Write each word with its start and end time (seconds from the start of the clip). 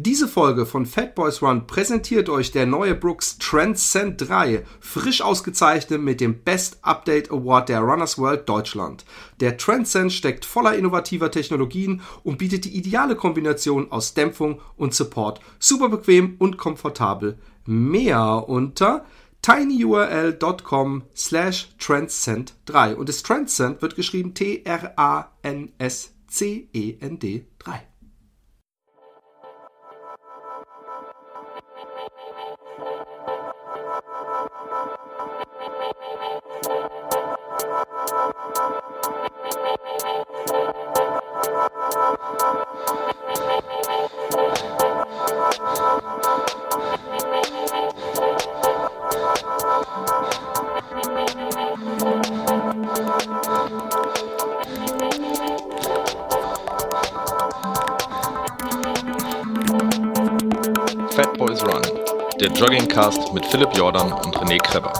Diese 0.00 0.28
Folge 0.28 0.64
von 0.64 0.86
Fat 0.86 1.16
Boys 1.16 1.42
Run 1.42 1.66
präsentiert 1.66 2.28
euch 2.28 2.52
der 2.52 2.66
neue 2.66 2.94
Brooks 2.94 3.36
Transcend 3.38 4.28
3, 4.28 4.64
frisch 4.78 5.22
ausgezeichnet 5.22 6.00
mit 6.00 6.20
dem 6.20 6.38
Best 6.44 6.78
Update 6.82 7.32
Award 7.32 7.68
der 7.68 7.80
Runners 7.80 8.16
World 8.16 8.48
Deutschland. 8.48 9.04
Der 9.40 9.56
Transcend 9.56 10.12
steckt 10.12 10.44
voller 10.44 10.76
innovativer 10.76 11.32
Technologien 11.32 12.02
und 12.22 12.38
bietet 12.38 12.64
die 12.64 12.76
ideale 12.76 13.16
Kombination 13.16 13.90
aus 13.90 14.14
Dämpfung 14.14 14.60
und 14.76 14.94
Support. 14.94 15.40
Super 15.58 15.88
bequem 15.88 16.36
und 16.38 16.58
komfortabel. 16.58 17.36
Mehr 17.66 18.48
unter 18.48 19.04
tinyurl.com 19.42 21.06
slash 21.16 21.70
transcend 21.80 22.54
3 22.66 22.94
und 22.94 23.08
das 23.08 23.24
Transcend 23.24 23.82
wird 23.82 23.96
geschrieben 23.96 24.32
T-R-A-N-S-C-E-N-D 24.32 25.34
3. 27.58 27.87
Joggingcast 62.58 63.32
mit 63.32 63.46
Philipp 63.46 63.68
Jordan 63.76 64.12
und 64.12 64.36
René 64.36 64.58
Kreber. 64.58 64.92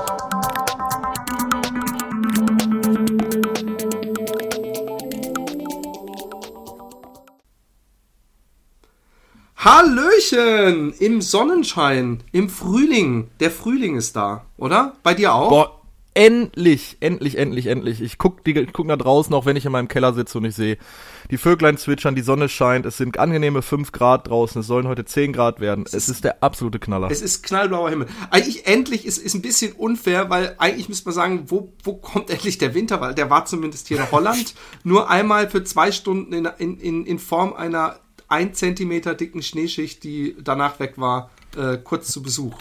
Hallöchen! 9.56 10.92
Im 11.00 11.20
Sonnenschein, 11.20 12.22
im 12.30 12.48
Frühling. 12.48 13.28
Der 13.40 13.50
Frühling 13.50 13.96
ist 13.96 14.14
da, 14.14 14.44
oder? 14.56 14.94
Bei 15.02 15.14
dir 15.14 15.34
auch? 15.34 15.48
Boah, 15.48 15.77
endlich, 16.18 16.96
endlich, 16.98 17.38
endlich, 17.38 17.66
endlich. 17.66 18.00
Ich 18.00 18.18
guck, 18.18 18.42
die, 18.42 18.50
ich 18.58 18.72
guck 18.72 18.86
nach 18.88 18.98
draußen, 18.98 19.32
auch 19.34 19.46
wenn 19.46 19.54
ich 19.54 19.64
in 19.64 19.70
meinem 19.70 19.86
Keller 19.86 20.12
sitze 20.12 20.38
und 20.38 20.46
ich 20.46 20.56
sehe, 20.56 20.76
die 21.30 21.38
Vöglein 21.38 21.78
zwitschern, 21.78 22.16
die 22.16 22.22
Sonne 22.22 22.48
scheint, 22.48 22.86
es 22.86 22.96
sind 22.96 23.20
angenehme 23.20 23.62
5 23.62 23.92
Grad 23.92 24.26
draußen, 24.26 24.62
es 24.62 24.66
sollen 24.66 24.88
heute 24.88 25.04
10 25.04 25.32
Grad 25.32 25.60
werden. 25.60 25.84
Es, 25.86 25.94
es 25.94 26.08
ist, 26.08 26.16
ist, 26.16 26.24
der 26.24 26.42
absolute 26.42 26.80
Knaller. 26.80 27.08
Es 27.08 27.22
ist 27.22 27.44
knallblauer 27.44 27.90
Himmel. 27.90 28.08
Eigentlich 28.30 28.66
endlich 28.66 29.06
ist, 29.06 29.18
ist 29.18 29.34
ein 29.34 29.42
bisschen 29.42 29.74
unfair, 29.74 30.28
weil 30.28 30.56
eigentlich 30.58 30.88
müsste 30.88 31.06
man 31.06 31.14
sagen, 31.14 31.44
wo, 31.46 31.72
wo 31.84 31.94
kommt 31.94 32.30
endlich 32.30 32.58
der 32.58 32.74
Winter? 32.74 33.00
Weil 33.00 33.14
der 33.14 33.30
war 33.30 33.44
zumindest 33.44 33.86
hier 33.86 33.98
in 33.98 34.10
Holland 34.10 34.54
nur 34.82 35.08
einmal 35.08 35.48
für 35.48 35.62
zwei 35.62 35.92
Stunden 35.92 36.32
in, 36.32 36.48
in, 36.58 36.80
in, 36.80 37.06
in 37.06 37.18
Form 37.20 37.52
einer 37.52 38.00
ein 38.26 38.54
Zentimeter 38.54 39.14
dicken 39.14 39.40
Schneeschicht, 39.40 40.02
die 40.02 40.34
danach 40.42 40.80
weg 40.80 40.94
war, 40.96 41.30
äh, 41.56 41.78
kurz 41.78 42.08
zu 42.08 42.22
Besuch. 42.22 42.58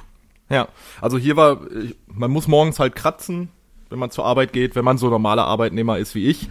Ja, 0.50 0.68
also 1.02 1.18
hier 1.18 1.36
war, 1.36 1.60
man 2.08 2.32
muss 2.32 2.48
morgens 2.48 2.80
halt 2.80 2.96
kratzen, 2.96 3.50
wenn 3.90 4.00
man 4.00 4.12
zur 4.12 4.26
Arbeit 4.26 4.54
geht, 4.54 4.76
wenn 4.76 4.86
man 4.86 4.98
so 4.98 5.10
normaler 5.10 5.46
Arbeitnehmer 5.46 5.98
ist 5.98 6.16
wie 6.16 6.28
ich. 6.28 6.50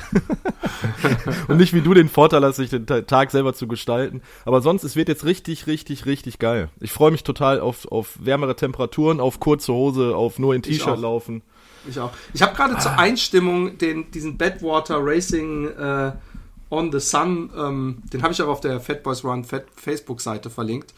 und 1.48 1.58
nicht 1.58 1.74
wie 1.74 1.82
du 1.82 1.94
den 1.94 2.08
Vorteil 2.08 2.42
hast, 2.44 2.56
sich 2.56 2.70
den 2.70 2.86
Tag 2.86 3.30
selber 3.30 3.54
zu 3.54 3.66
gestalten. 3.66 4.22
Aber 4.44 4.60
sonst, 4.62 4.84
es 4.84 4.96
wird 4.96 5.08
jetzt 5.08 5.24
richtig, 5.24 5.66
richtig, 5.66 6.06
richtig 6.06 6.38
geil. 6.38 6.68
Ich 6.80 6.92
freue 6.92 7.10
mich 7.10 7.24
total 7.24 7.60
auf, 7.60 7.90
auf 7.90 8.18
wärmere 8.20 8.56
Temperaturen, 8.56 9.20
auf 9.20 9.40
kurze 9.40 9.72
Hose, 9.72 10.16
auf 10.16 10.38
nur 10.38 10.54
in 10.54 10.62
T-Shirt 10.62 10.98
laufen. 10.98 11.42
Ich 11.88 11.98
auch. 11.98 12.10
Ich 12.32 12.42
habe 12.42 12.54
gerade 12.54 12.76
ah. 12.76 12.80
zur 12.80 12.98
Einstimmung 12.98 13.78
den, 13.78 14.10
diesen 14.10 14.38
Badwater 14.38 14.98
Racing 15.00 15.68
äh, 15.68 16.12
on 16.70 16.90
the 16.90 17.00
Sun, 17.00 17.50
ähm, 17.56 18.02
den 18.12 18.22
habe 18.22 18.32
ich 18.32 18.42
auch 18.42 18.48
auf 18.48 18.60
der 18.60 18.80
Fat 18.80 19.02
Boys 19.02 19.24
Run 19.24 19.44
Facebook-Seite 19.44 20.50
verlinkt, 20.50 20.94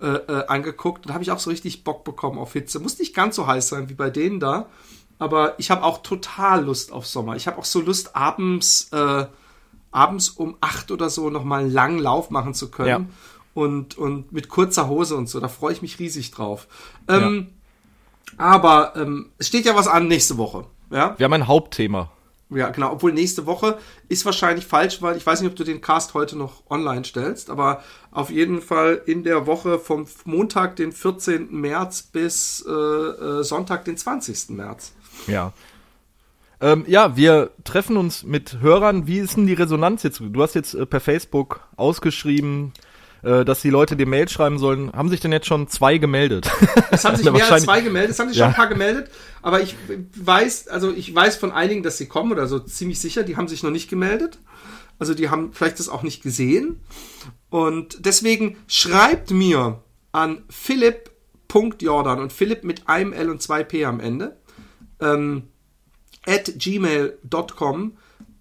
äh, 0.00 0.06
äh, 0.06 0.46
angeguckt. 0.46 1.08
Da 1.08 1.14
habe 1.14 1.22
ich 1.22 1.30
auch 1.30 1.38
so 1.38 1.50
richtig 1.50 1.84
Bock 1.84 2.04
bekommen 2.04 2.38
auf 2.38 2.52
Hitze. 2.52 2.78
Muss 2.78 2.98
nicht 2.98 3.14
ganz 3.14 3.36
so 3.36 3.46
heiß 3.46 3.68
sein 3.68 3.88
wie 3.88 3.94
bei 3.94 4.10
denen 4.10 4.40
da, 4.40 4.68
aber 5.18 5.58
ich 5.58 5.70
habe 5.70 5.82
auch 5.82 6.02
total 6.02 6.64
Lust 6.64 6.92
auf 6.92 7.06
Sommer. 7.06 7.36
Ich 7.36 7.46
habe 7.46 7.58
auch 7.58 7.64
so 7.64 7.80
Lust, 7.80 8.14
abends, 8.14 8.88
äh, 8.92 9.26
abends 9.90 10.28
um 10.28 10.56
acht 10.60 10.90
oder 10.90 11.10
so 11.10 11.30
nochmal 11.30 11.62
einen 11.62 11.72
langen 11.72 11.98
Lauf 11.98 12.30
machen 12.30 12.54
zu 12.54 12.70
können. 12.70 12.88
Ja. 12.88 13.04
Und, 13.54 13.98
und 13.98 14.30
mit 14.30 14.48
kurzer 14.48 14.88
Hose 14.88 15.16
und 15.16 15.28
so. 15.28 15.40
Da 15.40 15.48
freue 15.48 15.72
ich 15.72 15.82
mich 15.82 15.98
riesig 15.98 16.30
drauf. 16.30 16.68
Ähm, 17.08 17.48
ja. 17.48 18.34
Aber 18.36 18.94
ähm, 18.94 19.30
es 19.38 19.48
steht 19.48 19.64
ja 19.64 19.74
was 19.74 19.88
an 19.88 20.06
nächste 20.06 20.36
Woche. 20.38 20.66
Ja? 20.90 21.18
Wir 21.18 21.24
haben 21.24 21.32
ein 21.32 21.48
Hauptthema. 21.48 22.10
Ja, 22.50 22.70
genau. 22.70 22.92
Obwohl 22.92 23.12
nächste 23.12 23.44
Woche 23.44 23.78
ist 24.08 24.24
wahrscheinlich 24.24 24.66
falsch, 24.66 25.02
weil 25.02 25.16
ich 25.16 25.26
weiß 25.26 25.40
nicht, 25.40 25.50
ob 25.50 25.56
du 25.56 25.64
den 25.64 25.82
Cast 25.82 26.14
heute 26.14 26.36
noch 26.36 26.62
online 26.70 27.04
stellst, 27.04 27.50
aber 27.50 27.82
auf 28.10 28.30
jeden 28.30 28.62
Fall 28.62 29.02
in 29.04 29.22
der 29.22 29.46
Woche 29.46 29.78
vom 29.78 30.06
Montag, 30.24 30.76
den 30.76 30.92
14. 30.92 31.48
März 31.50 32.02
bis 32.02 32.64
äh, 32.66 32.72
äh, 32.72 33.44
Sonntag, 33.44 33.84
den 33.84 33.98
20. 33.98 34.50
März. 34.50 34.94
Ja. 35.26 35.52
Ähm, 36.60 36.84
ja, 36.88 37.16
wir 37.16 37.50
treffen 37.64 37.96
uns 37.96 38.24
mit 38.24 38.60
Hörern. 38.60 39.06
Wie 39.06 39.18
ist 39.18 39.36
denn 39.36 39.46
die 39.46 39.52
Resonanz 39.52 40.02
jetzt? 40.02 40.20
Du 40.20 40.42
hast 40.42 40.54
jetzt 40.54 40.74
äh, 40.74 40.86
per 40.86 41.00
Facebook 41.00 41.60
ausgeschrieben, 41.76 42.72
äh, 43.22 43.44
dass 43.44 43.62
die 43.62 43.70
Leute 43.70 43.96
dir 43.96 44.06
Mail 44.06 44.28
schreiben 44.28 44.58
sollen. 44.58 44.92
Haben 44.92 45.08
sich 45.08 45.20
denn 45.20 45.32
jetzt 45.32 45.46
schon 45.46 45.68
zwei 45.68 45.98
gemeldet? 45.98 46.50
Es 46.90 47.04
haben 47.04 47.16
sich 47.16 47.30
mehr 47.30 47.52
als 47.52 47.64
zwei 47.64 47.80
gemeldet, 47.80 48.12
es 48.12 48.18
haben 48.18 48.28
sich 48.28 48.38
ja. 48.38 48.46
schon 48.46 48.54
ein 48.54 48.56
paar 48.56 48.68
gemeldet, 48.68 49.10
aber 49.42 49.60
ich 49.60 49.76
weiß, 50.16 50.68
also 50.68 50.92
ich 50.92 51.14
weiß 51.14 51.36
von 51.36 51.52
einigen, 51.52 51.82
dass 51.82 51.98
sie 51.98 52.06
kommen 52.06 52.32
oder 52.32 52.46
so 52.46 52.58
ziemlich 52.58 52.98
sicher, 52.98 53.22
die 53.22 53.36
haben 53.36 53.48
sich 53.48 53.62
noch 53.62 53.70
nicht 53.70 53.88
gemeldet. 53.88 54.38
Also 54.98 55.14
die 55.14 55.30
haben 55.30 55.52
vielleicht 55.52 55.78
das 55.78 55.88
auch 55.88 56.02
nicht 56.02 56.22
gesehen. 56.22 56.80
Und 57.50 58.04
deswegen 58.04 58.56
schreibt 58.66 59.30
mir 59.30 59.82
an 60.10 60.42
philipp.jordan 60.50 62.20
und 62.20 62.32
Philipp 62.32 62.64
mit 62.64 62.88
einem 62.88 63.12
L 63.12 63.30
und 63.30 63.40
zwei 63.40 63.62
P 63.62 63.84
am 63.84 64.00
Ende 64.00 64.36
ähm, 65.00 65.44
at 66.26 66.52
gmail.com 66.56 67.96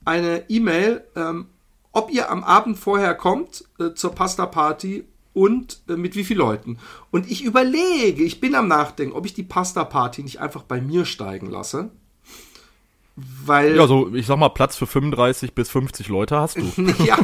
eine 0.06 0.50
E-Mail 0.50 1.04
ähm, 1.16 1.48
ob 1.98 2.12
ihr 2.12 2.30
am 2.30 2.44
Abend 2.44 2.78
vorher 2.78 3.16
kommt 3.16 3.66
äh, 3.80 3.94
zur 3.96 4.12
Pasta-Party 4.12 5.04
und 5.34 5.82
äh, 5.90 5.96
mit 5.96 6.16
wie 6.16 6.24
vielen 6.24 6.40
Leuten. 6.40 6.78
Und 7.10 7.30
ich 7.30 7.44
überlege, 7.44 8.24
ich 8.24 8.40
bin 8.40 8.54
am 8.54 8.68
Nachdenken, 8.68 9.16
ob 9.16 9.26
ich 9.26 9.34
die 9.34 9.44
Pasta-Party 9.44 10.22
nicht 10.22 10.40
einfach 10.40 10.62
bei 10.62 10.80
mir 10.80 11.06
steigen 11.06 11.50
lasse. 11.50 11.90
Weil. 13.16 13.76
Ja, 13.76 13.88
so, 13.88 14.14
ich 14.14 14.28
sag 14.28 14.38
mal, 14.38 14.50
Platz 14.50 14.76
für 14.76 14.86
35 14.86 15.56
bis 15.56 15.72
50 15.72 16.08
Leute 16.08 16.38
hast 16.38 16.58
du. 16.58 16.62
ja, 17.04 17.18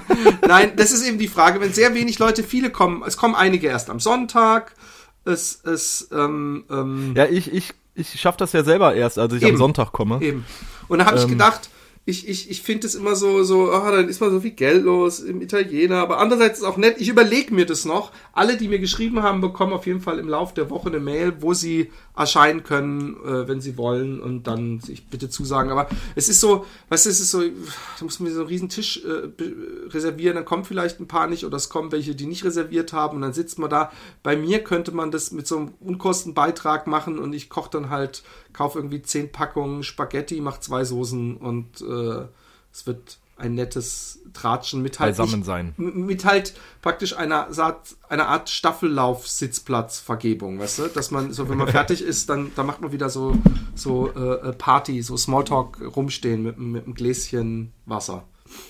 nein, 0.48 0.74
das 0.76 0.92
ist 0.92 1.06
eben 1.08 1.20
die 1.20 1.28
Frage. 1.28 1.62
Wenn 1.62 1.72
sehr 1.72 1.94
wenig 1.94 2.18
Leute, 2.18 2.42
viele 2.42 2.72
kommen, 2.72 3.04
es 3.06 3.16
kommen 3.16 3.36
einige 3.36 3.68
erst 3.68 3.92
am 3.92 4.00
Sonntag. 4.00 4.74
Es, 5.24 5.62
es, 5.64 6.10
ähm, 6.12 6.66
ähm, 6.72 7.14
Ja, 7.16 7.26
ich, 7.26 7.54
ich, 7.54 7.76
ich 7.94 8.20
schaff 8.20 8.38
das 8.38 8.54
ja 8.54 8.64
selber 8.64 8.96
erst, 8.96 9.20
als 9.20 9.34
ich 9.34 9.44
eben, 9.44 9.52
am 9.52 9.58
Sonntag 9.58 9.92
komme. 9.92 10.20
Eben. 10.20 10.46
Und 10.88 10.98
da 10.98 11.06
habe 11.06 11.18
ich 11.18 11.24
ähm, 11.24 11.30
gedacht, 11.30 11.70
ich, 12.06 12.28
ich, 12.28 12.50
ich 12.50 12.62
finde 12.62 12.86
es 12.86 12.96
immer 12.96 13.16
so, 13.16 13.44
so, 13.44 13.72
ah, 13.72 13.90
dann 13.90 14.10
ist 14.10 14.20
mal 14.20 14.30
so 14.30 14.42
viel 14.42 14.52
Geld 14.52 14.84
los 14.84 15.22
im 15.22 15.42
Italiener, 15.42 15.98
aber 15.98 16.18
andererseits 16.20 16.60
ist 16.60 16.66
es 16.66 16.70
auch 16.70 16.76
nett, 16.76 16.96
ich 17.00 17.08
überlege 17.08 17.54
mir 17.54 17.66
das 17.66 17.86
noch. 17.86 18.12
Alle, 18.34 18.58
die 18.58 18.68
mir 18.68 18.80
geschrieben 18.80 19.24
haben, 19.24 19.40
bekommen 19.40 19.72
auf 19.72 19.86
jeden 19.86 20.02
Fall 20.02 20.20
im 20.20 20.28
Laufe 20.28 20.54
der 20.54 20.70
Woche 20.70 20.90
eine 20.90 21.00
Mail, 21.00 21.36
wo 21.40 21.54
sie 21.54 21.92
erscheinen 22.14 22.64
können, 22.64 23.16
äh, 23.26 23.48
wenn 23.48 23.62
sie 23.62 23.78
wollen 23.78 24.20
und 24.20 24.48
dann 24.48 24.82
sich 24.82 25.08
bitte 25.08 25.30
zusagen. 25.30 25.72
Aber 25.72 25.88
es 26.16 26.28
ist 26.28 26.42
so, 26.42 26.66
weißt 26.90 27.06
du, 27.06 27.10
es 27.10 27.22
ist 27.22 27.32
so, 27.32 27.42
da 27.42 28.04
muss 28.04 28.20
man 28.20 28.34
so 28.34 28.42
einen 28.42 28.50
riesen 28.50 28.68
Tisch 28.68 29.02
äh, 29.06 29.90
reservieren, 29.90 30.36
dann 30.36 30.46
kommen 30.46 30.66
vielleicht 30.66 31.00
ein 31.00 31.08
paar 31.08 31.28
nicht 31.28 31.46
oder 31.46 31.56
es 31.56 31.70
kommen 31.70 31.94
welche, 31.94 32.16
die 32.16 32.26
nicht 32.26 32.44
reserviert 32.44 32.92
haben 32.92 33.16
und 33.16 33.22
dann 33.22 33.34
sitzt 33.34 33.60
man 33.60 33.70
da. 33.70 33.94
Bei 34.24 34.36
mir 34.36 34.62
könnte 34.62 34.92
man 34.92 35.10
das 35.10 35.32
mit 35.32 35.48
so 35.48 35.56
einem 35.56 35.74
Unkostenbeitrag 35.80 36.86
machen 36.86 37.18
und 37.18 37.32
ich 37.32 37.50
koche 37.50 37.70
dann 37.72 37.90
halt 37.90 38.24
kauf 38.54 38.76
irgendwie 38.76 39.02
zehn 39.02 39.32
Packungen 39.32 39.82
Spaghetti, 39.84 40.40
mach 40.42 40.60
zwei 40.60 40.86
Soßen 40.86 41.38
und 41.38 41.82
äh, 41.82 42.28
es 42.72 42.86
wird 42.86 43.18
ein 43.36 43.56
nettes 43.56 44.20
Tratschen 44.34 44.82
mit 44.82 45.00
halt 45.00 45.18
beisammen 45.18 45.44
sein. 45.44 45.74
Mit 45.78 46.26
halt 46.26 46.54
praktisch 46.82 47.16
einer, 47.18 47.48
einer 48.10 48.28
Art 48.28 48.50
Staffellauf-Sitzplatzvergebung, 48.50 50.60
weißt 50.60 50.80
du? 50.80 50.88
Dass 50.88 51.12
man, 51.12 51.32
so 51.34 51.48
wenn 51.50 51.58
man 51.58 51.68
fertig 51.70 52.02
ist, 52.02 52.30
dann, 52.30 52.52
dann 52.56 52.66
macht 52.66 52.82
man 52.82 52.92
wieder 52.92 53.10
so, 53.10 53.38
so 53.76 54.12
äh, 54.16 54.50
äh, 54.50 54.54
Party, 54.54 55.02
so 55.02 55.16
Smalltalk 55.18 55.82
rumstehen 55.96 56.44
mit, 56.44 56.60
mit 56.60 56.86
einem 56.86 56.94
Gläschen 56.94 57.74
Wasser. 57.86 58.24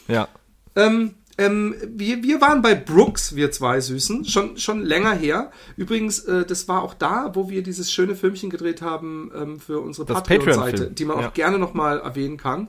Ja. 0.08 0.28
Ähm, 0.76 1.14
ähm, 1.38 1.76
wir, 1.88 2.22
wir 2.22 2.42
waren 2.42 2.62
bei 2.62 2.76
Brooks, 2.76 3.36
wir 3.36 3.52
zwei 3.52 3.80
Süßen, 3.82 4.26
schon, 4.26 4.58
schon 4.58 4.82
länger 4.84 5.14
her. 5.14 5.52
Übrigens, 5.78 6.20
äh, 6.20 6.46
das 6.46 6.68
war 6.68 6.84
auch 6.84 6.94
da, 6.94 7.32
wo 7.34 7.50
wir 7.50 7.64
dieses 7.64 7.92
schöne 7.92 8.16
Filmchen 8.16 8.50
gedreht 8.50 8.82
haben 8.82 9.32
ähm, 9.36 9.60
für 9.60 9.80
unsere 9.80 10.06
Patreon-Seite, 10.06 10.72
Patreon 10.72 10.96
die 10.96 11.06
man 11.06 11.20
ja. 11.20 11.28
auch 11.28 11.34
gerne 11.34 11.58
nochmal 11.58 12.00
erwähnen 12.00 12.38
kann. 12.38 12.68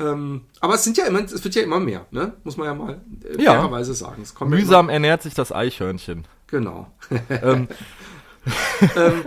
Ähm, 0.00 0.42
aber 0.60 0.74
es 0.74 0.84
sind 0.84 0.96
ja 0.96 1.06
immer, 1.06 1.20
es 1.20 1.44
wird 1.44 1.54
ja 1.54 1.62
immer 1.62 1.78
mehr, 1.78 2.06
ne? 2.10 2.32
Muss 2.42 2.56
man 2.56 2.66
ja 2.66 2.74
mal 2.74 3.00
äh, 3.22 3.42
fairerweise 3.44 3.94
sagen. 3.94 4.24
Mühsam 4.46 4.88
ernährt 4.88 5.22
sich 5.22 5.34
das 5.34 5.52
Eichhörnchen. 5.52 6.26
Genau. 6.48 6.90
ähm. 7.30 7.68
ähm, 8.96 9.24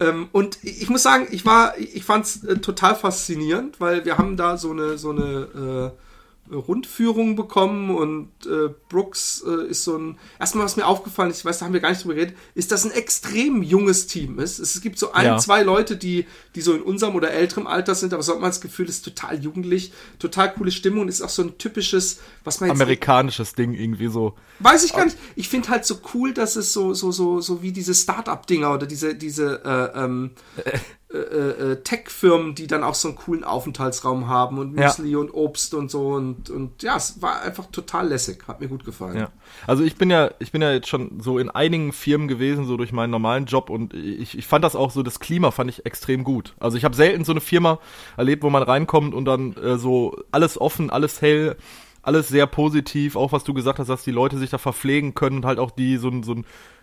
ähm, 0.00 0.28
und 0.32 0.58
ich 0.64 0.88
muss 0.88 1.02
sagen, 1.02 1.28
ich 1.30 1.44
war, 1.44 1.78
ich 1.78 2.04
fand 2.04 2.24
es 2.24 2.42
äh, 2.42 2.56
total 2.58 2.96
faszinierend, 2.96 3.78
weil 3.80 4.06
wir 4.06 4.16
haben 4.16 4.36
da 4.38 4.56
so 4.56 4.70
eine, 4.70 4.96
so 4.96 5.10
eine 5.10 5.92
äh, 5.92 6.09
Rundführung 6.52 7.36
bekommen 7.36 7.90
und 7.94 8.30
äh, 8.46 8.70
Brooks 8.88 9.44
äh, 9.46 9.68
ist 9.68 9.84
so 9.84 9.96
ein. 9.96 10.18
Erstmal, 10.38 10.64
was 10.64 10.76
mir 10.76 10.86
aufgefallen 10.86 11.30
ist, 11.30 11.38
ich 11.38 11.44
weiß, 11.44 11.58
da 11.58 11.66
haben 11.66 11.72
wir 11.72 11.80
gar 11.80 11.90
nicht 11.90 12.02
drüber 12.02 12.14
geredet, 12.14 12.36
ist, 12.54 12.72
dass 12.72 12.84
ein 12.84 12.90
extrem 12.90 13.62
junges 13.62 14.06
Team 14.06 14.38
ist. 14.38 14.58
Es 14.58 14.80
gibt 14.80 14.98
so 14.98 15.12
ein, 15.12 15.26
ja. 15.26 15.38
zwei 15.38 15.62
Leute, 15.62 15.96
die, 15.96 16.26
die 16.54 16.60
so 16.60 16.74
in 16.74 16.82
unserem 16.82 17.14
oder 17.14 17.30
älterem 17.30 17.66
Alter 17.66 17.94
sind, 17.94 18.12
aber 18.12 18.22
so 18.22 18.32
hat 18.32 18.40
man 18.40 18.50
das 18.50 18.60
Gefühl, 18.60 18.88
ist 18.88 19.04
total 19.04 19.42
jugendlich, 19.42 19.92
total 20.18 20.52
coole 20.52 20.70
Stimmung 20.70 21.02
und 21.02 21.08
ist 21.08 21.22
auch 21.22 21.28
so 21.28 21.42
ein 21.42 21.58
typisches, 21.58 22.20
was 22.44 22.60
man 22.60 22.70
jetzt. 22.70 22.80
Amerikanisches 22.80 23.54
Ding 23.54 23.74
irgendwie 23.74 24.08
so. 24.08 24.34
Weiß 24.58 24.84
ich 24.84 24.92
gar 24.92 25.04
nicht. 25.04 25.16
Ich 25.36 25.48
finde 25.48 25.68
halt 25.68 25.84
so 25.84 26.00
cool, 26.14 26.34
dass 26.34 26.56
es 26.56 26.72
so, 26.72 26.94
so, 26.94 27.12
so, 27.12 27.40
so 27.40 27.62
wie 27.62 27.72
diese 27.72 27.94
Start-up-Dinger 27.94 28.74
oder 28.74 28.86
diese, 28.86 29.14
diese, 29.14 29.62
äh, 29.64 30.04
ähm, 30.04 30.32
äh, 31.12 31.72
äh, 31.72 31.82
Tech-Firmen, 31.82 32.54
die 32.54 32.68
dann 32.68 32.84
auch 32.84 32.94
so 32.94 33.08
einen 33.08 33.16
coolen 33.16 33.42
Aufenthaltsraum 33.42 34.28
haben 34.28 34.58
und 34.58 34.74
Müsli 34.74 35.10
ja. 35.10 35.18
und 35.18 35.30
Obst 35.30 35.74
und 35.74 35.90
so 35.90 36.10
und, 36.10 36.50
und 36.50 36.84
ja, 36.84 36.96
es 36.96 37.20
war 37.20 37.42
einfach 37.42 37.66
total 37.66 38.06
lässig, 38.08 38.46
hat 38.46 38.60
mir 38.60 38.68
gut 38.68 38.84
gefallen. 38.84 39.18
Ja. 39.18 39.30
Also 39.66 39.82
ich 39.82 39.96
bin 39.96 40.08
ja, 40.08 40.30
ich 40.38 40.52
bin 40.52 40.62
ja 40.62 40.70
jetzt 40.72 40.86
schon 40.86 41.20
so 41.20 41.38
in 41.38 41.50
einigen 41.50 41.92
Firmen 41.92 42.28
gewesen, 42.28 42.64
so 42.64 42.76
durch 42.76 42.92
meinen 42.92 43.10
normalen 43.10 43.46
Job 43.46 43.70
und 43.70 43.92
ich, 43.92 44.38
ich 44.38 44.46
fand 44.46 44.64
das 44.64 44.76
auch 44.76 44.92
so, 44.92 45.02
das 45.02 45.18
Klima 45.18 45.50
fand 45.50 45.68
ich 45.68 45.84
extrem 45.84 46.22
gut. 46.22 46.54
Also 46.60 46.76
ich 46.76 46.84
habe 46.84 46.94
selten 46.94 47.24
so 47.24 47.32
eine 47.32 47.40
Firma 47.40 47.80
erlebt, 48.16 48.44
wo 48.44 48.50
man 48.50 48.62
reinkommt 48.62 49.12
und 49.12 49.24
dann 49.24 49.56
äh, 49.56 49.78
so 49.78 50.16
alles 50.30 50.60
offen, 50.60 50.90
alles 50.90 51.20
hell, 51.20 51.56
alles 52.02 52.28
sehr 52.28 52.46
positiv, 52.46 53.16
auch 53.16 53.32
was 53.32 53.42
du 53.42 53.52
gesagt 53.52 53.80
hast, 53.80 53.88
dass 53.88 54.04
die 54.04 54.12
Leute 54.12 54.38
sich 54.38 54.50
da 54.50 54.58
verpflegen 54.58 55.14
können 55.14 55.38
und 55.38 55.44
halt 55.44 55.58
auch 55.58 55.72
die 55.72 55.96
so, 55.96 56.10
so, 56.22 56.36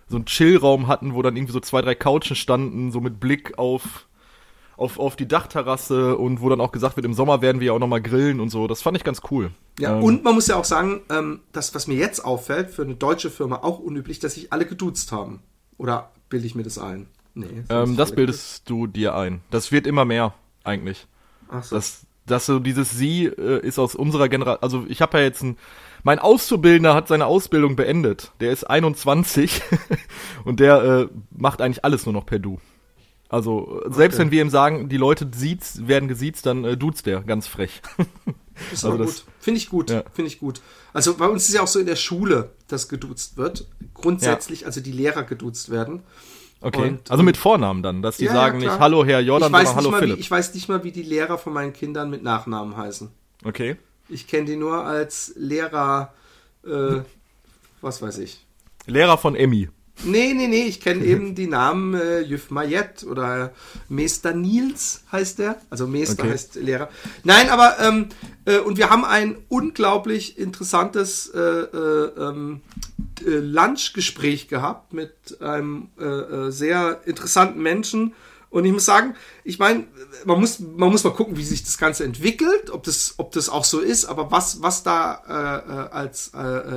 so 0.09 0.15
einen 0.17 0.25
Chillraum 0.25 0.87
hatten, 0.87 1.13
wo 1.13 1.21
dann 1.21 1.37
irgendwie 1.37 1.53
so 1.53 1.61
zwei, 1.61 1.81
drei 1.81 1.95
Couchen 1.95 2.35
standen, 2.35 2.91
so 2.91 2.99
mit 2.99 3.21
Blick 3.21 3.57
auf 3.57 4.06
auf, 4.77 4.99
auf 4.99 5.15
die 5.15 5.27
Dachterrasse 5.27 6.15
und 6.17 6.39
wo 6.39 6.49
dann 6.49 6.61
auch 6.61 6.71
gesagt 6.71 6.95
wird, 6.95 7.05
im 7.05 7.13
Sommer 7.13 7.41
werden 7.41 7.59
wir 7.59 7.67
ja 7.67 7.73
auch 7.73 7.79
nochmal 7.79 8.01
grillen 8.01 8.39
und 8.39 8.49
so. 8.49 8.67
Das 8.67 8.81
fand 8.81 8.95
ich 8.95 9.03
ganz 9.03 9.21
cool. 9.31 9.51
Ja, 9.79 9.97
ähm, 9.97 10.03
und 10.03 10.23
man 10.23 10.35
muss 10.35 10.47
ja 10.47 10.55
auch 10.55 10.65
sagen, 10.65 11.01
ähm, 11.09 11.41
das, 11.51 11.75
was 11.75 11.87
mir 11.87 11.95
jetzt 11.95 12.23
auffällt, 12.23 12.69
für 12.69 12.83
eine 12.83 12.95
deutsche 12.95 13.31
Firma 13.31 13.57
auch 13.57 13.79
unüblich, 13.79 14.19
dass 14.19 14.35
sich 14.35 14.53
alle 14.53 14.65
geduzt 14.65 15.11
haben. 15.11 15.41
Oder 15.77 16.11
bilde 16.29 16.45
ich 16.45 16.55
mir 16.55 16.63
das 16.63 16.77
ein? 16.77 17.07
Nee. 17.33 17.63
Das, 17.67 17.89
ähm, 17.89 17.97
das 17.97 18.11
bildest 18.13 18.69
du 18.69 18.87
dir 18.87 19.15
ein. 19.15 19.41
Das 19.49 19.71
wird 19.71 19.87
immer 19.87 20.05
mehr, 20.05 20.33
eigentlich. 20.63 21.07
Ach 21.49 21.63
so. 21.63 21.75
Das, 21.75 22.05
dass 22.27 22.45
so 22.45 22.59
dieses 22.59 22.91
Sie 22.91 23.25
äh, 23.25 23.65
ist 23.65 23.79
aus 23.79 23.95
unserer 23.95 24.29
Generation, 24.29 24.63
also 24.63 24.85
ich 24.87 25.01
habe 25.01 25.17
ja 25.17 25.23
jetzt 25.23 25.41
ein, 25.41 25.57
mein 26.03 26.19
Auszubildender 26.19 26.93
hat 26.93 27.07
seine 27.07 27.25
Ausbildung 27.25 27.75
beendet. 27.75 28.31
Der 28.41 28.51
ist 28.51 28.63
21 28.63 29.61
und 30.45 30.59
der 30.59 30.83
äh, 30.83 31.07
macht 31.31 31.61
eigentlich 31.61 31.83
alles 31.83 32.05
nur 32.05 32.13
noch 32.13 32.25
per 32.25 32.39
Du. 32.39 32.59
Also, 33.29 33.81
selbst 33.87 34.15
okay. 34.15 34.23
wenn 34.23 34.31
wir 34.31 34.41
ihm 34.41 34.49
sagen, 34.49 34.89
die 34.89 34.97
Leute 34.97 35.29
sieht's, 35.35 35.85
werden 35.87 36.07
gesiezt, 36.07 36.45
dann 36.45 36.63
äh, 36.63 36.77
duzt 36.77 37.05
der 37.05 37.21
ganz 37.21 37.47
frech. 37.47 37.81
Ist 38.71 38.85
also 38.85 38.97
gut. 38.97 39.23
Finde 39.39 39.57
ich 39.59 39.69
gut. 39.69 39.89
Ja. 39.89 40.03
Finde 40.13 40.27
ich 40.27 40.39
gut. 40.39 40.61
Also 40.93 41.15
bei 41.15 41.27
uns 41.27 41.47
ist 41.47 41.53
ja 41.53 41.61
auch 41.61 41.67
so 41.67 41.79
in 41.79 41.85
der 41.85 41.95
Schule, 41.95 42.49
dass 42.67 42.89
geduzt 42.89 43.37
wird. 43.37 43.67
Grundsätzlich, 43.93 44.61
ja. 44.61 44.67
also 44.67 44.81
die 44.81 44.91
Lehrer 44.91 45.23
geduzt 45.23 45.69
werden. 45.69 46.01
Okay. 46.59 46.89
Und, 46.89 47.11
also 47.11 47.21
mit 47.21 47.37
Vornamen 47.37 47.83
dann, 47.83 48.01
dass 48.01 48.17
die 48.17 48.25
ja, 48.25 48.33
sagen 48.33 48.57
nicht 48.57 48.79
Hallo 48.79 49.05
Herr 49.05 49.19
Jordan, 49.19 49.51
sondern 49.51 49.75
Hallo 49.75 49.91
mal, 49.91 49.99
Philipp. 49.99 50.17
Wie, 50.17 50.21
ich 50.21 50.31
weiß 50.31 50.55
nicht 50.55 50.69
mal, 50.69 50.83
wie 50.83 50.91
die 50.91 51.03
Lehrer 51.03 51.37
von 51.37 51.53
meinen 51.53 51.71
Kindern 51.71 52.09
mit 52.09 52.23
Nachnamen 52.23 52.75
heißen. 52.75 53.09
Okay. 53.45 53.77
Ich 54.09 54.27
kenne 54.27 54.45
die 54.45 54.55
nur 54.55 54.83
als 54.83 55.33
Lehrer, 55.35 56.13
äh, 56.65 57.01
was 57.81 58.01
weiß 58.01 58.17
ich. 58.17 58.43
Lehrer 58.87 59.19
von 59.19 59.35
Emmy. 59.35 59.69
Nee, 60.03 60.33
nee, 60.33 60.47
nee, 60.47 60.65
ich 60.65 60.79
kenne 60.79 61.03
eben 61.03 61.33
die 61.33 61.47
Namen 61.47 61.95
äh, 61.95 62.19
Jüf 62.19 62.51
Mayet 62.51 63.03
oder 63.03 63.51
Meister 63.89 64.33
Nils 64.33 65.03
heißt 65.11 65.39
der. 65.39 65.59
Also 65.69 65.87
Meister 65.87 66.23
okay. 66.23 66.33
heißt 66.33 66.55
Lehrer. 66.55 66.89
Nein, 67.23 67.49
aber 67.49 67.79
ähm, 67.79 68.09
äh, 68.45 68.59
und 68.59 68.77
wir 68.77 68.89
haben 68.89 69.03
ein 69.03 69.37
unglaublich 69.49 70.37
interessantes 70.37 71.29
äh, 71.29 71.39
äh, 71.39 72.11
ähm, 72.17 72.61
äh, 73.25 73.29
Lunchgespräch 73.29 74.47
gehabt 74.47 74.93
mit 74.93 75.41
einem 75.41 75.89
äh, 75.99 76.05
äh, 76.05 76.51
sehr 76.51 77.01
interessanten 77.05 77.61
Menschen. 77.61 78.13
Und 78.49 78.65
ich 78.65 78.71
muss 78.71 78.85
sagen, 78.85 79.15
ich 79.43 79.59
meine, 79.59 79.85
man 80.25 80.39
muss, 80.39 80.59
man 80.59 80.89
muss 80.89 81.03
mal 81.03 81.13
gucken, 81.13 81.35
wie 81.37 81.43
sich 81.43 81.63
das 81.63 81.77
Ganze 81.77 82.05
entwickelt, 82.05 82.69
ob 82.69 82.83
das, 82.83 83.15
ob 83.17 83.31
das 83.31 83.49
auch 83.49 83.65
so 83.65 83.79
ist, 83.79 84.05
aber 84.05 84.31
was, 84.31 84.61
was 84.61 84.83
da 84.83 85.21
äh, 85.27 85.93
als 85.93 86.31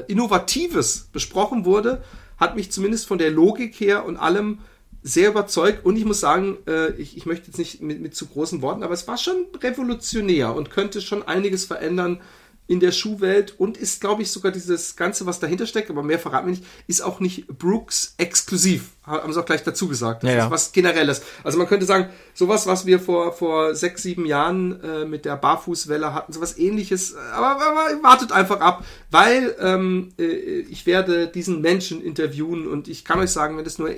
Innovatives 0.08 1.08
besprochen 1.12 1.64
wurde, 1.64 2.02
hat 2.40 2.56
mich 2.56 2.72
zumindest 2.72 3.06
von 3.06 3.18
der 3.18 3.30
Logik 3.30 3.78
her 3.78 4.04
und 4.06 4.16
allem 4.16 4.58
sehr 5.02 5.30
überzeugt. 5.30 5.84
Und 5.84 5.96
ich 5.96 6.04
muss 6.04 6.20
sagen, 6.20 6.58
äh, 6.66 6.92
ich, 6.94 7.16
ich 7.16 7.26
möchte 7.26 7.46
jetzt 7.48 7.58
nicht 7.58 7.80
mit, 7.80 8.00
mit 8.00 8.14
zu 8.14 8.26
großen 8.26 8.62
Worten, 8.62 8.82
aber 8.82 8.94
es 8.94 9.06
war 9.06 9.18
schon 9.18 9.46
revolutionär 9.62 10.54
und 10.54 10.70
könnte 10.70 11.00
schon 11.00 11.22
einiges 11.22 11.66
verändern 11.66 12.20
in 12.70 12.78
der 12.78 12.92
Schuhwelt 12.92 13.58
und 13.58 13.76
ist, 13.76 14.00
glaube 14.00 14.22
ich, 14.22 14.30
sogar 14.30 14.52
dieses 14.52 14.94
Ganze, 14.94 15.26
was 15.26 15.40
dahinter 15.40 15.66
steckt, 15.66 15.90
aber 15.90 16.04
mehr 16.04 16.20
verraten 16.20 16.46
wir 16.46 16.52
nicht, 16.52 16.64
ist 16.86 17.00
auch 17.00 17.18
nicht 17.18 17.48
Brooks 17.48 18.14
exklusiv. 18.16 18.90
Haben 19.02 19.32
sie 19.32 19.40
auch 19.40 19.44
gleich 19.44 19.64
dazu 19.64 19.88
gesagt. 19.88 20.22
Das 20.22 20.30
ja, 20.30 20.44
ist 20.44 20.52
was 20.52 20.70
Generelles. 20.70 21.20
Also 21.42 21.58
man 21.58 21.66
könnte 21.66 21.84
sagen, 21.84 22.10
sowas, 22.32 22.68
was 22.68 22.86
wir 22.86 23.00
vor, 23.00 23.32
vor 23.32 23.74
sechs, 23.74 24.04
sieben 24.04 24.24
Jahren 24.24 24.80
äh, 24.84 25.04
mit 25.04 25.24
der 25.24 25.34
Barfußwelle 25.34 26.14
hatten, 26.14 26.32
sowas 26.32 26.58
ähnliches, 26.58 27.16
aber, 27.16 27.60
aber 27.60 28.02
wartet 28.04 28.30
einfach 28.30 28.60
ab, 28.60 28.84
weil 29.10 29.56
ähm, 29.58 30.10
äh, 30.16 30.60
ich 30.60 30.86
werde 30.86 31.26
diesen 31.26 31.62
Menschen 31.62 32.00
interviewen 32.00 32.68
und 32.68 32.86
ich 32.86 33.04
kann 33.04 33.18
euch 33.18 33.30
sagen, 33.30 33.56
wenn 33.56 33.64
das 33.64 33.80
nur 33.80 33.90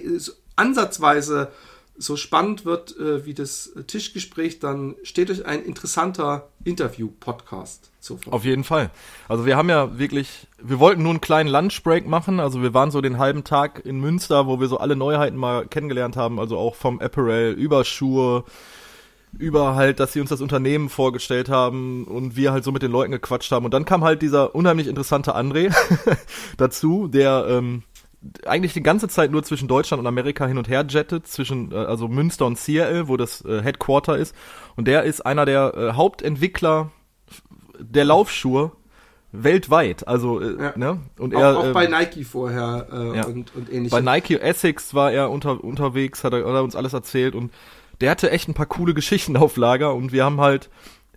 ansatzweise 0.56 1.52
so 1.98 2.16
spannend 2.16 2.64
wird 2.64 2.96
äh, 2.96 3.26
wie 3.26 3.34
das 3.34 3.74
Tischgespräch, 3.86 4.60
dann 4.60 4.94
steht 5.02 5.30
euch 5.30 5.44
ein 5.44 5.62
interessanter 5.62 6.48
Interview-Podcast 6.64 7.91
Verfügung. 8.02 8.32
Auf 8.32 8.44
jeden 8.44 8.64
Fall. 8.64 8.90
Also 9.28 9.46
wir 9.46 9.56
haben 9.56 9.69
ja 9.69 9.99
wirklich, 9.99 10.46
wir 10.62 10.78
wollten 10.78 11.02
nur 11.02 11.10
einen 11.10 11.20
kleinen 11.20 11.49
Lunchbreak 11.49 12.06
machen. 12.06 12.40
Also 12.40 12.62
wir 12.62 12.75
waren 12.75 12.90
so 12.90 13.00
den 13.00 13.19
halben 13.19 13.44
Tag 13.44 13.84
in 13.84 14.00
Münster, 14.00 14.46
wo 14.46 14.60
wir 14.60 14.69
so 14.69 14.78
alle 14.78 14.96
Neuheiten 14.96 15.37
mal 15.37 15.66
kennengelernt 15.66 16.16
haben. 16.16 16.38
Also 16.40 16.58
auch 16.58 16.75
vom 16.75 17.00
Apparel 17.00 17.52
über 17.52 17.84
Schuhe, 17.84 18.44
über 19.38 19.75
halt, 19.75 20.00
dass 20.00 20.12
sie 20.12 20.20
uns 20.20 20.31
das 20.31 20.40
Unternehmen 20.40 20.88
vorgestellt 20.88 21.49
haben 21.49 22.04
und 22.04 22.37
wir 22.37 22.52
halt 22.52 22.64
so 22.64 22.72
mit 22.72 22.82
den 22.82 22.93
Leuten 22.93 23.12
gequatscht 23.12 23.50
haben. 23.52 23.64
Und 23.64 23.72
dann 23.72 23.84
kam 23.84 24.05
halt 24.05 24.22
dieser 24.22 24.55
unheimlich 24.55 24.88
interessante 24.88 25.37
André 25.37 25.75
dazu, 26.56 27.08
der 27.08 27.46
ähm, 27.48 27.82
eigentlich 28.46 28.72
die 28.72 28.82
ganze 28.82 29.08
Zeit 29.08 29.31
nur 29.31 29.43
zwischen 29.43 29.69
Deutschland 29.69 30.00
und 30.00 30.06
Amerika 30.06 30.46
hin 30.46 30.58
und 30.58 30.69
her 30.69 30.84
jettet, 30.88 31.26
zwischen 31.26 31.72
äh, 31.72 31.76
also 31.76 32.08
Münster 32.08 32.46
und 32.46 32.58
Seattle, 32.58 33.08
wo 33.08 33.17
das 33.17 33.44
äh, 33.44 33.62
Headquarter 33.62 34.17
ist. 34.17 34.34
Und 34.76 34.86
der 34.86 35.05
ist 35.05 35.24
einer 35.24 35.44
der 35.44 35.74
äh, 35.74 35.93
Hauptentwickler 35.93 36.91
der 37.82 38.05
Laufschuhe 38.05 38.72
weltweit. 39.32 40.06
Also, 40.06 40.41
äh, 40.41 40.62
ja. 40.62 40.72
ne? 40.77 41.01
Und 41.19 41.32
er, 41.32 41.58
auch, 41.58 41.65
auch 41.65 41.72
bei 41.72 41.86
ähm, 41.86 41.93
Nike 41.93 42.24
vorher 42.24 42.86
äh, 42.93 43.17
ja. 43.17 43.27
und, 43.27 43.55
und 43.56 43.72
ähnliches. 43.72 43.91
Bei 43.91 44.01
Nike 44.01 44.39
Essex 44.41 44.94
war 44.94 45.10
er 45.10 45.31
unter, 45.31 45.62
unterwegs, 45.65 46.22
hat 46.22 46.34
er, 46.34 46.41
hat 46.41 46.55
er 46.55 46.62
uns 46.62 46.77
alles 46.77 46.93
erzählt 46.93 47.34
und 47.34 47.53
der 48.01 48.10
hatte 48.10 48.31
echt 48.31 48.48
ein 48.48 48.55
paar 48.55 48.67
coole 48.67 48.94
Geschichten 48.94 49.36
auf 49.39 49.56
Lager 49.56 49.94
und 49.94 50.12
wir 50.12 50.24
haben 50.24 50.41
halt 50.41 50.70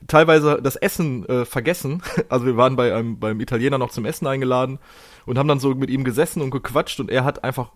teilweise 0.07 0.59
das 0.61 0.75
Essen 0.75 1.27
äh, 1.27 1.45
vergessen. 1.45 2.01
Also 2.29 2.45
wir 2.45 2.57
waren 2.57 2.75
bei 2.75 2.93
einem, 2.93 3.19
beim 3.19 3.39
Italiener 3.39 3.77
noch 3.77 3.91
zum 3.91 4.05
Essen 4.05 4.27
eingeladen 4.27 4.79
und 5.25 5.37
haben 5.37 5.47
dann 5.47 5.59
so 5.59 5.75
mit 5.75 5.89
ihm 5.89 6.03
gesessen 6.03 6.41
und 6.41 6.51
gequatscht 6.51 6.99
und 6.99 7.11
er 7.11 7.23
hat 7.23 7.43
einfach 7.43 7.71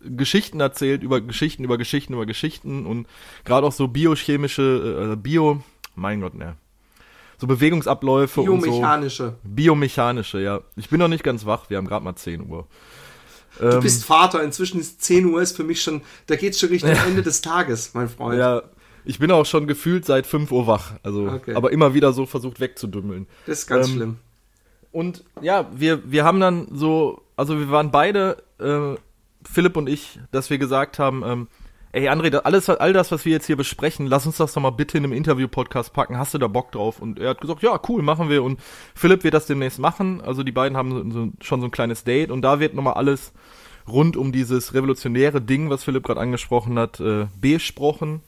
Geschichten 0.00 0.60
erzählt 0.60 1.02
über 1.02 1.20
Geschichten 1.20 1.64
über 1.64 1.78
Geschichten 1.78 2.12
über 2.12 2.26
Geschichten 2.26 2.84
und 2.84 3.06
gerade 3.44 3.66
auch 3.66 3.72
so 3.72 3.88
biochemische 3.88 5.12
äh, 5.12 5.16
Bio 5.16 5.62
mein 5.94 6.20
Gott 6.20 6.34
ne 6.34 6.56
so 7.38 7.46
Bewegungsabläufe 7.46 8.42
biomechanische 8.42 9.24
und 9.24 9.30
so 9.30 9.38
biomechanische 9.44 10.40
ja 10.40 10.60
ich 10.76 10.88
bin 10.88 10.98
noch 10.98 11.08
nicht 11.08 11.24
ganz 11.24 11.46
wach 11.46 11.70
wir 11.70 11.76
haben 11.76 11.86
gerade 11.86 12.04
mal 12.04 12.16
10 12.16 12.48
Uhr 12.48 12.66
Du 13.58 13.66
ähm, 13.66 13.80
bist 13.80 14.04
Vater, 14.04 14.42
inzwischen 14.42 14.80
ist 14.80 15.02
10 15.02 15.26
Uhr, 15.26 15.40
ist 15.40 15.56
für 15.56 15.64
mich 15.64 15.82
schon, 15.82 16.02
da 16.26 16.36
geht's 16.36 16.58
schon 16.58 16.70
Richtung 16.70 16.90
Ende 17.06 17.22
des 17.22 17.40
Tages, 17.40 17.94
mein 17.94 18.08
Freund. 18.08 18.38
Ja, 18.38 18.62
ich 19.04 19.18
bin 19.18 19.30
auch 19.30 19.46
schon 19.46 19.66
gefühlt 19.66 20.04
seit 20.04 20.26
5 20.26 20.50
Uhr 20.50 20.66
wach, 20.66 20.92
also, 21.02 21.28
okay. 21.28 21.54
aber 21.54 21.70
immer 21.72 21.94
wieder 21.94 22.12
so 22.12 22.26
versucht 22.26 22.60
wegzudümmeln. 22.60 23.26
Das 23.46 23.60
ist 23.60 23.66
ganz 23.66 23.88
ähm, 23.88 23.94
schlimm. 23.94 24.16
Und 24.90 25.24
ja, 25.40 25.68
wir, 25.74 26.10
wir 26.10 26.24
haben 26.24 26.40
dann 26.40 26.68
so, 26.72 27.22
also 27.36 27.58
wir 27.58 27.70
waren 27.70 27.90
beide, 27.90 28.42
äh, 28.58 28.94
Philipp 29.44 29.76
und 29.76 29.88
ich, 29.88 30.20
dass 30.30 30.50
wir 30.50 30.58
gesagt 30.58 30.98
haben, 30.98 31.22
ähm, 31.24 31.48
ey 31.94 32.08
André, 32.08 32.34
alles, 32.38 32.68
all 32.68 32.92
das, 32.92 33.12
was 33.12 33.24
wir 33.24 33.32
jetzt 33.32 33.46
hier 33.46 33.56
besprechen, 33.56 34.06
lass 34.06 34.26
uns 34.26 34.36
das 34.36 34.52
doch 34.52 34.60
mal 34.60 34.70
bitte 34.70 34.98
in 34.98 35.04
einem 35.04 35.12
Interview-Podcast 35.12 35.92
packen. 35.92 36.18
Hast 36.18 36.34
du 36.34 36.38
da 36.38 36.48
Bock 36.48 36.72
drauf? 36.72 37.00
Und 37.00 37.18
er 37.18 37.30
hat 37.30 37.40
gesagt, 37.40 37.62
ja, 37.62 37.80
cool, 37.88 38.02
machen 38.02 38.28
wir. 38.28 38.42
Und 38.42 38.60
Philipp 38.94 39.22
wird 39.24 39.34
das 39.34 39.46
demnächst 39.46 39.78
machen. 39.78 40.20
Also 40.20 40.42
die 40.42 40.52
beiden 40.52 40.76
haben 40.76 41.12
so, 41.12 41.28
schon 41.40 41.60
so 41.60 41.68
ein 41.68 41.70
kleines 41.70 42.04
Date 42.04 42.30
und 42.30 42.42
da 42.42 42.58
wird 42.60 42.74
nochmal 42.74 42.94
alles 42.94 43.32
rund 43.86 44.16
um 44.16 44.32
dieses 44.32 44.74
revolutionäre 44.74 45.40
Ding, 45.40 45.70
was 45.70 45.84
Philipp 45.84 46.04
gerade 46.04 46.20
angesprochen 46.20 46.78
hat, 46.78 47.00
äh, 47.00 47.26
besprochen. 47.40 48.20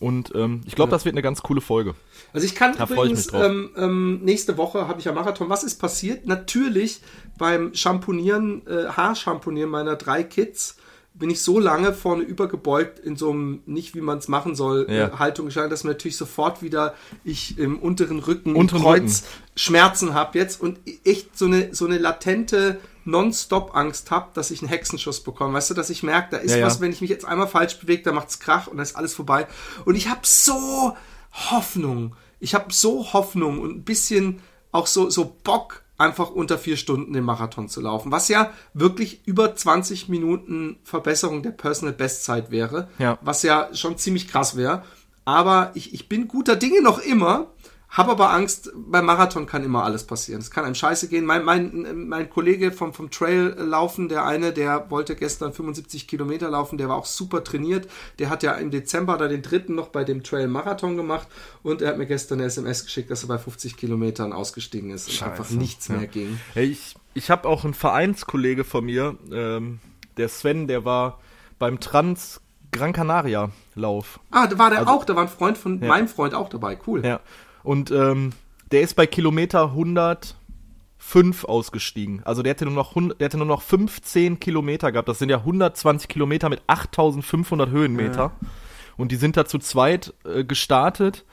Und 0.00 0.32
ähm, 0.34 0.60
ich 0.66 0.76
glaube, 0.76 0.90
ja. 0.90 0.96
das 0.96 1.04
wird 1.04 1.14
eine 1.14 1.22
ganz 1.22 1.42
coole 1.42 1.60
Folge. 1.60 1.94
Also 2.32 2.46
ich 2.46 2.54
kann 2.54 2.76
da 2.76 2.84
übrigens, 2.84 3.32
ähm, 3.32 3.70
ähm, 3.76 4.20
nächste 4.22 4.56
Woche 4.56 4.86
habe 4.86 5.00
ich 5.00 5.06
ja 5.06 5.12
Marathon. 5.12 5.48
Was 5.48 5.64
ist 5.64 5.80
passiert? 5.80 6.26
Natürlich 6.26 7.00
beim 7.36 7.74
Shampoonieren, 7.74 8.66
äh, 8.66 8.86
Haarschamponieren 8.88 9.70
meiner 9.70 9.96
drei 9.96 10.22
Kids 10.22 10.77
bin 11.18 11.30
ich 11.30 11.42
so 11.42 11.58
lange 11.58 11.92
vorne 11.92 12.22
übergebeugt 12.22 12.98
in 12.98 13.16
so 13.16 13.30
einem 13.30 13.62
nicht 13.66 13.94
wie 13.94 14.00
man 14.00 14.18
es 14.18 14.28
machen 14.28 14.54
soll 14.54 14.86
ja. 14.88 15.08
äh, 15.08 15.10
Haltung 15.12 15.46
geschlagen, 15.46 15.70
dass 15.70 15.84
mir 15.84 15.90
natürlich 15.90 16.16
sofort 16.16 16.62
wieder 16.62 16.94
ich 17.24 17.58
im 17.58 17.78
unteren 17.78 18.20
Rücken 18.20 18.54
unteren 18.54 18.82
Kreuz 18.82 19.22
Rücken. 19.22 19.42
Schmerzen 19.56 20.14
habe 20.14 20.38
jetzt 20.38 20.60
und 20.60 20.78
echt 21.04 21.36
so 21.36 21.46
eine 21.46 21.74
so 21.74 21.86
eine 21.86 21.98
latente 21.98 22.78
nonstop 23.04 23.74
Angst 23.74 24.10
habe, 24.10 24.28
dass 24.34 24.50
ich 24.50 24.60
einen 24.60 24.68
Hexenschuss 24.68 25.22
bekomme. 25.22 25.54
Weißt 25.54 25.70
du, 25.70 25.74
dass 25.74 25.90
ich 25.90 26.02
merke, 26.02 26.28
da 26.32 26.36
ist 26.36 26.54
ja, 26.54 26.64
was, 26.64 26.76
ja. 26.76 26.80
wenn 26.82 26.92
ich 26.92 27.00
mich 27.00 27.10
jetzt 27.10 27.24
einmal 27.24 27.48
falsch 27.48 27.78
bewege, 27.78 28.02
da 28.02 28.12
macht's 28.12 28.38
Krach 28.38 28.66
und 28.66 28.76
dann 28.76 28.84
ist 28.84 28.96
alles 28.96 29.14
vorbei. 29.14 29.48
Und 29.86 29.96
ich 29.96 30.08
habe 30.08 30.20
so 30.24 30.94
Hoffnung. 31.32 32.14
Ich 32.38 32.54
habe 32.54 32.72
so 32.72 33.12
Hoffnung 33.12 33.60
und 33.60 33.76
ein 33.76 33.84
bisschen 33.84 34.40
auch 34.70 34.86
so, 34.86 35.10
so 35.10 35.36
Bock, 35.42 35.82
einfach 35.98 36.30
unter 36.30 36.56
vier 36.56 36.76
Stunden 36.76 37.12
den 37.12 37.24
Marathon 37.24 37.68
zu 37.68 37.80
laufen. 37.80 38.12
Was 38.12 38.28
ja 38.28 38.52
wirklich 38.72 39.20
über 39.26 39.54
20 39.54 40.08
Minuten 40.08 40.78
Verbesserung 40.84 41.42
der 41.42 41.50
Personal 41.50 41.92
Bestzeit 41.92 42.50
wäre. 42.50 42.88
Ja. 42.98 43.18
Was 43.20 43.42
ja 43.42 43.68
schon 43.74 43.98
ziemlich 43.98 44.28
krass 44.28 44.56
wäre. 44.56 44.84
Aber 45.24 45.72
ich, 45.74 45.92
ich 45.92 46.08
bin 46.08 46.28
guter 46.28 46.56
Dinge 46.56 46.80
noch 46.80 47.00
immer. 47.00 47.48
Hab 47.90 48.08
aber 48.08 48.30
Angst, 48.32 48.70
beim 48.74 49.06
Marathon 49.06 49.46
kann 49.46 49.64
immer 49.64 49.82
alles 49.82 50.04
passieren. 50.04 50.40
Es 50.40 50.50
kann 50.50 50.64
einem 50.64 50.74
scheiße 50.74 51.08
gehen. 51.08 51.24
Mein, 51.24 51.42
mein, 51.42 52.06
mein 52.08 52.28
Kollege 52.28 52.70
vom, 52.70 52.92
vom 52.92 53.10
Trail 53.10 53.54
laufen, 53.58 54.10
der 54.10 54.26
eine, 54.26 54.52
der 54.52 54.90
wollte 54.90 55.16
gestern 55.16 55.54
75 55.54 56.06
Kilometer 56.06 56.50
laufen, 56.50 56.76
der 56.76 56.90
war 56.90 56.96
auch 56.96 57.06
super 57.06 57.42
trainiert. 57.42 57.88
Der 58.18 58.28
hat 58.28 58.42
ja 58.42 58.52
im 58.52 58.70
Dezember 58.70 59.16
da 59.16 59.26
den 59.26 59.40
dritten 59.40 59.74
noch 59.74 59.88
bei 59.88 60.04
dem 60.04 60.22
Trail 60.22 60.48
Marathon 60.48 60.96
gemacht 60.96 61.28
und 61.62 61.80
er 61.80 61.88
hat 61.88 61.98
mir 61.98 62.06
gestern 62.06 62.38
eine 62.38 62.48
SMS 62.48 62.84
geschickt, 62.84 63.10
dass 63.10 63.24
er 63.24 63.28
bei 63.28 63.38
50 63.38 63.76
Kilometern 63.76 64.34
ausgestiegen 64.34 64.90
ist 64.90 65.10
scheiße. 65.10 65.24
und 65.24 65.30
einfach 65.30 65.50
nichts 65.50 65.88
ja. 65.88 65.96
mehr 65.96 66.06
ging. 66.06 66.38
Hey, 66.52 66.66
ich 66.66 66.94
ich 67.18 67.30
habe 67.30 67.48
auch 67.48 67.64
einen 67.64 67.74
Vereinskollege 67.74 68.64
von 68.64 68.84
mir, 68.84 69.16
ähm, 69.32 69.80
der 70.16 70.28
Sven, 70.28 70.68
der 70.68 70.84
war 70.84 71.18
beim 71.58 71.80
Trans 71.80 72.40
Gran 72.70 72.92
Canaria 72.92 73.50
Lauf. 73.74 74.20
Ah, 74.30 74.46
da 74.46 74.58
war 74.58 74.70
der 74.70 74.80
also, 74.80 74.92
auch, 74.92 75.04
da 75.04 75.16
war 75.16 75.22
ein 75.22 75.28
Freund 75.28 75.58
von 75.58 75.80
ja. 75.80 75.88
meinem 75.88 76.06
Freund 76.06 76.34
auch 76.34 76.48
dabei, 76.48 76.78
cool. 76.86 77.04
Ja. 77.04 77.20
Und 77.68 77.90
ähm, 77.90 78.32
der 78.72 78.80
ist 78.80 78.96
bei 78.96 79.06
Kilometer 79.06 79.64
105 79.64 81.44
ausgestiegen. 81.44 82.22
Also 82.24 82.42
der 82.42 82.52
hätte 82.52 82.64
nur 82.64 82.72
noch, 82.72 82.88
100, 82.92 83.20
der 83.20 83.26
hätte 83.26 83.36
nur 83.36 83.44
noch 83.44 83.60
15 83.60 84.40
Kilometer 84.40 84.90
gehabt. 84.90 85.06
Das 85.06 85.18
sind 85.18 85.28
ja 85.28 85.36
120 85.36 86.08
Kilometer 86.08 86.48
mit 86.48 86.62
8500 86.66 87.68
Höhenmeter. 87.68 88.32
Ja. 88.40 88.48
Und 88.96 89.12
die 89.12 89.16
sind 89.16 89.36
da 89.36 89.44
zu 89.44 89.58
zweit 89.58 90.14
äh, 90.24 90.44
gestartet. 90.44 91.26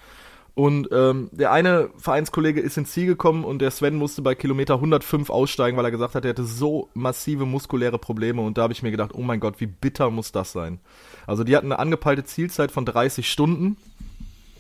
Und 0.56 0.90
ähm, 0.92 1.30
der 1.32 1.54
eine 1.54 1.90
Vereinskollege 1.96 2.60
ist 2.60 2.78
ins 2.78 2.92
Ziel 2.92 3.06
gekommen 3.06 3.46
und 3.46 3.60
der 3.60 3.72
Sven 3.72 3.96
musste 3.96 4.22
bei 4.22 4.36
Kilometer 4.36 4.74
105 4.74 5.30
aussteigen, 5.30 5.78
weil 5.78 5.86
er 5.86 5.92
gesagt 5.92 6.16
hat, 6.16 6.26
er 6.26 6.32
hätte 6.32 6.44
so 6.44 6.90
massive 6.94 7.46
muskuläre 7.46 7.98
Probleme. 7.98 8.42
Und 8.42 8.58
da 8.58 8.64
habe 8.64 8.74
ich 8.74 8.84
mir 8.84 8.92
gedacht, 8.92 9.12
oh 9.14 9.22
mein 9.22 9.40
Gott, 9.40 9.62
wie 9.62 9.68
bitter 9.68 10.10
muss 10.10 10.34
das 10.34 10.52
sein. 10.52 10.82
Also 11.28 11.46
die 11.46 11.56
hatten 11.56 11.72
eine 11.72 11.80
angepeilte 11.80 12.26
Zielzeit 12.26 12.72
von 12.72 12.86
30 12.86 13.32
Stunden. 13.32 13.78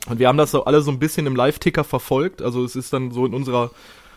Und 0.07 0.19
wir 0.19 0.27
haben 0.27 0.37
das 0.37 0.51
so 0.51 0.65
alle 0.65 0.81
so 0.81 0.91
ein 0.91 0.99
bisschen 0.99 1.25
im 1.25 1.35
Live-Ticker 1.35 1.83
verfolgt. 1.83 2.41
Also 2.41 2.63
es 2.63 2.75
ist 2.75 2.93
dann 2.93 3.11
so 3.11 3.25
in 3.25 3.33
unserer 3.33 3.71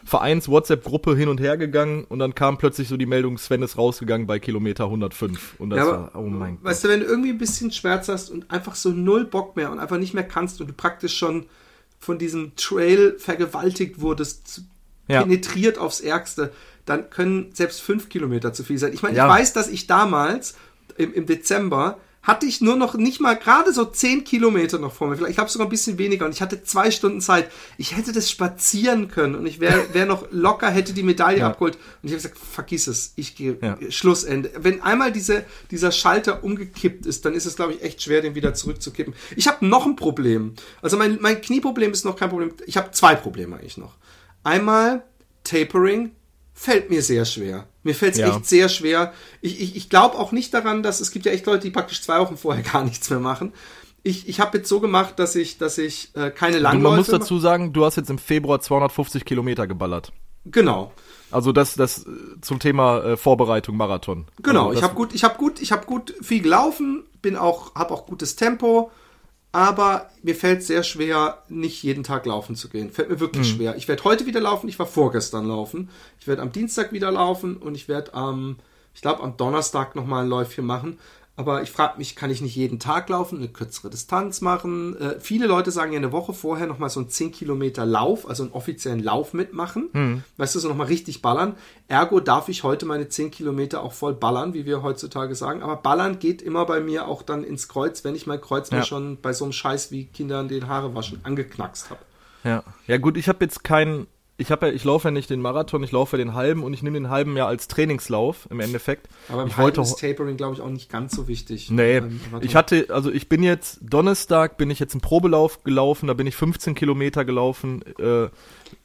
Vereins-WhatsApp-Gruppe 0.05 1.17
hin 1.17 1.29
und 1.29 1.41
her 1.41 1.57
gegangen 1.57 2.05
und 2.05 2.19
dann 2.19 2.35
kam 2.35 2.57
plötzlich 2.57 2.89
so 2.89 2.97
die 2.97 3.07
Meldung, 3.07 3.37
Sven 3.37 3.63
ist 3.63 3.77
rausgegangen 3.77 4.27
bei 4.27 4.39
Kilometer 4.39 4.85
105. 4.85 5.57
Und 5.59 5.71
das 5.71 5.79
ja, 5.79 5.87
war, 5.87 6.11
oh 6.15 6.23
mein 6.23 6.57
Gott. 6.57 6.65
Weißt 6.65 6.85
du, 6.85 6.89
wenn 6.89 7.01
du 7.01 7.07
irgendwie 7.07 7.31
ein 7.31 7.39
bisschen 7.39 7.71
Schmerz 7.71 8.09
hast 8.09 8.31
und 8.31 8.51
einfach 8.51 8.75
so 8.75 8.91
null 8.91 9.25
Bock 9.25 9.57
mehr 9.57 9.71
und 9.71 9.79
einfach 9.79 9.99
nicht 9.99 10.15
mehr 10.15 10.27
kannst 10.27 10.61
und 10.61 10.69
du 10.69 10.73
praktisch 10.73 11.17
schon 11.17 11.47
von 11.99 12.19
diesem 12.19 12.55
Trail 12.57 13.17
vergewaltigt 13.19 14.01
wurdest, 14.01 14.63
ja. 15.09 15.23
penetriert 15.23 15.79
aufs 15.79 16.01
Ärgste, 16.01 16.53
dann 16.85 17.11
können 17.11 17.51
selbst 17.53 17.81
fünf 17.83 18.09
Kilometer 18.09 18.53
zu 18.53 18.65
viel 18.65 18.79
sein. 18.79 18.93
Ich 18.93 19.03
meine, 19.03 19.17
ja. 19.17 19.27
ich 19.27 19.41
weiß, 19.41 19.53
dass 19.53 19.69
ich 19.69 19.87
damals 19.87 20.57
im, 20.97 21.13
im 21.13 21.27
Dezember 21.27 21.99
hatte 22.29 22.45
ich 22.45 22.61
nur 22.61 22.77
noch 22.77 22.95
nicht 22.95 23.21
mal 23.23 23.39
gerade 23.39 23.73
so 23.73 23.87
zehn 23.87 24.23
Kilometer 24.23 24.79
noch 24.79 24.93
vor 24.93 25.09
mir. 25.09 25.17
Vielleicht 25.17 25.39
habe 25.39 25.49
sogar 25.49 25.67
ein 25.67 25.71
bisschen 25.71 25.97
weniger 25.97 26.27
und 26.27 26.33
ich 26.33 26.43
hatte 26.43 26.63
zwei 26.63 26.91
Stunden 26.91 27.23
Zeit. 27.23 27.51
Ich 27.79 27.97
hätte 27.97 28.13
das 28.13 28.31
spazieren 28.31 29.09
können 29.09 29.35
und 29.35 29.47
ich 29.47 29.61
wäre 29.61 29.83
wär 29.95 30.05
noch 30.05 30.29
locker, 30.31 30.69
hätte 30.69 30.93
die 30.93 31.03
Medaille 31.03 31.39
ja. 31.39 31.49
abgeholt. 31.49 31.77
Und 31.77 31.81
ich 32.03 32.11
habe 32.11 32.23
gesagt, 32.23 32.37
vergiss 32.37 32.87
es, 32.87 33.15
ich 33.17 33.35
gehe 33.35 33.57
ja. 33.63 33.79
Schlussende. 33.89 34.51
Wenn 34.59 34.83
einmal 34.83 35.11
diese, 35.11 35.47
dieser 35.71 35.91
Schalter 35.91 36.45
umgekippt 36.45 37.07
ist, 37.07 37.25
dann 37.25 37.33
ist 37.33 37.47
es, 37.47 37.57
glaube 37.57 37.73
ich, 37.73 37.83
echt 37.83 38.03
schwer, 38.03 38.21
den 38.21 38.35
wieder 38.35 38.53
zurückzukippen. 38.53 39.15
Ich 39.35 39.49
habe 39.49 39.67
noch 39.67 39.87
ein 39.87 39.97
Problem. 39.97 40.53
Also 40.83 40.99
mein, 40.99 41.17
mein 41.23 41.41
Knieproblem 41.41 41.93
ist 41.93 42.05
noch 42.05 42.17
kein 42.17 42.29
Problem. 42.29 42.53
Ich 42.67 42.77
habe 42.77 42.91
zwei 42.91 43.15
Probleme 43.15 43.57
eigentlich 43.57 43.79
noch. 43.79 43.95
Einmal 44.45 45.03
Tapering, 45.45 46.11
fällt 46.59 46.91
mir 46.91 47.03
sehr 47.03 47.25
schwer. 47.25 47.69
Mir 47.85 47.95
fällt 47.95 48.15
es 48.15 48.19
ja. 48.19 48.35
echt 48.35 48.47
sehr 48.47 48.69
schwer. 48.69 49.13
Ich, 49.41 49.61
ich, 49.61 49.77
ich 49.77 49.89
glaube 49.89 50.19
auch 50.19 50.33
nicht 50.33 50.53
daran, 50.53 50.83
dass 50.83 51.01
es 51.01 51.13
gibt 51.13 51.25
ja 51.25 51.31
echt 51.31 51.47
Leute, 51.47 51.63
die 51.63 51.71
praktisch 51.71 52.03
zwei 52.03 52.19
Wochen 52.19 52.37
vorher 52.37 52.63
gar 52.73 52.85
nichts 52.85 53.09
mehr 53.11 53.21
machen. 53.21 53.53
Ich, 54.03 54.29
ich 54.29 54.41
habe 54.41 54.59
jetzt 54.59 54.69
so 54.69 54.81
gemacht, 54.81 55.19
dass 55.19 55.37
ich, 55.37 55.59
dass 55.59 55.79
ich 55.79 56.15
äh, 56.17 56.31
keine 56.31 56.59
Langläufe. 56.59 56.89
Man 56.89 56.99
muss 56.99 57.07
dazu 57.07 57.39
sagen, 57.39 57.73
du 57.73 57.85
hast 57.85 57.97
jetzt 57.97 58.11
im 58.11 58.19
Februar 58.19 58.61
250 58.61 59.25
Kilometer 59.25 59.69
geballert. 59.69 60.13
Genau. 60.47 60.93
Also 61.31 61.53
das, 61.53 61.75
das 61.75 62.07
äh, 62.07 62.41
zum 62.41 62.59
Thema 62.59 63.05
äh, 63.05 63.17
Vorbereitung 63.17 63.77
Marathon. 63.77 64.27
Genau. 64.43 64.69
Also 64.69 64.79
ich 64.79 64.83
habe 64.83 64.95
gut, 64.95 65.15
ich 65.15 65.23
habe 65.23 65.37
gut, 65.39 65.61
ich 65.61 65.71
habe 65.71 65.87
gut 65.87 66.15
viel 66.21 66.43
gelaufen, 66.43 67.05
bin 67.23 67.37
auch, 67.37 67.75
habe 67.77 67.95
auch 67.95 68.07
gutes 68.07 68.35
Tempo 68.35 68.91
aber 69.53 70.11
mir 70.23 70.35
fällt 70.35 70.63
sehr 70.63 70.83
schwer, 70.83 71.43
nicht 71.49 71.83
jeden 71.83 72.05
Tag 72.05 72.27
laufen 72.27 72.55
zu 72.55 72.69
gehen. 72.69 72.91
Fällt 72.91 73.09
mir 73.09 73.21
wirklich 73.21 73.53
mhm. 73.53 73.57
schwer. 73.57 73.77
Ich 73.77 73.89
werde 73.89 74.05
heute 74.05 74.27
wieder 74.27 74.41
laufen, 74.41 74.69
ich 74.69 74.79
war 74.79 74.87
vorgestern 74.87 75.47
laufen. 75.47 75.89
Ich 76.21 76.27
werde 76.27 76.43
am 76.43 76.53
Dienstag 76.53 76.93
wieder 76.93 77.11
laufen 77.11 77.57
und 77.57 77.75
ich 77.75 77.89
werde 77.89 78.15
am, 78.15 78.57
ich 78.95 79.01
glaube, 79.01 79.23
am 79.23 79.37
Donnerstag 79.37 79.97
nochmal 79.97 80.25
ein 80.25 80.29
Läufchen 80.29 80.67
machen. 80.67 80.99
Aber 81.39 81.63
ich 81.63 81.71
frage 81.71 81.99
mich, 81.99 82.17
kann 82.17 82.33
ich 82.33 82.41
nicht 82.41 82.57
jeden 82.57 82.81
Tag 82.81 83.09
laufen, 83.09 83.39
eine 83.39 83.47
kürzere 83.47 83.91
Distanz 83.91 84.41
machen? 84.41 85.01
Äh, 85.01 85.21
viele 85.21 85.47
Leute 85.47 85.71
sagen 85.71 85.93
ja 85.93 85.99
eine 85.99 86.11
Woche 86.11 86.35
vorher 86.35 86.67
nochmal 86.67 86.91
so 86.91 86.99
einen 86.99 87.11
10 87.11 87.31
Kilometer 87.31 87.87
Lauf, 87.87 88.29
also 88.29 88.43
einen 88.43 88.51
offiziellen 88.51 89.01
Lauf 89.01 89.35
mitmachen. 89.35 89.89
Mhm. 89.93 90.25
Weißt 90.37 90.57
du, 90.57 90.59
so 90.59 90.67
nochmal 90.67 90.89
richtig 90.89 91.23
ballern. 91.23 91.55
Ergo 91.87 92.19
darf 92.19 92.49
ich 92.49 92.65
heute 92.65 92.87
meine 92.87 93.09
10 93.09 93.31
Kilometer 93.31 93.85
auch 93.85 93.93
voll 93.93 94.15
ballern, 94.15 94.53
wie 94.53 94.67
wir 94.67 94.83
heutzutage 94.83 95.37
sagen. 95.37 95.63
Aber 95.63 95.77
ballern 95.77 96.19
geht 96.19 96.43
immer 96.43 96.67
bei 96.67 96.81
mir 96.81 97.07
auch 97.07 97.23
dann 97.23 97.45
ins 97.45 97.69
Kreuz, 97.69 98.03
wenn 98.03 98.17
ich 98.17 98.27
mein 98.27 98.41
Kreuz 98.41 98.71
ja. 98.71 98.79
mir 98.79 98.85
schon 98.85 99.21
bei 99.21 99.33
so 99.33 99.45
einem 99.45 99.53
Scheiß 99.53 99.93
wie 99.93 100.07
Kindern 100.07 100.49
den 100.49 100.67
Haare 100.67 100.97
waschen 100.97 101.21
angeknackst 101.23 101.91
habe. 101.91 102.01
Ja. 102.43 102.65
ja 102.89 102.99
gut, 102.99 103.17
ich 103.17 103.29
habe 103.29 103.45
jetzt 103.45 103.63
keinen 103.63 104.09
ich 104.41 104.53
habe 104.53 104.69
ja, 104.69 104.73
ich 104.73 104.85
laufe 104.85 105.09
ja 105.09 105.11
nicht 105.11 105.29
den 105.31 105.43
Marathon, 105.43 105.83
ich 105.83 105.91
laufe 105.91 106.17
den 106.17 106.33
halben 106.33 106.63
und 106.63 106.73
ich 106.73 106.83
nehme 106.85 106.99
den 106.99 107.11
halben 107.11 107.37
ja 107.37 107.47
als 107.47 107.67
Trainingslauf 107.67 108.47
im 108.51 108.61
Endeffekt. 108.61 109.09
Aber 109.29 109.43
im 109.43 109.49
ich 109.49 109.59
wollte 109.59 109.81
ist 109.81 109.97
Tapering, 109.97 110.37
glaube 110.37 110.55
ich, 110.55 110.61
auch 110.61 110.71
nicht 110.71 110.89
ganz 110.89 111.15
so 111.15 111.27
wichtig. 111.27 111.71
Nee, 111.71 112.01
ich 112.41 112.55
hatte, 112.55 112.87
also 112.91 113.11
ich 113.11 113.29
bin 113.29 113.43
jetzt, 113.43 113.81
Donnerstag 113.83 114.57
bin 114.57 114.71
ich 114.71 114.79
jetzt 114.79 114.95
einen 114.95 115.01
Probelauf 115.01 115.65
gelaufen, 115.65 116.07
da 116.07 116.15
bin 116.15 116.29
ich 116.29 116.37
15 116.37 116.77
Kilometer 116.77 117.25
gelaufen 117.25 117.83
äh, 117.99 118.29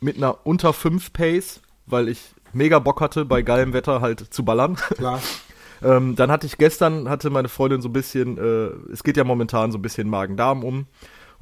mit 0.02 0.18
einer 0.18 0.40
unter 0.44 0.74
5 0.74 1.14
Pace, 1.14 1.62
weil 1.86 2.10
ich 2.10 2.20
mega 2.52 2.80
Bock 2.80 3.00
hatte, 3.00 3.24
bei 3.24 3.44
geilem 3.44 3.74
Wetter 3.74 4.02
halt 4.02 4.34
zu 4.34 4.44
ballern. 4.44 4.76
Klar. 4.96 5.22
ähm, 5.84 6.16
dann 6.16 6.32
hatte 6.32 6.48
ich 6.48 6.58
gestern, 6.58 7.08
hatte 7.10 7.30
meine 7.30 7.48
Freundin 7.48 7.84
so 7.84 7.90
ein 7.90 7.94
bisschen, 7.94 8.40
äh, 8.40 8.92
es 8.92 9.04
geht 9.04 9.18
ja 9.18 9.24
momentan 9.24 9.72
so 9.72 9.78
ein 9.78 9.84
bisschen 9.84 10.10
Magen-Darm 10.10 10.64
um 10.64 10.88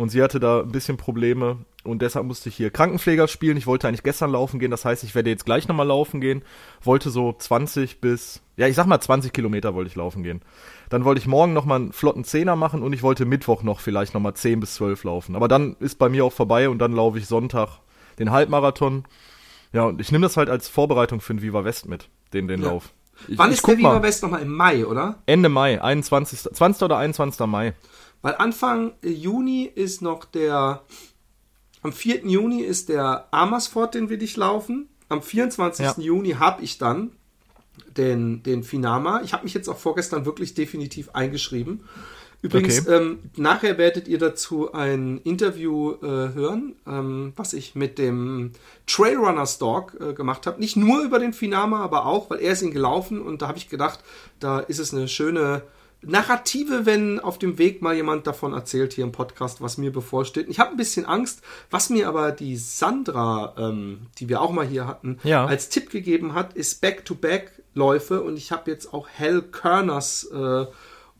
und 0.02 0.10
sie 0.10 0.24
hatte 0.24 0.40
da 0.40 0.62
ein 0.62 0.72
bisschen 0.72 0.98
Probleme 0.98 1.58
und 1.84 2.02
deshalb 2.02 2.26
musste 2.26 2.50
ich 2.50 2.56
hier 2.56 2.72
Krankenpfleger 2.72 3.28
spielen. 3.28 3.56
Ich 3.56 3.68
wollte 3.68 3.88
eigentlich 3.88 4.02
gestern 4.02 4.32
laufen 4.32 4.60
gehen, 4.60 4.72
das 4.72 4.84
heißt, 4.84 5.04
ich 5.04 5.14
werde 5.14 5.30
jetzt 5.30 5.46
gleich 5.46 5.68
nochmal 5.68 5.86
laufen 5.86 6.22
gehen. 6.22 6.42
Wollte 6.82 7.12
so 7.12 7.34
20 7.38 8.02
bis, 8.02 8.42
ja, 8.58 8.66
ich 8.66 8.76
sag 8.76 8.88
mal 8.88 9.00
20 9.00 9.32
Kilometer 9.32 9.76
wollte 9.76 9.90
ich 9.90 9.96
laufen 9.96 10.24
gehen. 10.24 10.42
Dann 10.90 11.06
wollte 11.06 11.20
ich 11.20 11.28
morgen 11.28 11.54
nochmal 11.54 11.80
einen 11.80 11.94
flotten 11.94 12.24
Zehner 12.24 12.56
machen 12.56 12.82
und 12.82 12.94
ich 12.94 13.04
wollte 13.04 13.26
Mittwoch 13.26 13.62
noch 13.62 13.80
vielleicht 13.80 14.16
nochmal 14.16 14.34
10 14.34 14.60
bis 14.60 14.74
12 14.74 15.04
laufen. 15.04 15.36
Aber 15.36 15.48
dann 15.48 15.76
ist 15.80 16.00
bei 16.00 16.10
mir 16.10 16.26
auch 16.26 16.34
vorbei 16.34 16.68
und 16.68 16.80
dann 16.80 16.94
laufe 16.94 17.20
ich 17.20 17.28
Sonntag 17.28 17.78
den 18.18 18.32
Halbmarathon. 18.32 19.06
Ja, 19.72 19.84
und 19.84 20.02
ich 20.02 20.12
nehme 20.12 20.24
das 20.24 20.36
halt 20.36 20.50
als 20.50 20.68
Vorbereitung 20.68 21.22
für 21.22 21.36
den 21.36 21.44
Viva 21.44 21.64
West 21.64 21.88
mit, 21.88 22.10
den, 22.34 22.48
den 22.48 22.64
ja. 22.64 22.70
Lauf. 22.70 22.92
Ich, 23.28 23.38
Wann 23.38 23.52
ich 23.52 23.58
ist 23.58 23.68
der 23.68 23.78
Viva 23.78 23.94
mal. 23.94 24.02
West 24.02 24.24
nochmal? 24.24 24.42
Im 24.42 24.56
Mai, 24.56 24.84
oder? 24.84 25.20
Ende 25.28 25.50
Mai, 25.50 25.80
21. 25.80 26.40
20. 26.40 26.82
oder 26.82 26.98
21. 26.98 27.46
Mai. 27.46 27.74
Weil 28.22 28.36
Anfang 28.36 28.94
Juni 29.04 29.64
ist 29.64 30.02
noch 30.02 30.26
der, 30.26 30.84
am 31.82 31.92
4. 31.92 32.26
Juni 32.28 32.62
ist 32.62 32.90
der 32.90 33.28
Amersfoort, 33.32 33.96
den 33.96 34.10
will 34.10 34.22
ich 34.22 34.38
laufen. 34.38 34.90
Am 35.10 35.22
24. 35.22 35.86
Ja. 35.86 35.96
Juni 35.98 36.32
habe 36.32 36.64
ich 36.64 36.78
dann 36.78 37.12
den, 37.98 38.44
den 38.44 38.64
Finama. 38.64 39.22
Ich 39.24 39.34
habe 39.34 39.44
mich 39.44 39.54
jetzt 39.54 39.68
auch 39.68 39.78
vorgestern 39.78 40.26
wirklich 40.26 40.54
definitiv 40.54 41.10
eingeschrieben. 41.10 41.84
Übrigens, 42.44 42.82
okay. 42.82 42.98
ähm, 42.98 43.20
nachher 43.38 43.78
werdet 43.78 44.08
ihr 44.08 44.18
dazu 44.18 44.74
ein 44.74 45.20
Interview 45.20 45.94
äh, 46.02 46.34
hören, 46.34 46.76
ähm, 46.88 47.34
was 47.36 47.54
ich 47.54 47.76
mit 47.76 48.00
dem 48.00 48.54
Trailrunner 48.88 49.46
Stork 49.46 49.96
äh, 50.00 50.14
gemacht 50.14 50.48
habe. 50.48 50.60
Nicht 50.60 50.76
nur 50.76 51.04
über 51.04 51.20
den 51.20 51.34
Finama, 51.34 51.82
aber 51.82 52.08
auch, 52.08 52.32
weil 52.32 52.40
er 52.40 52.54
ist 52.54 52.64
ihn 52.64 52.72
gelaufen 52.72 53.22
und 53.22 53.44
da 53.44 53.48
habe 53.48 53.60
ich 53.60 53.70
gedacht, 53.70 54.00
da 54.40 54.60
ist 54.60 54.80
es 54.80 54.92
eine 54.92 55.08
schöne 55.08 55.62
Narrative, 56.04 56.86
wenn 56.86 57.20
auf 57.20 57.38
dem 57.38 57.58
Weg 57.58 57.82
mal 57.82 57.96
jemand 57.96 58.26
davon 58.26 58.54
erzählt 58.54 58.94
hier 58.94 59.04
im 59.04 59.12
Podcast, 59.12 59.62
was 59.62 59.78
mir 59.78 59.92
bevorsteht. 59.92 60.48
Ich 60.50 60.60
habe 60.60 60.72
ein 60.72 60.78
bisschen 60.78 61.06
Angst, 61.06 61.42
was 61.70 61.90
mir 61.90 62.08
aber 62.08 62.32
die 62.32 62.58
Sandra, 62.58 63.54
ähm, 63.58 64.08
die 64.18 64.28
wir 64.28 64.42
auch 64.42 64.52
mal 64.52 64.66
hier 64.66 64.88
hatten, 64.88 65.20
Ja. 65.24 65.46
als 65.46 65.70
Tipp 65.70 65.90
gegeben 65.92 66.34
hat, 66.34 66.54
ist 66.54 66.82
Back-to-Back-Läufe 66.82 68.22
und 68.22 68.38
ich 68.38 68.52
habe 68.52 68.72
jetzt 68.72 68.94
auch 68.94 69.08
Hal 69.18 69.42
Körners 69.44 70.24
äh, 70.34 70.66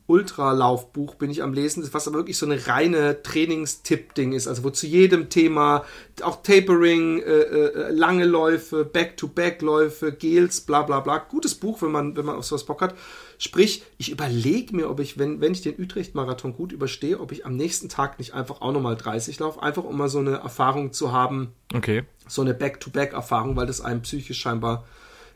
Ultralaufbuch 0.06 1.14
bin 1.14 1.30
ich 1.30 1.42
am 1.42 1.52
lesen, 1.52 1.88
was 1.92 2.08
aber 2.08 2.18
wirklich 2.18 2.36
so 2.36 2.46
eine 2.46 2.66
reine 2.66 3.22
Trainingstipp-Ding 3.22 4.32
ist, 4.32 4.48
also 4.48 4.64
wo 4.64 4.70
zu 4.70 4.86
jedem 4.86 5.28
Thema 5.28 5.84
auch 6.22 6.42
Tapering, 6.42 7.20
äh, 7.20 7.22
äh, 7.22 7.90
lange 7.92 8.24
Läufe, 8.24 8.84
Back-to-Back-Läufe, 8.84 10.12
Gels, 10.12 10.62
bla 10.62 10.82
bla 10.82 11.00
bla. 11.00 11.18
Gutes 11.18 11.54
Buch, 11.54 11.82
wenn 11.82 11.90
man, 11.92 12.16
wenn 12.16 12.24
man 12.26 12.36
auf 12.36 12.44
sowas 12.44 12.64
Bock 12.64 12.80
hat. 12.80 12.94
Sprich, 13.38 13.82
ich 13.98 14.10
überlege 14.10 14.74
mir, 14.76 14.88
ob 14.90 15.00
ich, 15.00 15.18
wenn, 15.18 15.40
wenn 15.40 15.52
ich 15.52 15.62
den 15.62 15.80
Utrecht-Marathon 15.80 16.54
gut 16.54 16.72
überstehe, 16.72 17.18
ob 17.18 17.32
ich 17.32 17.46
am 17.46 17.56
nächsten 17.56 17.88
Tag 17.88 18.18
nicht 18.18 18.34
einfach 18.34 18.60
auch 18.60 18.72
nochmal 18.72 18.96
30 18.96 19.38
laufe, 19.40 19.62
einfach 19.62 19.84
um 19.84 19.96
mal 19.96 20.08
so 20.08 20.18
eine 20.18 20.36
Erfahrung 20.36 20.92
zu 20.92 21.12
haben, 21.12 21.52
Okay. 21.74 22.04
so 22.28 22.42
eine 22.42 22.54
Back-to-Back-Erfahrung, 22.54 23.56
weil 23.56 23.66
das 23.66 23.80
einem 23.80 24.02
psychisch 24.02 24.38
scheinbar 24.40 24.84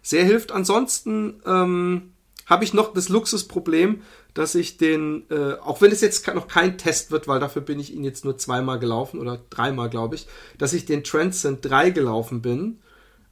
sehr 0.02 0.24
hilft. 0.24 0.52
Ansonsten 0.52 1.40
ähm, 1.46 2.12
habe 2.46 2.64
ich 2.64 2.72
noch 2.72 2.94
das 2.94 3.08
Luxusproblem, 3.08 4.02
dass 4.32 4.54
ich 4.54 4.78
den, 4.78 5.24
äh, 5.30 5.54
auch 5.54 5.80
wenn 5.80 5.90
es 5.90 6.00
jetzt 6.00 6.26
noch 6.34 6.48
kein 6.48 6.78
Test 6.78 7.10
wird, 7.10 7.26
weil 7.28 7.40
dafür 7.40 7.62
bin 7.62 7.80
ich 7.80 7.92
ihn 7.92 8.04
jetzt 8.04 8.24
nur 8.24 8.38
zweimal 8.38 8.78
gelaufen 8.78 9.20
oder 9.20 9.40
dreimal, 9.50 9.90
glaube 9.90 10.14
ich, 10.14 10.26
dass 10.56 10.72
ich 10.72 10.86
den 10.86 11.04
Transcend 11.04 11.64
3 11.64 11.90
gelaufen 11.90 12.42
bin. 12.42 12.78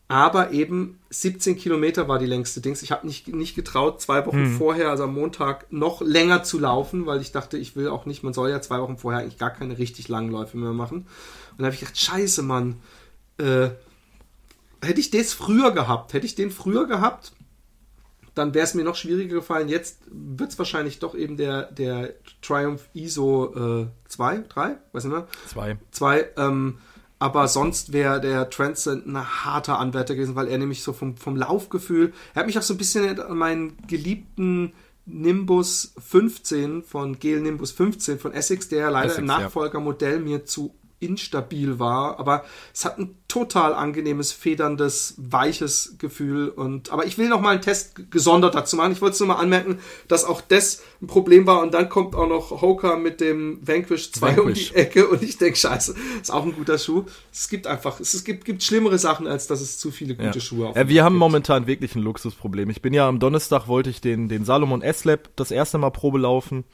Aber 0.07 0.51
eben 0.51 0.99
17 1.09 1.57
Kilometer 1.57 2.09
war 2.09 2.19
die 2.19 2.27
längste 2.27 2.61
Dings. 2.61 2.83
Ich 2.83 2.93
habe 2.93 3.07
nicht, 3.07 3.29
nicht 3.29 3.55
getraut, 3.55 4.03
zwei 4.03 4.27
Wochen 4.27 4.47
vorher, 4.59 4.91
also 4.91 5.05
am 5.05 5.15
Montag, 5.15 5.73
noch 5.73 6.03
länger 6.03 6.43
zu 6.43 6.59
laufen, 6.59 7.07
weil 7.07 7.23
ich 7.23 7.33
dachte, 7.33 7.57
ich 7.57 7.75
will 7.75 7.89
auch 7.89 8.05
nicht, 8.05 8.23
man 8.23 8.35
soll 8.35 8.51
ja 8.51 8.61
zwei 8.61 8.81
Wochen 8.83 8.99
vorher 8.99 9.23
eigentlich 9.23 9.39
gar 9.39 9.51
keine 9.51 9.79
richtig 9.79 10.09
langen 10.09 10.31
Läufe 10.31 10.59
mehr 10.59 10.73
machen. 10.73 11.07
Und 11.53 11.59
da 11.59 11.65
habe 11.65 11.75
ich 11.75 11.81
gedacht, 11.81 11.99
scheiße, 11.99 12.43
Mann, 12.43 12.77
äh, 13.39 13.71
hätte 14.83 15.01
ich 15.01 15.11
das 15.11 15.33
früher 15.33 15.71
gehabt, 15.71 16.13
hätte 16.13 16.27
ich 16.27 16.35
den 16.35 16.51
früher 16.51 16.87
gehabt, 16.87 17.33
dann 18.35 18.55
wäre 18.55 18.65
es 18.65 18.75
mir 18.75 18.85
noch 18.85 18.97
schwieriger 18.97 19.37
gefallen. 19.37 19.69
Jetzt 19.69 20.01
wird 20.07 20.51
es 20.51 20.59
wahrscheinlich 20.59 20.99
doch 20.99 21.15
eben 21.15 21.37
der, 21.37 21.71
der 21.73 22.15
Triumph 22.43 22.89
ISO 22.93 23.89
2, 24.09 24.45
3, 24.49 24.77
weiß 24.93 25.05
nicht 25.05 25.13
mehr, 25.13 25.27
Zwei. 25.47 25.79
2. 25.93 26.29
Ähm, 26.37 26.79
aber 27.19 27.49
sonst 27.49 27.93
wäre 27.93 28.21
der 28.21 28.51
Transcend 28.51 29.07
ein 29.07 29.45
harter 29.45 29.79
Anwärter 29.79 30.15
gewesen, 30.15 30.35
weil 30.35 30.49
er 30.49 30.59
nämlich 30.59 30.83
so 30.83 30.93
vom, 30.93 31.17
vom 31.17 31.37
Laufgefühl, 31.37 32.13
er 32.35 32.41
hat 32.41 32.47
mich 32.47 32.59
auch 32.59 32.63
so 32.63 32.75
ein 32.75 32.79
bisschen 32.79 33.19
an 33.21 33.39
meinen 33.39 33.77
geliebten 33.87 34.75
Nimbus 35.07 35.95
15 36.07 36.83
von 36.83 37.19
Gel 37.19 37.41
Nimbus 37.41 37.73
15 37.73 38.19
von 38.19 38.33
Essex, 38.33 38.69
der 38.69 38.81
ja 38.81 38.89
leider 38.91 39.07
Essex, 39.07 39.21
im 39.21 39.29
ja. 39.29 39.41
Nachfolgermodell 39.41 40.21
mir 40.21 40.45
zu 40.45 40.75
instabil 41.05 41.79
war, 41.79 42.19
aber 42.19 42.45
es 42.73 42.85
hat 42.85 42.99
ein 42.99 43.17
total 43.29 43.75
angenehmes, 43.75 44.33
federndes, 44.33 45.15
weiches 45.19 45.97
Gefühl 45.99 46.49
und 46.49 46.91
aber 46.93 47.05
ich 47.07 47.19
will 47.19 47.29
noch 47.29 47.41
mal 47.41 47.51
einen 47.51 47.63
Test 47.63 48.11
gesondert 48.11 48.55
dazu 48.55 48.77
machen. 48.77 48.93
Ich 48.93 49.01
wollte 49.01 49.15
es 49.15 49.21
nur 49.21 49.29
mal 49.29 49.37
anmerken, 49.37 49.79
dass 50.09 50.25
auch 50.25 50.41
das 50.41 50.83
ein 51.03 51.07
Problem 51.07 51.47
war 51.47 51.61
und 51.61 51.75
dann 51.75 51.89
kommt 51.89 52.15
auch 52.15 52.29
noch 52.29 52.51
Hoka 52.63 52.97
mit 52.97 53.21
dem 53.21 53.59
Vanquish 53.67 54.13
2 54.13 54.31
um 54.31 54.37
Vanquish. 54.47 54.71
die 54.71 54.75
Ecke 54.77 55.09
und 55.09 55.23
ich 55.23 55.37
denke, 55.39 55.57
scheiße, 55.59 55.95
ist 56.21 56.31
auch 56.33 56.45
ein 56.45 56.55
guter 56.55 56.79
Schuh. 56.79 57.05
Es 57.33 57.49
gibt 57.49 57.67
einfach, 57.67 57.99
es 58.01 58.23
gibt, 58.25 58.45
gibt 58.45 58.63
schlimmere 58.63 58.99
Sachen, 58.99 59.27
als 59.27 59.47
dass 59.47 59.61
es 59.61 59.79
zu 59.79 59.91
viele 59.91 60.15
gute 60.15 60.39
Ja. 60.39 60.41
Schuhe 60.41 60.69
auf 60.69 60.77
Ja, 60.77 60.89
wir 60.89 61.03
haben 61.05 61.15
gibt. 61.15 61.21
momentan 61.21 61.67
wirklich 61.67 61.95
ein 61.97 62.03
Luxusproblem. 62.03 62.71
Ich 62.71 62.83
bin 62.83 62.95
ja 62.95 63.09
am 63.09 63.19
Donnerstag 63.19 63.67
wollte 63.69 63.91
ich 63.91 64.01
den, 64.01 64.29
den 64.29 64.45
Salomon 64.45 64.83
S-Lab 64.83 65.31
das 65.37 65.51
erste 65.51 65.79
Mal 65.79 65.91
Probe 65.91 66.19
laufen. 66.19 66.65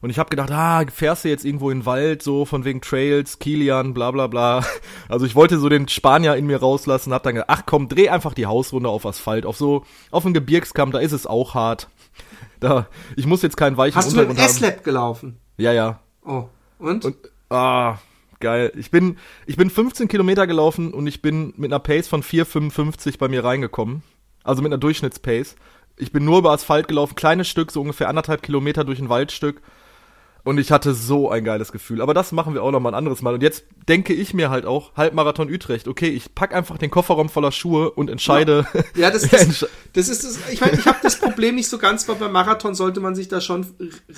Und 0.00 0.10
ich 0.10 0.18
habe 0.18 0.30
gedacht, 0.30 0.50
ah, 0.50 0.84
fährst 0.92 1.24
du 1.24 1.28
jetzt 1.28 1.44
irgendwo 1.44 1.70
in 1.70 1.80
den 1.80 1.86
Wald, 1.86 2.22
so 2.22 2.44
von 2.44 2.64
wegen 2.64 2.80
Trails, 2.80 3.38
Kilian, 3.38 3.94
bla 3.94 4.10
bla 4.10 4.26
bla. 4.26 4.64
Also 5.08 5.24
ich 5.24 5.34
wollte 5.34 5.58
so 5.58 5.68
den 5.68 5.88
Spanier 5.88 6.36
in 6.36 6.46
mir 6.46 6.60
rauslassen, 6.60 7.12
hab 7.12 7.22
dann 7.22 7.34
gedacht, 7.34 7.50
ach 7.50 7.62
komm, 7.66 7.88
dreh 7.88 8.08
einfach 8.10 8.34
die 8.34 8.46
Hausrunde 8.46 8.88
auf 8.88 9.06
Asphalt, 9.06 9.46
auf 9.46 9.56
so, 9.56 9.84
auf 10.10 10.22
dem 10.22 10.34
Gebirgskamm, 10.34 10.92
da 10.92 10.98
ist 10.98 11.12
es 11.12 11.26
auch 11.26 11.54
hart. 11.54 11.88
Da, 12.60 12.88
ich 13.14 13.24
muss 13.24 13.42
jetzt 13.42 13.56
keinen 13.56 13.76
weichen 13.76 13.94
Hast 13.94 14.10
du 14.10 14.16
mit 14.16 14.30
Untergrund. 14.30 14.50
S-Lab 14.50 14.82
gelaufen? 14.82 15.38
Ja, 15.58 15.72
ja. 15.72 16.00
Oh, 16.24 16.48
und? 16.80 17.04
Und, 17.04 17.16
ah, 17.50 17.98
geil. 18.40 18.72
Ich 18.76 18.90
bin, 18.90 19.16
ich 19.46 19.56
bin 19.56 19.70
15 19.70 20.08
Kilometer 20.08 20.46
gelaufen 20.48 20.92
und 20.92 21.06
ich 21.06 21.22
bin 21.22 21.54
mit 21.56 21.70
einer 21.70 21.78
Pace 21.78 22.08
von 22.08 22.24
4,55 22.24 23.18
bei 23.18 23.28
mir 23.28 23.44
reingekommen. 23.44 24.02
Also 24.42 24.60
mit 24.62 24.72
einer 24.72 24.80
Durchschnittspace. 24.80 25.54
Ich 25.96 26.10
bin 26.10 26.24
nur 26.24 26.38
über 26.38 26.50
Asphalt 26.50 26.88
gelaufen, 26.88 27.14
kleines 27.14 27.48
Stück, 27.48 27.70
so 27.70 27.80
ungefähr 27.80 28.08
anderthalb 28.08 28.42
Kilometer 28.42 28.84
durch 28.84 28.98
ein 28.98 29.08
Waldstück. 29.08 29.62
Und 30.48 30.56
ich 30.56 30.72
hatte 30.72 30.94
so 30.94 31.30
ein 31.30 31.44
geiles 31.44 31.72
Gefühl. 31.72 32.00
Aber 32.00 32.14
das 32.14 32.32
machen 32.32 32.54
wir 32.54 32.62
auch 32.62 32.70
noch 32.70 32.80
mal 32.80 32.88
ein 32.88 32.94
anderes 32.94 33.20
Mal. 33.20 33.34
Und 33.34 33.42
jetzt 33.42 33.64
denke 33.86 34.14
ich 34.14 34.32
mir 34.32 34.48
halt 34.48 34.64
auch, 34.64 34.96
Halbmarathon 34.96 35.52
Utrecht, 35.52 35.86
okay, 35.86 36.08
ich 36.08 36.34
pack 36.34 36.54
einfach 36.54 36.78
den 36.78 36.90
Kofferraum 36.90 37.28
voller 37.28 37.52
Schuhe 37.52 37.90
und 37.90 38.08
entscheide. 38.08 38.66
Ja, 38.94 39.10
das, 39.10 39.28
das, 39.28 39.66
das 39.92 40.08
ist 40.08 40.24
das. 40.24 40.38
Ich 40.50 40.62
meine, 40.62 40.72
ich 40.78 40.86
habe 40.86 40.96
das 41.02 41.20
Problem 41.20 41.54
nicht 41.54 41.68
so 41.68 41.76
ganz, 41.76 42.08
weil 42.08 42.16
beim 42.16 42.32
Marathon 42.32 42.74
sollte 42.74 43.00
man 43.00 43.14
sich 43.14 43.28
da 43.28 43.42
schon 43.42 43.66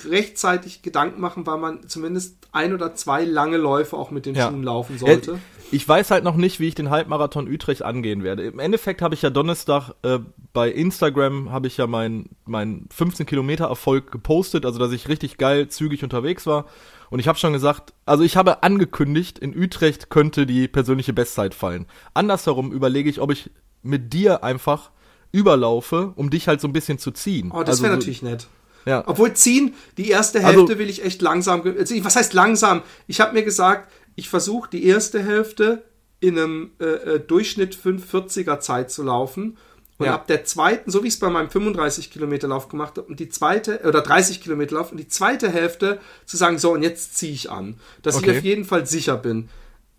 rechtzeitig 0.09 0.81
Gedanken 0.81 1.19
machen, 1.19 1.45
weil 1.45 1.57
man 1.57 1.89
zumindest 1.89 2.37
ein 2.53 2.73
oder 2.73 2.95
zwei 2.95 3.25
lange 3.25 3.57
Läufe 3.57 3.97
auch 3.97 4.09
mit 4.09 4.25
den 4.25 4.35
Ja. 4.35 4.47
Schuhen 4.47 4.63
laufen 4.63 4.97
sollte. 4.97 5.37
Ich 5.71 5.87
weiß 5.87 6.11
halt 6.11 6.23
noch 6.23 6.35
nicht, 6.35 6.59
wie 6.59 6.67
ich 6.67 6.75
den 6.75 6.89
Halbmarathon 6.89 7.47
Utrecht 7.47 7.81
angehen 7.83 8.23
werde. 8.23 8.43
Im 8.43 8.59
Endeffekt 8.59 9.01
habe 9.01 9.15
ich 9.15 9.21
ja 9.21 9.29
Donnerstag 9.29 9.91
äh, 10.03 10.19
bei 10.53 10.69
Instagram 10.69 11.51
habe 11.51 11.67
ich 11.67 11.77
ja 11.77 11.87
meinen 11.87 12.29
mein 12.45 12.87
15 12.93 13.25
Kilometer 13.25 13.65
Erfolg 13.67 14.11
gepostet, 14.11 14.65
also 14.65 14.79
dass 14.79 14.91
ich 14.91 15.07
richtig 15.07 15.37
geil 15.37 15.69
zügig 15.69 16.03
unterwegs 16.03 16.45
war. 16.45 16.65
Und 17.09 17.19
ich 17.19 17.27
habe 17.27 17.39
schon 17.39 17.53
gesagt, 17.53 17.93
also 18.05 18.23
ich 18.23 18.35
habe 18.37 18.63
angekündigt, 18.63 19.39
in 19.39 19.57
Utrecht 19.57 20.09
könnte 20.09 20.45
die 20.45 20.67
persönliche 20.67 21.13
Bestzeit 21.13 21.53
fallen. 21.53 21.85
Andersherum 22.13 22.71
überlege 22.71 23.09
ich, 23.09 23.21
ob 23.21 23.31
ich 23.31 23.49
mit 23.81 24.11
dir 24.13 24.43
einfach 24.43 24.91
überlaufe, 25.31 26.11
um 26.15 26.29
dich 26.29 26.47
halt 26.47 26.59
so 26.61 26.67
ein 26.67 26.73
bisschen 26.73 26.97
zu 26.97 27.11
ziehen. 27.11 27.51
Oh, 27.53 27.59
das 27.59 27.69
Also 27.69 27.83
wäre 27.83 27.93
so- 27.93 27.97
natürlich 27.99 28.21
nett. 28.21 28.47
Ja. 28.85 29.03
Obwohl 29.05 29.33
ziehen, 29.33 29.75
die 29.97 30.09
erste 30.09 30.43
Also- 30.43 30.61
Hälfte 30.61 30.79
will 30.79 30.89
ich 30.89 31.05
echt 31.05 31.21
langsam. 31.21 31.61
Also, 31.61 31.93
was 32.03 32.15
heißt 32.15 32.33
langsam? 32.33 32.81
Ich 33.07 33.21
habe 33.21 33.33
mir 33.33 33.43
gesagt, 33.43 33.91
ich 34.15 34.29
versuche 34.29 34.69
die 34.69 34.85
erste 34.85 35.21
Hälfte 35.23 35.83
in 36.19 36.37
einem 36.37 36.71
äh, 36.79 36.85
äh, 36.85 37.19
Durchschnitt 37.19 37.75
540er 37.75 38.59
Zeit 38.59 38.91
zu 38.91 39.03
laufen. 39.03 39.57
Und 39.97 40.07
Ja. 40.07 40.15
ab 40.15 40.25
der 40.27 40.43
zweiten, 40.45 40.89
so 40.89 41.03
wie 41.03 41.07
ich 41.07 41.13
es 41.15 41.19
bei 41.19 41.29
meinem 41.29 41.49
35 41.49 42.09
Kilometer 42.11 42.47
Lauf 42.47 42.69
gemacht 42.69 42.97
habe, 42.97 43.07
und 43.07 43.19
die 43.19 43.29
zweite, 43.29 43.81
oder 43.83 44.01
30 44.01 44.41
Kilometer 44.41 44.75
Lauf, 44.75 44.91
und 44.91 44.97
die 44.97 45.07
zweite 45.07 45.49
Hälfte 45.49 45.99
zu 46.25 46.37
sagen, 46.37 46.57
so, 46.57 46.73
und 46.73 46.81
jetzt 46.81 47.17
ziehe 47.17 47.33
ich 47.33 47.51
an. 47.51 47.75
Dass 48.01 48.15
Okay. 48.15 48.31
ich 48.31 48.37
auf 48.39 48.43
jeden 48.43 48.65
Fall 48.65 48.85
sicher 48.87 49.15
bin. 49.17 49.49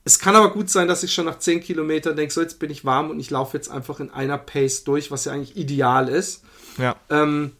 Es 0.05 0.19
kann 0.19 0.35
aber 0.35 0.51
gut 0.53 0.69
sein, 0.71 0.89
dass 0.89 1.05
ich 1.05 1.15
schon 1.15 1.27
nach 1.27 1.39
10 1.39 1.61
Kilometern 1.61 2.17
denke, 2.17 2.35
so, 2.35 2.41
jetzt 2.41 2.59
bin 2.59 2.71
ich 2.71 2.85
warm 2.85 3.11
und 3.11 3.21
ich 3.21 3.31
laufe 3.31 3.57
jetzt 3.57 3.69
einfach 3.71 4.01
in 4.01 4.11
einer 4.11 4.39
Pace 4.39 4.83
durch, 4.83 5.13
was 5.13 5.25
ja 5.25 5.33
eigentlich 5.33 5.57
ideal 5.57 6.09
ist. 6.09 6.43
Ja. 6.79 6.97
Ähm, 7.09 7.53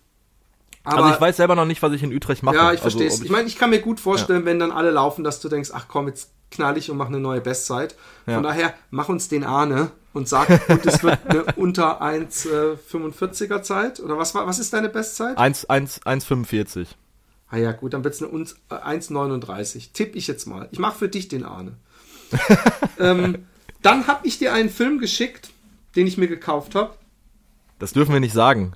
Also 0.83 1.09
ich 1.11 1.21
weiß 1.21 1.37
selber 1.37 1.55
noch 1.55 1.65
nicht, 1.67 1.81
was 1.83 1.93
ich 1.93 2.03
in 2.03 2.13
Utrecht 2.13 2.43
mache. 2.43 2.57
ja, 2.57 2.73
ich 2.73 2.83
also, 2.83 2.99
verstehe 2.99 3.07
es. 3.07 3.19
ob 3.21 3.25
ich 3.25 3.31
meine, 3.31 3.47
ich 3.47 3.57
kann 3.57 3.71
mir 3.71 3.79
gut 3.81 4.01
vorstellen, 4.01 4.45
wenn 4.45 4.59
dann 4.59 4.73
alle 4.73 4.91
laufen, 4.91 5.23
dass 5.23 5.39
du 5.41 5.49
denkst, 5.49 5.71
ach 5.73 5.87
komm, 5.87 6.09
jetzt 6.09 6.33
knall 6.53 6.79
ich 6.79 6.91
und 6.91 6.97
mache 6.97 7.09
eine 7.09 7.19
neue 7.21 7.41
Bestzeit. 7.41 7.97
Ja. 8.27 8.35
Von 8.35 8.45
daher, 8.45 8.75
mach 8.91 9.09
uns 9.09 9.29
den 9.29 9.43
Ahne 9.45 9.91
und 10.13 10.29
sag, 10.29 10.49
gut, 10.69 10.87
es 10.87 11.03
wird 11.03 11.19
eine 11.29 11.45
unter 11.57 12.01
1,45er 12.03 13.63
Zeit. 13.63 14.01
Oder 14.01 14.19
was 14.19 14.35
war, 14.35 14.47
was 14.47 14.59
ist 14.59 14.73
deine 14.73 14.89
Bestzeit? 14.89 15.37
1, 15.39 15.65
1, 15.67 16.03
1,45. 16.03 16.87
Ah 17.49 17.57
ja, 17.59 17.73
gut, 17.73 17.93
dann 17.93 18.05
wird 18.05 18.15
es 18.15 18.23
eine 18.23 18.31
uns- 18.31 18.57
äh, 18.71 18.75
1,39. 18.75 19.93
Tipp 19.93 20.15
ich 20.17 20.27
jetzt 20.27 20.47
mal. 20.47 20.69
Ich 20.71 20.79
mache 20.79 20.99
für 20.99 21.09
dich 21.09 21.29
den 21.29 21.45
Ahne. 21.45 21.75
ähm, 22.99 23.47
dann 23.83 24.07
habe 24.07 24.27
ich 24.27 24.39
dir 24.39 24.53
einen 24.53 24.71
Film 24.71 24.99
geschickt, 24.99 25.51
den 25.97 26.07
ich 26.07 26.17
mir 26.17 26.29
gekauft 26.29 26.75
habe. 26.75 26.95
Das 27.79 27.93
dürfen 27.93 28.13
wir 28.13 28.21
nicht 28.21 28.33
sagen. 28.33 28.73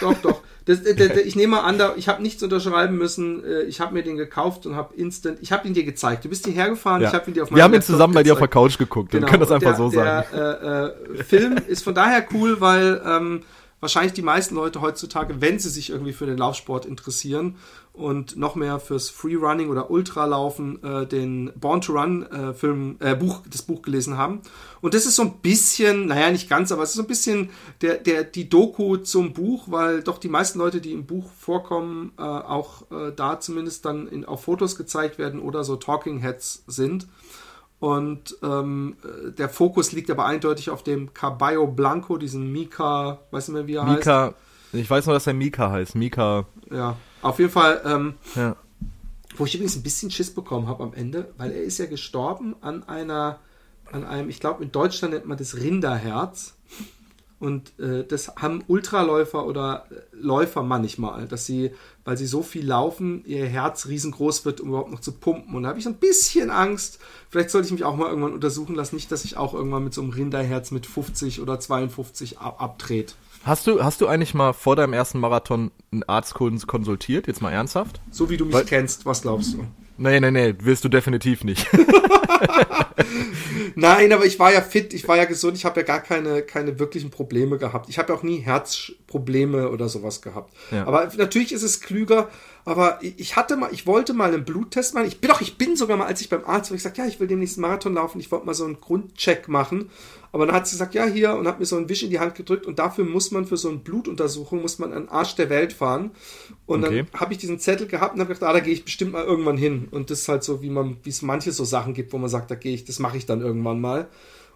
Doch, 0.00 0.14
doch. 0.22 0.42
Das, 0.64 0.80
äh, 0.80 0.94
der, 0.94 1.08
der, 1.08 1.26
ich 1.26 1.36
nehme 1.36 1.56
mal 1.56 1.60
an, 1.60 1.78
da, 1.78 1.94
ich 1.96 2.08
habe 2.08 2.22
nichts 2.22 2.42
unterschreiben 2.42 2.96
müssen. 2.96 3.44
Äh, 3.44 3.62
Ich 3.62 3.80
habe 3.80 3.94
mir 3.94 4.02
den 4.02 4.16
gekauft 4.16 4.66
und 4.66 4.76
habe 4.76 4.94
instant. 4.94 5.38
Ich 5.40 5.52
habe 5.52 5.66
ihn 5.66 5.74
dir 5.74 5.84
gezeigt. 5.84 6.24
Du 6.24 6.28
bist 6.28 6.44
hierher 6.44 6.70
gefahren. 6.70 7.02
Ja. 7.02 7.08
Ich 7.08 7.14
habe 7.14 7.30
ihn 7.30 7.34
dir 7.34 7.42
auf 7.44 7.54
wir 7.54 7.62
haben 7.62 7.74
ihn 7.74 7.82
zusammen 7.82 8.14
bei 8.14 8.22
dir 8.22 8.32
auf 8.32 8.38
der. 8.38 8.48
Couch 8.48 8.78
geguckt. 8.78 9.10
Genau. 9.10 9.22
Wir 9.22 9.30
können 9.30 9.40
das 9.40 9.50
einfach 9.50 9.70
der, 9.70 9.76
so 9.76 9.90
sagen. 9.90 10.26
Der 10.32 10.94
äh, 11.10 11.18
äh, 11.20 11.24
Film 11.24 11.56
ist 11.66 11.84
von 11.84 11.94
daher 11.94 12.26
cool, 12.32 12.60
weil 12.60 13.00
ähm, 13.06 13.42
wahrscheinlich 13.80 14.12
die 14.12 14.22
meisten 14.22 14.54
Leute 14.54 14.80
heutzutage, 14.80 15.40
wenn 15.40 15.58
sie 15.58 15.68
sich 15.68 15.90
irgendwie 15.90 16.12
für 16.12 16.26
den 16.26 16.38
Laufsport 16.38 16.86
interessieren 16.86 17.56
und 17.92 18.36
noch 18.36 18.54
mehr 18.54 18.80
fürs 18.80 19.10
Freerunning 19.10 19.68
oder 19.68 19.90
Ultralaufen, 19.90 20.82
äh, 20.82 21.06
den 21.06 21.52
Born 21.56 21.82
to 21.82 21.92
Run 21.92 22.22
äh, 22.24 22.54
Film, 22.54 22.96
äh, 23.00 23.14
Buch, 23.14 23.42
das 23.50 23.62
Buch 23.62 23.82
gelesen 23.82 24.16
haben. 24.16 24.40
Und 24.80 24.94
das 24.94 25.04
ist 25.04 25.16
so 25.16 25.22
ein 25.22 25.34
bisschen, 25.42 26.06
naja, 26.06 26.30
nicht 26.30 26.48
ganz, 26.48 26.72
aber 26.72 26.82
es 26.84 26.90
ist 26.90 26.96
so 26.96 27.02
ein 27.02 27.06
bisschen 27.06 27.50
der, 27.82 27.98
der, 27.98 28.24
die 28.24 28.48
Doku 28.48 28.96
zum 28.96 29.34
Buch, 29.34 29.64
weil 29.66 30.02
doch 30.02 30.18
die 30.18 30.30
meisten 30.30 30.58
Leute, 30.58 30.80
die 30.80 30.92
im 30.92 31.04
Buch 31.04 31.30
vorkommen, 31.38 32.12
äh, 32.18 32.22
auch 32.22 32.90
äh, 32.90 33.12
da 33.14 33.40
zumindest 33.40 33.84
dann 33.84 34.08
in, 34.08 34.24
auf 34.24 34.44
Fotos 34.44 34.76
gezeigt 34.76 35.18
werden 35.18 35.40
oder 35.40 35.62
so 35.62 35.76
Talking 35.76 36.18
Heads 36.18 36.64
sind. 36.66 37.06
Und 37.78 38.38
ähm, 38.42 38.96
äh, 39.04 39.32
der 39.32 39.50
Fokus 39.50 39.92
liegt 39.92 40.10
aber 40.10 40.24
eindeutig 40.24 40.70
auf 40.70 40.82
dem 40.82 41.12
Caballo 41.12 41.66
Blanco, 41.66 42.16
diesen 42.16 42.50
Mika, 42.52 43.18
weiß 43.32 43.48
nicht 43.48 43.54
mehr 43.54 43.66
wie 43.66 43.74
er 43.74 43.86
heißt. 43.86 43.98
Mika, 43.98 44.34
Ich 44.72 44.88
weiß 44.88 45.04
nur, 45.06 45.14
dass 45.14 45.26
er 45.26 45.34
Mika 45.34 45.70
heißt. 45.70 45.94
Mika. 45.94 46.46
Ja, 46.70 46.96
auf 47.22 47.38
jeden 47.38 47.50
Fall. 47.50 47.80
Ähm, 47.84 48.14
ja. 48.34 48.56
Wo 49.36 49.46
ich 49.46 49.54
übrigens 49.54 49.76
ein 49.76 49.82
bisschen 49.82 50.10
Schiss 50.10 50.34
bekommen 50.34 50.68
habe 50.68 50.82
am 50.82 50.92
Ende, 50.92 51.32
weil 51.38 51.52
er 51.52 51.62
ist 51.62 51.78
ja 51.78 51.86
gestorben 51.86 52.54
an 52.60 52.86
einer, 52.86 53.38
an 53.90 54.04
einem, 54.04 54.28
ich 54.28 54.40
glaube 54.40 54.62
in 54.62 54.72
Deutschland 54.72 55.14
nennt 55.14 55.26
man 55.26 55.38
das 55.38 55.56
Rinderherz. 55.56 56.54
Und 57.42 57.76
äh, 57.80 58.04
das 58.06 58.36
haben 58.36 58.62
Ultraläufer 58.68 59.44
oder 59.44 59.86
äh, 59.90 59.94
Läufer 60.12 60.62
manchmal, 60.62 61.26
dass 61.26 61.44
sie, 61.44 61.72
weil 62.04 62.16
sie 62.16 62.28
so 62.28 62.40
viel 62.40 62.64
laufen, 62.64 63.24
ihr 63.24 63.46
Herz 63.46 63.86
riesengroß 63.86 64.44
wird, 64.44 64.60
um 64.60 64.68
überhaupt 64.68 64.92
noch 64.92 65.00
zu 65.00 65.10
pumpen. 65.10 65.56
Und 65.56 65.64
da 65.64 65.70
habe 65.70 65.80
ich 65.80 65.86
ein 65.86 65.96
bisschen 65.96 66.50
Angst. 66.50 67.00
Vielleicht 67.30 67.50
sollte 67.50 67.66
ich 67.66 67.72
mich 67.72 67.82
auch 67.82 67.96
mal 67.96 68.08
irgendwann 68.08 68.32
untersuchen 68.32 68.76
lassen, 68.76 68.94
nicht, 68.94 69.10
dass 69.10 69.24
ich 69.24 69.36
auch 69.36 69.54
irgendwann 69.54 69.82
mit 69.82 69.92
so 69.92 70.02
einem 70.02 70.10
Rinderherz 70.10 70.70
mit 70.70 70.86
50 70.86 71.40
oder 71.40 71.58
52 71.58 72.38
ab 72.38 72.62
abdreht. 72.62 73.16
Hast 73.44 73.66
du, 73.66 73.82
hast 73.82 74.00
du 74.00 74.06
eigentlich 74.06 74.34
mal 74.34 74.52
vor 74.52 74.76
deinem 74.76 74.92
ersten 74.92 75.18
Marathon 75.18 75.72
einen 75.90 76.04
Arzt 76.04 76.34
konsultiert? 76.34 77.26
Jetzt 77.26 77.42
mal 77.42 77.50
ernsthaft? 77.50 78.00
So 78.10 78.30
wie 78.30 78.36
du 78.36 78.44
mich 78.44 78.54
Weil, 78.54 78.64
kennst, 78.64 79.04
was 79.04 79.22
glaubst 79.22 79.54
du? 79.54 79.64
Nee, 79.98 80.20
nee, 80.20 80.30
nee, 80.30 80.54
wirst 80.60 80.84
du 80.84 80.88
definitiv 80.88 81.42
nicht. 81.42 81.68
Nein, 83.74 84.12
aber 84.12 84.24
ich 84.24 84.38
war 84.38 84.52
ja 84.52 84.60
fit, 84.60 84.94
ich 84.94 85.06
war 85.08 85.16
ja 85.16 85.24
gesund, 85.24 85.56
ich 85.56 85.64
habe 85.64 85.80
ja 85.80 85.86
gar 85.86 86.00
keine, 86.00 86.42
keine 86.42 86.78
wirklichen 86.78 87.10
Probleme 87.10 87.58
gehabt. 87.58 87.88
Ich 87.88 87.98
habe 87.98 88.12
ja 88.12 88.18
auch 88.18 88.22
nie 88.22 88.38
Herzprobleme 88.38 89.70
oder 89.70 89.88
sowas 89.88 90.22
gehabt. 90.22 90.54
Ja. 90.70 90.86
Aber 90.86 91.10
natürlich 91.16 91.52
ist 91.52 91.62
es 91.62 91.80
klüger, 91.80 92.28
aber 92.64 93.00
ich 93.02 93.34
hatte 93.34 93.56
mal, 93.56 93.70
ich 93.72 93.86
wollte 93.86 94.14
mal 94.14 94.32
einen 94.32 94.44
Bluttest 94.44 94.94
machen. 94.94 95.08
Ich 95.08 95.20
bin 95.20 95.30
doch, 95.30 95.40
ich 95.40 95.58
bin 95.58 95.74
sogar 95.74 95.96
mal, 95.96 96.06
als 96.06 96.20
ich 96.20 96.28
beim 96.28 96.44
Arzt 96.44 96.70
war, 96.70 96.76
ich 96.76 96.82
gesagt, 96.82 96.98
ja, 96.98 97.06
ich 97.06 97.18
will 97.18 97.26
demnächst 97.26 97.56
einen 97.56 97.62
Marathon 97.62 97.94
laufen, 97.94 98.20
ich 98.20 98.30
wollte 98.30 98.46
mal 98.46 98.54
so 98.54 98.64
einen 98.64 98.80
Grundcheck 98.80 99.48
machen. 99.48 99.90
Aber 100.30 100.46
dann 100.46 100.54
hat 100.54 100.66
sie 100.66 100.74
gesagt, 100.74 100.94
ja, 100.94 101.04
hier, 101.04 101.34
und 101.34 101.46
hat 101.46 101.58
mir 101.58 101.66
so 101.66 101.76
einen 101.76 101.88
Wisch 101.88 102.02
in 102.02 102.10
die 102.10 102.20
Hand 102.20 102.34
gedrückt 102.34 102.64
und 102.64 102.78
dafür 102.78 103.04
muss 103.04 103.32
man 103.32 103.46
für 103.46 103.56
so 103.56 103.68
eine 103.68 103.78
Blutuntersuchung, 103.78 104.62
muss 104.62 104.78
man 104.78 104.92
an 104.92 105.02
den 105.04 105.08
Arsch 105.10 105.34
der 105.34 105.50
Welt 105.50 105.72
fahren. 105.72 106.12
Und 106.64 106.84
okay. 106.84 107.04
dann 107.10 107.20
habe 107.20 107.32
ich 107.32 107.38
diesen 107.38 107.58
Zettel 107.58 107.86
gehabt 107.86 108.14
und 108.14 108.20
habe 108.20 108.32
gedacht, 108.32 108.48
ah, 108.48 108.52
da 108.52 108.60
gehe 108.60 108.72
ich 108.72 108.84
bestimmt 108.84 109.12
mal 109.12 109.24
irgendwann 109.24 109.58
hin. 109.58 109.88
Und 109.90 110.10
das 110.10 110.20
ist 110.20 110.28
halt 110.28 110.44
so, 110.44 110.62
wie 110.62 110.70
man, 110.70 110.96
wie 111.02 111.10
es 111.10 111.20
manche 111.20 111.52
so 111.52 111.64
Sachen 111.64 111.92
gibt, 111.92 112.12
wo 112.12 112.18
man 112.18 112.30
sagt, 112.30 112.50
da 112.50 112.54
gehe 112.54 112.74
ich, 112.74 112.84
das 112.84 112.98
mache 112.98 113.18
ich 113.18 113.26
dann 113.26 113.42
irgendwann 113.42 113.80
mal. 113.80 114.08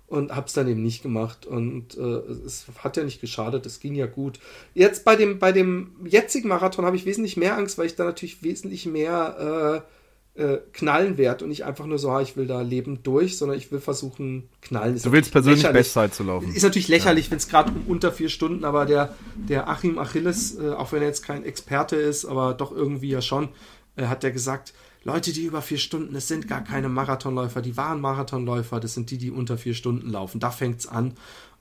Und 0.09 0.35
habe 0.35 0.47
es 0.47 0.53
dann 0.53 0.69
eben 0.69 0.83
nicht 0.83 1.03
gemacht. 1.03 1.47
Und 1.47 1.97
äh, 1.97 2.01
es 2.01 2.67
hat 2.79 2.97
ja 2.97 3.03
nicht 3.03 3.21
geschadet, 3.21 3.67
es 3.67 3.81
ging 3.81 3.97
ja 3.97 4.07
gut. 4.07 4.39
Jetzt 4.73 5.05
bei 5.05 5.17
dem, 5.17 5.41
bei 5.41 5.51
dem 5.51 5.97
jetzigen 6.05 6.49
Marathon 6.49 6.85
habe 6.85 6.97
ich 6.97 7.07
wesentlich 7.07 7.37
mehr 7.37 7.57
Angst, 7.57 7.77
weil 7.77 7.87
ich 7.87 7.97
da 7.97 8.05
natürlich 8.05 8.43
wesentlich 8.43 8.87
mehr 8.87 9.83
äh, 9.85 9.91
äh, 10.37 10.59
knallen 10.73 11.17
wert 11.17 11.43
und 11.43 11.49
nicht 11.49 11.65
einfach 11.65 11.87
nur 11.87 11.99
so, 11.99 12.11
ah, 12.11 12.21
ich 12.21 12.37
will 12.37 12.47
da 12.47 12.61
leben 12.61 13.03
durch, 13.03 13.39
sondern 13.39 13.57
ich 13.57 13.73
will 13.73 13.81
versuchen, 13.81 14.49
knallen. 14.61 14.97
Ist 14.97 15.07
du 15.07 15.13
willst 15.13 15.33
persönlich 15.33 15.67
Bestzeit 15.69 16.15
zu 16.15 16.25
laufen. 16.25 16.55
Ist 16.55 16.63
natürlich 16.63 16.89
lächerlich, 16.89 17.27
ja. 17.27 17.31
wenn 17.31 17.39
es 17.39 17.49
gerade 17.49 17.73
um 17.73 17.85
unter 17.87 18.13
vier 18.13 18.29
Stunden, 18.29 18.65
aber 18.65 18.85
der, 18.85 19.15
der 19.35 19.69
Achim 19.69 19.99
Achilles, 19.99 20.59
äh, 20.59 20.71
auch 20.71 20.93
wenn 20.93 21.01
er 21.01 21.09
jetzt 21.09 21.25
kein 21.25 21.45
Experte 21.45 21.97
ist, 21.97 22.27
aber 22.27 22.55
doch 22.55 22.73
irgendwie 22.73 23.09
ja 23.09 23.23
schon, 23.23 23.49
äh, 23.97 24.07
hat 24.07 24.23
der 24.23 24.31
gesagt, 24.31 24.75
Leute, 25.07 25.33
die 25.33 25.45
über 25.45 25.63
vier 25.63 25.79
Stunden, 25.79 26.15
das 26.15 26.27
sind 26.27 26.49
gar 26.49 26.65
keine 26.65 26.89
Marathonläufer, 26.89 27.63
die 27.63 27.77
waren 27.77 28.01
Marathonläufer, 28.01 28.81
das 28.81 28.95
sind 28.95 29.13
die, 29.13 29.19
die 29.19 29.31
unter 29.31 29.57
vier 29.57 29.75
Stunden 29.75 30.11
laufen. 30.11 30.41
Da 30.41 30.51
fängt's 30.51 30.89
an. 30.89 31.15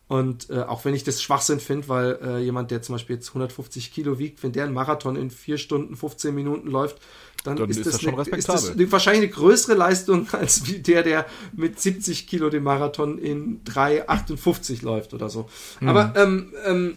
Und 0.08 0.49
äh, 0.49 0.62
auch 0.62 0.84
wenn 0.84 0.95
ich 0.95 1.03
das 1.03 1.21
Schwachsinn 1.21 1.60
finde, 1.60 1.88
weil 1.88 2.19
äh, 2.23 2.39
jemand, 2.39 2.71
der 2.71 2.81
zum 2.81 2.95
Beispiel 2.95 3.17
jetzt 3.17 3.29
150 3.29 3.93
Kilo 3.93 4.17
wiegt, 4.17 4.41
wenn 4.41 4.51
der 4.51 4.63
einen 4.63 4.73
Marathon 4.73 5.15
in 5.15 5.29
4 5.29 5.60
Stunden 5.60 5.95
15 5.95 6.34
Minuten 6.34 6.69
läuft, 6.69 6.97
dann, 7.43 7.55
dann 7.55 7.69
ist, 7.69 7.77
ist, 7.77 7.86
das, 7.86 8.01
das 8.01 8.08
eine, 8.08 8.38
ist 8.38 8.49
das 8.49 8.71
eine, 8.71 8.91
wahrscheinlich 8.91 9.23
eine 9.23 9.31
größere 9.31 9.75
Leistung 9.75 10.27
als 10.31 10.65
wie 10.65 10.79
der, 10.79 11.03
der 11.03 11.27
mit 11.53 11.79
70 11.79 12.25
Kilo 12.25 12.49
den 12.49 12.63
Marathon 12.63 13.19
in 13.19 13.63
3,58 13.65 14.84
läuft 14.84 15.13
oder 15.13 15.29
so. 15.29 15.47
Mhm. 15.81 15.89
Aber 15.89 16.13
ähm, 16.15 16.53
ähm, 16.65 16.95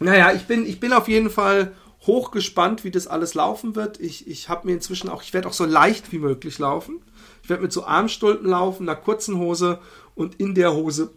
naja, 0.00 0.32
ich 0.32 0.46
bin, 0.46 0.66
ich 0.66 0.80
bin 0.80 0.94
auf 0.94 1.08
jeden 1.08 1.28
Fall 1.28 1.72
hochgespannt, 2.08 2.82
wie 2.82 2.90
das 2.90 3.06
alles 3.06 3.34
laufen 3.34 3.76
wird. 3.76 4.00
Ich, 4.00 4.26
ich 4.26 4.48
habe 4.48 4.66
mir 4.66 4.72
inzwischen 4.72 5.08
auch, 5.08 5.22
ich 5.22 5.32
werde 5.32 5.46
auch 5.46 5.52
so 5.52 5.64
leicht 5.64 6.10
wie 6.10 6.18
möglich 6.18 6.58
laufen. 6.58 7.00
Ich 7.44 7.48
werde 7.48 7.62
mit 7.62 7.72
so 7.72 7.84
Armstulpen 7.84 8.48
laufen, 8.48 8.88
einer 8.88 8.98
kurzen 8.98 9.38
Hose 9.38 9.78
und 10.16 10.40
in 10.40 10.56
der 10.56 10.74
Hose 10.74 11.10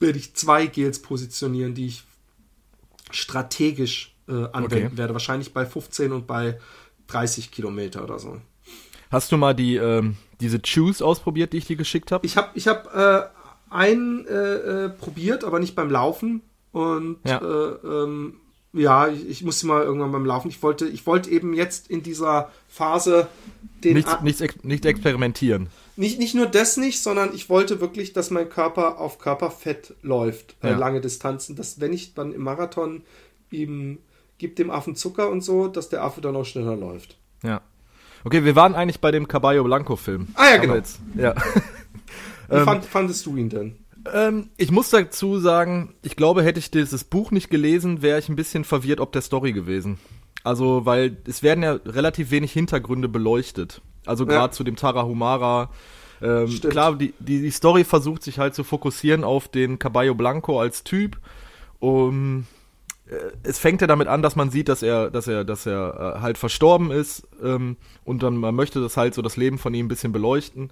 werde 0.00 0.18
ich 0.18 0.34
zwei 0.34 0.66
Gels 0.66 1.02
positionieren, 1.02 1.74
die 1.74 1.88
ich 1.88 2.04
strategisch 3.10 4.14
äh, 4.28 4.32
anwenden 4.52 4.86
okay. 4.86 4.96
werde. 4.96 5.12
Wahrscheinlich 5.12 5.52
bei 5.52 5.66
15 5.66 6.12
und 6.12 6.26
bei 6.26 6.58
30 7.08 7.50
Kilometer 7.50 8.04
oder 8.04 8.18
so. 8.18 8.40
Hast 9.10 9.32
du 9.32 9.36
mal 9.36 9.54
die 9.54 9.76
ähm, 9.76 10.16
diese 10.40 10.60
Choose 10.60 11.04
ausprobiert, 11.04 11.52
die 11.52 11.58
ich 11.58 11.66
dir 11.66 11.76
geschickt 11.76 12.12
habe? 12.12 12.24
Ich 12.26 12.36
habe 12.36 12.50
ich 12.54 12.68
hab, 12.68 12.94
äh, 12.94 13.22
einen 13.70 14.26
äh, 14.26 14.84
äh, 14.84 14.88
probiert, 14.88 15.44
aber 15.44 15.58
nicht 15.58 15.74
beim 15.74 15.90
Laufen. 15.90 16.42
Und 16.72 17.18
ja, 17.24 17.38
äh, 17.38 17.74
ähm, 17.84 18.34
ja 18.72 19.08
ich, 19.08 19.28
ich, 19.28 19.44
musste 19.44 19.66
mal 19.66 19.82
irgendwann 19.82 20.12
beim 20.12 20.26
Laufen. 20.26 20.48
Ich 20.48 20.62
wollte, 20.62 20.86
ich 20.86 21.06
wollte 21.06 21.30
eben 21.30 21.54
jetzt 21.54 21.88
in 21.88 22.02
dieser 22.02 22.50
Phase 22.68 23.28
den. 23.84 23.94
Nicht, 23.94 24.22
nicht, 24.22 24.64
nicht 24.64 24.86
experimentieren 24.86 25.68
nicht, 25.98 26.20
nicht 26.20 26.36
nur 26.36 26.46
das 26.46 26.76
nicht, 26.76 27.02
sondern 27.02 27.34
ich 27.34 27.50
wollte 27.50 27.80
wirklich, 27.80 28.12
dass 28.12 28.30
mein 28.30 28.48
Körper 28.48 29.00
auf 29.00 29.18
Körperfett 29.18 29.94
läuft, 30.02 30.54
äh, 30.62 30.70
ja. 30.70 30.76
lange 30.76 31.00
Distanzen. 31.00 31.56
Dass 31.56 31.80
wenn 31.80 31.92
ich 31.92 32.14
dann 32.14 32.32
im 32.32 32.42
Marathon 32.42 33.02
ihm 33.50 33.98
gebe 34.38 34.54
dem 34.54 34.70
Affen 34.70 34.94
Zucker 34.94 35.28
und 35.28 35.40
so, 35.40 35.66
dass 35.66 35.88
der 35.88 36.04
Affe 36.04 36.20
dann 36.20 36.36
auch 36.36 36.44
schneller 36.44 36.76
läuft. 36.76 37.18
Ja. 37.42 37.62
Okay, 38.22 38.44
wir 38.44 38.54
waren 38.54 38.76
eigentlich 38.76 39.00
bei 39.00 39.10
dem 39.10 39.26
Caballo 39.26 39.64
Blanco 39.64 39.96
Film. 39.96 40.28
Ah 40.34 40.50
ja, 40.50 40.56
genau. 40.58 40.76
Jetzt, 40.76 41.00
ja. 41.16 41.34
Wie 42.48 42.54
ähm, 42.54 42.64
fand, 42.64 42.84
fandest 42.84 43.26
du 43.26 43.36
ihn 43.36 43.48
denn? 43.48 43.76
Ähm, 44.12 44.50
ich 44.56 44.70
muss 44.70 44.90
dazu 44.90 45.38
sagen, 45.38 45.94
ich 46.02 46.16
glaube, 46.16 46.42
hätte 46.42 46.58
ich 46.58 46.70
dieses 46.70 47.04
Buch 47.04 47.30
nicht 47.30 47.50
gelesen, 47.50 48.02
wäre 48.02 48.18
ich 48.18 48.28
ein 48.28 48.36
bisschen 48.36 48.64
verwirrt 48.64 49.00
ob 49.00 49.12
der 49.12 49.22
Story 49.22 49.52
gewesen. 49.52 49.98
Also, 50.44 50.86
weil 50.86 51.16
es 51.26 51.42
werden 51.42 51.62
ja 51.62 51.72
relativ 51.84 52.30
wenig 52.30 52.52
Hintergründe 52.52 53.08
beleuchtet. 53.08 53.82
Also 54.06 54.24
gerade 54.24 54.46
ja. 54.46 54.50
zu 54.50 54.64
dem 54.64 54.76
Tarahumara. 54.76 55.70
Ähm, 56.22 56.48
klar, 56.60 56.96
die, 56.96 57.14
die, 57.18 57.42
die 57.42 57.50
Story 57.50 57.84
versucht 57.84 58.22
sich 58.22 58.38
halt 58.38 58.54
zu 58.54 58.64
fokussieren 58.64 59.24
auf 59.24 59.48
den 59.48 59.78
Caballo 59.78 60.14
Blanco 60.14 60.60
als 60.60 60.84
Typ. 60.84 61.18
Um, 61.78 62.46
äh, 63.06 63.14
es 63.42 63.58
fängt 63.58 63.80
ja 63.80 63.86
damit 63.86 64.08
an, 64.08 64.22
dass 64.22 64.36
man 64.36 64.50
sieht, 64.50 64.68
dass 64.68 64.82
er, 64.82 65.10
dass 65.10 65.28
er, 65.28 65.44
dass 65.44 65.66
er 65.66 66.16
äh, 66.16 66.20
halt 66.20 66.38
verstorben 66.38 66.90
ist 66.90 67.26
ähm, 67.42 67.76
und 68.04 68.22
dann 68.22 68.36
man 68.36 68.54
möchte 68.54 68.80
das 68.80 68.96
halt 68.96 69.14
so 69.14 69.22
das 69.22 69.36
Leben 69.36 69.58
von 69.58 69.74
ihm 69.74 69.86
ein 69.86 69.88
bisschen 69.88 70.12
beleuchten. 70.12 70.70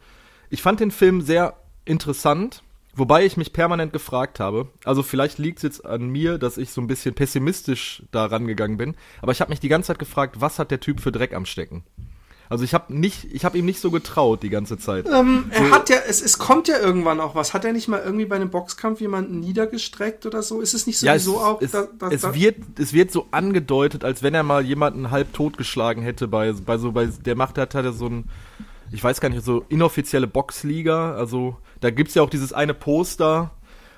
Ich 0.51 0.63
fand 0.63 0.81
den 0.81 0.91
Film 0.91 1.21
sehr 1.21 1.55
interessant, 1.85 2.63
wobei 2.97 3.25
ich 3.25 3.37
mich 3.37 3.53
permanent 3.53 3.93
gefragt 3.93 4.41
habe. 4.41 4.69
Also 4.85 5.03
vielleicht 5.03 5.39
liegt 5.39 5.59
es 5.59 5.63
jetzt 5.63 5.87
an 5.87 6.09
mir, 6.09 6.39
dass 6.39 6.59
ich 6.59 6.73
so 6.73 6.81
ein 6.81 6.87
bisschen 6.87 7.15
pessimistisch 7.15 8.03
da 8.11 8.27
rangegangen 8.27 8.77
bin, 8.77 8.97
aber 9.23 9.33
ich 9.33 9.41
habe 9.41 9.51
mich 9.51 9.61
die 9.61 9.69
ganze 9.69 9.89
Zeit 9.89 9.99
gefragt, 9.99 10.41
was 10.41 10.59
hat 10.59 10.71
der 10.71 10.81
Typ 10.81 11.01
für 11.01 11.13
Dreck 11.13 11.35
am 11.35 11.47
Stecken? 11.47 11.85
Also 12.49 12.65
ich 12.65 12.75
habe 12.75 12.95
nicht, 12.97 13.25
ich 13.33 13.45
habe 13.45 13.59
ihm 13.59 13.65
nicht 13.65 13.81
so 13.81 13.91
getraut 13.91 14.43
die 14.43 14.51
ganze 14.51 14.79
Zeit. 14.79 15.07
Ähm, 15.09 15.47
er 15.51 15.67
so. 15.67 15.71
hat 15.73 15.89
ja, 15.91 15.97
es, 16.09 16.23
es 16.23 16.39
kommt 16.39 16.69
ja 16.69 16.79
irgendwann 16.79 17.21
auch 17.21 17.35
was. 17.35 17.55
Hat 17.55 17.65
er 17.65 17.73
nicht 17.73 17.89
mal 17.89 18.01
irgendwie 18.05 18.25
bei 18.25 18.37
einem 18.37 18.51
Boxkampf 18.51 19.01
jemanden 19.01 19.41
niedergestreckt 19.41 20.27
oder 20.27 20.43
so? 20.43 20.61
Ist 20.61 20.75
es 20.75 20.87
nicht 20.87 20.99
sowieso 20.99 21.33
ja, 21.33 21.39
es, 21.39 21.45
auch? 21.45 21.63
Es, 21.63 21.71
da, 21.73 21.89
da, 21.99 22.09
es 22.09 22.21
da? 22.23 22.35
wird, 22.35 22.57
es 22.79 22.93
wird 22.93 23.11
so 23.11 23.27
angedeutet, 23.33 24.05
als 24.05 24.23
wenn 24.23 24.35
er 24.35 24.45
mal 24.45 24.65
jemanden 24.65 25.11
halb 25.11 25.33
totgeschlagen 25.33 26.03
hätte 26.03 26.29
bei, 26.29 26.53
bei 26.53 26.79
so, 26.79 26.93
bei 26.93 27.07
der 27.07 27.35
Macht 27.35 27.59
hat, 27.59 27.75
hat 27.75 27.85
er 27.85 27.93
so 27.93 28.07
ein, 28.07 28.29
ich 28.93 29.03
weiß 29.03 29.21
gar 29.21 29.29
nicht, 29.29 29.45
so 29.45 29.65
inoffizielle 29.69 30.27
Boxliga. 30.27 31.15
Also 31.15 31.57
da 31.81 31.91
gibt's 31.91 32.15
ja 32.15 32.23
auch 32.23 32.31
dieses 32.31 32.53
eine 32.53 32.75
Poster, 32.75 33.51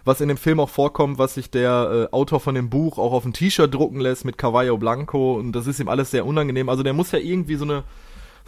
was 0.04 0.20
in 0.20 0.28
dem 0.28 0.36
Film 0.36 0.60
auch 0.60 0.70
vorkommt, 0.70 1.18
was 1.18 1.34
sich 1.34 1.50
der 1.50 2.08
äh, 2.10 2.14
Autor 2.14 2.40
von 2.40 2.54
dem 2.54 2.70
Buch 2.70 2.98
auch 2.98 3.12
auf 3.12 3.24
ein 3.24 3.32
T-Shirt 3.32 3.72
drucken 3.72 4.00
lässt 4.00 4.24
mit 4.24 4.38
Cavallo 4.38 4.78
Blanco 4.78 5.34
und 5.34 5.52
das 5.52 5.66
ist 5.66 5.80
ihm 5.80 5.88
alles 5.88 6.10
sehr 6.10 6.24
unangenehm. 6.24 6.68
Also 6.68 6.82
der 6.82 6.92
muss 6.94 7.12
ja 7.12 7.18
irgendwie 7.18 7.56
so 7.56 7.64
eine 7.64 7.84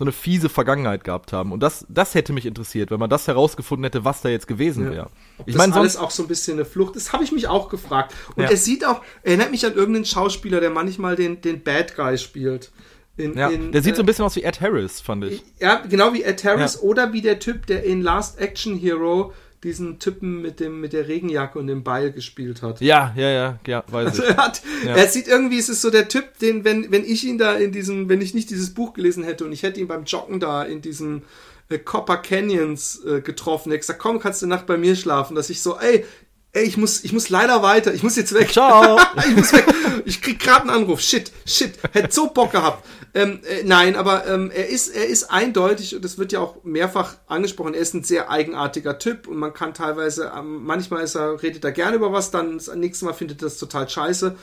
so 0.00 0.04
eine 0.04 0.12
fiese 0.12 0.48
Vergangenheit 0.48 1.04
gehabt 1.04 1.34
haben. 1.34 1.52
Und 1.52 1.62
das, 1.62 1.84
das 1.90 2.14
hätte 2.14 2.32
mich 2.32 2.46
interessiert, 2.46 2.90
wenn 2.90 2.98
man 2.98 3.10
das 3.10 3.28
herausgefunden 3.28 3.84
hätte, 3.84 4.02
was 4.02 4.22
da 4.22 4.30
jetzt 4.30 4.48
gewesen 4.48 4.86
wäre. 4.86 4.96
Ja. 4.96 5.42
Ich 5.44 5.54
meine, 5.56 5.74
alles 5.74 5.98
auch 5.98 6.10
so 6.10 6.22
ein 6.22 6.26
bisschen 6.26 6.54
eine 6.54 6.64
Flucht. 6.64 6.96
Das 6.96 7.12
habe 7.12 7.22
ich 7.22 7.32
mich 7.32 7.48
auch 7.48 7.68
gefragt. 7.68 8.14
Und 8.34 8.44
ja. 8.44 8.50
es 8.50 8.64
sieht 8.64 8.86
auch, 8.86 9.02
erinnert 9.22 9.50
mich 9.50 9.66
an 9.66 9.74
irgendeinen 9.74 10.06
Schauspieler, 10.06 10.60
der 10.60 10.70
manchmal 10.70 11.16
den, 11.16 11.42
den 11.42 11.62
Bad 11.62 11.96
Guy 11.96 12.16
spielt. 12.16 12.72
In, 13.20 13.36
ja, 13.36 13.48
in, 13.48 13.72
der 13.72 13.82
sieht 13.82 13.96
so 13.96 14.02
ein 14.02 14.04
äh, 14.04 14.06
bisschen 14.06 14.24
aus 14.24 14.36
wie 14.36 14.42
Ed 14.42 14.60
Harris, 14.60 15.00
fand 15.00 15.24
ich. 15.24 15.42
Ja, 15.60 15.82
genau 15.88 16.12
wie 16.12 16.22
Ed 16.22 16.42
Harris 16.44 16.74
ja. 16.74 16.80
oder 16.80 17.12
wie 17.12 17.20
der 17.20 17.38
Typ, 17.38 17.66
der 17.66 17.84
in 17.84 18.02
Last 18.02 18.40
Action 18.40 18.76
Hero 18.76 19.32
diesen 19.62 19.98
Typen 19.98 20.40
mit 20.40 20.58
dem 20.58 20.80
mit 20.80 20.94
der 20.94 21.06
Regenjacke 21.06 21.58
und 21.58 21.66
dem 21.66 21.84
Beil 21.84 22.12
gespielt 22.12 22.62
hat. 22.62 22.80
Ja, 22.80 23.12
ja, 23.14 23.30
ja, 23.30 23.58
ja, 23.66 23.84
weiß 23.86 24.08
also 24.08 24.22
ich. 24.22 24.28
Er, 24.30 24.36
hat, 24.38 24.62
ja. 24.84 24.96
er 24.96 25.06
sieht 25.06 25.28
irgendwie, 25.28 25.58
es 25.58 25.68
ist 25.68 25.82
so 25.82 25.90
der 25.90 26.08
Typ, 26.08 26.38
den 26.38 26.64
wenn 26.64 26.90
wenn 26.90 27.04
ich 27.04 27.24
ihn 27.24 27.36
da 27.36 27.54
in 27.54 27.70
diesem, 27.70 28.08
wenn 28.08 28.22
ich 28.22 28.32
nicht 28.32 28.48
dieses 28.48 28.72
Buch 28.72 28.94
gelesen 28.94 29.22
hätte 29.22 29.44
und 29.44 29.52
ich 29.52 29.62
hätte 29.62 29.80
ihn 29.80 29.88
beim 29.88 30.04
Joggen 30.04 30.40
da 30.40 30.62
in 30.62 30.80
diesem 30.80 31.22
äh, 31.68 31.78
Copper 31.78 32.16
Canyons 32.16 33.04
äh, 33.04 33.20
getroffen, 33.20 33.70
er 33.70 33.74
hat 33.74 33.82
gesagt, 33.82 33.98
komm, 33.98 34.18
kannst 34.18 34.40
du 34.40 34.46
Nacht 34.46 34.66
bei 34.66 34.78
mir 34.78 34.96
schlafen, 34.96 35.34
dass 35.34 35.50
ich 35.50 35.60
so, 35.60 35.76
ey, 35.78 36.06
ey, 36.52 36.64
ich 36.64 36.76
muss, 36.76 37.04
ich 37.04 37.12
muss 37.12 37.28
leider 37.28 37.62
weiter, 37.62 37.94
ich 37.94 38.02
muss 38.02 38.16
jetzt 38.16 38.34
weg. 38.34 38.50
Ciao. 38.52 38.98
ich 39.28 39.36
muss 39.36 39.52
weg. 39.52 39.66
Ich 40.04 40.20
krieg 40.22 40.38
gerade 40.38 40.62
einen 40.62 40.70
Anruf. 40.70 41.00
Shit, 41.00 41.32
shit. 41.46 41.78
Hätte 41.92 42.12
so 42.12 42.28
Bock 42.30 42.52
gehabt. 42.52 42.86
Ähm, 43.12 43.40
äh, 43.44 43.64
nein, 43.64 43.96
aber 43.96 44.26
ähm, 44.26 44.50
er 44.54 44.68
ist, 44.68 44.88
er 44.88 45.06
ist 45.06 45.30
eindeutig 45.30 45.96
und 45.96 46.04
es 46.04 46.18
wird 46.18 46.32
ja 46.32 46.40
auch 46.40 46.62
mehrfach 46.62 47.16
angesprochen. 47.26 47.74
Er 47.74 47.80
ist 47.80 47.94
ein 47.94 48.04
sehr 48.04 48.30
eigenartiger 48.30 48.98
Typ 48.98 49.26
und 49.26 49.36
man 49.36 49.52
kann 49.52 49.74
teilweise, 49.74 50.32
ähm, 50.36 50.64
manchmal 50.64 51.02
ist 51.02 51.16
er, 51.16 51.42
redet 51.42 51.64
er 51.64 51.72
gerne 51.72 51.96
über 51.96 52.12
was, 52.12 52.30
dann 52.30 52.58
das 52.58 52.72
nächste 52.74 53.04
Mal 53.04 53.14
findet 53.14 53.42
er 53.42 53.46
das 53.46 53.58
total 53.58 53.88
scheiße. 53.88 54.36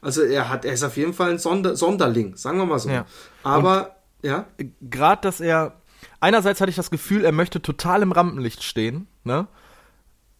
Also 0.00 0.22
er 0.22 0.48
hat, 0.48 0.64
er 0.64 0.72
ist 0.72 0.84
auf 0.84 0.96
jeden 0.96 1.14
Fall 1.14 1.30
ein 1.30 1.38
Sonder, 1.38 1.76
Sonderling, 1.76 2.36
sagen 2.36 2.58
wir 2.58 2.66
mal 2.66 2.78
so. 2.78 2.90
Ja. 2.90 3.06
Aber, 3.42 3.96
Und 4.22 4.30
ja. 4.30 4.46
Gerade, 4.80 5.22
dass 5.22 5.40
er, 5.40 5.80
einerseits 6.20 6.60
hatte 6.60 6.70
ich 6.70 6.76
das 6.76 6.90
Gefühl, 6.90 7.24
er 7.24 7.32
möchte 7.32 7.60
total 7.60 8.02
im 8.02 8.12
Rampenlicht 8.12 8.62
stehen, 8.62 9.08
ne? 9.24 9.48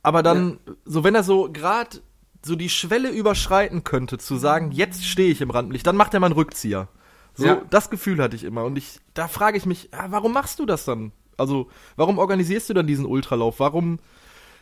Aber 0.02 0.22
dann, 0.22 0.58
ja. 0.66 0.74
so 0.84 1.04
wenn 1.04 1.14
er 1.14 1.22
so 1.22 1.50
gerade 1.52 2.00
so 2.44 2.56
die 2.56 2.68
Schwelle 2.68 3.10
überschreiten 3.10 3.84
könnte, 3.84 4.18
zu 4.18 4.36
sagen, 4.36 4.72
jetzt 4.72 5.04
stehe 5.04 5.30
ich 5.30 5.40
im 5.40 5.50
Rampenlicht, 5.50 5.86
dann 5.86 5.96
macht 5.96 6.12
er 6.14 6.20
mal 6.20 6.26
einen 6.26 6.34
Rückzieher. 6.34 6.88
So, 7.34 7.46
ja. 7.46 7.62
das 7.70 7.88
Gefühl 7.88 8.20
hatte 8.20 8.36
ich 8.36 8.44
immer. 8.44 8.64
Und 8.64 8.76
ich, 8.76 8.98
da 9.14 9.28
frage 9.28 9.56
ich 9.56 9.64
mich, 9.64 9.90
ja, 9.92 10.10
warum 10.10 10.32
machst 10.32 10.58
du 10.58 10.66
das 10.66 10.84
dann? 10.84 11.12
Also, 11.38 11.68
warum 11.96 12.18
organisierst 12.18 12.68
du 12.68 12.74
dann 12.74 12.86
diesen 12.86 13.06
Ultralauf? 13.06 13.58
Warum, 13.60 14.00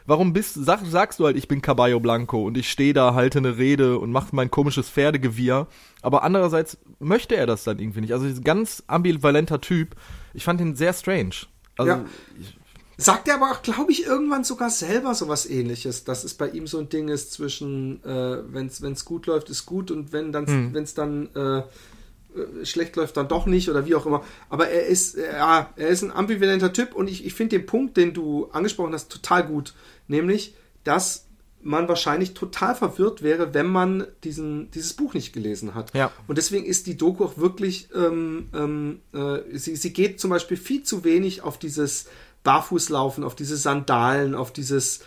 warum 0.06 0.32
bist, 0.32 0.54
sag, 0.54 0.84
sagst 0.84 1.18
du 1.18 1.26
halt, 1.26 1.36
ich 1.36 1.48
bin 1.48 1.62
Caballo 1.62 1.98
Blanco 1.98 2.44
und 2.44 2.56
ich 2.56 2.70
stehe 2.70 2.92
da, 2.92 3.14
halte 3.14 3.38
eine 3.38 3.56
Rede 3.56 3.98
und 3.98 4.12
mache 4.12 4.36
mein 4.36 4.50
komisches 4.50 4.88
Pferdegewirr. 4.88 5.66
Aber 6.02 6.22
andererseits 6.22 6.78
möchte 7.00 7.34
er 7.34 7.46
das 7.46 7.64
dann 7.64 7.78
irgendwie 7.78 8.02
nicht. 8.02 8.12
Also, 8.12 8.26
ein 8.26 8.44
ganz 8.44 8.84
ambivalenter 8.86 9.60
Typ. 9.60 9.96
Ich 10.32 10.44
fand 10.44 10.60
ihn 10.60 10.76
sehr 10.76 10.92
strange. 10.92 11.34
Also, 11.76 11.92
ja. 11.92 12.04
ich, 12.38 12.56
Sagt 13.00 13.28
er 13.28 13.34
aber 13.36 13.50
auch, 13.50 13.62
glaube 13.62 13.92
ich, 13.92 14.04
irgendwann 14.04 14.44
sogar 14.44 14.68
selber 14.70 15.14
sowas 15.14 15.48
ähnliches, 15.48 16.04
dass 16.04 16.22
es 16.24 16.34
bei 16.34 16.50
ihm 16.50 16.66
so 16.66 16.78
ein 16.78 16.88
Ding 16.88 17.08
ist 17.08 17.32
zwischen, 17.32 18.04
äh, 18.04 18.42
wenn 18.52 18.66
es 18.66 19.04
gut 19.04 19.26
läuft, 19.26 19.48
ist 19.48 19.64
gut 19.64 19.90
und 19.90 20.12
wenn 20.12 20.32
dann, 20.32 20.46
hm. 20.46 20.74
wenn 20.74 20.84
es 20.84 20.94
dann 20.94 21.28
äh, 21.34 21.58
äh, 21.58 22.64
schlecht 22.64 22.96
läuft 22.96 23.16
dann 23.16 23.28
doch 23.28 23.46
nicht 23.46 23.70
oder 23.70 23.86
wie 23.86 23.94
auch 23.94 24.06
immer. 24.06 24.22
Aber 24.48 24.68
er 24.68 24.86
ist, 24.86 25.16
ja, 25.16 25.72
er 25.76 25.88
ist 25.88 26.02
ein 26.02 26.12
ambivalenter 26.12 26.72
Typ 26.72 26.94
und 26.94 27.08
ich, 27.08 27.24
ich 27.24 27.34
finde 27.34 27.58
den 27.58 27.66
Punkt, 27.66 27.96
den 27.96 28.12
du 28.12 28.46
angesprochen 28.52 28.92
hast, 28.92 29.10
total 29.10 29.46
gut. 29.46 29.74
Nämlich, 30.06 30.54
dass 30.84 31.26
man 31.62 31.88
wahrscheinlich 31.88 32.34
total 32.34 32.74
verwirrt 32.74 33.22
wäre, 33.22 33.52
wenn 33.52 33.66
man 33.66 34.06
diesen, 34.24 34.70
dieses 34.70 34.94
Buch 34.94 35.14
nicht 35.14 35.32
gelesen 35.32 35.74
hat. 35.74 35.94
Ja. 35.94 36.10
Und 36.26 36.38
deswegen 36.38 36.64
ist 36.64 36.86
die 36.86 36.96
Doku 36.96 37.24
auch 37.24 37.36
wirklich, 37.36 37.88
ähm, 37.94 38.48
ähm, 38.54 39.00
äh, 39.12 39.58
sie, 39.58 39.76
sie 39.76 39.92
geht 39.92 40.20
zum 40.20 40.30
Beispiel 40.30 40.56
viel 40.56 40.82
zu 40.82 41.04
wenig 41.04 41.42
auf 41.42 41.58
dieses 41.58 42.06
Barfußlaufen, 42.42 43.24
auf 43.24 43.34
diese 43.34 43.56
Sandalen, 43.56 44.34
auf 44.34 44.52
dieses 44.52 45.00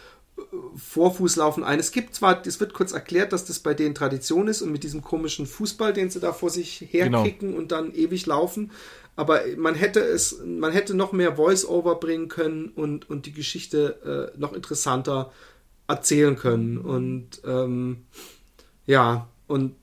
Vorfußlaufen 0.76 1.64
ein. 1.64 1.80
Es 1.80 1.92
gibt 1.92 2.16
zwar, 2.16 2.46
es 2.46 2.60
wird 2.60 2.74
kurz 2.74 2.92
erklärt, 2.92 3.34
dass 3.34 3.46
das 3.46 3.60
bei 3.60 3.74
denen 3.74 3.96
Tradition 3.96 4.48
ist 4.48 4.62
und 4.62 4.72
mit 4.72 4.84
diesem 4.84 5.02
komischen 5.02 5.46
Fußball, 5.46 5.94
den 5.94 6.10
sie 6.10 6.20
da 6.20 6.34
vor 6.34 6.50
sich 6.50 6.88
herkicken 6.90 7.50
genau. 7.50 7.60
und 7.60 7.72
dann 7.72 7.94
ewig 7.94 8.26
laufen. 8.26 8.72
Aber 9.16 9.42
man 9.58 9.76
hätte 9.76 10.00
es, 10.00 10.42
man 10.44 10.72
hätte 10.72 10.96
noch 10.96 11.12
mehr 11.12 11.36
Voice-Over 11.36 11.96
bringen 11.96 12.30
können 12.30 12.70
und, 12.70 13.10
und 13.10 13.28
die 13.28 13.34
Geschichte 13.34 14.32
äh, 14.36 14.40
noch 14.40 14.54
interessanter 14.54 15.32
erzählen 15.88 16.36
können. 16.36 16.80
Und 16.80 17.42
ähm, 17.46 18.06
ja, 18.88 19.28
und 19.48 19.76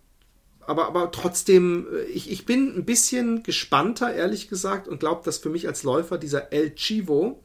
aber, 0.66 0.86
aber 0.86 1.10
trotzdem, 1.10 1.86
äh, 1.92 2.02
ich, 2.04 2.30
ich 2.30 2.46
bin 2.46 2.76
ein 2.76 2.84
bisschen 2.84 3.42
gespannter, 3.42 4.12
ehrlich 4.12 4.48
gesagt, 4.48 4.88
und 4.88 5.00
glaube, 5.00 5.22
dass 5.24 5.38
für 5.38 5.50
mich 5.50 5.66
als 5.66 5.82
Läufer 5.82 6.18
dieser 6.18 6.52
El 6.52 6.74
Chivo, 6.74 7.42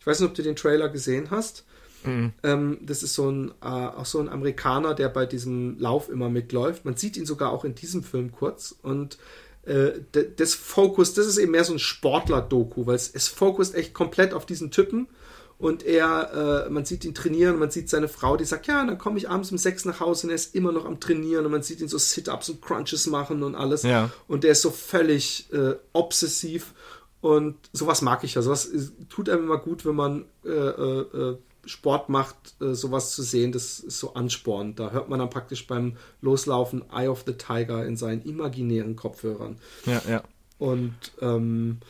ich 0.00 0.06
weiß 0.06 0.20
nicht, 0.20 0.28
ob 0.28 0.34
du 0.34 0.42
den 0.42 0.56
Trailer 0.56 0.88
gesehen 0.88 1.30
hast, 1.30 1.64
Mhm. 2.06 2.32
Ähm, 2.42 2.78
das 2.82 3.02
ist 3.02 3.14
so 3.14 3.30
ein, 3.30 3.50
äh, 3.62 3.66
auch 3.66 4.06
so 4.06 4.20
ein 4.20 4.28
Amerikaner, 4.28 4.94
der 4.94 5.08
bei 5.08 5.26
diesem 5.26 5.78
Lauf 5.78 6.08
immer 6.08 6.28
mitläuft. 6.28 6.84
Man 6.84 6.96
sieht 6.96 7.16
ihn 7.16 7.26
sogar 7.26 7.50
auch 7.50 7.64
in 7.64 7.74
diesem 7.74 8.02
Film 8.02 8.32
kurz. 8.32 8.74
Und 8.82 9.18
äh, 9.64 9.92
das 10.36 10.54
Fokus, 10.54 11.14
das 11.14 11.26
ist 11.26 11.38
eben 11.38 11.52
mehr 11.52 11.64
so 11.64 11.72
ein 11.72 11.78
Sportler-Doku, 11.78 12.86
weil 12.86 12.94
es, 12.94 13.10
es 13.12 13.28
fokust 13.28 13.74
echt 13.74 13.94
komplett 13.94 14.32
auf 14.32 14.46
diesen 14.46 14.70
Typen. 14.70 15.08
Und 15.58 15.84
er, 15.84 16.66
äh, 16.66 16.70
man 16.70 16.84
sieht 16.84 17.04
ihn 17.04 17.14
trainieren, 17.14 17.58
man 17.58 17.70
sieht 17.70 17.88
seine 17.88 18.08
Frau, 18.08 18.36
die 18.36 18.44
sagt, 18.44 18.66
ja, 18.66 18.84
dann 18.84 18.98
komme 18.98 19.16
ich 19.16 19.30
abends 19.30 19.50
um 19.50 19.58
sechs 19.58 19.86
nach 19.86 20.00
Hause 20.00 20.26
und 20.26 20.30
er 20.30 20.36
ist 20.36 20.54
immer 20.54 20.70
noch 20.70 20.84
am 20.84 21.00
Trainieren 21.00 21.46
und 21.46 21.52
man 21.52 21.62
sieht 21.62 21.80
ihn 21.80 21.88
so 21.88 21.96
Sit-Ups 21.96 22.50
und 22.50 22.60
Crunches 22.60 23.06
machen 23.06 23.42
und 23.42 23.54
alles. 23.54 23.82
Ja. 23.82 24.10
Und 24.28 24.44
der 24.44 24.52
ist 24.52 24.62
so 24.62 24.70
völlig 24.70 25.50
äh, 25.52 25.76
obsessiv 25.94 26.74
und 27.22 27.56
sowas 27.72 28.02
mag 28.02 28.22
ich 28.22 28.34
ja. 28.34 28.42
Sowas 28.42 28.70
tut 29.08 29.30
einem 29.30 29.44
immer 29.44 29.58
gut, 29.58 29.86
wenn 29.86 29.96
man 29.96 30.26
äh, 30.44 30.50
äh, 30.50 31.00
äh 31.00 31.38
Sport 31.66 32.08
macht, 32.08 32.36
äh, 32.60 32.74
sowas 32.74 33.10
zu 33.12 33.22
sehen, 33.22 33.50
das 33.50 33.80
ist 33.80 33.98
so 33.98 34.14
anspornend. 34.14 34.78
Da 34.78 34.92
hört 34.92 35.08
man 35.08 35.18
dann 35.18 35.30
praktisch 35.30 35.66
beim 35.66 35.96
Loslaufen 36.20 36.84
Eye 36.92 37.08
of 37.08 37.24
the 37.26 37.32
Tiger 37.32 37.84
in 37.84 37.96
seinen 37.96 38.22
imaginären 38.22 38.94
Kopfhörern. 38.94 39.58
Ja, 39.84 40.00
ja. 40.08 40.22
Und 40.58 40.94
ähm, 41.20 41.80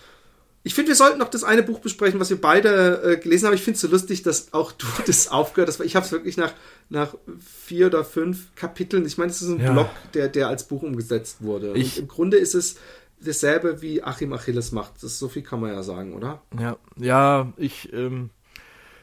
ich 0.66 0.74
finde, 0.74 0.88
wir 0.88 0.96
sollten 0.96 1.20
noch 1.20 1.30
das 1.30 1.44
eine 1.44 1.62
Buch 1.62 1.78
besprechen, 1.78 2.18
was 2.18 2.28
wir 2.28 2.40
beide 2.40 3.00
äh, 3.04 3.16
gelesen 3.18 3.46
haben. 3.46 3.54
Ich 3.54 3.62
finde 3.62 3.76
es 3.76 3.82
so 3.82 3.86
lustig, 3.86 4.24
dass 4.24 4.52
auch 4.52 4.72
du 4.72 4.88
das 5.06 5.28
aufgehört 5.28 5.68
hast. 5.68 5.78
Ich 5.78 5.94
habe 5.94 6.04
es 6.04 6.10
wirklich 6.10 6.36
nach, 6.36 6.52
nach 6.88 7.14
vier 7.38 7.86
oder 7.86 8.04
fünf 8.04 8.52
Kapiteln. 8.56 9.06
Ich 9.06 9.16
meine, 9.16 9.30
es 9.30 9.40
ist 9.40 9.48
ein 9.48 9.60
ja. 9.60 9.72
Blog, 9.72 9.86
der, 10.14 10.26
der 10.26 10.48
als 10.48 10.64
Buch 10.64 10.82
umgesetzt 10.82 11.36
wurde. 11.40 11.74
Ich, 11.76 11.98
Und 11.98 12.02
im 12.02 12.08
Grunde 12.08 12.36
ist 12.36 12.56
es 12.56 12.78
dasselbe, 13.20 13.80
wie 13.80 14.02
Achim 14.02 14.32
Achilles 14.32 14.72
macht. 14.72 15.04
Das, 15.04 15.20
so 15.20 15.28
viel 15.28 15.42
kann 15.42 15.60
man 15.60 15.70
ja 15.70 15.84
sagen, 15.84 16.14
oder? 16.14 16.42
Ja, 16.58 16.76
ja, 16.96 17.52
ich. 17.56 17.92
Ähm 17.92 18.30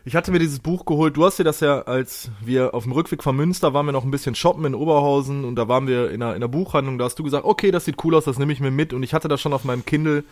ich 0.05 0.17
hatte 0.17 0.33
mir 0.33 0.39
dieses 0.39 0.59
Buch 0.59 0.83
geholt. 0.83 1.15
Du 1.15 1.23
hast 1.23 1.39
dir 1.39 1.45
das 1.45 1.61
ja, 1.61 1.83
als 1.83 2.29
wir 2.43 2.73
auf 2.73 2.83
dem 2.83 2.91
Rückweg 2.91 3.23
von 3.23 3.37
Münster 3.37 3.73
waren 3.73 3.85
wir 3.85 3.93
noch 3.93 4.03
ein 4.03 4.11
bisschen 4.11 4.35
shoppen 4.35 4.65
in 4.65 4.75
Oberhausen 4.75 5.45
und 5.45 5.55
da 5.55 5.69
waren 5.69 5.87
wir 5.87 6.11
in 6.11 6.21
einer, 6.21 6.31
in 6.31 6.43
einer 6.43 6.49
Buchhandlung. 6.49 6.97
Da 6.97 7.05
hast 7.05 7.17
du 7.19 7.23
gesagt, 7.23 7.45
okay, 7.45 7.71
das 7.71 7.85
sieht 7.85 8.03
cool 8.03 8.15
aus, 8.15 8.25
das 8.25 8.37
nehme 8.37 8.51
ich 8.51 8.59
mir 8.59 8.69
mit. 8.69 8.91
Und 8.91 9.01
ich 9.03 9.13
hatte 9.13 9.29
das 9.29 9.39
schon 9.39 9.53
auf 9.53 9.63
meinem 9.63 9.85
Kindle. 9.85 10.25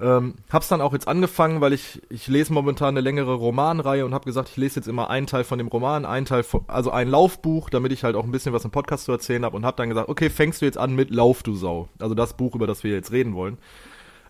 Ähm, 0.00 0.34
hab's 0.50 0.68
dann 0.68 0.80
auch 0.80 0.94
jetzt 0.94 1.08
angefangen, 1.08 1.60
weil 1.60 1.74
ich, 1.74 2.00
ich 2.08 2.26
lese 2.26 2.54
momentan 2.54 2.88
eine 2.88 3.02
längere 3.02 3.34
Romanreihe 3.34 4.06
und 4.06 4.14
habe 4.14 4.24
gesagt, 4.24 4.48
ich 4.48 4.56
lese 4.56 4.76
jetzt 4.80 4.86
immer 4.86 5.10
einen 5.10 5.26
Teil 5.26 5.44
von 5.44 5.58
dem 5.58 5.68
Roman, 5.68 6.06
einen 6.06 6.24
Teil, 6.24 6.42
von, 6.42 6.64
also 6.68 6.90
ein 6.90 7.08
Laufbuch, 7.08 7.68
damit 7.68 7.92
ich 7.92 8.02
halt 8.02 8.16
auch 8.16 8.24
ein 8.24 8.30
bisschen 8.30 8.54
was 8.54 8.64
im 8.64 8.70
Podcast 8.70 9.04
zu 9.04 9.12
erzählen 9.12 9.44
habe 9.44 9.56
und 9.56 9.66
habe 9.66 9.76
dann 9.76 9.90
gesagt, 9.90 10.08
okay, 10.08 10.30
fängst 10.30 10.62
du 10.62 10.66
jetzt 10.66 10.78
an 10.78 10.94
mit 10.94 11.10
Lauf, 11.10 11.42
du 11.42 11.54
Sau. 11.54 11.88
Also 11.98 12.14
das 12.14 12.34
Buch, 12.34 12.54
über 12.54 12.66
das 12.66 12.82
wir 12.82 12.92
jetzt 12.92 13.12
reden 13.12 13.34
wollen. 13.34 13.58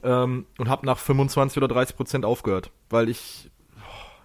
Ähm, 0.02 0.46
und 0.59 0.68
habe 0.68 0.87
nach 0.87 0.98
25 0.98 1.59
oder 1.59 1.68
30 1.68 1.96
Prozent 1.96 2.24
aufgehört, 2.24 2.70
weil 2.88 3.09
ich 3.09 3.49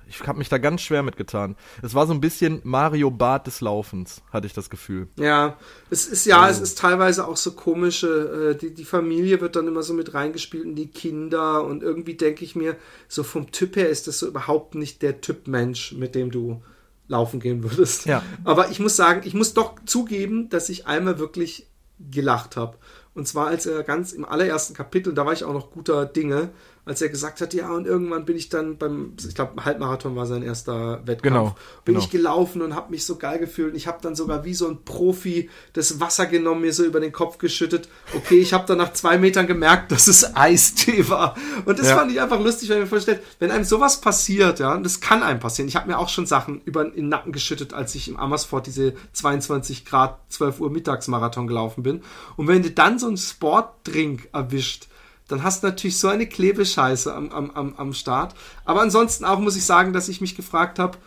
ich 0.07 0.25
habe 0.27 0.37
mich 0.37 0.49
da 0.49 0.57
ganz 0.57 0.81
schwer 0.81 1.03
mitgetan. 1.03 1.55
Es 1.81 1.93
war 1.93 2.07
so 2.07 2.13
ein 2.13 2.21
bisschen 2.21 2.61
Mario 2.63 3.11
Bart 3.11 3.47
des 3.47 3.61
Laufens, 3.61 4.21
hatte 4.31 4.47
ich 4.47 4.53
das 4.53 4.69
Gefühl. 4.69 5.07
Ja, 5.17 5.57
es 5.89 6.05
ist 6.07 6.25
ja, 6.25 6.41
also. 6.41 6.61
es 6.61 6.69
ist 6.69 6.77
teilweise 6.77 7.27
auch 7.27 7.37
so 7.37 7.51
komische, 7.53 8.51
äh, 8.51 8.57
die, 8.57 8.73
die 8.73 8.85
Familie 8.85 9.41
wird 9.41 9.55
dann 9.55 9.67
immer 9.67 9.83
so 9.83 9.93
mit 9.93 10.13
reingespielt 10.13 10.65
und 10.65 10.75
die 10.75 10.87
Kinder 10.87 11.63
und 11.63 11.83
irgendwie 11.83 12.15
denke 12.15 12.43
ich 12.43 12.55
mir, 12.55 12.75
so 13.07 13.23
vom 13.23 13.51
Typ 13.51 13.75
her 13.75 13.89
ist 13.89 14.07
das 14.07 14.19
so 14.19 14.27
überhaupt 14.27 14.75
nicht 14.75 15.01
der 15.01 15.21
Typ 15.21 15.47
Mensch, 15.47 15.93
mit 15.93 16.15
dem 16.15 16.31
du 16.31 16.61
laufen 17.07 17.39
gehen 17.39 17.63
würdest. 17.63 18.05
Ja. 18.05 18.23
Aber 18.43 18.69
ich 18.69 18.79
muss 18.79 18.95
sagen, 18.95 19.21
ich 19.25 19.33
muss 19.33 19.53
doch 19.53 19.75
zugeben, 19.85 20.49
dass 20.49 20.69
ich 20.69 20.87
einmal 20.87 21.19
wirklich 21.19 21.67
gelacht 21.99 22.57
habe. 22.57 22.77
Und 23.13 23.27
zwar 23.27 23.47
als 23.47 23.65
er 23.65 23.83
ganz 23.83 24.11
im 24.11 24.25
allerersten 24.25 24.73
Kapitel, 24.73 25.13
da 25.13 25.25
war 25.25 25.33
ich 25.33 25.45
auch 25.45 25.53
noch 25.53 25.71
guter 25.71 26.05
Dinge, 26.05 26.49
als 26.85 27.01
er 27.01 27.09
gesagt 27.09 27.41
hat, 27.41 27.53
ja, 27.55 27.71
und 27.71 27.87
irgendwann 27.87 28.25
bin 28.25 28.37
ich 28.37 28.49
dann 28.49 28.77
beim, 28.77 29.13
ich 29.27 29.33
glaube, 29.33 29.65
Halbmarathon 29.65 30.15
war 30.15 30.27
sein 30.27 30.43
erster 30.43 31.01
Wettkampf, 31.05 31.23
genau, 31.23 31.55
bin 31.83 31.95
genau. 31.95 32.05
ich 32.05 32.11
gelaufen 32.11 32.61
und 32.61 32.75
habe 32.75 32.91
mich 32.91 33.05
so 33.05 33.15
geil 33.15 33.39
gefühlt. 33.39 33.71
Und 33.71 33.75
ich 33.75 33.87
habe 33.87 33.97
dann 34.01 34.15
sogar 34.15 34.45
wie 34.45 34.53
so 34.53 34.67
ein 34.67 34.83
Profi 34.85 35.49
das 35.73 35.99
Wasser 35.99 36.27
genommen, 36.27 36.61
mir 36.61 36.73
so 36.73 36.83
über 36.83 36.99
den 36.99 37.11
Kopf 37.11 37.39
geschüttet. 37.39 37.89
Okay, 38.15 38.37
ich 38.37 38.53
habe 38.53 38.67
dann 38.67 38.77
nach 38.77 38.93
zwei 38.93 39.17
Metern 39.17 39.47
gemerkt, 39.47 39.91
dass 39.91 40.05
es 40.05 40.35
Eistee 40.35 41.09
war. 41.09 41.35
Und 41.65 41.79
das 41.79 41.89
ja. 41.89 41.97
fand 41.97 42.11
ich 42.11 42.21
einfach 42.21 42.39
lustig, 42.39 42.69
wenn 42.69 42.79
mir 42.79 42.87
vorstellt, 42.87 43.21
wenn 43.39 43.49
einem 43.49 43.63
sowas 43.63 43.99
passiert, 43.99 44.59
ja, 44.59 44.75
und 44.75 44.83
das 44.83 45.01
kann 45.01 45.23
einem 45.23 45.39
passieren. 45.39 45.67
Ich 45.67 45.75
habe 45.75 45.87
mir 45.87 45.97
auch 45.97 46.09
schon 46.09 46.27
Sachen 46.27 46.61
über 46.65 46.85
den 46.85 47.09
Nacken 47.09 47.31
geschüttet, 47.31 47.73
als 47.73 47.95
ich 47.95 48.09
im 48.09 48.17
Amersfoort 48.17 48.67
diese 48.67 48.93
22 49.13 49.85
Grad 49.85 50.19
12 50.29 50.59
Uhr 50.59 50.69
Mittagsmarathon 50.69 51.47
gelaufen 51.47 51.81
bin. 51.81 52.03
Und 52.35 52.47
wenn 52.47 52.61
du 52.61 52.69
dann 52.69 52.99
so 52.99 53.07
einen 53.07 53.17
Sportdrink 53.17 54.29
erwischt, 54.33 54.87
dann 55.27 55.43
hast 55.43 55.63
du 55.63 55.67
natürlich 55.67 55.97
so 55.97 56.07
eine 56.07 56.27
Klebescheiße 56.27 57.13
am, 57.13 57.29
am, 57.29 57.51
am, 57.51 57.75
am 57.75 57.93
Start. 57.93 58.35
Aber 58.63 58.81
ansonsten 58.81 59.25
auch 59.25 59.39
muss 59.39 59.55
ich 59.55 59.65
sagen, 59.65 59.93
dass 59.93 60.09
ich 60.09 60.21
mich 60.21 60.35
gefragt 60.35 60.79
habe, 60.79 60.97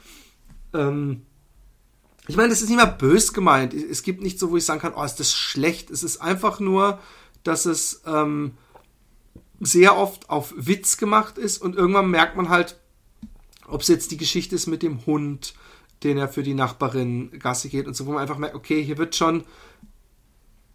ähm, 0.74 1.22
ich 2.26 2.36
meine, 2.36 2.50
das 2.50 2.60
ist 2.60 2.68
nicht 2.68 2.78
mal 2.78 2.84
bös 2.84 3.32
gemeint. 3.32 3.72
Es 3.72 4.02
gibt 4.02 4.22
nicht 4.22 4.38
so, 4.38 4.50
wo 4.50 4.56
ich 4.56 4.64
sagen 4.64 4.80
kann, 4.80 4.92
oh, 4.94 5.02
ist 5.02 5.16
das 5.16 5.32
schlecht. 5.32 5.90
Es 5.90 6.02
ist 6.02 6.20
einfach 6.20 6.60
nur, 6.60 6.98
dass 7.42 7.64
es 7.64 8.02
ähm, 8.06 8.52
sehr 9.60 9.96
oft 9.96 10.28
auf 10.28 10.52
Witz 10.56 10.98
gemacht 10.98 11.38
ist 11.38 11.58
und 11.58 11.74
irgendwann 11.74 12.10
merkt 12.10 12.36
man 12.36 12.48
halt, 12.48 12.78
ob 13.66 13.80
es 13.82 13.88
jetzt 13.88 14.10
die 14.10 14.16
Geschichte 14.16 14.54
ist 14.54 14.66
mit 14.66 14.82
dem 14.82 15.06
Hund, 15.06 15.54
den 16.02 16.18
er 16.18 16.28
für 16.28 16.42
die 16.42 16.54
Nachbarin 16.54 17.38
Gasse 17.38 17.68
geht 17.68 17.86
und 17.86 17.94
so, 17.94 18.06
wo 18.06 18.12
man 18.12 18.22
einfach 18.22 18.38
merkt, 18.38 18.54
okay, 18.54 18.82
hier 18.82 18.98
wird 18.98 19.16
schon 19.16 19.44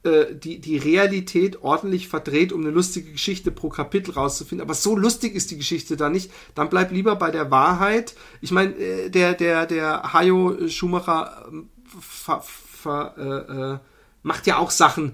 äh, 0.03 0.35
die, 0.35 0.59
die 0.59 0.77
Realität 0.77 1.61
ordentlich 1.61 2.07
verdreht, 2.07 2.51
um 2.51 2.61
eine 2.61 2.71
lustige 2.71 3.11
Geschichte 3.11 3.51
pro 3.51 3.69
Kapitel 3.69 4.11
rauszufinden. 4.11 4.65
Aber 4.65 4.73
so 4.73 4.97
lustig 4.97 5.33
ist 5.33 5.51
die 5.51 5.57
Geschichte 5.57 5.95
da 5.95 6.09
nicht. 6.09 6.31
Dann 6.55 6.69
bleib 6.69 6.91
lieber 6.91 7.15
bei 7.15 7.31
der 7.31 7.51
Wahrheit. 7.51 8.13
Ich 8.41 8.51
meine, 8.51 8.73
äh, 8.75 9.09
der, 9.09 9.33
der, 9.33 9.65
der 9.65 10.13
Hayo 10.13 10.67
Schumacher 10.67 11.45
ähm, 11.47 11.69
ver, 11.99 12.41
ver, 12.43 13.15
äh, 13.17 13.73
äh, 13.73 13.79
macht 14.23 14.47
ja 14.47 14.57
auch 14.57 14.71
Sachen, 14.71 15.13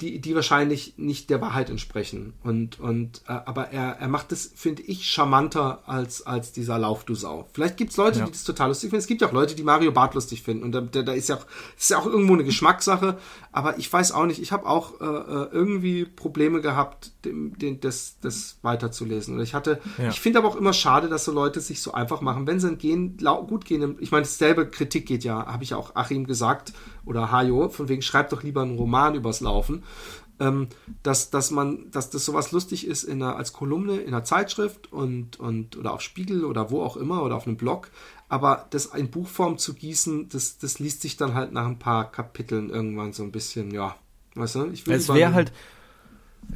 die, 0.00 0.20
die 0.20 0.34
wahrscheinlich 0.34 0.94
nicht 0.96 1.30
der 1.30 1.40
Wahrheit 1.40 1.70
entsprechen. 1.70 2.34
Und, 2.42 2.80
und 2.80 3.22
äh, 3.28 3.32
aber 3.32 3.68
er, 3.68 3.96
er 4.00 4.08
macht 4.08 4.32
es, 4.32 4.52
finde 4.54 4.82
ich, 4.82 5.08
charmanter 5.08 5.82
als, 5.86 6.26
als 6.26 6.52
dieser 6.52 6.78
Lauf 6.78 7.04
du 7.04 7.14
Sau. 7.14 7.48
Vielleicht 7.52 7.76
gibt 7.76 7.92
es 7.92 7.96
Leute, 7.96 8.18
ja. 8.18 8.24
die 8.24 8.32
das 8.32 8.42
total 8.42 8.68
lustig 8.68 8.90
finden. 8.90 9.00
Es 9.00 9.06
gibt 9.06 9.20
ja 9.20 9.28
auch 9.28 9.32
Leute, 9.32 9.54
die 9.54 9.62
Mario 9.62 9.92
Bart 9.92 10.14
lustig 10.14 10.42
finden. 10.42 10.64
Und 10.64 10.72
da, 10.72 10.80
da, 10.80 11.02
da 11.02 11.12
ist 11.12 11.28
ja 11.28 11.36
auch, 11.36 11.46
ist 11.78 11.90
ja 11.90 11.98
auch 11.98 12.06
irgendwo 12.06 12.34
eine 12.34 12.44
Geschmackssache. 12.44 13.18
Aber 13.52 13.78
ich 13.78 13.92
weiß 13.92 14.10
auch 14.12 14.26
nicht, 14.26 14.42
ich 14.42 14.50
habe 14.50 14.66
auch 14.66 15.00
äh, 15.00 15.04
äh, 15.04 15.48
irgendwie 15.52 16.04
Probleme 16.04 16.60
gehabt, 16.60 17.12
dem, 17.24 17.56
dem, 17.56 17.80
das, 17.80 18.16
das 18.20 18.58
weiterzulesen. 18.62 19.36
Und 19.36 19.42
ich 19.42 19.54
hatte, 19.54 19.80
ja. 19.96 20.08
ich 20.08 20.18
finde 20.18 20.40
aber 20.40 20.48
auch 20.48 20.56
immer 20.56 20.72
schade, 20.72 21.08
dass 21.08 21.24
so 21.24 21.32
Leute 21.32 21.60
sich 21.60 21.80
so 21.80 21.92
einfach 21.92 22.20
machen, 22.20 22.48
wenn 22.48 22.58
sie 22.58 22.68
ein 22.68 22.78
gehen, 22.78 23.16
gut 23.46 23.64
gehen. 23.64 23.96
Ich 24.00 24.10
meine, 24.10 24.24
dasselbe 24.24 24.68
Kritik 24.68 25.06
geht 25.06 25.22
ja, 25.22 25.46
habe 25.46 25.62
ich 25.62 25.70
ja 25.70 25.76
auch 25.76 25.94
Achim 25.94 26.26
gesagt, 26.26 26.72
oder 27.04 27.30
Hajo, 27.30 27.68
von 27.68 27.88
wegen 27.88 28.02
schreibt 28.02 28.32
doch 28.32 28.42
lieber 28.42 28.62
einen 28.62 28.76
Roman 28.76 29.14
übers 29.14 29.40
Laufen. 29.40 29.83
Ähm, 30.40 30.66
dass, 31.04 31.30
dass 31.30 31.52
man, 31.52 31.92
dass 31.92 32.10
das 32.10 32.24
sowas 32.24 32.50
lustig 32.50 32.88
ist 32.88 33.04
in 33.04 33.22
einer, 33.22 33.36
als 33.36 33.52
Kolumne 33.52 33.98
in 33.98 34.08
einer 34.08 34.24
Zeitschrift 34.24 34.92
und, 34.92 35.38
und 35.38 35.76
oder 35.76 35.92
auf 35.92 36.00
Spiegel 36.00 36.44
oder 36.44 36.72
wo 36.72 36.82
auch 36.82 36.96
immer 36.96 37.22
oder 37.22 37.36
auf 37.36 37.46
einem 37.46 37.56
Blog, 37.56 37.92
aber 38.28 38.66
das 38.70 38.86
in 38.86 39.10
Buchform 39.10 39.58
zu 39.58 39.74
gießen, 39.74 40.28
das, 40.30 40.58
das 40.58 40.80
liest 40.80 41.02
sich 41.02 41.16
dann 41.16 41.34
halt 41.34 41.52
nach 41.52 41.66
ein 41.66 41.78
paar 41.78 42.10
Kapiteln 42.10 42.70
irgendwann 42.70 43.12
so 43.12 43.22
ein 43.22 43.30
bisschen, 43.30 43.70
ja, 43.70 43.94
weißt 44.34 44.56
du, 44.56 44.66
ich 44.72 44.86
will 44.88 44.96
Es 44.96 45.08
wäre 45.08 45.34
halt, 45.34 45.52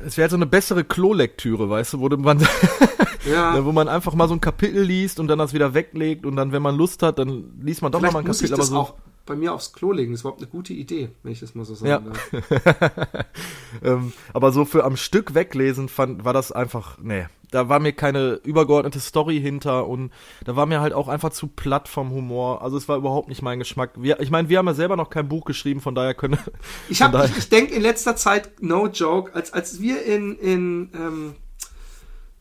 es 0.04 0.16
wäre 0.16 0.24
halt 0.24 0.32
so 0.32 0.36
eine 0.36 0.46
bessere 0.46 0.82
Klolektüre, 0.82 1.70
weißt 1.70 1.92
du, 1.92 2.00
wo 2.00 2.08
man, 2.08 2.40
ja. 3.30 3.64
wo 3.64 3.70
man 3.70 3.86
einfach 3.86 4.14
mal 4.14 4.26
so 4.26 4.34
ein 4.34 4.40
Kapitel 4.40 4.82
liest 4.82 5.20
und 5.20 5.28
dann 5.28 5.38
das 5.38 5.52
wieder 5.52 5.72
weglegt 5.72 6.26
und 6.26 6.34
dann, 6.34 6.50
wenn 6.50 6.62
man 6.62 6.74
Lust 6.74 7.04
hat, 7.04 7.20
dann 7.20 7.60
liest 7.62 7.82
man 7.82 7.92
doch 7.92 8.00
Vielleicht 8.00 8.14
mal 8.14 8.20
ein 8.20 8.26
Kapitel, 8.26 8.54
aber 8.54 8.64
so. 8.64 8.76
Auch 8.76 8.94
bei 9.28 9.36
mir 9.36 9.54
aufs 9.54 9.72
Klo 9.72 9.92
legen. 9.92 10.12
Das 10.12 10.20
ist 10.20 10.22
überhaupt 10.24 10.40
eine 10.40 10.50
gute 10.50 10.72
Idee, 10.72 11.10
wenn 11.22 11.32
ich 11.32 11.40
das 11.40 11.54
mal 11.54 11.64
so 11.64 11.74
sagen 11.74 11.88
ja. 11.88 11.98
darf. 12.00 13.26
ähm, 13.84 14.12
aber 14.32 14.50
so 14.50 14.64
für 14.64 14.84
am 14.84 14.96
Stück 14.96 15.34
weglesen 15.34 15.88
fand, 15.88 16.24
war 16.24 16.32
das 16.32 16.50
einfach, 16.50 16.98
nee. 17.00 17.26
Da 17.50 17.70
war 17.70 17.78
mir 17.78 17.92
keine 17.92 18.40
übergeordnete 18.44 19.00
Story 19.00 19.40
hinter 19.40 19.86
und 19.86 20.12
da 20.44 20.54
war 20.54 20.66
mir 20.66 20.82
halt 20.82 20.92
auch 20.92 21.08
einfach 21.08 21.30
zu 21.30 21.46
platt 21.46 21.88
vom 21.88 22.10
Humor. 22.10 22.60
Also 22.60 22.76
es 22.76 22.88
war 22.88 22.98
überhaupt 22.98 23.30
nicht 23.30 23.40
mein 23.40 23.58
Geschmack. 23.58 23.92
Wir, 23.96 24.20
ich 24.20 24.30
meine, 24.30 24.50
wir 24.50 24.58
haben 24.58 24.66
ja 24.66 24.74
selber 24.74 24.96
noch 24.96 25.08
kein 25.08 25.28
Buch 25.28 25.46
geschrieben, 25.46 25.80
von 25.80 25.94
daher 25.94 26.12
können. 26.12 26.38
Ich, 26.90 27.00
ich, 27.00 27.38
ich 27.38 27.48
denke 27.48 27.74
in 27.74 27.80
letzter 27.80 28.16
Zeit, 28.16 28.60
no 28.60 28.88
joke, 28.88 29.34
als, 29.34 29.54
als 29.54 29.80
wir 29.80 30.04
in, 30.04 30.36
in 30.36 30.90
ähm, 30.94 31.34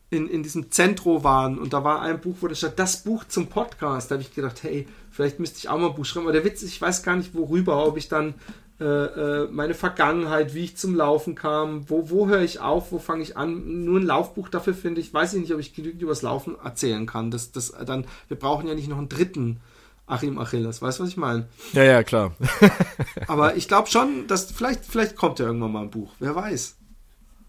in, 0.09 0.29
in 0.29 0.41
diesem 0.41 0.71
Zentro 0.71 1.23
waren 1.23 1.57
und 1.57 1.73
da 1.73 1.83
war 1.83 2.01
ein 2.01 2.21
Buch, 2.21 2.37
wo 2.39 2.47
da 2.47 2.55
stand, 2.55 2.79
das 2.79 3.03
Buch 3.03 3.25
zum 3.25 3.47
Podcast. 3.47 4.09
Da 4.09 4.15
habe 4.15 4.23
ich 4.23 4.33
gedacht, 4.33 4.63
hey, 4.63 4.87
vielleicht 5.11 5.39
müsste 5.39 5.57
ich 5.57 5.69
auch 5.69 5.77
mal 5.77 5.89
ein 5.89 5.95
Buch 5.95 6.05
schreiben. 6.05 6.25
Aber 6.25 6.33
der 6.33 6.45
Witz 6.45 6.63
ist, 6.63 6.69
ich 6.69 6.81
weiß 6.81 7.03
gar 7.03 7.17
nicht 7.17 7.35
worüber, 7.35 7.85
ob 7.85 7.97
ich 7.97 8.07
dann 8.07 8.35
äh, 8.79 8.85
äh, 8.85 9.47
meine 9.51 9.73
Vergangenheit, 9.73 10.53
wie 10.53 10.63
ich 10.63 10.77
zum 10.77 10.95
Laufen 10.95 11.35
kam, 11.35 11.89
wo, 11.89 12.09
wo 12.09 12.27
höre 12.27 12.41
ich 12.41 12.61
auf, 12.61 12.91
wo 12.91 12.99
fange 12.99 13.23
ich 13.23 13.35
an. 13.35 13.83
Nur 13.83 13.99
ein 13.99 14.05
Laufbuch 14.05 14.47
dafür 14.49 14.75
finde 14.75 15.01
ich, 15.01 15.13
weiß 15.13 15.33
ich 15.33 15.41
nicht, 15.41 15.53
ob 15.53 15.59
ich 15.59 15.73
genügend 15.73 16.01
über 16.01 16.11
das 16.11 16.21
Laufen 16.21 16.55
erzählen 16.63 17.05
kann. 17.05 17.29
Das, 17.29 17.51
das 17.51 17.73
dann, 17.85 18.05
wir 18.29 18.37
brauchen 18.37 18.67
ja 18.67 18.75
nicht 18.75 18.87
noch 18.87 18.99
einen 18.99 19.09
dritten 19.09 19.59
Achim 20.05 20.37
Achilles. 20.37 20.81
Weißt 20.81 20.99
du, 20.99 21.03
was 21.03 21.09
ich 21.09 21.17
meine? 21.17 21.47
Ja, 21.73 21.83
ja, 21.83 22.03
klar. 22.03 22.33
Aber 23.27 23.57
ich 23.57 23.67
glaube 23.67 23.89
schon, 23.89 24.27
dass 24.27 24.51
vielleicht, 24.51 24.85
vielleicht 24.85 25.17
kommt 25.17 25.39
ja 25.39 25.47
irgendwann 25.47 25.73
mal 25.73 25.81
ein 25.81 25.91
Buch. 25.91 26.13
Wer 26.19 26.33
weiß. 26.33 26.77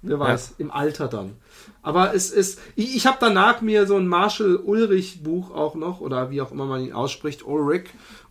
Wer 0.02 0.18
weiß, 0.18 0.54
ja. 0.58 0.64
im 0.64 0.70
Alter 0.70 1.08
dann. 1.08 1.32
Aber 1.88 2.14
es 2.14 2.30
ist, 2.30 2.60
ich, 2.76 2.96
ich 2.96 3.06
habe 3.06 3.16
danach 3.18 3.62
mir 3.62 3.86
so 3.86 3.96
ein 3.96 4.06
Marshall 4.06 4.56
Ulrich 4.56 5.22
Buch 5.22 5.50
auch 5.52 5.74
noch, 5.74 6.02
oder 6.02 6.30
wie 6.30 6.42
auch 6.42 6.52
immer 6.52 6.66
man 6.66 6.82
ihn 6.82 6.92
ausspricht, 6.92 7.46
Ulrich 7.46 7.84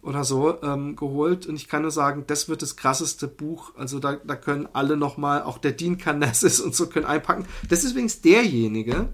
oder 0.04 0.24
so, 0.24 0.62
ähm, 0.62 0.96
geholt. 0.96 1.48
Und 1.48 1.56
ich 1.56 1.68
kann 1.68 1.82
nur 1.82 1.90
sagen, 1.90 2.26
das 2.28 2.50
wird 2.50 2.62
das 2.62 2.76
krasseste 2.76 3.28
Buch. 3.28 3.72
Also 3.76 3.98
da, 3.98 4.18
da 4.24 4.36
können 4.36 4.70
alle 4.74 4.96
nochmal, 4.96 5.42
auch 5.42 5.58
der 5.58 5.72
Dean 5.72 5.98
Carnessis 5.98 6.60
und 6.64 6.76
so 6.76 6.86
können 6.86 7.08
einpacken. 7.08 7.48
Das 7.68 7.84
ist 7.84 7.94
übrigens 7.94 8.22
derjenige, 8.22 9.10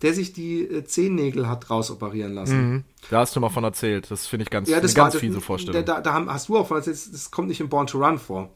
der 0.00 0.14
sich 0.14 0.32
die 0.32 0.62
äh, 0.62 0.84
Zehennägel 0.84 1.46
hat 1.46 1.68
rausoperieren 1.68 2.32
lassen. 2.32 2.56
Mhm. 2.56 2.84
Da 3.10 3.18
hast 3.18 3.36
du 3.36 3.40
mal 3.40 3.50
von 3.50 3.64
erzählt. 3.64 4.10
Das 4.10 4.26
finde 4.26 4.44
ich 4.44 4.50
ganz, 4.50 4.66
ja, 4.66 4.80
das 4.80 4.94
ganz 4.94 5.14
fiese 5.14 5.42
Vorstellung. 5.42 5.84
Da, 5.84 6.00
da, 6.00 6.24
hast 6.28 6.48
du 6.48 6.56
auch 6.56 6.68
von 6.68 6.78
erzählt, 6.78 6.96
das 7.12 7.30
kommt 7.30 7.48
nicht 7.48 7.60
in 7.60 7.68
Born 7.68 7.86
to 7.86 7.98
Run 7.98 8.18
vor. 8.18 8.48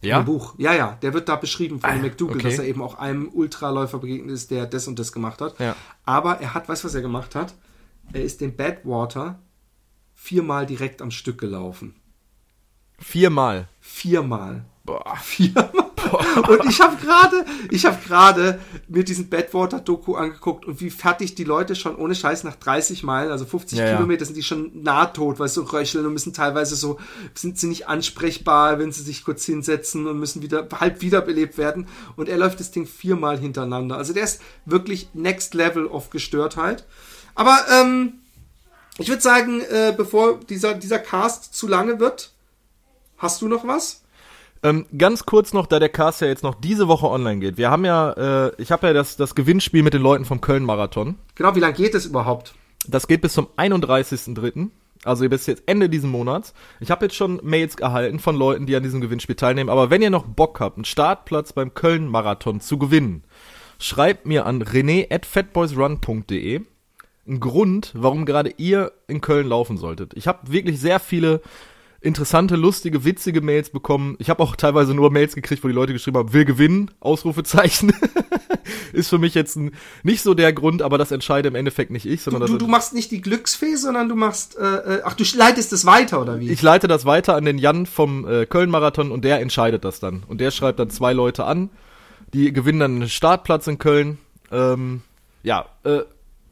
Ja? 0.00 0.20
Im 0.20 0.24
Buch. 0.24 0.54
Ja, 0.58 0.72
ja. 0.74 0.98
Der 1.02 1.12
wird 1.12 1.28
da 1.28 1.36
beschrieben 1.36 1.80
von 1.80 1.90
ah, 1.90 1.94
McDougall, 1.94 2.36
okay. 2.36 2.50
dass 2.50 2.58
er 2.58 2.66
eben 2.66 2.82
auch 2.82 2.98
einem 2.98 3.28
Ultraläufer 3.28 3.98
begegnet 3.98 4.34
ist, 4.34 4.50
der 4.50 4.66
das 4.66 4.86
und 4.86 4.98
das 4.98 5.12
gemacht 5.12 5.40
hat. 5.40 5.58
Ja. 5.58 5.74
Aber 6.04 6.40
er 6.40 6.54
hat, 6.54 6.68
weißt 6.68 6.84
du, 6.84 6.86
was 6.86 6.94
er 6.94 7.02
gemacht 7.02 7.34
hat? 7.34 7.54
Er 8.12 8.22
ist 8.22 8.40
den 8.40 8.56
Badwater 8.56 9.38
viermal 10.14 10.66
direkt 10.66 11.02
am 11.02 11.10
Stück 11.10 11.38
gelaufen. 11.38 11.94
Viermal? 12.98 13.68
Viermal. 13.80 14.64
Boah. 14.84 15.16
Viermal. 15.22 15.87
Und 16.48 16.64
ich 16.68 16.80
habe 16.80 16.96
gerade, 16.96 17.44
ich 17.70 17.84
habe 17.84 17.96
gerade 18.06 18.60
mir 18.88 19.04
diesen 19.04 19.28
Badwater-Doku 19.28 20.14
angeguckt 20.14 20.64
und 20.64 20.80
wie 20.80 20.90
fertig 20.90 21.34
die 21.34 21.44
Leute 21.44 21.74
schon 21.74 21.96
ohne 21.96 22.14
Scheiß 22.14 22.44
nach 22.44 22.56
30 22.56 23.02
Meilen, 23.02 23.30
also 23.30 23.44
50 23.44 23.78
ja, 23.78 23.94
Kilometer, 23.94 24.24
sind 24.24 24.36
die 24.36 24.42
schon 24.42 24.82
nahtot, 24.82 25.38
weil 25.38 25.48
sie 25.48 25.54
so 25.54 25.62
röcheln 25.62 26.06
und 26.06 26.12
müssen 26.12 26.32
teilweise 26.32 26.76
so, 26.76 26.98
sind 27.34 27.58
sie 27.58 27.66
nicht 27.66 27.88
ansprechbar, 27.88 28.78
wenn 28.78 28.92
sie 28.92 29.02
sich 29.02 29.24
kurz 29.24 29.44
hinsetzen 29.44 30.06
und 30.06 30.18
müssen 30.18 30.42
wieder 30.42 30.66
halb 30.78 31.00
wiederbelebt 31.00 31.58
werden. 31.58 31.86
Und 32.16 32.28
er 32.28 32.38
läuft 32.38 32.60
das 32.60 32.70
Ding 32.70 32.86
viermal 32.86 33.38
hintereinander. 33.38 33.96
Also 33.96 34.12
der 34.12 34.24
ist 34.24 34.40
wirklich 34.64 35.08
next 35.14 35.54
level 35.54 35.86
of 35.86 36.10
Gestörtheit. 36.10 36.84
Aber 37.34 37.58
ähm, 37.70 38.14
ich 38.98 39.08
würde 39.08 39.22
sagen, 39.22 39.60
äh, 39.60 39.94
bevor 39.96 40.40
dieser, 40.40 40.74
dieser 40.74 40.98
Cast 40.98 41.54
zu 41.54 41.68
lange 41.68 42.00
wird, 42.00 42.32
hast 43.16 43.40
du 43.42 43.48
noch 43.48 43.66
was? 43.66 44.02
Ähm, 44.62 44.86
ganz 44.96 45.24
kurz 45.24 45.52
noch, 45.52 45.66
da 45.66 45.78
der 45.78 45.88
Cast 45.88 46.20
ja 46.20 46.26
jetzt 46.26 46.42
noch 46.42 46.54
diese 46.54 46.88
Woche 46.88 47.08
online 47.08 47.40
geht. 47.40 47.58
Wir 47.58 47.70
haben 47.70 47.84
ja, 47.84 48.46
äh, 48.46 48.52
ich 48.58 48.72
habe 48.72 48.88
ja 48.88 48.92
das, 48.92 49.16
das 49.16 49.34
Gewinnspiel 49.34 49.82
mit 49.82 49.94
den 49.94 50.02
Leuten 50.02 50.24
vom 50.24 50.40
Köln-Marathon. 50.40 51.16
Genau, 51.36 51.54
wie 51.54 51.60
lange 51.60 51.74
geht 51.74 51.94
es 51.94 52.06
überhaupt? 52.06 52.54
Das 52.86 53.06
geht 53.06 53.20
bis 53.20 53.34
zum 53.34 53.48
31.03. 53.56 54.70
Also 55.04 55.28
bis 55.28 55.46
jetzt 55.46 55.62
Ende 55.66 55.88
diesen 55.88 56.10
Monats. 56.10 56.54
Ich 56.80 56.90
habe 56.90 57.04
jetzt 57.04 57.14
schon 57.14 57.40
Mails 57.44 57.76
erhalten 57.76 58.18
von 58.18 58.34
Leuten, 58.36 58.66
die 58.66 58.74
an 58.74 58.82
diesem 58.82 59.00
Gewinnspiel 59.00 59.36
teilnehmen. 59.36 59.70
Aber 59.70 59.90
wenn 59.90 60.02
ihr 60.02 60.10
noch 60.10 60.26
Bock 60.26 60.58
habt, 60.60 60.76
einen 60.76 60.84
Startplatz 60.84 61.52
beim 61.52 61.72
Köln-Marathon 61.72 62.60
zu 62.60 62.78
gewinnen, 62.78 63.22
schreibt 63.78 64.26
mir 64.26 64.44
an 64.44 64.62
rené 64.62 65.12
at 65.12 65.24
fatboysrun.de 65.24 66.62
einen 67.28 67.40
Grund, 67.40 67.92
warum 67.94 68.24
gerade 68.24 68.54
ihr 68.56 68.92
in 69.06 69.20
Köln 69.20 69.48
laufen 69.48 69.76
solltet. 69.76 70.14
Ich 70.14 70.26
habe 70.26 70.50
wirklich 70.50 70.80
sehr 70.80 70.98
viele 70.98 71.42
interessante, 72.00 72.56
lustige, 72.56 73.04
witzige 73.04 73.40
Mails 73.40 73.70
bekommen. 73.70 74.16
Ich 74.18 74.30
habe 74.30 74.42
auch 74.42 74.54
teilweise 74.56 74.94
nur 74.94 75.10
Mails 75.10 75.34
gekriegt, 75.34 75.64
wo 75.64 75.68
die 75.68 75.74
Leute 75.74 75.92
geschrieben 75.92 76.16
haben, 76.16 76.32
will 76.32 76.44
gewinnen, 76.44 76.90
Ausrufezeichen. 77.00 77.92
ist 78.92 79.08
für 79.08 79.18
mich 79.18 79.34
jetzt 79.34 79.56
ein, 79.56 79.72
nicht 80.02 80.22
so 80.22 80.34
der 80.34 80.52
Grund, 80.52 80.82
aber 80.82 80.98
das 80.98 81.10
entscheide 81.10 81.48
im 81.48 81.54
Endeffekt 81.54 81.90
nicht 81.90 82.06
ich, 82.06 82.22
sondern 82.22 82.42
du, 82.42 82.52
du, 82.52 82.58
du 82.58 82.66
machst 82.68 82.94
nicht 82.94 83.10
die 83.10 83.20
Glücksfee, 83.20 83.74
sondern 83.74 84.08
du 84.08 84.14
machst, 84.14 84.56
äh, 84.56 84.62
äh, 84.62 85.02
ach, 85.04 85.14
du 85.14 85.24
leitest 85.34 85.72
es 85.72 85.84
weiter, 85.84 86.20
oder 86.20 86.40
wie? 86.40 86.50
Ich 86.50 86.62
leite 86.62 86.88
das 86.88 87.04
weiter 87.04 87.34
an 87.34 87.44
den 87.44 87.58
Jan 87.58 87.86
vom 87.86 88.26
äh, 88.28 88.46
Köln-Marathon 88.46 89.10
und 89.10 89.24
der 89.24 89.40
entscheidet 89.40 89.84
das 89.84 90.00
dann. 90.00 90.22
Und 90.28 90.40
der 90.40 90.50
schreibt 90.50 90.78
dann 90.78 90.90
zwei 90.90 91.12
Leute 91.12 91.44
an, 91.44 91.70
die 92.32 92.52
gewinnen 92.52 92.80
dann 92.80 92.94
einen 92.96 93.08
Startplatz 93.08 93.66
in 93.66 93.78
Köln. 93.78 94.18
Ähm, 94.52 95.02
ja, 95.42 95.66
äh, 95.84 96.00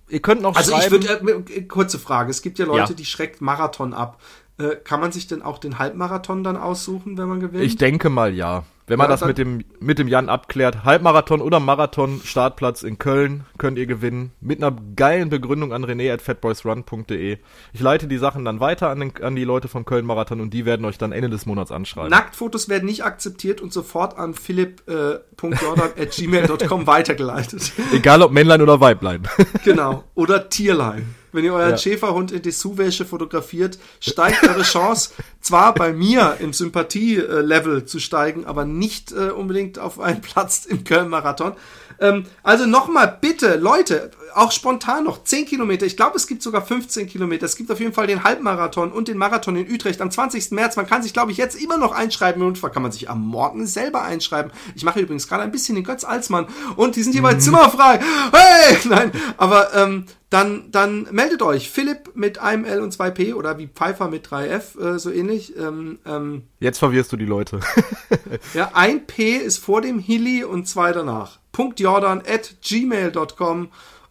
ihr 0.09 0.21
könnt 0.21 0.43
noch 0.43 0.57
also 0.57 0.73
schreiben. 0.73 0.95
Also 0.95 0.97
ich 0.97 1.23
würde, 1.23 1.53
äh, 1.53 1.63
kurze 1.63 1.99
Frage, 1.99 2.31
es 2.31 2.43
gibt 2.43 2.59
ja 2.59 2.67
Leute, 2.67 2.93
ja. 2.93 2.97
die 2.97 3.05
schreckt 3.05 3.41
Marathon 3.41 3.95
ab. 3.95 4.21
Äh, 4.59 4.77
kann 4.77 5.01
man 5.01 5.13
sich 5.13 5.27
denn 5.27 5.43
auch 5.43 5.59
den 5.59 5.79
Halbmarathon 5.79 6.43
dann 6.43 6.57
aussuchen, 6.57 7.19
wenn 7.19 7.29
man 7.29 7.41
gewinnt? 7.41 7.65
Ich 7.65 7.77
denke 7.77 8.09
mal 8.09 8.35
ja. 8.35 8.65
Wenn 8.89 8.99
man 8.99 9.07
ja, 9.07 9.17
das 9.17 9.25
mit 9.25 9.37
dem, 9.37 9.65
mit 9.81 9.99
dem 9.99 10.07
Jan 10.07 10.29
abklärt, 10.29 10.85
Halbmarathon 10.85 11.41
oder 11.41 11.59
Marathon, 11.59 12.21
Startplatz 12.25 12.85
in 12.85 12.99
Köln, 12.99 13.45
könnt 13.59 13.79
ihr 13.79 13.87
gewinnen. 13.87 14.31
Mit 14.41 14.63
einer 14.63 14.77
geilen 14.95 15.29
Begründung 15.29 15.73
an 15.73 15.85
rené 15.85 16.13
at 16.13 16.23
fatboysrun.de. 16.23 17.39
Ich 17.73 17.81
leite 17.81 18.07
die 18.07 18.19
Sachen 18.19 18.45
dann 18.45 18.61
weiter 18.61 18.89
an, 18.89 19.01
den, 19.01 19.13
an 19.23 19.35
die 19.35 19.43
Leute 19.43 19.67
vom 19.67 19.85
Köln-Marathon 19.85 20.41
und 20.41 20.55
die 20.55 20.65
werden 20.65 20.87
euch 20.87 20.99
dann 20.99 21.11
Ende 21.11 21.31
des 21.31 21.47
Monats 21.47 21.73
anschreiben. 21.73 22.11
Nacktfotos 22.11 22.69
werden 22.69 22.87
nicht 22.87 23.05
akzeptiert 23.05 23.61
und 23.61 23.73
sofort 23.73 24.17
an 24.17 24.35
philipp.jordan 24.35 25.91
äh, 25.97 26.87
weitergeleitet. 26.87 27.73
Egal 27.93 28.23
ob 28.23 28.31
Männlein 28.31 28.63
oder 28.63 28.81
Weiblein. 28.81 29.23
genau. 29.65 30.05
Oder 30.15 30.49
Tierlein. 30.49 31.13
Wenn 31.37 31.45
ihr 31.45 31.53
euren 31.53 31.73
ja. 31.73 31.79
Schäferhund 31.79 32.33
in 32.33 32.41
Dessous-Wäsche 32.41 33.05
fotografiert, 33.05 33.79
steigt 34.01 34.43
eure 34.49 34.63
Chance 34.65 35.11
zwar 35.43 35.75
bei 35.75 35.93
mir 35.93 36.39
im 36.41 36.55
Sympathie-Level 36.55 37.85
zu 37.85 38.01
steigen, 38.01 38.47
aber 38.47 38.65
nicht 38.65 39.13
äh, 39.13 39.29
unbedingt 39.29 39.79
auf 39.79 40.01
einen 40.01 40.23
Platz 40.23 40.65
im 40.65 40.83
Köln-Marathon. 40.85 41.53
Ähm, 42.01 42.27
also 42.43 42.67
nochmal 42.67 43.19
bitte, 43.21 43.57
Leute, 43.57 44.11
auch 44.35 44.53
spontan 44.53 45.05
noch 45.05 45.25
10 45.25 45.47
Kilometer. 45.47 45.87
Ich 45.87 45.97
glaube, 45.97 46.17
es 46.17 46.27
gibt 46.27 46.43
sogar 46.43 46.65
15 46.65 47.09
Kilometer. 47.09 47.47
Es 47.47 47.57
gibt 47.57 47.71
auf 47.71 47.81
jeden 47.81 47.93
Fall 47.95 48.07
den 48.07 48.23
Halbmarathon 48.23 48.93
und 48.93 49.09
den 49.09 49.17
Marathon 49.17 49.57
in 49.57 49.73
Utrecht 49.73 50.01
am 50.01 50.11
20. 50.11 50.51
März. 50.51 50.77
Man 50.77 50.87
kann 50.87 51.03
sich, 51.03 51.13
glaube 51.13 51.33
ich, 51.33 51.39
jetzt 51.39 51.61
immer 51.61 51.79
noch 51.79 51.93
einschreiben. 51.93 52.43
Und 52.43 52.59
zwar 52.59 52.71
kann 52.71 52.83
man 52.83 52.93
sich 52.93 53.09
am 53.09 53.27
Morgen 53.27 53.67
selber 53.67 54.03
einschreiben. 54.03 54.53
Ich 54.75 54.85
mache 54.85 55.01
übrigens 55.01 55.27
gerade 55.27 55.43
ein 55.43 55.53
bisschen 55.53 55.75
den 55.75 55.85
Götz 55.85 56.05
Alsmann 56.05 56.47
und 56.77 56.97
die 56.97 57.03
sind 57.03 57.13
hier 57.13 57.23
bei 57.23 57.35
mhm. 57.35 57.41
Zimmerfrei. 57.41 58.01
Hey! 58.33 58.79
Nein, 58.89 59.13
aber 59.39 59.75
ähm, 59.75 60.07
dann, 60.29 60.71
dann 60.73 61.09
meldet 61.13 61.41
euch. 61.41 61.71
Philipp 61.71 62.11
mit 62.15 62.39
einem 62.39 62.65
L 62.65 62.83
und 62.83 62.93
zwei 62.93 63.11
P 63.11 63.33
oder 63.33 63.59
wie 63.59 63.69
Pfeiffer 63.69 64.09
mit 64.09 64.27
3F, 64.27 64.79
äh, 64.79 64.99
so 64.99 65.11
ähnlich. 65.11 65.57
Ähm, 65.57 65.99
ähm, 66.05 66.43
Jetzt 66.59 66.79
verwirrst 66.79 67.13
du 67.13 67.17
die 67.17 67.27
Leute. 67.27 67.61
ja, 68.55 68.71
ein 68.75 69.07
P 69.07 69.37
ist 69.37 69.59
vor 69.59 69.81
dem 69.81 69.99
Hilly 69.99 70.45
und 70.45 70.67
zwei 70.67 70.93
danach. 70.93 71.39
Punkt 71.57 71.81
Jordan 71.81 72.23
at 72.29 72.57
gmail.com 72.61 73.71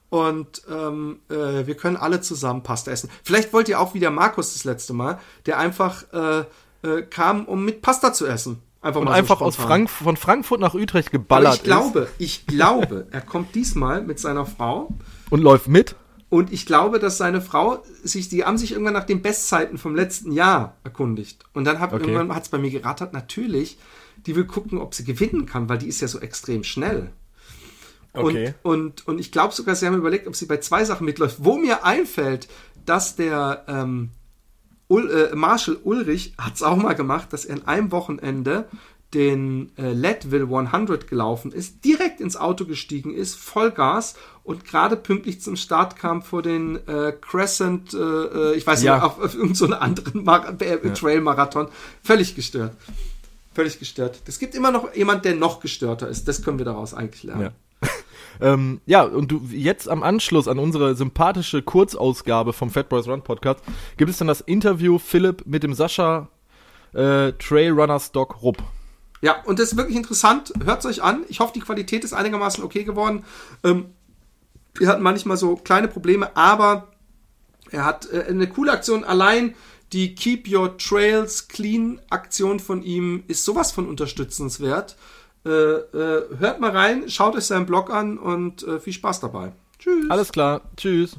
und 0.10 0.64
ähm, 0.68 1.20
äh, 1.30 1.68
wir 1.68 1.76
können 1.76 1.96
alle 1.96 2.20
zusammen 2.20 2.64
Pasta 2.64 2.90
essen. 2.90 3.12
Vielleicht 3.22 3.54
wollt 3.54 3.70
ihr 3.70 3.80
auch 3.80 3.94
wie 3.94 4.00
der 4.00 4.10
Markus 4.10 4.54
das 4.54 4.64
letzte 4.64 4.94
Mal, 4.94 5.20
der 5.46 5.60
einfach 5.60 6.06
äh, 6.12 6.40
äh, 6.82 7.04
kam, 7.04 7.46
um 7.46 7.64
mit 7.64 7.84
Pasta 7.84 8.14
zu 8.14 8.26
essen. 8.26 8.64
Einfach 8.82 9.02
und 9.02 9.10
einfach 9.10 9.40
so 9.40 9.46
aus 9.46 9.58
Frank 9.58 9.92
von 9.92 10.18
Frankfurt 10.18 10.60
nach 10.60 10.74
Utrecht 10.74 11.12
geballert 11.12 11.48
Aber 11.48 11.56
ich 11.56 11.64
glaube, 11.64 12.00
ist. 12.00 12.14
ich 12.18 12.48
glaube, 12.48 13.06
er 13.12 13.22
kommt 13.22 13.54
diesmal 13.54 14.02
mit 14.02 14.20
seiner 14.20 14.48
Frau. 14.48 14.90
Und 15.30 15.42
läuft 15.42 15.68
mit? 15.68 15.96
Und 16.30 16.52
ich 16.52 16.66
glaube, 16.66 16.98
dass 16.98 17.20
seine 17.20 17.42
Frau 17.42 17.84
sich, 18.04 18.28
die 18.28 18.44
haben 18.44 18.58
sich 18.58 18.72
irgendwann 18.72 18.96
nach 18.96 19.06
den 19.06 19.22
Bestzeiten 19.22 19.78
vom 19.78 19.96
letzten 19.96 20.32
Jahr 20.32 20.78
erkundigt. 20.84 21.44
Und 21.54 21.66
dann 21.66 21.80
hat 21.80 21.94
okay. 21.94 22.02
irgendwann 22.02 22.34
hat 22.36 22.44
es 22.44 22.50
bei 22.50 22.58
mir 22.58 22.72
gerattert, 22.72 23.14
natürlich, 23.14 23.78
die 24.26 24.36
will 24.36 24.46
gucken, 24.46 24.80
ob 24.80 24.96
sie 24.96 25.04
gewinnen 25.04 25.46
kann, 25.46 25.70
weil 25.70 25.78
die 25.78 25.88
ist 25.88 26.02
ja 26.02 26.08
so 26.08 26.20
extrem 26.20 26.64
schnell. 26.64 27.12
Okay. 28.18 28.54
Und, 28.64 28.82
und, 28.82 29.08
und 29.08 29.20
ich 29.20 29.32
glaube 29.32 29.54
sogar, 29.54 29.76
sie 29.76 29.86
haben 29.86 29.96
überlegt, 29.96 30.28
ob 30.28 30.36
sie 30.36 30.46
bei 30.46 30.58
zwei 30.58 30.86
Sachen 30.86 31.06
mitläuft. 31.06 31.38
Wo 31.40 31.58
mir 31.58 31.86
einfällt, 31.86 32.48
dass 32.86 33.16
der 33.16 33.66
ähm, 33.68 34.10
Ul, 34.88 35.10
äh, 35.10 35.36
Marshall 35.36 35.78
Ulrich 35.84 36.34
hat 36.38 36.56
es 36.56 36.64
auch 36.64 36.76
mal 36.76 36.94
gemacht, 36.94 37.34
dass 37.34 37.46
er 37.46 37.58
in 37.58 37.68
einem 37.68 37.92
Wochenende 37.92 38.66
den 39.14 39.72
äh, 39.78 39.94
Leadville 39.94 40.44
100 40.44 41.08
gelaufen 41.08 41.52
ist, 41.52 41.86
direkt 41.86 42.20
ins 42.20 42.36
Auto 42.36 42.66
gestiegen 42.66 43.14
ist, 43.14 43.36
Vollgas 43.36 44.16
und 44.44 44.66
gerade 44.66 44.98
pünktlich 44.98 45.42
zum 45.42 45.56
Start 45.56 45.96
kam 45.96 46.22
vor 46.22 46.42
den 46.42 46.76
äh, 46.88 47.14
Crescent, 47.14 47.94
äh, 47.94 47.98
äh 47.98 48.56
ich 48.56 48.68
weiß 48.68 48.84
ja. 48.84 48.96
nicht, 48.96 49.04
auf, 49.04 49.20
auf 49.20 49.34
irgendeinen 49.34 49.56
so 49.56 49.76
anderen 49.76 50.24
Mar 50.24 50.56
äh, 50.60 50.80
ja. 50.84 50.94
Trail-Marathon. 50.94 51.70
Völlig 52.04 52.36
gestört. 52.36 52.76
Völlig 53.54 53.80
gestört. 53.80 54.22
Es 54.28 54.38
gibt 54.38 54.54
immer 54.54 54.70
noch 54.70 54.94
jemand, 54.94 55.24
der 55.24 55.34
noch 55.34 55.62
gestörter 55.62 56.10
ist. 56.10 56.28
Das 56.28 56.44
können 56.44 56.58
wir 56.58 56.66
daraus 56.66 56.94
eigentlich 56.94 57.24
lernen. 57.24 57.42
Ja. 57.44 57.52
Ähm, 58.42 58.82
ja, 58.86 59.04
und 59.04 59.32
du 59.32 59.42
jetzt 59.52 59.90
am 59.90 60.04
Anschluss 60.04 60.48
an 60.48 60.60
unsere 60.60 60.96
sympathische 60.96 61.62
Kurzausgabe 61.62 62.54
vom 62.54 62.70
Fat 62.70 62.90
Boys 62.90 63.08
Run 63.08 63.24
Podcast 63.24 63.62
gibt 63.98 64.12
es 64.12 64.18
dann 64.18 64.28
das 64.28 64.42
Interview 64.42 64.98
Philipp 65.00 65.46
mit 65.46 65.64
dem 65.64 65.74
Sascha 65.74 66.30
äh, 66.94 67.34
Trailrunners 67.34 68.12
Doc 68.12 68.42
Rupp. 68.42 68.58
Ja, 69.22 69.42
und 69.46 69.60
das 69.60 69.72
ist 69.72 69.78
wirklich 69.78 69.98
interessant. 69.98 70.54
Hört 70.64 70.80
es 70.80 70.86
euch 70.86 71.04
an. 71.04 71.24
Ich 71.30 71.40
hoffe, 71.40 71.54
die 71.54 71.62
Qualität 71.62 72.04
ist 72.04 72.14
einigermaßen 72.14 72.64
okay 72.64 72.84
geworden. 72.84 73.24
Ähm, 73.64 73.88
wir 74.76 74.88
hatten 74.88 75.04
manchmal 75.04 75.38
so 75.38 75.56
kleine 75.56 75.88
Probleme, 75.88 76.36
aber 76.36 76.90
er 77.72 77.86
hat 77.86 78.12
äh, 78.12 78.26
eine 78.28 78.48
coole 78.48 78.72
Aktion. 78.72 79.04
Allein 79.04 79.56
die 79.94 80.16
Keep 80.16 80.52
Your 80.52 80.78
Trails 80.78 81.48
Clean 81.48 82.02
Aktion 82.10 82.60
von 82.60 82.84
ihm 82.84 83.24
ist 83.28 83.46
sowas 83.46 83.72
von 83.72 83.88
unterstützenswert. 83.88 84.96
Äh, 85.46 85.50
äh, 85.50 86.38
hört 86.40 86.60
mal 86.60 86.72
rein, 86.72 87.10
schaut 87.10 87.36
euch 87.36 87.46
seinen 87.46 87.66
Blog 87.66 87.92
an 87.92 88.18
und 88.18 88.64
äh, 88.64 88.80
viel 88.80 88.94
Spaß 88.94 89.20
dabei. 89.20 89.52
Tschüss. 89.78 90.10
Alles 90.10 90.32
klar. 90.32 90.62
Tschüss. 90.76 91.18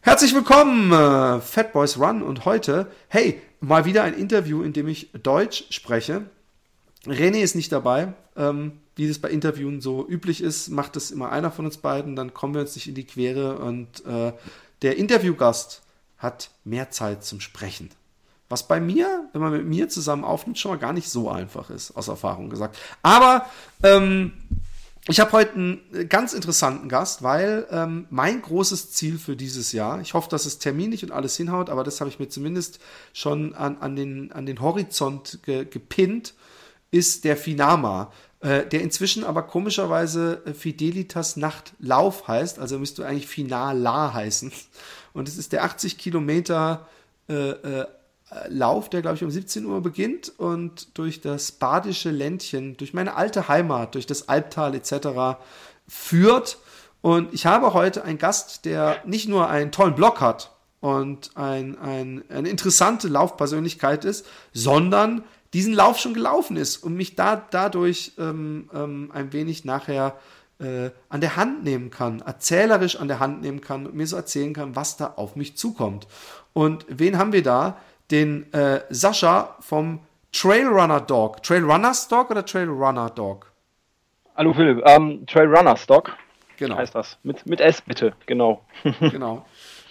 Herzlich 0.00 0.34
willkommen, 0.34 0.90
äh, 0.90 1.40
Fat 1.40 1.72
Boys 1.72 1.98
Run 1.98 2.22
und 2.22 2.44
heute, 2.44 2.88
hey, 3.06 3.40
mal 3.60 3.84
wieder 3.84 4.02
ein 4.02 4.14
Interview, 4.14 4.62
in 4.62 4.72
dem 4.72 4.88
ich 4.88 5.12
Deutsch 5.22 5.66
spreche. 5.70 6.22
René 7.06 7.40
ist 7.40 7.54
nicht 7.54 7.70
dabei. 7.70 8.14
Ähm, 8.36 8.72
wie 8.96 9.06
das 9.06 9.20
bei 9.20 9.30
Interviewen 9.30 9.80
so 9.80 10.06
üblich 10.06 10.42
ist, 10.42 10.68
macht 10.70 10.96
es 10.96 11.10
immer 11.12 11.30
einer 11.30 11.50
von 11.50 11.64
uns 11.64 11.78
beiden, 11.78 12.16
dann 12.16 12.34
kommen 12.34 12.54
wir 12.54 12.62
uns 12.62 12.74
nicht 12.74 12.88
in 12.88 12.94
die 12.94 13.06
Quere 13.06 13.58
und 13.58 14.04
äh, 14.04 14.32
der 14.82 14.96
Interviewgast 14.96 15.82
hat 16.18 16.50
mehr 16.64 16.90
Zeit 16.90 17.24
zum 17.24 17.40
Sprechen. 17.40 17.90
Was 18.52 18.68
bei 18.68 18.80
mir, 18.80 19.30
wenn 19.32 19.40
man 19.40 19.50
mit 19.50 19.64
mir 19.64 19.88
zusammen 19.88 20.24
aufnimmt, 20.24 20.58
schon 20.58 20.72
mal 20.72 20.76
gar 20.76 20.92
nicht 20.92 21.08
so 21.08 21.30
einfach 21.30 21.70
ist, 21.70 21.96
aus 21.96 22.08
Erfahrung 22.08 22.50
gesagt. 22.50 22.76
Aber 23.02 23.46
ähm, 23.82 24.34
ich 25.08 25.20
habe 25.20 25.32
heute 25.32 25.54
einen 25.54 25.80
ganz 26.10 26.34
interessanten 26.34 26.90
Gast, 26.90 27.22
weil 27.22 27.66
ähm, 27.70 28.06
mein 28.10 28.42
großes 28.42 28.92
Ziel 28.92 29.16
für 29.16 29.36
dieses 29.36 29.72
Jahr, 29.72 30.02
ich 30.02 30.12
hoffe, 30.12 30.28
dass 30.28 30.44
es 30.44 30.58
terminlich 30.58 31.02
und 31.02 31.12
alles 31.12 31.34
hinhaut, 31.34 31.70
aber 31.70 31.82
das 31.82 31.98
habe 32.02 32.10
ich 32.10 32.18
mir 32.18 32.28
zumindest 32.28 32.78
schon 33.14 33.54
an, 33.54 33.78
an, 33.78 33.96
den, 33.96 34.32
an 34.32 34.44
den 34.44 34.60
Horizont 34.60 35.38
ge, 35.44 35.64
gepinnt, 35.64 36.34
ist 36.90 37.24
der 37.24 37.38
Finama, 37.38 38.12
äh, 38.40 38.66
der 38.66 38.82
inzwischen 38.82 39.24
aber 39.24 39.44
komischerweise 39.44 40.42
äh, 40.44 40.52
Fidelitas 40.52 41.38
Nachtlauf 41.38 42.28
heißt, 42.28 42.58
also 42.58 42.78
müsste 42.78 43.06
eigentlich 43.06 43.28
Finala 43.28 44.12
heißen. 44.12 44.52
Und 45.14 45.26
es 45.26 45.38
ist 45.38 45.52
der 45.54 45.64
80 45.64 45.96
Kilometer 45.96 46.86
äh, 47.30 47.52
äh 47.52 47.86
Lauf, 48.48 48.88
der 48.88 49.02
glaube 49.02 49.16
ich 49.16 49.24
um 49.24 49.30
17 49.30 49.64
Uhr 49.66 49.80
beginnt 49.80 50.32
und 50.38 50.96
durch 50.96 51.20
das 51.20 51.52
badische 51.52 52.10
Ländchen, 52.10 52.76
durch 52.76 52.94
meine 52.94 53.16
alte 53.16 53.48
Heimat, 53.48 53.94
durch 53.94 54.06
das 54.06 54.28
Albtal 54.28 54.74
etc. 54.74 55.40
führt. 55.86 56.58
Und 57.00 57.34
ich 57.34 57.46
habe 57.46 57.74
heute 57.74 58.04
einen 58.04 58.18
Gast, 58.18 58.64
der 58.64 59.02
nicht 59.04 59.28
nur 59.28 59.48
einen 59.48 59.72
tollen 59.72 59.94
Blog 59.94 60.20
hat 60.20 60.52
und 60.80 61.30
ein, 61.36 61.78
ein, 61.78 62.24
eine 62.28 62.48
interessante 62.48 63.08
Laufpersönlichkeit 63.08 64.04
ist, 64.04 64.26
sondern 64.52 65.24
diesen 65.52 65.74
Lauf 65.74 65.98
schon 65.98 66.14
gelaufen 66.14 66.56
ist 66.56 66.78
und 66.78 66.94
mich 66.94 67.14
da 67.14 67.36
dadurch 67.36 68.12
ähm, 68.18 68.70
ähm, 68.74 69.10
ein 69.12 69.32
wenig 69.32 69.64
nachher 69.64 70.16
äh, 70.58 70.90
an 71.08 71.20
der 71.20 71.36
Hand 71.36 71.64
nehmen 71.64 71.90
kann, 71.90 72.20
erzählerisch 72.20 72.96
an 72.96 73.08
der 73.08 73.20
Hand 73.20 73.42
nehmen 73.42 73.60
kann 73.60 73.86
und 73.86 73.94
mir 73.94 74.06
so 74.06 74.16
erzählen 74.16 74.54
kann, 74.54 74.76
was 74.76 74.96
da 74.96 75.14
auf 75.16 75.36
mich 75.36 75.56
zukommt. 75.56 76.06
Und 76.52 76.86
wen 76.88 77.18
haben 77.18 77.32
wir 77.32 77.42
da? 77.42 77.78
Den 78.12 78.52
äh, 78.52 78.82
Sascha 78.90 79.56
vom 79.60 80.00
Trailrunner 80.30 81.00
Dog. 81.00 81.42
Trailrunners 81.42 82.06
Dog 82.08 82.30
oder 82.30 82.44
Trailrunner 82.44 83.10
Dog? 83.10 83.50
Hallo 84.36 84.52
Philipp, 84.52 84.82
ähm, 84.86 85.26
Trailrunners 85.26 85.86
Dog. 85.86 86.12
Genau. 86.58 86.76
Heißt 86.76 86.94
das. 86.94 87.18
Mit, 87.22 87.44
mit 87.46 87.60
S 87.60 87.80
bitte, 87.80 88.12
genau. 88.26 88.64
genau. 89.00 89.44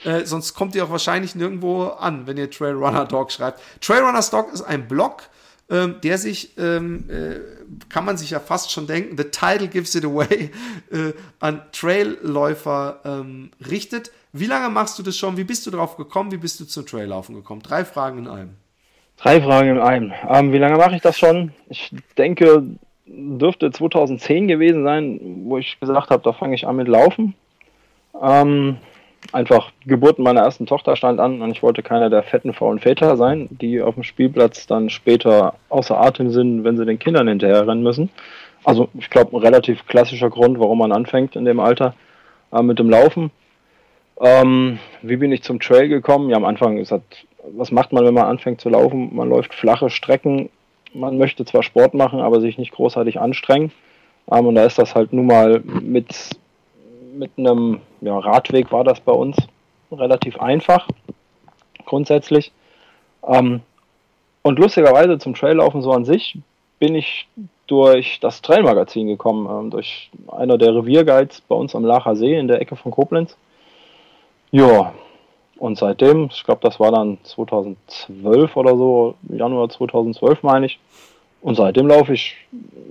Äh, 0.03 0.25
sonst 0.25 0.53
kommt 0.53 0.73
ihr 0.75 0.85
auch 0.85 0.89
wahrscheinlich 0.89 1.35
nirgendwo 1.35 1.85
an, 1.85 2.27
wenn 2.27 2.37
ihr 2.37 2.49
Trailrunner 2.49 3.05
Dog 3.05 3.31
schreibt. 3.31 3.59
Trailrunners 3.81 4.29
Dog 4.29 4.53
ist 4.53 4.61
ein 4.61 4.87
Blog, 4.87 5.23
ähm, 5.69 5.95
der 6.03 6.17
sich, 6.17 6.57
ähm, 6.57 7.09
äh, 7.09 7.39
kann 7.89 8.05
man 8.05 8.17
sich 8.17 8.31
ja 8.31 8.39
fast 8.39 8.71
schon 8.71 8.87
denken, 8.87 9.17
the 9.17 9.25
title 9.25 9.67
gives 9.67 9.95
it 9.95 10.05
away, 10.05 10.51
äh, 10.91 11.13
an 11.39 11.61
Trailläufer 11.71 13.01
ähm, 13.03 13.51
richtet. 13.69 14.11
Wie 14.33 14.45
lange 14.45 14.69
machst 14.69 14.97
du 14.97 15.03
das 15.03 15.17
schon? 15.17 15.35
Wie 15.35 15.43
bist 15.43 15.65
du 15.67 15.71
drauf 15.71 15.97
gekommen? 15.97 16.31
Wie 16.31 16.37
bist 16.37 16.59
du 16.59 16.65
zum 16.65 16.85
Traillaufen 16.85 17.35
gekommen? 17.35 17.61
Drei 17.61 17.83
Fragen 17.83 18.19
in 18.19 18.27
einem. 18.27 18.55
Drei 19.17 19.41
Fragen 19.41 19.71
in 19.71 19.79
einem. 19.79 20.13
Ähm, 20.29 20.53
wie 20.53 20.57
lange 20.57 20.77
mache 20.77 20.95
ich 20.95 21.01
das 21.01 21.19
schon? 21.19 21.51
Ich 21.69 21.91
denke, 22.17 22.63
dürfte 23.05 23.71
2010 23.71 24.47
gewesen 24.47 24.83
sein, 24.83 25.19
wo 25.43 25.57
ich 25.57 25.79
gesagt 25.79 26.09
habe, 26.11 26.23
da 26.23 26.31
fange 26.31 26.55
ich 26.55 26.65
an 26.65 26.77
mit 26.77 26.87
Laufen. 26.87 27.35
Ähm, 28.21 28.77
einfach 29.33 29.71
Geburt 29.85 30.17
meiner 30.17 30.41
ersten 30.41 30.65
Tochter 30.65 30.95
stand 30.95 31.19
an 31.19 31.41
und 31.41 31.51
ich 31.51 31.61
wollte 31.61 31.83
keiner 31.83 32.09
der 32.09 32.23
fetten 32.23 32.53
faulen 32.53 32.79
Väter 32.79 33.17
sein, 33.17 33.49
die 33.51 33.81
auf 33.81 33.95
dem 33.95 34.03
Spielplatz 34.03 34.65
dann 34.65 34.89
später 34.89 35.55
außer 35.67 35.99
Atem 35.99 36.31
sind, 36.31 36.63
wenn 36.63 36.77
sie 36.77 36.85
den 36.85 36.99
Kindern 36.99 37.27
hinterherrennen 37.27 37.83
müssen. 37.83 38.09
Also 38.63 38.89
ich 38.93 39.09
glaube, 39.09 39.35
ein 39.35 39.41
relativ 39.41 39.85
klassischer 39.87 40.29
Grund, 40.29 40.57
warum 40.59 40.77
man 40.77 40.91
anfängt 40.93 41.35
in 41.35 41.45
dem 41.45 41.59
Alter 41.59 41.95
äh, 42.53 42.61
mit 42.61 42.79
dem 42.79 42.89
Laufen. 42.89 43.31
Ähm, 44.21 44.77
wie 45.01 45.17
bin 45.17 45.31
ich 45.31 45.41
zum 45.41 45.59
Trail 45.59 45.87
gekommen? 45.89 46.29
Ja, 46.29 46.37
am 46.37 46.45
Anfang 46.45 46.77
ist 46.77 46.91
das, 46.91 47.01
was 47.53 47.71
macht 47.71 47.91
man, 47.91 48.05
wenn 48.05 48.13
man 48.13 48.25
anfängt 48.25 48.61
zu 48.61 48.69
laufen? 48.69 49.15
Man 49.15 49.29
läuft 49.29 49.53
flache 49.53 49.89
Strecken. 49.89 50.49
Man 50.93 51.17
möchte 51.17 51.43
zwar 51.43 51.63
Sport 51.63 51.95
machen, 51.95 52.19
aber 52.19 52.39
sich 52.39 52.57
nicht 52.57 52.73
großartig 52.73 53.19
anstrengen. 53.19 53.71
Ähm, 54.31 54.45
und 54.45 54.55
da 54.55 54.65
ist 54.65 54.77
das 54.77 54.93
halt 54.93 55.11
nun 55.11 55.25
mal 55.25 55.61
mit, 55.63 56.13
mit 57.15 57.31
einem 57.37 57.79
ja, 58.01 58.17
Radweg 58.17 58.71
war 58.71 58.83
das 58.83 58.99
bei 58.99 59.11
uns 59.11 59.37
relativ 59.91 60.39
einfach, 60.39 60.87
grundsätzlich. 61.85 62.51
Ähm, 63.27 63.61
und 64.43 64.59
lustigerweise 64.59 65.17
zum 65.17 65.33
Traillaufen 65.33 65.81
so 65.81 65.91
an 65.91 66.05
sich 66.05 66.37
bin 66.79 66.95
ich 66.95 67.27
durch 67.67 68.19
das 68.19 68.41
Trailmagazin 68.41 69.07
gekommen, 69.07 69.47
ähm, 69.49 69.71
durch 69.71 70.11
einer 70.27 70.57
der 70.57 70.75
Revierguides 70.75 71.41
bei 71.41 71.55
uns 71.55 71.75
am 71.75 71.85
Lacher 71.85 72.15
See 72.15 72.37
in 72.37 72.47
der 72.47 72.61
Ecke 72.61 72.75
von 72.75 72.91
Koblenz. 72.91 73.35
Ja, 74.51 74.93
und 75.57 75.77
seitdem, 75.77 76.29
ich 76.31 76.43
glaube, 76.43 76.61
das 76.63 76.79
war 76.79 76.91
dann 76.91 77.17
2012 77.23 78.55
oder 78.55 78.75
so, 78.75 79.15
Januar 79.29 79.69
2012 79.69 80.43
meine 80.43 80.65
ich. 80.65 80.79
Und 81.41 81.55
seitdem 81.55 81.87
laufe 81.87 82.13
ich, 82.13 82.35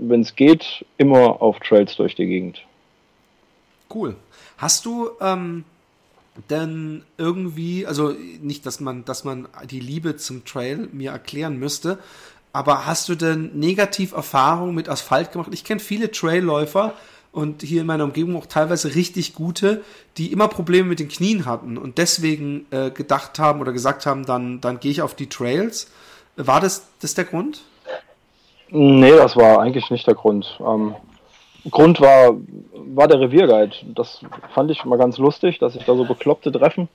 wenn 0.00 0.22
es 0.22 0.34
geht, 0.34 0.84
immer 0.96 1.40
auf 1.40 1.58
Trails 1.60 1.96
durch 1.96 2.14
die 2.14 2.26
Gegend. 2.26 2.62
Cool. 3.92 4.16
Hast 4.56 4.86
du 4.86 5.10
ähm, 5.20 5.64
denn 6.48 7.04
irgendwie, 7.18 7.86
also 7.86 8.14
nicht, 8.40 8.66
dass 8.66 8.80
man, 8.80 9.04
dass 9.04 9.24
man 9.24 9.48
die 9.68 9.80
Liebe 9.80 10.16
zum 10.16 10.44
Trail 10.44 10.88
mir 10.92 11.10
erklären 11.10 11.58
müsste, 11.58 11.98
aber 12.52 12.86
hast 12.86 13.08
du 13.08 13.14
denn 13.14 13.58
negativ 13.58 14.12
Erfahrungen 14.12 14.74
mit 14.74 14.88
Asphalt 14.88 15.32
gemacht? 15.32 15.50
Ich 15.52 15.64
kenne 15.64 15.80
viele 15.80 16.10
Trailläufer, 16.10 16.94
und 17.32 17.62
hier 17.62 17.82
in 17.82 17.86
meiner 17.86 18.04
Umgebung 18.04 18.36
auch 18.36 18.46
teilweise 18.46 18.94
richtig 18.94 19.34
gute, 19.34 19.82
die 20.16 20.32
immer 20.32 20.48
Probleme 20.48 20.88
mit 20.88 21.00
den 21.00 21.08
Knien 21.08 21.46
hatten 21.46 21.78
und 21.78 21.98
deswegen 21.98 22.66
äh, 22.70 22.90
gedacht 22.90 23.38
haben 23.38 23.60
oder 23.60 23.72
gesagt 23.72 24.06
haben, 24.06 24.26
dann, 24.26 24.60
dann 24.60 24.80
gehe 24.80 24.90
ich 24.90 25.02
auf 25.02 25.14
die 25.14 25.28
Trails. 25.28 25.90
War 26.36 26.60
das, 26.60 26.88
das 27.00 27.14
der 27.14 27.24
Grund? 27.24 27.62
Nee, 28.70 29.16
das 29.16 29.36
war 29.36 29.60
eigentlich 29.60 29.90
nicht 29.90 30.06
der 30.06 30.14
Grund. 30.14 30.58
Ähm, 30.60 30.94
Grund 31.70 32.00
war, 32.00 32.36
war 32.72 33.08
der 33.08 33.20
Revierguide. 33.20 33.76
Das 33.94 34.20
fand 34.54 34.70
ich 34.70 34.84
mal 34.84 34.96
ganz 34.96 35.18
lustig, 35.18 35.58
dass 35.58 35.74
sich 35.74 35.84
da 35.84 35.94
so 35.94 36.04
Bekloppte 36.04 36.50
treffen 36.50 36.88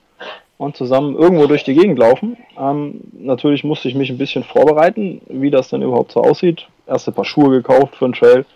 und 0.58 0.76
zusammen 0.76 1.14
irgendwo 1.16 1.46
durch 1.46 1.64
die 1.64 1.74
Gegend 1.74 1.98
laufen. 1.98 2.36
Ähm, 2.58 3.00
natürlich 3.12 3.62
musste 3.62 3.88
ich 3.88 3.94
mich 3.94 4.10
ein 4.10 4.18
bisschen 4.18 4.42
vorbereiten, 4.42 5.20
wie 5.28 5.50
das 5.50 5.68
denn 5.68 5.82
überhaupt 5.82 6.12
so 6.12 6.22
aussieht. 6.22 6.66
Erste 6.86 7.12
paar 7.12 7.24
Schuhe 7.24 7.50
gekauft 7.50 7.96
für 7.96 8.06
einen 8.06 8.14
Trail, 8.14 8.46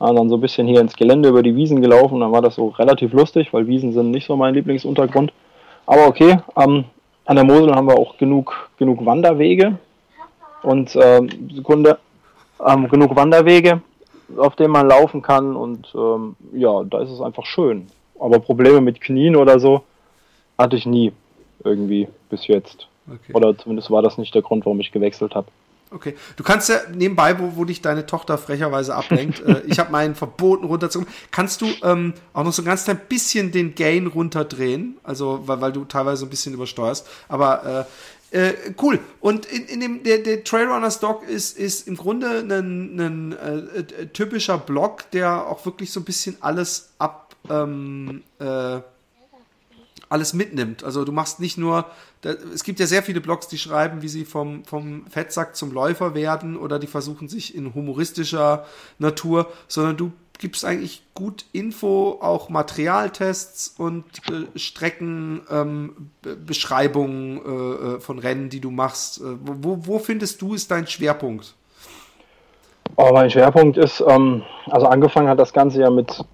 äh, 0.00 0.14
dann 0.14 0.28
so 0.28 0.36
ein 0.36 0.40
bisschen 0.40 0.66
hier 0.66 0.80
ins 0.80 0.96
Gelände 0.96 1.28
über 1.28 1.42
die 1.42 1.54
Wiesen 1.54 1.80
gelaufen. 1.80 2.20
Dann 2.20 2.32
war 2.32 2.42
das 2.42 2.56
so 2.56 2.68
relativ 2.68 3.12
lustig, 3.12 3.52
weil 3.52 3.66
Wiesen 3.66 3.92
sind 3.92 4.10
nicht 4.10 4.26
so 4.26 4.36
mein 4.36 4.54
Lieblingsuntergrund. 4.54 5.32
Aber 5.86 6.06
okay, 6.06 6.38
ähm, 6.56 6.84
an 7.24 7.36
der 7.36 7.44
Mosel 7.44 7.74
haben 7.74 7.88
wir 7.88 7.98
auch 7.98 8.16
genug, 8.18 8.70
genug 8.78 9.04
Wanderwege 9.04 9.78
und 10.62 10.94
äh, 10.96 11.20
Sekunde, 11.54 11.98
ähm, 12.66 12.88
genug 12.88 13.14
Wanderwege 13.14 13.80
auf 14.36 14.56
dem 14.56 14.72
man 14.72 14.88
laufen 14.88 15.22
kann 15.22 15.56
und 15.56 15.92
ähm, 15.94 16.36
ja, 16.52 16.82
da 16.84 17.00
ist 17.00 17.10
es 17.10 17.20
einfach 17.20 17.46
schön. 17.46 17.86
Aber 18.18 18.40
Probleme 18.40 18.80
mit 18.80 19.00
Knien 19.00 19.36
oder 19.36 19.60
so 19.60 19.82
hatte 20.58 20.76
ich 20.76 20.86
nie 20.86 21.12
irgendwie 21.64 22.08
bis 22.30 22.46
jetzt. 22.46 22.88
Okay. 23.06 23.34
Oder 23.34 23.56
zumindest 23.56 23.90
war 23.90 24.02
das 24.02 24.18
nicht 24.18 24.34
der 24.34 24.42
Grund, 24.42 24.64
warum 24.64 24.80
ich 24.80 24.90
gewechselt 24.90 25.34
habe. 25.34 25.48
Okay. 25.90 26.16
Du 26.36 26.42
kannst 26.42 26.68
ja 26.68 26.80
nebenbei, 26.92 27.38
wo, 27.38 27.56
wo 27.56 27.64
dich 27.64 27.80
deine 27.80 28.06
Tochter 28.06 28.38
frecherweise 28.38 28.94
ablenkt, 28.94 29.40
äh, 29.46 29.62
ich 29.66 29.78
habe 29.78 29.92
meinen 29.92 30.14
verboten 30.14 30.64
runterzukommen. 30.66 31.12
Kannst 31.30 31.60
du 31.60 31.66
ähm, 31.82 32.14
auch 32.32 32.44
noch 32.44 32.52
so 32.52 32.62
ein 32.62 32.64
ganz 32.64 32.84
klein 32.84 33.00
bisschen 33.08 33.52
den 33.52 33.74
Gain 33.74 34.06
runterdrehen? 34.06 34.96
Also, 35.04 35.42
weil, 35.46 35.60
weil 35.60 35.72
du 35.72 35.84
teilweise 35.84 36.26
ein 36.26 36.30
bisschen 36.30 36.54
übersteuerst. 36.54 37.06
Aber 37.28 37.86
äh, 38.32 38.36
äh, 38.36 38.54
cool. 38.82 38.98
Und 39.20 39.46
in, 39.46 39.66
in 39.66 39.80
dem, 39.80 40.02
der, 40.02 40.18
der 40.18 40.42
Trailrunner 40.42 40.90
Stock 40.90 41.26
ist, 41.28 41.56
ist 41.56 41.86
im 41.86 41.96
Grunde 41.96 42.40
ein, 42.40 43.00
ein 43.00 43.32
äh, 43.32 43.78
äh, 43.78 44.06
typischer 44.08 44.58
Block, 44.58 45.10
der 45.12 45.46
auch 45.46 45.64
wirklich 45.64 45.92
so 45.92 46.00
ein 46.00 46.04
bisschen 46.04 46.36
alles 46.40 46.90
ab, 46.98 47.36
ähm, 47.48 48.24
äh, 48.40 48.80
alles 50.08 50.34
mitnimmt. 50.34 50.84
Also 50.84 51.04
du 51.04 51.12
machst 51.12 51.40
nicht 51.40 51.58
nur, 51.58 51.86
da, 52.20 52.30
es 52.30 52.64
gibt 52.64 52.80
ja 52.80 52.86
sehr 52.86 53.02
viele 53.02 53.20
Blogs, 53.20 53.48
die 53.48 53.58
schreiben, 53.58 54.02
wie 54.02 54.08
sie 54.08 54.24
vom, 54.24 54.64
vom 54.64 55.06
Fettsack 55.08 55.56
zum 55.56 55.72
Läufer 55.72 56.14
werden 56.14 56.56
oder 56.56 56.78
die 56.78 56.86
versuchen 56.86 57.28
sich 57.28 57.54
in 57.54 57.74
humoristischer 57.74 58.66
Natur, 58.98 59.50
sondern 59.68 59.96
du 59.96 60.12
gibt 60.38 60.56
es 60.56 60.64
eigentlich 60.64 61.02
gut 61.14 61.44
Info, 61.52 62.18
auch 62.20 62.48
Materialtests 62.48 63.74
und 63.78 64.04
äh, 64.28 64.46
Streckenbeschreibungen 64.58 67.38
ähm, 67.38 67.42
äh, 67.46 67.96
äh, 67.96 68.00
von 68.00 68.18
Rennen, 68.18 68.48
die 68.50 68.60
du 68.60 68.70
machst. 68.70 69.20
Äh, 69.20 69.36
wo, 69.42 69.86
wo 69.86 69.98
findest 69.98 70.42
du 70.42 70.54
ist 70.54 70.70
dein 70.70 70.86
Schwerpunkt? 70.86 71.54
Oh, 72.96 73.10
mein 73.12 73.30
Schwerpunkt 73.30 73.78
ist, 73.78 74.02
ähm, 74.06 74.42
also 74.66 74.86
angefangen 74.86 75.28
hat 75.28 75.38
das 75.38 75.52
Ganze 75.52 75.80
ja 75.80 75.90
mit, 75.90 76.24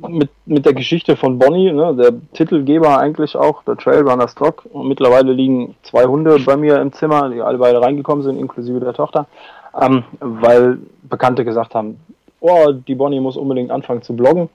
mit, 0.00 0.30
mit 0.46 0.66
der 0.66 0.74
Geschichte 0.74 1.16
von 1.16 1.38
Bonnie, 1.38 1.72
ne, 1.72 1.94
der 1.94 2.12
Titelgeber 2.32 2.98
eigentlich 2.98 3.36
auch, 3.36 3.62
der 3.62 3.76
Trailrunner 3.76 4.28
Stock. 4.28 4.66
Und 4.72 4.88
mittlerweile 4.88 5.32
liegen 5.32 5.74
zwei 5.82 6.04
Hunde 6.04 6.38
bei 6.44 6.56
mir 6.56 6.80
im 6.80 6.92
Zimmer, 6.92 7.30
die 7.30 7.40
alle 7.40 7.58
beide 7.58 7.80
reingekommen 7.80 8.22
sind, 8.22 8.38
inklusive 8.38 8.80
der 8.80 8.94
Tochter, 8.94 9.26
ähm, 9.80 10.04
weil 10.20 10.78
Bekannte 11.02 11.44
gesagt 11.44 11.74
haben, 11.74 12.00
oh, 12.40 12.72
die 12.72 12.94
Bonnie 12.94 13.20
muss 13.20 13.36
unbedingt 13.36 13.70
anfangen 13.70 14.02
zu 14.02 14.14
bloggen. 14.14 14.48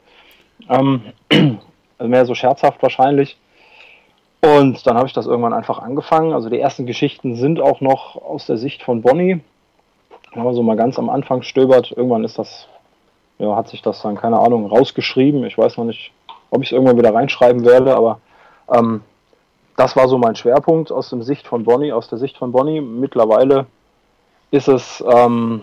Ähm, 0.69 1.01
also 1.97 2.07
mehr 2.09 2.25
so 2.25 2.35
scherzhaft 2.35 2.81
wahrscheinlich. 2.81 3.37
Und 4.41 4.85
dann 4.87 4.95
habe 4.95 5.07
ich 5.07 5.13
das 5.13 5.25
irgendwann 5.25 5.53
einfach 5.53 5.79
angefangen. 5.79 6.33
Also 6.33 6.49
die 6.49 6.59
ersten 6.59 6.85
Geschichten 6.85 7.35
sind 7.35 7.59
auch 7.59 7.81
noch 7.81 8.15
aus 8.15 8.45
der 8.45 8.57
Sicht 8.57 8.83
von 8.83 9.01
Bonnie. 9.01 9.41
Wenn 10.33 10.43
man 10.43 10.53
so 10.53 10.63
mal 10.63 10.77
ganz 10.77 10.97
am 10.97 11.09
Anfang 11.09 11.41
stöbert, 11.41 11.91
irgendwann 11.91 12.23
ist 12.23 12.39
das, 12.39 12.67
ja, 13.39 13.55
hat 13.55 13.69
sich 13.69 13.81
das 13.81 14.01
dann, 14.01 14.15
keine 14.15 14.39
Ahnung, 14.39 14.67
rausgeschrieben. 14.67 15.43
Ich 15.45 15.57
weiß 15.57 15.77
noch 15.77 15.85
nicht, 15.85 16.11
ob 16.51 16.61
ich 16.61 16.69
es 16.69 16.71
irgendwann 16.73 16.97
wieder 16.97 17.13
reinschreiben 17.13 17.65
werde, 17.65 17.95
aber 17.95 18.19
ähm, 18.71 19.01
das 19.77 19.95
war 19.95 20.07
so 20.09 20.17
mein 20.17 20.35
Schwerpunkt 20.35 20.91
aus 20.91 21.09
der 21.09 21.23
Sicht 21.23 21.47
von 21.47 21.63
Bonnie, 21.63 21.93
aus 21.93 22.09
der 22.09 22.17
Sicht 22.17 22.37
von 22.37 22.51
Bonnie. 22.51 22.81
Mittlerweile 22.81 23.65
ist 24.51 24.67
es 24.67 25.03
ähm, 25.09 25.61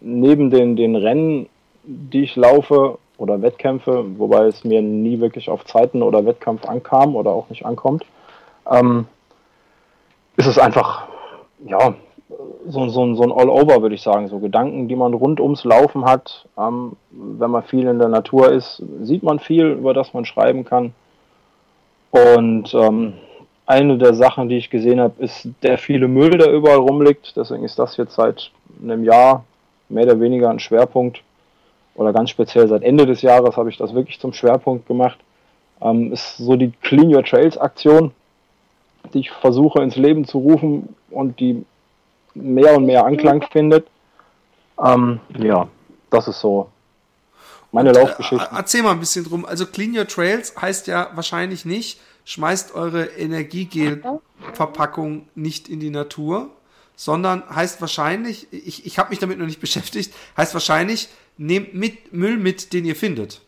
neben 0.00 0.50
den, 0.50 0.76
den 0.76 0.94
Rennen, 0.94 1.48
die 1.84 2.24
ich 2.24 2.36
laufe 2.36 2.98
oder 3.16 3.40
Wettkämpfe, 3.40 4.04
wobei 4.18 4.46
es 4.46 4.64
mir 4.64 4.82
nie 4.82 5.20
wirklich 5.20 5.48
auf 5.48 5.64
Zeiten 5.64 6.02
oder 6.02 6.26
Wettkampf 6.26 6.66
ankam 6.66 7.16
oder 7.16 7.30
auch 7.30 7.48
nicht 7.48 7.64
ankommt, 7.64 8.04
ähm, 8.70 9.06
ist 10.36 10.46
es 10.46 10.58
einfach, 10.58 11.06
ja, 11.64 11.94
so, 12.68 12.88
so, 12.88 13.14
so 13.14 13.22
ein 13.22 13.32
All-Over, 13.32 13.82
würde 13.82 13.94
ich 13.94 14.02
sagen. 14.02 14.28
So 14.28 14.38
Gedanken, 14.38 14.88
die 14.88 14.96
man 14.96 15.14
rund 15.14 15.40
ums 15.40 15.64
Laufen 15.64 16.04
hat. 16.04 16.46
Ähm, 16.58 16.92
wenn 17.10 17.50
man 17.50 17.62
viel 17.62 17.86
in 17.86 17.98
der 17.98 18.08
Natur 18.08 18.52
ist, 18.52 18.82
sieht 19.02 19.22
man 19.22 19.38
viel, 19.38 19.66
über 19.66 19.94
das 19.94 20.14
man 20.14 20.24
schreiben 20.24 20.64
kann. 20.64 20.92
Und 22.10 22.74
ähm, 22.74 23.14
eine 23.66 23.98
der 23.98 24.14
Sachen, 24.14 24.48
die 24.48 24.56
ich 24.56 24.70
gesehen 24.70 25.00
habe, 25.00 25.22
ist 25.22 25.48
der 25.62 25.78
viele 25.78 26.08
Müll, 26.08 26.30
der 26.30 26.52
überall 26.52 26.78
rumliegt. 26.78 27.36
Deswegen 27.36 27.64
ist 27.64 27.78
das 27.78 27.96
jetzt 27.96 28.14
seit 28.14 28.50
einem 28.82 29.04
Jahr 29.04 29.44
mehr 29.88 30.04
oder 30.04 30.20
weniger 30.20 30.50
ein 30.50 30.60
Schwerpunkt 30.60 31.22
oder 31.94 32.12
ganz 32.12 32.30
speziell 32.30 32.68
seit 32.68 32.82
Ende 32.82 33.06
des 33.06 33.22
Jahres 33.22 33.56
habe 33.56 33.68
ich 33.68 33.76
das 33.76 33.94
wirklich 33.94 34.20
zum 34.20 34.32
Schwerpunkt 34.32 34.86
gemacht. 34.86 35.18
Ähm, 35.82 36.12
ist 36.12 36.36
so 36.38 36.56
die 36.56 36.72
Clean 36.82 37.14
Your 37.14 37.24
Trails 37.24 37.58
Aktion, 37.58 38.12
die 39.12 39.20
ich 39.20 39.30
versuche 39.30 39.82
ins 39.82 39.96
Leben 39.96 40.24
zu 40.24 40.38
rufen 40.38 40.94
und 41.10 41.40
die 41.40 41.64
mehr 42.34 42.76
und 42.76 42.86
mehr 42.86 43.04
Anklang 43.04 43.44
findet. 43.50 43.86
Ähm, 44.82 45.20
ja, 45.38 45.68
das 46.10 46.28
ist 46.28 46.40
so 46.40 46.68
meine 47.72 47.90
und, 47.90 47.96
äh, 47.96 48.00
Laufgeschichte. 48.00 48.48
Äh, 48.50 48.56
erzähl 48.56 48.82
mal 48.82 48.92
ein 48.92 49.00
bisschen 49.00 49.24
drum. 49.24 49.44
Also 49.44 49.66
Clean 49.66 49.96
Your 49.96 50.06
Trails 50.06 50.54
heißt 50.60 50.86
ja 50.86 51.10
wahrscheinlich 51.14 51.64
nicht, 51.64 52.00
schmeißt 52.24 52.74
eure 52.74 53.04
Energiegel-Verpackung 53.04 55.26
nicht 55.34 55.68
in 55.68 55.80
die 55.80 55.90
Natur, 55.90 56.48
sondern 56.96 57.42
heißt 57.54 57.80
wahrscheinlich, 57.80 58.48
ich, 58.52 58.86
ich 58.86 58.98
habe 58.98 59.10
mich 59.10 59.18
damit 59.18 59.38
noch 59.38 59.46
nicht 59.46 59.60
beschäftigt, 59.60 60.14
heißt 60.36 60.54
wahrscheinlich, 60.54 61.08
nehmt 61.38 61.74
mit 61.74 62.12
Müll 62.12 62.36
mit, 62.36 62.72
den 62.72 62.84
ihr 62.84 62.96
findet. 62.96 63.40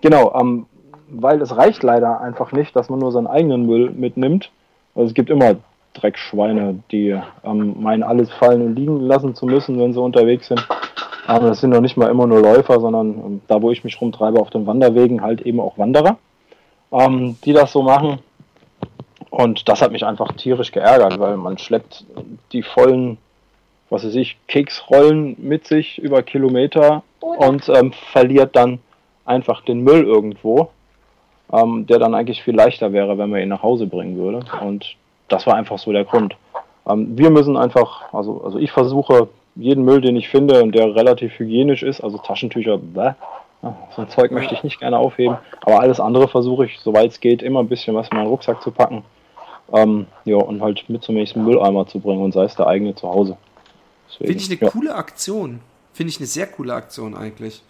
Genau, 0.00 0.34
ähm, 0.38 0.66
weil 1.08 1.40
es 1.40 1.56
reicht 1.56 1.82
leider 1.82 2.20
einfach 2.20 2.52
nicht, 2.52 2.74
dass 2.74 2.88
man 2.88 2.98
nur 2.98 3.12
seinen 3.12 3.26
eigenen 3.26 3.66
Müll 3.66 3.90
mitnimmt. 3.90 4.50
Also 4.94 5.08
es 5.08 5.14
gibt 5.14 5.30
immer 5.30 5.56
Dreckschweine, 5.94 6.82
die 6.90 7.18
ähm, 7.44 7.82
meinen, 7.82 8.02
alles 8.02 8.30
fallen 8.32 8.62
und 8.62 8.76
liegen 8.76 9.00
lassen 9.00 9.34
zu 9.34 9.46
müssen, 9.46 9.78
wenn 9.78 9.92
sie 9.92 10.00
unterwegs 10.00 10.48
sind. 10.48 10.66
Aber 11.26 11.48
das 11.48 11.60
sind 11.60 11.70
noch 11.70 11.80
nicht 11.80 11.96
mal 11.96 12.10
immer 12.10 12.26
nur 12.26 12.42
Läufer, 12.42 12.80
sondern 12.80 13.08
ähm, 13.08 13.40
da, 13.48 13.62
wo 13.62 13.70
ich 13.70 13.84
mich 13.84 14.00
rumtreibe 14.00 14.38
auf 14.38 14.50
den 14.50 14.66
Wanderwegen, 14.66 15.22
halt 15.22 15.40
eben 15.42 15.60
auch 15.60 15.78
Wanderer, 15.78 16.18
ähm, 16.92 17.36
die 17.44 17.52
das 17.52 17.72
so 17.72 17.82
machen. 17.82 18.18
Und 19.30 19.68
das 19.68 19.80
hat 19.80 19.90
mich 19.90 20.04
einfach 20.04 20.32
tierisch 20.32 20.70
geärgert, 20.70 21.18
weil 21.18 21.36
man 21.36 21.58
schleppt 21.58 22.04
die 22.52 22.62
vollen, 22.62 23.18
was 23.90 24.04
weiß 24.04 24.14
ich, 24.14 24.36
Keksrollen 24.46 25.36
mit 25.38 25.66
sich 25.66 25.98
über 25.98 26.22
Kilometer 26.22 27.02
und 27.20 27.68
ähm, 27.68 27.92
verliert 28.12 28.54
dann 28.54 28.78
einfach 29.24 29.62
den 29.62 29.80
Müll 29.80 30.04
irgendwo, 30.04 30.70
ähm, 31.52 31.86
der 31.86 31.98
dann 31.98 32.14
eigentlich 32.14 32.42
viel 32.42 32.54
leichter 32.54 32.92
wäre, 32.92 33.18
wenn 33.18 33.30
man 33.30 33.40
ihn 33.40 33.48
nach 33.48 33.62
Hause 33.62 33.86
bringen 33.86 34.16
würde. 34.16 34.44
Und 34.60 34.96
das 35.28 35.46
war 35.46 35.54
einfach 35.54 35.78
so 35.78 35.92
der 35.92 36.04
Grund. 36.04 36.36
Ähm, 36.86 37.16
wir 37.16 37.30
müssen 37.30 37.56
einfach, 37.56 38.12
also, 38.12 38.42
also 38.42 38.58
ich 38.58 38.72
versuche 38.72 39.28
jeden 39.56 39.84
Müll, 39.84 40.00
den 40.00 40.16
ich 40.16 40.28
finde 40.28 40.62
und 40.62 40.74
der 40.74 40.94
relativ 40.94 41.38
hygienisch 41.38 41.82
ist, 41.82 42.00
also 42.00 42.18
Taschentücher, 42.18 42.78
bäh, 42.78 43.12
so 43.96 44.02
ein 44.02 44.10
Zeug 44.10 44.30
möchte 44.30 44.54
ich 44.54 44.62
nicht 44.62 44.78
gerne 44.78 44.98
aufheben, 44.98 45.38
aber 45.62 45.80
alles 45.80 45.98
andere 45.98 46.28
versuche 46.28 46.66
ich, 46.66 46.78
soweit 46.80 47.12
es 47.12 47.20
geht, 47.20 47.42
immer 47.42 47.60
ein 47.60 47.68
bisschen 47.68 47.94
was 47.94 48.08
in 48.08 48.18
meinen 48.18 48.26
Rucksack 48.26 48.60
zu 48.62 48.70
packen 48.70 49.04
ähm, 49.72 50.06
ja, 50.24 50.36
und 50.36 50.60
halt 50.60 50.88
mit 50.88 51.02
zum 51.02 51.14
nächsten 51.14 51.44
Mülleimer 51.44 51.86
zu 51.86 52.00
bringen 52.00 52.22
und 52.22 52.32
sei 52.32 52.44
es 52.44 52.54
der 52.54 52.66
eigene 52.66 52.94
zu 52.94 53.08
Hause. 53.08 53.36
Finde 54.18 54.32
ich 54.32 54.50
eine 54.50 54.60
ja. 54.60 54.70
coole 54.70 54.94
Aktion. 54.94 55.60
Finde 55.92 56.10
ich 56.10 56.18
eine 56.18 56.26
sehr 56.26 56.46
coole 56.46 56.74
Aktion 56.74 57.16
eigentlich. 57.16 57.62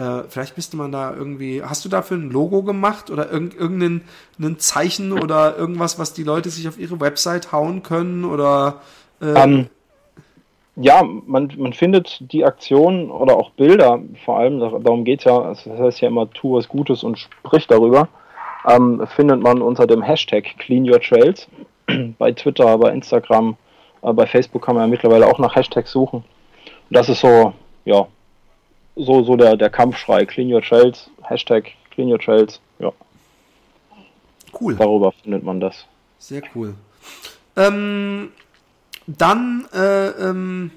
Äh, 0.00 0.24
vielleicht 0.28 0.56
müsste 0.56 0.76
man 0.78 0.92
da 0.92 1.14
irgendwie. 1.14 1.62
Hast 1.62 1.84
du 1.84 1.90
dafür 1.90 2.16
ein 2.16 2.30
Logo 2.30 2.62
gemacht 2.62 3.10
oder 3.10 3.30
irg 3.30 3.54
irgendein 3.54 4.02
ein 4.40 4.58
Zeichen 4.58 5.12
oder 5.12 5.56
irgendwas, 5.58 5.98
was 5.98 6.14
die 6.14 6.24
Leute 6.24 6.48
sich 6.48 6.66
auf 6.68 6.78
ihre 6.78 7.00
Website 7.00 7.52
hauen 7.52 7.82
können? 7.82 8.24
Oder 8.24 8.80
äh 9.20 9.34
ähm, 9.34 9.66
ja, 10.76 11.02
man, 11.02 11.52
man 11.58 11.74
findet 11.74 12.32
die 12.32 12.44
Aktion 12.44 13.10
oder 13.10 13.36
auch 13.36 13.50
Bilder 13.50 14.00
vor 14.24 14.38
allem, 14.38 14.60
darum 14.60 15.04
geht 15.04 15.18
es 15.18 15.24
ja, 15.26 15.48
das 15.48 15.66
heißt 15.66 16.00
ja 16.00 16.08
immer, 16.08 16.30
tu 16.30 16.54
was 16.54 16.68
Gutes 16.68 17.04
und 17.04 17.18
sprich 17.18 17.66
darüber 17.66 18.08
ähm, 18.66 19.06
findet 19.14 19.42
man 19.42 19.60
unter 19.60 19.86
dem 19.86 20.02
Hashtag 20.02 20.44
Clean 20.58 20.88
Your 20.88 21.00
Trails. 21.00 21.48
bei 22.18 22.32
Twitter, 22.32 22.78
bei 22.78 22.92
Instagram, 22.92 23.56
äh, 24.02 24.12
bei 24.12 24.26
Facebook 24.26 24.62
kann 24.62 24.76
man 24.76 24.84
ja 24.84 24.88
mittlerweile 24.88 25.26
auch 25.26 25.38
nach 25.38 25.54
Hashtags 25.54 25.90
suchen. 25.90 26.24
das 26.90 27.08
ist 27.08 27.20
so, 27.20 27.52
ja, 27.84 28.06
so, 28.96 29.22
so 29.22 29.36
der, 29.36 29.56
der 29.56 29.70
Kampfschrei. 29.70 30.26
Clean 30.26 30.52
Your 30.52 30.62
Trails, 30.62 31.10
Hashtag 31.22 31.72
Clean 31.90 32.08
Your 32.08 32.18
Trails, 32.18 32.60
ja. 32.78 32.92
Cool. 34.58 34.74
Darüber 34.76 35.12
findet 35.12 35.44
man 35.44 35.60
das. 35.60 35.86
Sehr 36.18 36.42
cool. 36.54 36.74
Ähm, 37.56 38.30
dann, 39.06 39.66
äh, 39.72 40.08
ähm, 40.08 40.70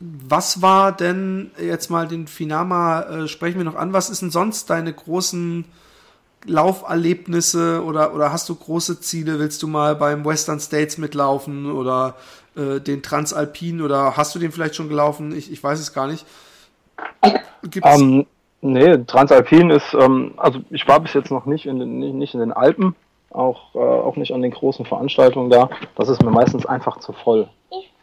was 0.00 0.62
war 0.62 0.92
denn 0.92 1.52
jetzt 1.60 1.90
mal 1.90 2.08
den 2.08 2.26
Finama, 2.26 3.02
äh, 3.02 3.28
sprechen 3.28 3.58
wir 3.58 3.64
noch 3.64 3.76
an, 3.76 3.92
was 3.92 4.10
ist 4.10 4.22
denn 4.22 4.30
sonst 4.30 4.70
deine 4.70 4.92
großen 4.92 5.64
Lauferlebnisse 6.44 7.84
oder, 7.84 8.14
oder 8.14 8.32
hast 8.32 8.48
du 8.48 8.54
große 8.54 9.00
Ziele? 9.00 9.38
Willst 9.38 9.62
du 9.62 9.68
mal 9.68 9.94
beim 9.94 10.24
Western 10.24 10.58
States 10.58 10.98
mitlaufen 10.98 11.70
oder 11.70 12.16
äh, 12.56 12.80
den 12.80 13.02
Transalpin 13.02 13.80
oder 13.80 14.16
hast 14.16 14.34
du 14.34 14.38
den 14.40 14.50
vielleicht 14.50 14.74
schon 14.74 14.88
gelaufen? 14.88 15.36
Ich, 15.36 15.52
ich 15.52 15.62
weiß 15.62 15.78
es 15.78 15.92
gar 15.92 16.08
nicht. 16.08 16.26
Gibt's 17.62 18.00
ähm, 18.00 18.26
nee, 18.60 18.98
Transalpin 19.06 19.70
ist, 19.70 19.94
ähm, 19.94 20.34
also 20.36 20.60
ich 20.70 20.86
war 20.88 21.00
bis 21.00 21.14
jetzt 21.14 21.30
noch 21.30 21.46
nicht 21.46 21.66
in 21.66 21.78
den, 21.78 21.98
nicht, 21.98 22.14
nicht 22.14 22.34
in 22.34 22.40
den 22.40 22.52
Alpen, 22.52 22.94
auch, 23.30 23.74
äh, 23.74 23.78
auch 23.78 24.16
nicht 24.16 24.32
an 24.32 24.42
den 24.42 24.50
großen 24.50 24.84
Veranstaltungen 24.84 25.50
da. 25.50 25.70
Das 25.96 26.08
ist 26.08 26.22
mir 26.22 26.30
meistens 26.30 26.66
einfach 26.66 26.98
zu 26.98 27.12
voll. 27.12 27.48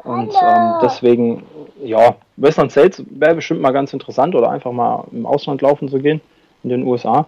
Und 0.03 0.33
ähm, 0.41 0.73
deswegen, 0.81 1.43
ja, 1.83 2.15
Western 2.37 2.69
States 2.69 3.03
wäre 3.09 3.35
bestimmt 3.35 3.61
mal 3.61 3.71
ganz 3.71 3.91
interessant 3.91 4.33
oder 4.33 4.49
einfach 4.49 4.71
mal 4.71 5.03
im 5.11 5.25
Ausland 5.25 5.61
laufen 5.61 5.89
zu 5.89 5.99
gehen, 5.99 6.21
in 6.63 6.69
den 6.69 6.83
USA. 6.83 7.27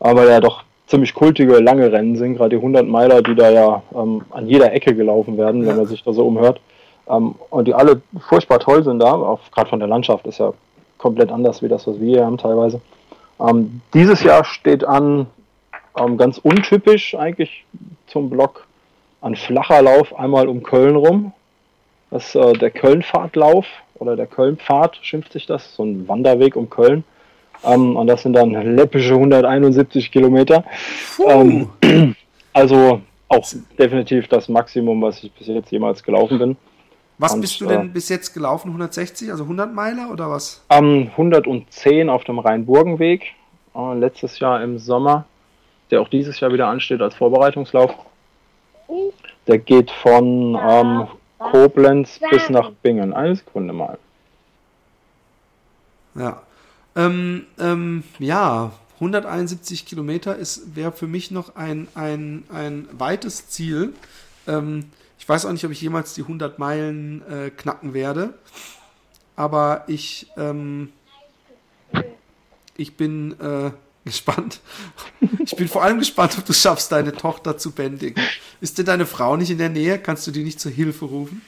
Aber 0.00 0.28
ja 0.28 0.40
doch 0.40 0.64
ziemlich 0.86 1.14
kultige, 1.14 1.58
lange 1.60 1.92
Rennen 1.92 2.16
sind, 2.16 2.34
gerade 2.34 2.50
die 2.50 2.56
100 2.56 2.86
Meiler, 2.86 3.22
die 3.22 3.36
da 3.36 3.50
ja 3.50 3.82
ähm, 3.94 4.22
an 4.30 4.48
jeder 4.48 4.72
Ecke 4.72 4.94
gelaufen 4.94 5.38
werden, 5.38 5.62
ja. 5.62 5.68
wenn 5.68 5.76
man 5.76 5.86
sich 5.86 6.02
da 6.02 6.12
so 6.12 6.26
umhört. 6.26 6.60
Ähm, 7.08 7.36
und 7.50 7.68
die 7.68 7.74
alle 7.74 8.02
furchtbar 8.28 8.58
toll 8.58 8.82
sind 8.82 8.98
da, 8.98 9.12
auch 9.12 9.40
gerade 9.52 9.70
von 9.70 9.78
der 9.78 9.88
Landschaft 9.88 10.26
ist 10.26 10.38
ja 10.38 10.52
komplett 11.02 11.32
anders 11.32 11.62
wie 11.62 11.68
das, 11.68 11.86
was 11.88 11.98
wir 12.00 12.06
hier 12.06 12.24
haben 12.24 12.38
teilweise. 12.38 12.80
Ähm, 13.40 13.80
dieses 13.92 14.22
Jahr 14.22 14.44
steht 14.44 14.84
an, 14.84 15.26
ähm, 15.98 16.16
ganz 16.16 16.38
untypisch 16.38 17.16
eigentlich 17.16 17.64
zum 18.06 18.30
Block, 18.30 18.66
ein 19.20 19.34
flacher 19.34 19.82
Lauf 19.82 20.16
einmal 20.16 20.46
um 20.46 20.62
Köln 20.62 20.94
rum. 20.94 21.32
Das 22.10 22.28
ist 22.28 22.34
äh, 22.36 22.52
der 22.52 22.70
Kölnpfadlauf 22.70 23.66
oder 23.96 24.14
der 24.14 24.28
Kölnpfad 24.28 24.98
schimpft 25.02 25.32
sich 25.32 25.46
das, 25.46 25.74
so 25.74 25.82
ein 25.82 26.06
Wanderweg 26.06 26.54
um 26.54 26.70
Köln. 26.70 27.02
Ähm, 27.64 27.96
und 27.96 28.06
das 28.06 28.22
sind 28.22 28.34
dann 28.34 28.52
läppische 28.52 29.14
171 29.14 30.12
Kilometer. 30.12 30.64
Ähm, 31.26 31.68
also 32.52 33.00
auch 33.28 33.44
definitiv 33.76 34.28
das 34.28 34.48
Maximum, 34.48 35.02
was 35.02 35.24
ich 35.24 35.32
bis 35.32 35.48
jetzt 35.48 35.72
jemals 35.72 36.04
gelaufen 36.04 36.38
bin. 36.38 36.56
Was 37.22 37.34
und, 37.34 37.40
bist 37.40 37.60
du 37.60 37.66
denn 37.66 37.86
äh, 37.86 37.88
bis 37.88 38.08
jetzt 38.08 38.34
gelaufen? 38.34 38.70
160, 38.70 39.30
also 39.30 39.44
100 39.44 39.72
Meiler 39.72 40.10
oder 40.10 40.28
was? 40.28 40.60
Ähm, 40.70 41.08
110 41.12 42.10
auf 42.10 42.24
dem 42.24 42.40
Rhein-Burgen-Weg. 42.40 43.34
Äh, 43.76 43.94
letztes 43.94 44.40
Jahr 44.40 44.60
im 44.60 44.80
Sommer, 44.80 45.24
der 45.92 46.00
auch 46.00 46.08
dieses 46.08 46.40
Jahr 46.40 46.52
wieder 46.52 46.66
ansteht 46.66 47.00
als 47.00 47.14
Vorbereitungslauf. 47.14 47.94
Der 49.46 49.58
geht 49.58 49.92
von 49.92 50.58
ähm, 50.60 51.06
Koblenz 51.38 52.18
bis 52.28 52.50
nach 52.50 52.72
Bingen. 52.82 53.12
Eine 53.14 53.36
Sekunde 53.36 53.72
mal. 53.72 53.98
Ja. 56.16 56.42
Ähm, 56.96 57.46
ähm, 57.60 58.02
ja, 58.18 58.72
171 58.96 59.86
Kilometer 59.86 60.38
wäre 60.74 60.90
für 60.90 61.06
mich 61.06 61.30
noch 61.30 61.54
ein, 61.54 61.86
ein, 61.94 62.42
ein 62.52 62.88
weites 62.90 63.48
Ziel. 63.48 63.92
Ähm, 64.48 64.86
ich 65.22 65.28
weiß 65.28 65.46
auch 65.46 65.52
nicht, 65.52 65.64
ob 65.64 65.70
ich 65.70 65.80
jemals 65.80 66.14
die 66.14 66.22
100 66.22 66.58
Meilen 66.58 67.22
äh, 67.30 67.50
knacken 67.50 67.94
werde. 67.94 68.34
Aber 69.36 69.84
ich, 69.86 70.26
ähm, 70.36 70.92
ich 72.76 72.96
bin 72.96 73.38
äh, 73.38 73.70
gespannt. 74.04 74.58
Ich 75.44 75.54
bin 75.54 75.68
vor 75.68 75.84
allem 75.84 76.00
gespannt, 76.00 76.36
ob 76.38 76.44
du 76.44 76.52
schaffst, 76.52 76.90
deine 76.90 77.12
Tochter 77.12 77.56
zu 77.56 77.70
bändigen. 77.70 78.20
Ist 78.60 78.78
denn 78.78 78.86
deine 78.86 79.06
Frau 79.06 79.36
nicht 79.36 79.50
in 79.50 79.58
der 79.58 79.68
Nähe? 79.68 80.00
Kannst 80.00 80.26
du 80.26 80.32
die 80.32 80.42
nicht 80.42 80.58
zur 80.58 80.72
Hilfe 80.72 81.04
rufen? 81.04 81.40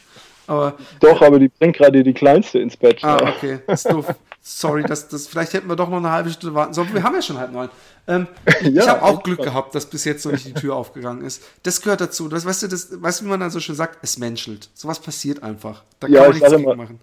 Aber, 0.46 0.74
Doch, 1.00 1.22
aber 1.22 1.38
die 1.38 1.48
bringt 1.48 1.76
gerade 1.76 2.02
die 2.02 2.12
Kleinste 2.12 2.58
ins 2.58 2.76
Bett. 2.76 3.02
Ah, 3.02 3.16
okay. 3.16 3.60
Das 3.66 3.84
ist 3.84 3.92
doof. 3.92 4.14
Sorry, 4.42 4.82
das, 4.82 5.08
das, 5.08 5.26
vielleicht 5.26 5.54
hätten 5.54 5.68
wir 5.68 5.76
doch 5.76 5.88
noch 5.88 5.96
eine 5.96 6.10
halbe 6.10 6.28
Stunde 6.28 6.54
warten 6.54 6.74
sollen. 6.74 6.92
Wir 6.92 7.02
haben 7.02 7.14
ja 7.14 7.22
schon 7.22 7.38
halb 7.38 7.50
neun. 7.50 7.70
Ähm, 8.06 8.26
ich 8.60 8.68
ja, 8.74 8.86
habe 8.86 9.02
auch 9.02 9.22
Glück 9.22 9.42
gehabt, 9.42 9.74
dass 9.74 9.86
bis 9.86 10.04
jetzt 10.04 10.24
noch 10.26 10.32
nicht 10.32 10.46
die 10.46 10.52
Tür 10.52 10.76
aufgegangen 10.76 11.24
ist. 11.24 11.42
Das 11.62 11.80
gehört 11.80 12.02
dazu. 12.02 12.28
Das, 12.28 12.44
weißt 12.44 12.64
du, 12.64 12.68
das, 12.68 13.02
weißt 13.02 13.20
du, 13.20 13.24
wie 13.24 13.28
man 13.30 13.40
dann 13.40 13.50
so 13.50 13.60
schön 13.60 13.74
sagt? 13.74 13.98
Es 14.02 14.18
menschelt. 14.18 14.68
Sowas 14.74 15.00
passiert 15.00 15.42
einfach. 15.42 15.82
Da 15.98 16.08
kann 16.08 16.14
ja, 16.14 16.20
man 16.22 16.30
nichts 16.32 16.50
gegen 16.50 16.62
immer, 16.62 16.76
machen. 16.76 17.00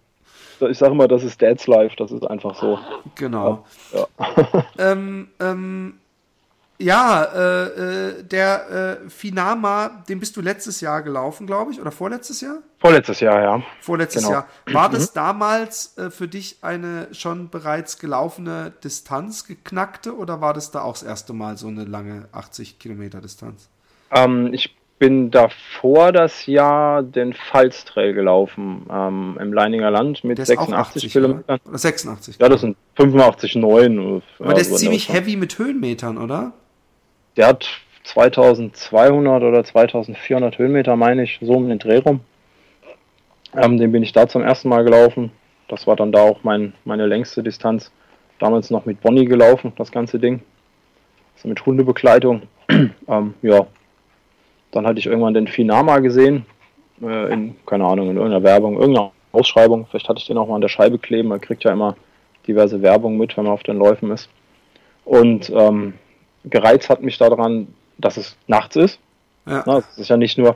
Ich 0.70 0.78
sage 0.78 0.92
immer, 0.92 1.08
das 1.08 1.24
ist 1.24 1.42
Dad's 1.42 1.66
Life. 1.66 1.96
Das 1.98 2.12
ist 2.12 2.24
einfach 2.24 2.56
so. 2.56 2.78
Genau. 3.16 3.66
Ja. 3.92 4.08
ähm, 4.78 5.30
ähm, 5.40 5.96
ja, 6.82 7.24
äh, 7.24 7.66
äh, 7.66 8.24
der 8.24 9.00
äh, 9.06 9.10
Finama, 9.10 10.04
den 10.10 10.20
bist 10.20 10.36
du 10.36 10.42
letztes 10.42 10.82
Jahr 10.82 11.02
gelaufen, 11.02 11.48
glaube 11.48 11.72
ich, 11.72 11.80
oder 11.80 11.92
vorletztes 11.92 12.42
Jahr? 12.42 12.58
Vorletztes 12.80 13.20
Jahr, 13.20 13.42
ja. 13.42 13.64
Vorletztes 13.80 14.24
genau. 14.24 14.34
Jahr. 14.34 14.48
War 14.72 14.90
das 14.90 15.12
mhm. 15.12 15.16
damals 15.16 15.98
äh, 15.98 16.10
für 16.10 16.28
dich 16.28 16.58
eine 16.62 17.08
schon 17.12 17.50
bereits 17.50 18.00
gelaufene 18.00 18.74
Distanz, 18.84 19.46
geknackte, 19.46 20.16
oder 20.16 20.42
war 20.42 20.54
das 20.54 20.72
da 20.72 20.82
auch 20.82 20.94
das 20.94 21.04
erste 21.04 21.34
Mal 21.34 21.58
so 21.58 21.68
eine 21.68 21.86
lange 21.86 22.28
80 22.32 22.80
Kilometer 22.80 23.22
Distanz? 23.22 23.70
Ähm, 24.12 24.54
ich 24.54 24.76
bin 25.02 25.32
davor 25.32 26.12
das 26.12 26.46
Jahr 26.46 27.02
den 27.02 27.34
Pfalztrail 27.34 28.14
gelaufen 28.14 28.86
ähm, 28.92 29.36
im 29.42 29.52
Leininger 29.52 29.90
Land 29.90 30.24
mit 30.24 30.38
86 30.38 30.76
80, 30.76 31.12
Kilometern. 31.12 31.60
Oder 31.68 31.78
86. 31.78 32.38
Ja, 32.40 32.50
das 32.50 32.62
sind 32.62 32.78
85,9. 32.98 34.22
Aber 34.38 34.54
der 34.54 34.62
ist 34.62 34.78
ziemlich 34.78 35.12
heavy 35.12 35.38
mit 35.38 35.58
Höhenmetern, 35.58 36.20
oder? 36.20 36.54
Der 37.38 37.48
hat 37.48 37.68
2200 38.04 39.44
oder 39.44 39.64
2400 39.64 40.58
Höhenmeter, 40.58 40.96
meine 40.96 41.24
ich, 41.24 41.40
so 41.42 41.54
um 41.54 41.70
den 41.70 41.80
Dreh 41.80 41.98
rum. 41.98 42.22
Ähm, 43.56 43.78
den 43.78 43.92
bin 43.92 44.04
ich 44.04 44.14
da 44.14 44.28
zum 44.28 44.44
ersten 44.44 44.70
Mal 44.70 44.84
gelaufen. 44.84 45.32
Das 45.68 45.88
war 45.88 45.96
dann 45.96 46.12
da 46.12 46.22
auch 46.22 46.44
mein, 46.44 46.74
meine 46.84 47.06
längste 47.06 47.44
Distanz. 47.44 47.92
Damals 48.40 48.72
noch 48.72 48.86
mit 48.86 49.02
Bonnie 49.02 49.26
gelaufen, 49.26 49.74
das 49.78 49.92
ganze 49.92 50.20
Ding. 50.20 50.42
Also 51.36 51.48
mit 51.48 51.66
Hundebegleitung. 51.66 52.44
ähm, 52.70 53.34
ja. 53.42 53.68
Dann 54.72 54.88
hatte 54.88 55.00
ich 55.00 55.06
irgendwann 55.06 55.34
den 55.34 55.48
Finama 55.48 56.00
gesehen. 56.00 56.46
Äh, 57.02 57.34
in, 57.34 57.56
keine 57.66 57.86
Ahnung, 57.86 58.10
in 58.10 58.16
irgendeiner 58.16 58.44
Werbung, 58.44 58.78
irgendeiner 58.78 59.12
Ausschreibung. 59.32 59.86
Vielleicht 59.90 60.10
hatte 60.10 60.20
ich 60.20 60.28
den 60.28 60.38
auch 60.38 60.48
mal 60.48 60.56
an 60.56 60.62
der 60.62 60.70
Scheibe 60.70 60.98
kleben. 60.98 61.30
Man 61.30 61.42
kriegt 61.42 61.64
ja 61.64 61.72
immer 61.72 61.96
diverse 62.48 62.82
Werbung 62.82 63.18
mit, 63.18 63.38
wenn 63.38 63.46
man 63.46 63.54
auf 63.54 63.64
den 63.64 63.78
Läufen 63.78 64.12
ist. 64.12 64.30
Und 65.06 65.50
ähm, 65.50 65.94
gereizt 66.46 66.90
hat 66.90 67.02
mich 67.02 67.18
daran, 67.18 67.68
dass 67.98 68.18
es 68.18 68.36
nachts 68.48 68.76
ist. 68.76 69.00
Ja. 69.46 69.64
Na, 69.66 69.78
es 69.78 69.98
ist 69.98 70.10
ja 70.10 70.18
nicht 70.18 70.38
nur, 70.38 70.56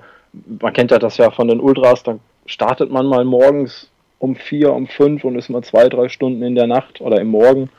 man 0.59 0.73
kennt 0.73 0.91
ja 0.91 0.99
das 0.99 1.17
ja 1.17 1.31
von 1.31 1.47
den 1.47 1.59
Ultras, 1.59 2.03
dann 2.03 2.19
startet 2.45 2.91
man 2.91 3.05
mal 3.05 3.25
morgens 3.25 3.89
um 4.19 4.35
vier, 4.35 4.73
um 4.73 4.87
fünf 4.87 5.23
und 5.23 5.37
ist 5.37 5.49
mal 5.49 5.63
zwei, 5.63 5.89
drei 5.89 6.09
Stunden 6.09 6.41
in 6.43 6.55
der 6.55 6.67
Nacht 6.67 7.01
oder 7.01 7.19
im 7.19 7.27
Morgen. 7.27 7.69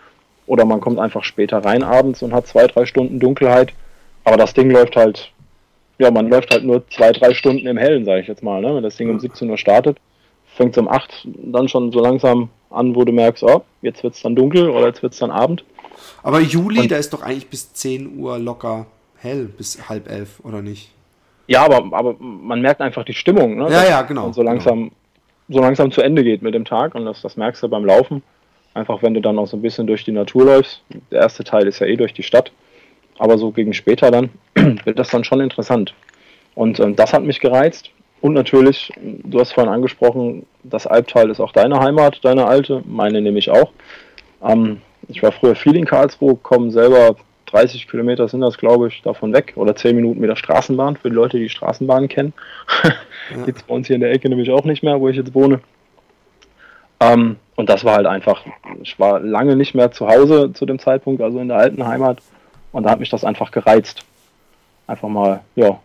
Oder 0.46 0.64
man 0.64 0.80
kommt 0.80 1.00
einfach 1.00 1.24
später 1.24 1.58
rein 1.64 1.82
abends 1.82 2.22
und 2.22 2.32
hat 2.32 2.46
zwei, 2.46 2.66
drei 2.66 2.86
Stunden 2.86 3.18
Dunkelheit. 3.18 3.72
Aber 4.24 4.36
das 4.36 4.54
Ding 4.54 4.70
läuft 4.70 4.96
halt, 4.96 5.32
ja, 5.98 6.10
man 6.10 6.28
läuft 6.28 6.52
halt 6.52 6.64
nur 6.64 6.86
zwei, 6.88 7.10
drei 7.12 7.34
Stunden 7.34 7.66
im 7.66 7.76
Hellen, 7.76 8.04
sage 8.04 8.20
ich 8.20 8.28
jetzt 8.28 8.42
mal. 8.42 8.60
Ne? 8.60 8.74
Wenn 8.74 8.82
das 8.82 8.96
Ding 8.96 9.10
um 9.10 9.18
17 9.18 9.50
Uhr 9.50 9.58
startet, 9.58 9.98
fängt 10.54 10.72
es 10.72 10.78
um 10.78 10.88
acht 10.88 11.10
dann 11.24 11.68
schon 11.68 11.90
so 11.90 12.00
langsam 12.00 12.48
an, 12.70 12.94
wo 12.94 13.04
du 13.04 13.12
merkst, 13.12 13.42
oh, 13.42 13.62
jetzt 13.82 14.02
wird 14.02 14.14
es 14.14 14.22
dann 14.22 14.36
dunkel 14.36 14.70
oder 14.70 14.86
jetzt 14.86 15.02
wird 15.02 15.14
es 15.14 15.18
dann 15.18 15.30
Abend. 15.30 15.64
Aber 16.22 16.40
Juli, 16.40 16.80
und, 16.80 16.90
da 16.90 16.96
ist 16.96 17.12
doch 17.12 17.22
eigentlich 17.22 17.48
bis 17.48 17.72
10 17.72 18.18
Uhr 18.18 18.38
locker 18.38 18.86
hell, 19.18 19.44
bis 19.46 19.88
halb 19.88 20.10
elf, 20.10 20.40
oder 20.42 20.62
nicht? 20.62 20.90
Ja, 21.46 21.64
aber, 21.64 21.96
aber 21.96 22.16
man 22.18 22.60
merkt 22.60 22.80
einfach 22.80 23.04
die 23.04 23.14
Stimmung, 23.14 23.56
ne? 23.56 23.70
Ja, 23.70 23.84
ja, 23.84 24.02
genau. 24.02 24.26
Und 24.26 24.34
so 24.34 24.42
langsam, 24.42 24.78
genau. 24.78 24.92
so 25.48 25.60
langsam 25.60 25.90
zu 25.92 26.02
Ende 26.02 26.24
geht 26.24 26.42
mit 26.42 26.54
dem 26.54 26.64
Tag 26.64 26.94
und 26.94 27.04
das, 27.04 27.22
das 27.22 27.36
merkst 27.36 27.62
du 27.62 27.68
beim 27.68 27.84
Laufen. 27.84 28.22
Einfach 28.74 29.02
wenn 29.02 29.14
du 29.14 29.20
dann 29.20 29.38
auch 29.38 29.46
so 29.46 29.56
ein 29.56 29.62
bisschen 29.62 29.86
durch 29.86 30.04
die 30.04 30.12
Natur 30.12 30.44
läufst. 30.44 30.82
Der 31.10 31.22
erste 31.22 31.44
Teil 31.44 31.66
ist 31.66 31.78
ja 31.78 31.86
eh 31.86 31.96
durch 31.96 32.12
die 32.12 32.22
Stadt. 32.22 32.52
Aber 33.18 33.38
so 33.38 33.50
gegen 33.50 33.72
später 33.72 34.10
dann 34.10 34.30
wird 34.84 34.98
das 34.98 35.08
dann 35.08 35.24
schon 35.24 35.40
interessant. 35.40 35.94
Und 36.54 36.80
ähm, 36.80 36.96
das 36.96 37.12
hat 37.12 37.22
mich 37.22 37.40
gereizt. 37.40 37.90
Und 38.20 38.32
natürlich, 38.32 38.92
du 39.00 39.38
hast 39.40 39.52
vorhin 39.52 39.72
angesprochen, 39.72 40.46
das 40.62 40.86
Albtal 40.86 41.30
ist 41.30 41.40
auch 41.40 41.52
deine 41.52 41.78
Heimat, 41.80 42.24
deine 42.24 42.46
alte, 42.46 42.82
meine 42.86 43.20
nämlich 43.20 43.50
auch. 43.50 43.72
Ähm, 44.42 44.80
ich 45.08 45.22
war 45.22 45.32
früher 45.32 45.54
viel 45.54 45.76
in 45.76 45.84
Karlsruhe, 45.84 46.36
komme 46.36 46.70
selber 46.70 47.16
30 47.46 47.88
Kilometer 47.88 48.28
sind 48.28 48.40
das, 48.40 48.58
glaube 48.58 48.88
ich, 48.88 49.02
davon 49.02 49.32
weg. 49.32 49.52
Oder 49.56 49.76
10 49.76 49.96
Minuten 49.96 50.20
mit 50.20 50.28
der 50.28 50.36
Straßenbahn, 50.36 50.96
für 50.96 51.08
die 51.08 51.14
Leute, 51.14 51.38
die 51.38 51.48
Straßenbahnen 51.48 52.08
kennen. 52.08 52.32
Ja. 53.28 53.44
Gibt 53.44 53.58
es 53.58 53.64
bei 53.64 53.74
uns 53.74 53.88
hier 53.88 53.96
in 53.96 54.02
der 54.02 54.12
Ecke 54.12 54.28
nämlich 54.28 54.50
auch 54.50 54.64
nicht 54.64 54.84
mehr, 54.84 55.00
wo 55.00 55.08
ich 55.08 55.16
jetzt 55.16 55.34
wohne. 55.34 55.60
Ähm, 57.00 57.36
und 57.56 57.68
das 57.68 57.84
war 57.84 57.96
halt 57.96 58.06
einfach, 58.06 58.44
ich 58.82 58.98
war 59.00 59.18
lange 59.18 59.56
nicht 59.56 59.74
mehr 59.74 59.90
zu 59.90 60.06
Hause 60.06 60.52
zu 60.52 60.64
dem 60.64 60.78
Zeitpunkt, 60.78 61.20
also 61.20 61.40
in 61.40 61.48
der 61.48 61.56
alten 61.56 61.84
Heimat. 61.84 62.18
Und 62.70 62.84
da 62.84 62.90
hat 62.90 63.00
mich 63.00 63.10
das 63.10 63.24
einfach 63.24 63.50
gereizt. 63.50 64.04
Einfach 64.86 65.08
mal, 65.08 65.40
ja. 65.56 65.80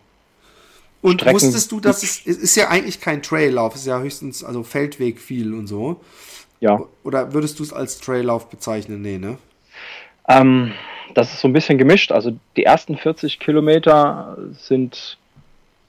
Und 1.00 1.20
Strecken. 1.20 1.34
wusstest 1.34 1.72
du, 1.72 1.80
dass 1.80 2.04
es, 2.04 2.24
es 2.24 2.36
ist 2.36 2.54
ja 2.54 2.68
eigentlich 2.68 3.00
kein 3.00 3.22
Traillauf, 3.22 3.74
es 3.74 3.80
ist 3.80 3.86
ja 3.88 3.98
höchstens 3.98 4.44
also 4.44 4.62
Feldweg 4.62 5.18
viel 5.18 5.52
und 5.52 5.66
so. 5.66 6.00
Ja. 6.62 6.80
Oder 7.02 7.32
würdest 7.34 7.58
du 7.58 7.64
es 7.64 7.72
als 7.72 7.98
Traillauf 7.98 8.48
bezeichnen? 8.48 9.02
Nee, 9.02 9.18
ne? 9.18 9.36
Ähm, 10.28 10.72
das 11.12 11.32
ist 11.32 11.40
so 11.40 11.48
ein 11.48 11.52
bisschen 11.52 11.76
gemischt. 11.76 12.12
Also 12.12 12.38
die 12.56 12.62
ersten 12.62 12.96
40 12.96 13.40
Kilometer 13.40 14.38
sind 14.52 15.18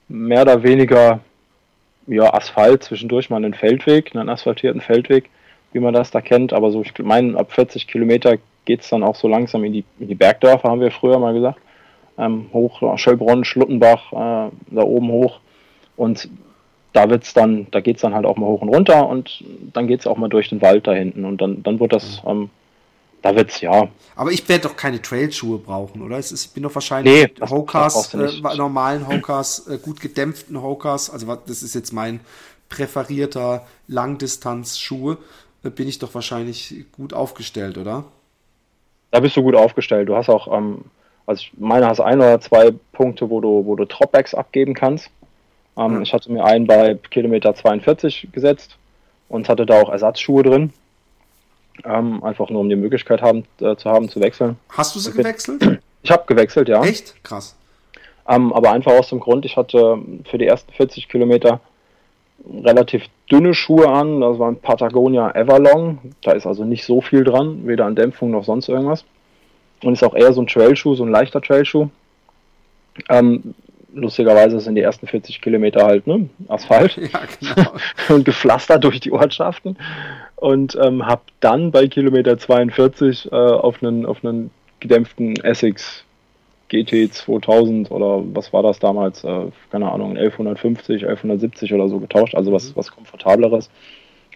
mehr 0.08 0.42
oder 0.42 0.64
weniger 0.64 1.20
ja, 2.08 2.34
Asphalt, 2.34 2.82
zwischendurch 2.82 3.30
mal 3.30 3.36
einen 3.36 3.54
Feldweg, 3.54 4.16
einen 4.16 4.28
asphaltierten 4.28 4.80
Feldweg, 4.80 5.30
wie 5.72 5.78
man 5.78 5.94
das 5.94 6.10
da 6.10 6.20
kennt. 6.20 6.52
Aber 6.52 6.72
so, 6.72 6.82
ich 6.82 6.92
meine, 6.98 7.38
ab 7.38 7.52
40 7.52 7.86
Kilometer 7.86 8.38
geht 8.64 8.80
es 8.80 8.88
dann 8.88 9.04
auch 9.04 9.14
so 9.14 9.28
langsam 9.28 9.62
in 9.62 9.74
die, 9.74 9.84
in 10.00 10.08
die 10.08 10.16
Bergdörfer, 10.16 10.68
haben 10.70 10.80
wir 10.80 10.90
früher 10.90 11.20
mal 11.20 11.34
gesagt. 11.34 11.60
Ähm, 12.18 12.46
hoch, 12.52 12.98
Schöllbronn, 12.98 13.44
Schluttenbach, 13.44 14.12
äh, 14.12 14.50
da 14.72 14.82
oben 14.82 15.08
hoch. 15.12 15.38
Und 15.96 16.28
da 16.94 17.10
wird's 17.10 17.34
dann, 17.34 17.66
da 17.70 17.80
geht's 17.80 18.00
dann 18.00 18.14
halt 18.14 18.24
auch 18.24 18.36
mal 18.36 18.46
hoch 18.46 18.62
und 18.62 18.70
runter 18.70 19.06
und 19.06 19.44
dann 19.72 19.86
geht 19.86 20.00
es 20.00 20.06
auch 20.06 20.16
mal 20.16 20.28
durch 20.28 20.48
den 20.48 20.62
Wald 20.62 20.86
da 20.86 20.92
hinten 20.92 21.26
und 21.26 21.40
dann, 21.40 21.62
dann 21.62 21.78
wird 21.80 21.92
das 21.92 22.22
ähm, 22.26 22.48
da 23.24 23.34
wird's 23.34 23.62
ja. 23.62 23.88
Aber 24.16 24.32
ich 24.32 24.46
werde 24.50 24.68
doch 24.68 24.76
keine 24.76 25.00
Trailschuhe 25.00 25.58
brauchen, 25.58 26.02
oder? 26.02 26.18
Es 26.18 26.30
ist, 26.30 26.44
ich 26.44 26.52
bin 26.52 26.62
doch 26.62 26.74
wahrscheinlich 26.74 27.30
nee, 27.38 27.46
Hokas, 27.48 28.12
äh, 28.12 28.56
normalen 28.56 29.08
Hokas, 29.08 29.66
äh, 29.66 29.78
gut 29.78 30.00
gedämpften 30.00 30.60
Hokas, 30.60 31.08
also 31.08 31.34
das 31.34 31.62
ist 31.62 31.74
jetzt 31.74 31.92
mein 31.92 32.20
präferierter 32.68 33.66
Langdistanzschuhe, 33.88 35.16
äh, 35.64 35.70
bin 35.70 35.88
ich 35.88 35.98
doch 35.98 36.14
wahrscheinlich 36.14 36.84
gut 36.92 37.14
aufgestellt, 37.14 37.78
oder? 37.78 38.04
Da 39.10 39.20
bist 39.20 39.36
du 39.36 39.42
gut 39.42 39.54
aufgestellt. 39.54 40.08
Du 40.08 40.16
hast 40.16 40.28
auch, 40.28 40.54
ähm, 40.54 40.84
also 41.26 41.40
ich 41.40 41.52
meine, 41.56 41.86
hast 41.86 42.00
ein 42.00 42.18
oder 42.18 42.40
zwei 42.42 42.74
Punkte, 42.92 43.30
wo 43.30 43.40
du, 43.40 43.64
wo 43.64 43.74
du 43.74 43.86
Dropbacks 43.86 44.34
abgeben 44.34 44.74
kannst. 44.74 45.08
Ähm, 45.76 45.96
mhm. 45.96 46.02
Ich 46.02 46.12
hatte 46.12 46.30
mir 46.30 46.44
einen 46.44 46.66
bei 46.66 46.94
Kilometer 47.10 47.54
42 47.54 48.28
gesetzt 48.32 48.76
und 49.28 49.48
hatte 49.48 49.66
da 49.66 49.80
auch 49.80 49.90
Ersatzschuhe 49.90 50.42
drin. 50.42 50.72
Ähm, 51.84 52.22
einfach 52.22 52.50
nur 52.50 52.60
um 52.60 52.68
die 52.68 52.76
Möglichkeit 52.76 53.20
haben, 53.20 53.44
äh, 53.60 53.74
zu 53.76 53.90
haben, 53.90 54.08
zu 54.08 54.20
wechseln. 54.20 54.56
Hast 54.68 54.94
du 54.94 55.00
sie 55.00 55.12
gewechselt? 55.12 55.80
Ich 56.02 56.10
habe 56.10 56.24
gewechselt, 56.26 56.68
ja. 56.68 56.84
Echt? 56.84 57.14
Krass. 57.24 57.56
Ähm, 58.28 58.52
aber 58.52 58.72
einfach 58.72 58.92
aus 58.92 59.08
dem 59.08 59.20
Grund, 59.20 59.44
ich 59.44 59.56
hatte 59.56 59.98
für 60.30 60.38
die 60.38 60.46
ersten 60.46 60.72
40 60.72 61.08
Kilometer 61.08 61.60
relativ 62.62 63.04
dünne 63.30 63.54
Schuhe 63.54 63.88
an. 63.88 64.20
Das 64.20 64.38
waren 64.38 64.56
Patagonia 64.56 65.34
Everlong. 65.34 65.98
Da 66.22 66.32
ist 66.32 66.46
also 66.46 66.64
nicht 66.64 66.84
so 66.84 67.00
viel 67.00 67.24
dran, 67.24 67.66
weder 67.66 67.86
an 67.86 67.96
Dämpfung 67.96 68.30
noch 68.30 68.44
sonst 68.44 68.68
irgendwas. 68.68 69.04
Und 69.82 69.94
ist 69.94 70.04
auch 70.04 70.14
eher 70.14 70.32
so 70.32 70.40
ein 70.40 70.46
Trailschuh, 70.46 70.94
so 70.94 71.04
ein 71.04 71.10
leichter 71.10 71.40
Trailschuh. 71.40 71.88
Ähm, 73.08 73.54
lustigerweise 73.94 74.60
sind 74.60 74.74
die 74.74 74.82
ersten 74.82 75.06
40 75.06 75.40
Kilometer 75.40 75.84
halt 75.86 76.06
ne, 76.06 76.28
Asphalt 76.48 76.96
ja, 76.96 77.20
genau. 77.40 77.72
und 78.14 78.24
gepflastert 78.24 78.84
durch 78.84 79.00
die 79.00 79.12
Ortschaften 79.12 79.76
und 80.36 80.76
ähm, 80.80 81.06
habe 81.06 81.22
dann 81.40 81.70
bei 81.70 81.86
Kilometer 81.88 82.36
42 82.36 83.30
äh, 83.30 83.34
auf 83.34 83.82
einen 83.82 84.04
auf 84.06 84.24
einen 84.24 84.50
gedämpften 84.80 85.36
Essex 85.42 86.04
GT 86.68 87.12
2000 87.12 87.90
oder 87.90 88.22
was 88.34 88.52
war 88.52 88.62
das 88.62 88.78
damals, 88.78 89.22
äh, 89.24 89.46
keine 89.70 89.90
Ahnung, 89.90 90.16
1150, 90.16 91.04
1170 91.04 91.72
oder 91.72 91.88
so 91.88 91.98
getauscht, 92.00 92.34
also 92.34 92.52
was, 92.52 92.70
mhm. 92.70 92.76
was 92.76 92.90
komfortableres. 92.90 93.70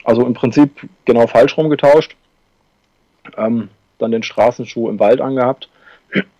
Also 0.05 0.25
im 0.25 0.35
Prinzip 0.35 0.89
genau 1.05 1.27
falsch 1.27 1.57
rum 1.57 1.69
getauscht. 1.69 2.17
Ähm, 3.37 3.69
dann 3.99 4.13
den 4.13 4.23
Straßenschuh 4.23 4.89
im 4.89 5.01
Wald 5.01 5.21
angehabt. 5.21 5.69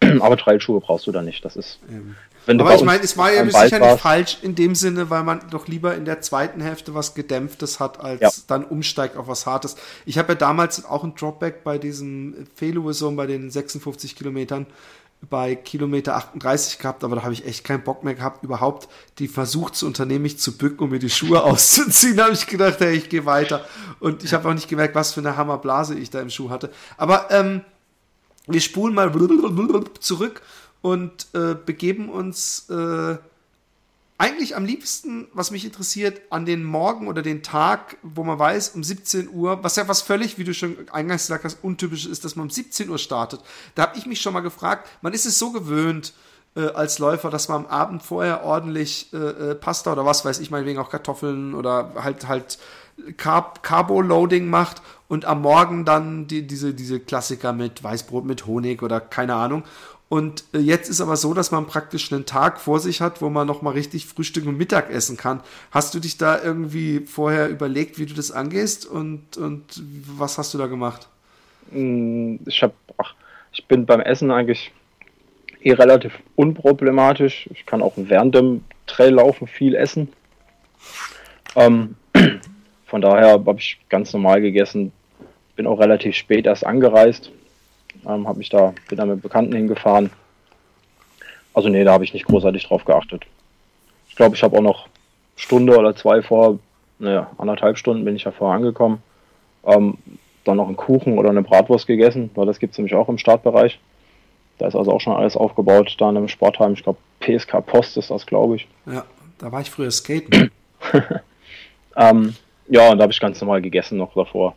Aber 0.21 0.37
Trailschuhe 0.37 0.81
brauchst 0.81 1.07
du 1.07 1.13
da 1.13 1.23
nicht. 1.23 1.45
Das 1.45 1.57
ist, 1.57 1.81
ähm, 1.91 2.17
aber 2.49 2.75
ich 2.75 2.83
meine, 2.83 3.03
es 3.03 3.17
war 3.17 3.33
ja 3.33 3.45
sicher 3.45 3.79
nicht 3.79 4.01
falsch 4.01 4.39
in 4.43 4.55
dem 4.55 4.75
Sinne, 4.75 5.11
weil 5.11 5.23
man 5.23 5.41
doch 5.51 5.67
lieber 5.67 5.95
in 5.95 6.05
der 6.05 6.21
zweiten 6.21 6.61
Hälfte 6.61 6.95
was 6.95 7.15
Gedämpftes 7.15 7.79
hat, 7.79 8.01
als 8.01 8.21
ja. 8.21 8.31
dann 8.47 8.65
umsteigt 8.65 9.17
auf 9.17 9.29
was 9.29 9.47
Hartes. 9.47 9.77
Ich 10.07 10.19
habe 10.19 10.33
ja 10.33 10.35
damals 10.35 10.85
auch 10.85 11.05
ein 11.05 11.15
Dropback 11.15 11.63
bei 11.65 11.79
diesem 11.79 12.47
Feluwe-Zone 12.55 13.17
bei 13.17 13.27
den 13.27 13.51
56 13.51 14.17
Kilometern 14.17 14.67
bei 15.29 15.57
Kilometer 15.57 16.17
38 16.17 16.79
gehabt, 16.79 17.03
aber 17.03 17.17
da 17.17 17.23
habe 17.23 17.33
ich 17.33 17.45
echt 17.45 17.65
keinen 17.65 17.83
Bock 17.83 18.05
mehr 18.05 18.15
gehabt, 18.15 18.45
überhaupt 18.45 18.89
die 19.19 19.27
versucht 19.27 19.75
zu 19.75 19.87
unternehmen, 19.87 20.23
mich 20.23 20.39
zu 20.39 20.57
bücken, 20.57 20.85
um 20.85 20.91
mir 20.91 21.01
die 21.01 21.11
Schuhe 21.11 21.43
auszuziehen. 21.45 22.17
Da 22.17 22.25
habe 22.25 22.35
ich 22.35 22.47
gedacht, 22.47 22.77
hey, 22.79 22.95
ich 22.95 23.09
gehe 23.09 23.27
weiter. 23.27 23.65
Und 24.01 24.23
ich 24.23 24.33
habe 24.33 24.49
auch 24.49 24.55
nicht 24.55 24.69
gemerkt, 24.69 24.95
was 24.95 25.13
für 25.13 25.21
eine 25.21 25.37
Hammerblase 25.37 25.97
ich 25.97 26.11
da 26.11 26.21
im 26.21 26.31
Schuh 26.31 26.51
hatte. 26.51 26.71
Aber 26.97 27.31
ähm, 27.31 27.63
wir 28.47 28.61
spulen 28.61 28.95
mal 28.95 29.13
zurück 30.01 30.43
und 30.83 31.29
äh, 31.35 31.55
begeben 31.55 32.09
uns 32.09 32.69
äh, 32.71 33.17
eigentlich 34.19 34.57
am 34.57 34.65
liebsten, 34.65 35.29
was 35.33 35.53
mich 35.53 35.65
interessiert, 35.65 36.21
an 36.31 36.45
den 36.45 36.65
Morgen 36.65 37.07
oder 37.07 37.23
den 37.23 37.45
Tag, 37.45 37.97
wo 38.03 38.25
man 38.25 38.39
weiß, 38.39 38.71
um 38.71 38.83
17 38.83 39.31
Uhr, 39.31 39.63
was 39.63 39.77
ja 39.77 39.87
was 39.87 40.03
völlig, 40.03 40.39
wie 40.39 40.45
du 40.45 40.53
schon 40.53 40.77
eingangs 40.91 41.23
gesagt 41.23 41.45
hast, 41.45 41.63
untypisch 41.63 42.05
ist, 42.05 42.25
dass 42.25 42.35
man 42.35 42.47
um 42.47 42.51
17 42.51 42.91
Uhr 42.91 42.99
startet. 42.99 43.41
Da 43.77 43.83
habe 43.83 43.97
ich 43.97 44.07
mich 44.07 44.21
schon 44.21 44.33
mal 44.33 44.41
gefragt, 44.41 44.89
man 45.03 45.13
ist 45.13 45.25
es 45.25 45.39
so 45.39 45.53
gewöhnt, 45.53 46.15
äh, 46.57 46.67
als 46.67 46.99
Läufer, 46.99 47.31
dass 47.31 47.49
man 47.49 47.65
am 47.65 47.71
Abend 47.71 48.03
vorher 48.03 48.43
ordentlich 48.43 49.13
äh, 49.13 49.17
äh 49.17 49.55
Pasta 49.55 49.93
oder 49.93 50.05
was 50.05 50.25
weiß 50.25 50.41
ich, 50.41 50.51
meinetwegen 50.51 50.81
auch 50.81 50.91
Kartoffeln 50.91 51.55
oder 51.55 51.93
halt 52.03 52.27
halt 52.27 52.59
Carb 53.17 53.63
Carbo-Loading 53.63 54.49
macht 54.49 54.83
und 55.07 55.25
am 55.25 55.43
Morgen 55.43 55.85
dann 55.85 56.27
die, 56.27 56.47
diese, 56.47 56.75
diese 56.75 56.99
Klassiker 56.99 57.53
mit 57.53 57.85
Weißbrot 57.85 58.25
mit 58.25 58.47
Honig 58.47 58.83
oder 58.83 59.01
keine 59.01 59.35
Ahnung. 59.35 59.63
Und 60.09 60.45
äh, 60.55 60.59
jetzt 60.59 60.89
ist 60.89 61.01
aber 61.01 61.17
so, 61.17 61.35
dass 61.35 61.51
man 61.51 61.67
praktisch 61.67 62.13
einen 62.13 62.25
Tag 62.25 62.61
vor 62.61 62.81
sich 62.81 63.01
hat, 63.01 63.21
wo 63.21 63.29
man 63.29 63.47
nochmal 63.47 63.75
richtig 63.75 64.07
Frühstück 64.07 64.47
und 64.47 64.57
Mittag 64.57 64.91
essen 64.91 65.17
kann. 65.17 65.41
Hast 65.71 65.95
du 65.95 66.01
dich 66.01 66.17
da 66.17 66.43
irgendwie 66.43 67.01
vorher 67.01 67.49
überlegt, 67.49 67.99
wie 67.99 68.07
du 68.07 68.15
das 68.15 68.31
angehst 68.31 68.87
und, 68.87 69.37
und 69.37 69.83
was 70.17 70.39
hast 70.39 70.55
du 70.55 70.59
da 70.59 70.67
gemacht? 70.67 71.09
Mm, 71.71 72.37
ich 72.47 72.63
habe, 72.63 72.73
ich 73.53 73.67
bin 73.67 73.85
beim 73.85 74.01
Essen 74.01 74.31
eigentlich 74.31 74.73
eh 75.63 75.73
relativ 75.73 76.13
unproblematisch. 76.37 77.49
Ich 77.53 77.67
kann 77.67 77.83
auch 77.83 77.93
während 77.97 78.35
dem 78.35 78.65
Traillaufen 78.87 79.47
viel 79.47 79.75
essen. 79.75 80.09
Ähm, 81.55 81.97
von 82.87 83.03
daher 83.03 83.33
habe 83.33 83.59
ich 83.59 83.79
ganz 83.91 84.13
normal 84.15 84.41
gegessen. 84.41 84.93
Bin 85.57 85.67
auch 85.67 85.81
relativ 85.81 86.15
spät 86.17 86.47
erst 86.47 86.65
angereist. 86.65 87.31
Ähm, 88.07 88.27
habe 88.27 88.39
mich 88.39 88.49
da, 88.49 88.75
bin 88.89 88.99
da 88.99 89.07
mit 89.07 89.23
Bekannten 89.23 89.55
hingefahren. 89.55 90.11
Also 91.55 91.69
nee, 91.69 91.85
da 91.85 91.93
habe 91.93 92.05
ich 92.05 92.15
nicht 92.15 92.27
großartig 92.27 92.67
drauf 92.67 92.85
geachtet. 92.85 93.25
Ich 94.09 94.17
glaube, 94.17 94.37
ich 94.37 94.43
habe 94.43 94.57
auch 94.57 94.63
noch 94.63 94.89
Stunde 95.37 95.77
oder 95.77 95.95
zwei 95.95 96.23
vor, 96.23 96.59
naja, 96.99 97.31
anderthalb 97.39 97.79
Stunden 97.79 98.05
bin 98.05 98.17
ich 98.17 98.25
ja 98.25 98.33
vorher 98.33 98.57
angekommen. 98.57 99.03
Ähm, 99.65 99.99
dann 100.45 100.57
noch 100.57 100.67
einen 100.67 100.77
Kuchen 100.77 101.19
oder 101.19 101.31
eine 101.31 101.43
Bratwurst 101.43 101.87
gegessen, 101.87 102.31
weil 102.35 102.47
das 102.47 102.59
gibt 102.59 102.73
es 102.73 102.79
nämlich 102.79 102.95
auch 102.95 103.09
im 103.09 103.19
Startbereich. 103.19 103.79
Da 104.59 104.67
ist 104.67 104.75
also 104.75 104.93
auch 104.93 105.01
schon 105.01 105.15
alles 105.15 105.37
aufgebaut, 105.37 105.95
da 105.99 106.11
in 106.11 106.17
einem 106.17 106.29
Sportheim. 106.29 106.73
Ich 106.73 106.83
glaube, 106.83 106.99
PSK 107.21 107.65
Post 107.65 107.97
ist 107.97 108.11
das, 108.11 108.27
glaube 108.27 108.57
ich. 108.57 108.69
Ja, 108.87 109.05
da 109.39 109.53
war 109.53 109.61
ich 109.61 109.71
früher 109.71 109.91
skaten. 109.91 110.51
ähm, 111.97 112.35
ja, 112.69 112.91
und 112.91 112.99
da 112.99 113.03
habe 113.03 113.13
ich 113.13 113.21
ganz 113.21 113.41
normal 113.41 113.63
gegessen 113.63 113.99
noch 113.99 114.15
davor. 114.15 114.55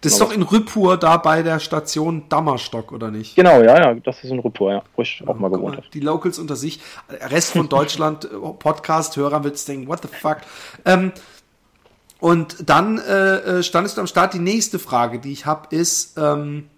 Das 0.00 0.12
ist 0.12 0.20
doch 0.20 0.32
in 0.32 0.42
Rüppur 0.42 0.96
da 0.96 1.16
bei 1.16 1.42
der 1.42 1.58
Station 1.60 2.24
Dammerstock, 2.28 2.92
oder 2.92 3.10
nicht? 3.10 3.34
Genau, 3.36 3.60
ja, 3.62 3.78
ja, 3.78 3.94
das 3.94 4.22
ist 4.22 4.30
in 4.30 4.38
Rüppur, 4.38 4.72
ja, 4.72 4.82
wo 4.96 5.02
ich 5.02 5.22
auch 5.26 5.38
mal 5.38 5.50
gewohnt 5.50 5.76
habe. 5.76 5.86
Die 5.92 6.00
Locals 6.00 6.38
unter 6.38 6.56
sich, 6.56 6.80
Rest 7.08 7.52
von 7.52 7.68
Deutschland, 7.68 8.24
äh, 8.26 8.28
Podcast-Hörer 8.28 9.44
wird 9.44 9.66
denken, 9.66 9.88
what 9.88 10.02
the 10.02 10.08
fuck. 10.08 10.38
Ähm, 10.84 11.12
und 12.20 12.68
dann 12.68 12.98
äh, 12.98 13.58
äh, 13.58 13.62
standest 13.62 13.96
du 13.96 14.00
am 14.00 14.06
Start. 14.06 14.34
Die 14.34 14.40
nächste 14.40 14.78
Frage, 14.78 15.20
die 15.20 15.32
ich 15.32 15.46
habe, 15.46 15.74
ist, 15.74 16.18
ähm, 16.18 16.68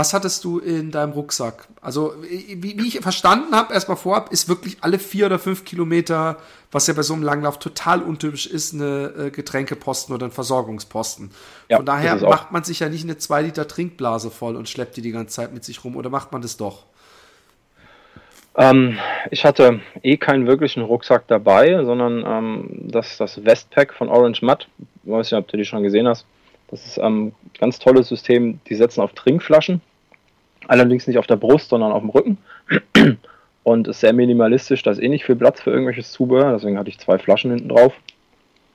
was 0.00 0.14
hattest 0.14 0.44
du 0.44 0.60
in 0.60 0.90
deinem 0.90 1.12
Rucksack? 1.12 1.68
Also, 1.82 2.14
wie, 2.22 2.78
wie 2.78 2.88
ich 2.88 3.00
verstanden 3.00 3.54
habe, 3.54 3.74
erstmal 3.74 3.98
vorab, 3.98 4.32
ist 4.32 4.48
wirklich 4.48 4.78
alle 4.80 4.98
vier 4.98 5.26
oder 5.26 5.38
fünf 5.38 5.66
Kilometer, 5.66 6.38
was 6.72 6.86
ja 6.86 6.94
bei 6.94 7.02
so 7.02 7.12
einem 7.12 7.22
Langlauf 7.22 7.58
total 7.58 8.00
untypisch 8.00 8.46
ist, 8.46 8.72
eine 8.72 9.12
äh, 9.26 9.30
Getränkeposten 9.30 10.14
oder 10.14 10.24
ein 10.24 10.30
Versorgungsposten. 10.30 11.32
Ja, 11.68 11.76
Von 11.76 11.84
daher 11.84 12.16
macht 12.16 12.50
man 12.50 12.64
sich 12.64 12.80
ja 12.80 12.88
nicht 12.88 13.04
eine 13.04 13.18
zwei 13.18 13.42
Liter 13.42 13.68
Trinkblase 13.68 14.30
voll 14.30 14.56
und 14.56 14.70
schleppt 14.70 14.96
die 14.96 15.02
die 15.02 15.10
ganze 15.10 15.34
Zeit 15.34 15.52
mit 15.52 15.64
sich 15.64 15.84
rum, 15.84 15.96
oder 15.96 16.08
macht 16.08 16.32
man 16.32 16.40
das 16.40 16.56
doch? 16.56 16.84
Ähm, 18.56 18.96
ich 19.30 19.44
hatte 19.44 19.80
eh 20.02 20.16
keinen 20.16 20.46
wirklichen 20.46 20.82
Rucksack 20.82 21.24
dabei, 21.26 21.84
sondern 21.84 22.24
ähm, 22.26 22.70
das, 22.90 23.18
das 23.18 23.44
Westpack 23.44 23.92
von 23.92 24.08
Orange 24.08 24.40
Mud. 24.40 24.66
Ich 25.04 25.12
weiß 25.12 25.30
nicht, 25.30 25.38
ob 25.38 25.48
du 25.48 25.58
die 25.58 25.66
schon 25.66 25.82
gesehen 25.82 26.08
hast. 26.08 26.24
Das 26.70 26.86
ist 26.86 26.98
ein 26.98 27.12
ähm, 27.12 27.32
ganz 27.58 27.78
tolles 27.78 28.08
System. 28.08 28.60
Die 28.66 28.76
setzen 28.76 29.02
auf 29.02 29.12
Trinkflaschen. 29.12 29.82
Allerdings 30.70 31.08
nicht 31.08 31.18
auf 31.18 31.26
der 31.26 31.34
Brust, 31.34 31.68
sondern 31.70 31.90
auf 31.90 32.00
dem 32.00 32.10
Rücken. 32.10 32.38
Und 33.64 33.88
ist 33.88 33.98
sehr 33.98 34.12
minimalistisch. 34.12 34.84
Da 34.84 34.92
ist 34.92 35.02
eh 35.02 35.08
nicht 35.08 35.24
viel 35.24 35.34
Platz 35.34 35.60
für 35.60 35.70
irgendwelches 35.72 36.12
Zubehör. 36.12 36.52
Deswegen 36.52 36.78
hatte 36.78 36.90
ich 36.90 36.98
zwei 37.00 37.18
Flaschen 37.18 37.50
hinten 37.50 37.70
drauf. 37.70 37.92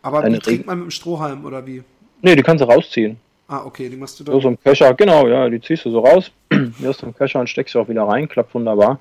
Aber 0.01 0.19
Eine 0.19 0.35
wie 0.35 0.39
trinkt 0.41 0.67
man 0.67 0.79
mit 0.79 0.87
dem 0.87 0.91
Strohhalm 0.91 1.45
oder 1.45 1.65
wie? 1.65 1.83
Nee, 2.21 2.35
die 2.35 2.43
kannst 2.43 2.61
du 2.61 2.67
rausziehen. 2.67 3.15
Ah, 3.47 3.61
okay, 3.63 3.87
die 3.87 3.95
machst 3.95 4.19
du 4.19 4.25
da. 4.25 4.37
So, 4.41 4.49
ein 4.49 4.59
Köcher, 4.61 4.93
genau, 4.93 5.25
ja, 5.25 5.47
die 5.47 5.61
ziehst 5.61 5.85
du 5.85 5.91
so 5.91 5.99
raus. 5.99 6.31
Du 6.49 6.57
einen 6.57 7.15
Köcher 7.15 7.39
und 7.39 7.47
steckst 7.47 7.71
sie 7.71 7.79
auch 7.79 7.87
wieder 7.87 8.03
rein. 8.03 8.27
Klappt 8.27 8.53
wunderbar. 8.53 8.99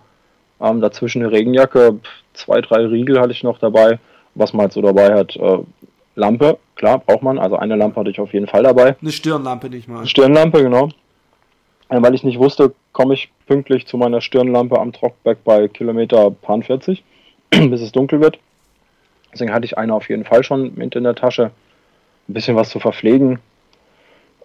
Ähm, 0.61 0.81
dazwischen 0.81 1.23
eine 1.23 1.33
Regenjacke, 1.33 1.99
zwei, 2.33 2.61
drei 2.61 2.87
Riegel 2.87 3.21
hatte 3.21 3.33
ich 3.33 3.43
noch 3.43 3.59
dabei. 3.59 3.99
Was 4.37 4.53
man 4.53 4.63
halt 4.67 4.73
so 4.73 4.83
dabei 4.83 5.15
hat, 5.15 5.35
äh, 5.35 5.59
Lampe, 6.15 6.59
klar, 6.77 7.01
braucht 7.01 7.23
man. 7.23 7.41
Also 7.41 7.57
eine 7.57 7.75
Lampe 7.75 7.99
hatte 7.99 8.11
ich 8.11 8.21
auf 8.21 8.33
jeden 8.33 8.47
Fall 8.47 8.63
dabei. 8.63 8.95
Eine 9.01 9.11
Stirnlampe 9.11 9.69
nicht 9.69 9.89
mal. 9.89 9.99
Eine 9.99 10.07
Stirnlampe, 10.07 10.63
genau. 10.63 10.91
Äh, 11.89 12.03
weil 12.03 12.15
ich 12.15 12.25
nicht 12.25 12.39
wusste, 12.39 12.75
komme 12.93 13.15
ich 13.15 13.31
pünktlich 13.47 13.87
zu 13.87 13.97
meiner 13.97 14.21
Stirnlampe 14.21 14.79
am 14.79 14.93
Trockberg 14.93 15.43
bei 15.45 15.69
Kilometer 15.69 16.31
paar 16.31 16.63
40, 16.63 17.03
bis 17.51 17.81
es 17.81 17.93
dunkel 17.93 18.21
wird. 18.21 18.39
Deswegen 19.33 19.53
hatte 19.53 19.67
ich 19.67 19.77
eine 19.77 19.95
auf 19.95 20.09
jeden 20.09 20.25
Fall 20.25 20.45
schon 20.45 20.75
mit 20.77 20.95
in 20.95 21.05
der 21.05 21.15
Tasche. 21.15 21.51
Ein 22.29 22.35
bisschen 22.35 22.57
was 22.57 22.71
zu 22.71 22.81
verpflegen. 22.81 23.41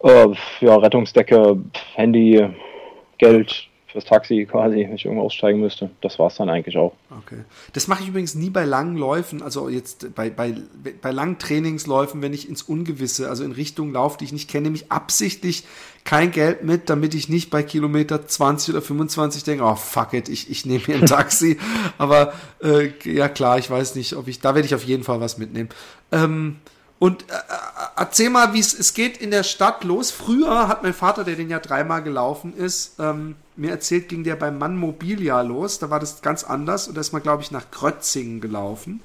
Äh, 0.03 0.27
ja, 0.61 0.75
Rettungsdecke, 0.75 1.57
Handy, 1.93 2.49
Geld, 3.17 3.68
fürs 3.91 4.05
Taxi 4.05 4.47
quasi, 4.49 4.77
wenn 4.77 4.93
ich 4.93 5.05
irgendwo 5.05 5.25
aussteigen 5.25 5.59
müsste. 5.59 5.89
Das 6.01 6.19
war 6.19 6.27
es 6.27 6.35
dann 6.35 6.49
eigentlich 6.49 6.77
auch. 6.77 6.93
Okay. 7.09 7.43
Das 7.73 7.87
mache 7.87 8.03
ich 8.03 8.09
übrigens 8.09 8.35
nie 8.35 8.51
bei 8.51 8.63
langen 8.63 8.95
Läufen, 8.95 9.41
also 9.41 9.67
jetzt 9.67 10.13
bei, 10.13 10.29
bei, 10.29 10.55
bei 11.01 11.11
langen 11.11 11.39
Trainingsläufen, 11.39 12.21
wenn 12.21 12.33
ich 12.33 12.47
ins 12.47 12.61
Ungewisse, 12.61 13.29
also 13.29 13.43
in 13.43 13.51
Richtung 13.51 13.91
laufe, 13.91 14.19
die 14.19 14.25
ich 14.25 14.31
nicht 14.31 14.49
kenne, 14.49 14.65
nehme 14.65 14.75
ich 14.75 14.91
absichtlich 14.91 15.65
kein 16.03 16.31
Geld 16.31 16.63
mit, 16.63 16.89
damit 16.89 17.15
ich 17.15 17.29
nicht 17.29 17.49
bei 17.49 17.63
Kilometer 17.63 18.27
20 18.27 18.75
oder 18.75 18.81
25 18.83 19.43
denke, 19.43 19.63
oh 19.63 19.75
fuck 19.75 20.13
it, 20.13 20.29
ich, 20.29 20.51
ich 20.51 20.65
nehme 20.65 20.83
hier 20.85 20.95
ein 20.95 21.05
Taxi. 21.05 21.57
Aber 21.97 22.33
äh, 22.63 22.91
ja 23.03 23.27
klar, 23.27 23.57
ich 23.57 23.69
weiß 23.69 23.95
nicht, 23.95 24.15
ob 24.15 24.27
ich, 24.27 24.39
da 24.39 24.53
werde 24.53 24.67
ich 24.67 24.75
auf 24.75 24.83
jeden 24.83 25.03
Fall 25.03 25.19
was 25.19 25.39
mitnehmen. 25.39 25.69
Ähm, 26.11 26.57
und 26.99 27.23
äh, 27.23 27.33
äh, 27.33 27.37
erzähl 27.95 28.29
mal, 28.29 28.53
wie 28.53 28.59
es 28.59 28.93
geht 28.93 29.17
in 29.17 29.31
der 29.31 29.43
Stadt 29.43 29.83
los. 29.83 30.11
Früher 30.11 30.67
hat 30.67 30.83
mein 30.83 30.93
Vater, 30.93 31.23
der 31.23 31.35
den 31.35 31.49
ja 31.49 31.59
dreimal 31.59 32.03
gelaufen 32.03 32.53
ist, 32.55 32.99
ähm, 32.99 33.35
mir 33.59 33.71
erzählt, 33.71 34.09
ging 34.09 34.23
der 34.23 34.35
beim 34.35 34.57
Mann 34.57 34.77
Mobilia 34.77 35.41
los. 35.41 35.79
Da 35.79 35.89
war 35.89 35.99
das 35.99 36.21
ganz 36.21 36.43
anders 36.43 36.87
und 36.87 36.95
da 36.95 37.01
ist 37.01 37.13
man, 37.13 37.21
glaube 37.21 37.43
ich, 37.43 37.51
nach 37.51 37.71
Grötzingen 37.71 38.41
gelaufen. 38.41 39.01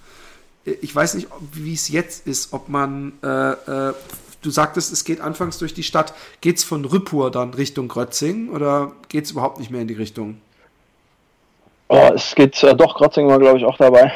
Äh, 0.66 0.72
ich 0.80 0.94
weiß 0.94 1.14
nicht, 1.14 1.28
wie 1.52 1.74
es 1.74 1.88
jetzt 1.88 2.26
ist, 2.26 2.52
ob 2.52 2.68
man, 2.68 3.12
äh, 3.22 3.52
äh, 3.52 3.94
du 4.42 4.50
sagtest, 4.50 4.92
es 4.92 5.04
geht 5.04 5.20
anfangs 5.20 5.58
durch 5.58 5.74
die 5.74 5.82
Stadt. 5.82 6.14
Geht 6.40 6.58
es 6.58 6.64
von 6.64 6.84
Rüppur 6.84 7.30
dann 7.30 7.54
Richtung 7.54 7.88
Grötzingen 7.88 8.50
oder 8.50 8.92
geht 9.08 9.24
es 9.24 9.32
überhaupt 9.32 9.58
nicht 9.58 9.70
mehr 9.70 9.82
in 9.82 9.88
die 9.88 9.94
Richtung? 9.94 10.40
Oh, 11.88 12.10
es 12.14 12.34
geht 12.34 12.62
äh, 12.62 12.74
doch, 12.74 12.96
Grötzingen 12.96 13.30
war, 13.30 13.38
glaube 13.38 13.58
ich, 13.58 13.64
auch 13.64 13.76
dabei. 13.76 14.12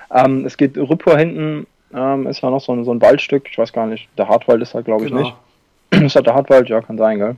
ähm, 0.10 0.44
es 0.44 0.56
geht 0.56 0.76
Rüppur 0.76 1.16
hinten 1.16 1.66
ähm, 1.94 2.26
ist 2.26 2.40
ja 2.40 2.50
noch 2.50 2.60
so 2.60 2.72
ein, 2.72 2.84
so 2.84 2.92
ein 2.92 3.00
Waldstück, 3.00 3.48
ich 3.48 3.56
weiß 3.56 3.72
gar 3.72 3.86
nicht, 3.86 4.08
der 4.18 4.28
Hartwald 4.28 4.60
ist 4.62 4.74
halt, 4.74 4.84
glaube 4.84 5.04
ich, 5.04 5.10
genau. 5.10 5.22
nicht. 5.22 5.36
ist 6.06 6.16
halt 6.16 6.26
der 6.26 6.34
Hartwald? 6.34 6.68
Ja, 6.68 6.80
kann 6.80 6.98
sein, 6.98 7.18
gell? 7.18 7.36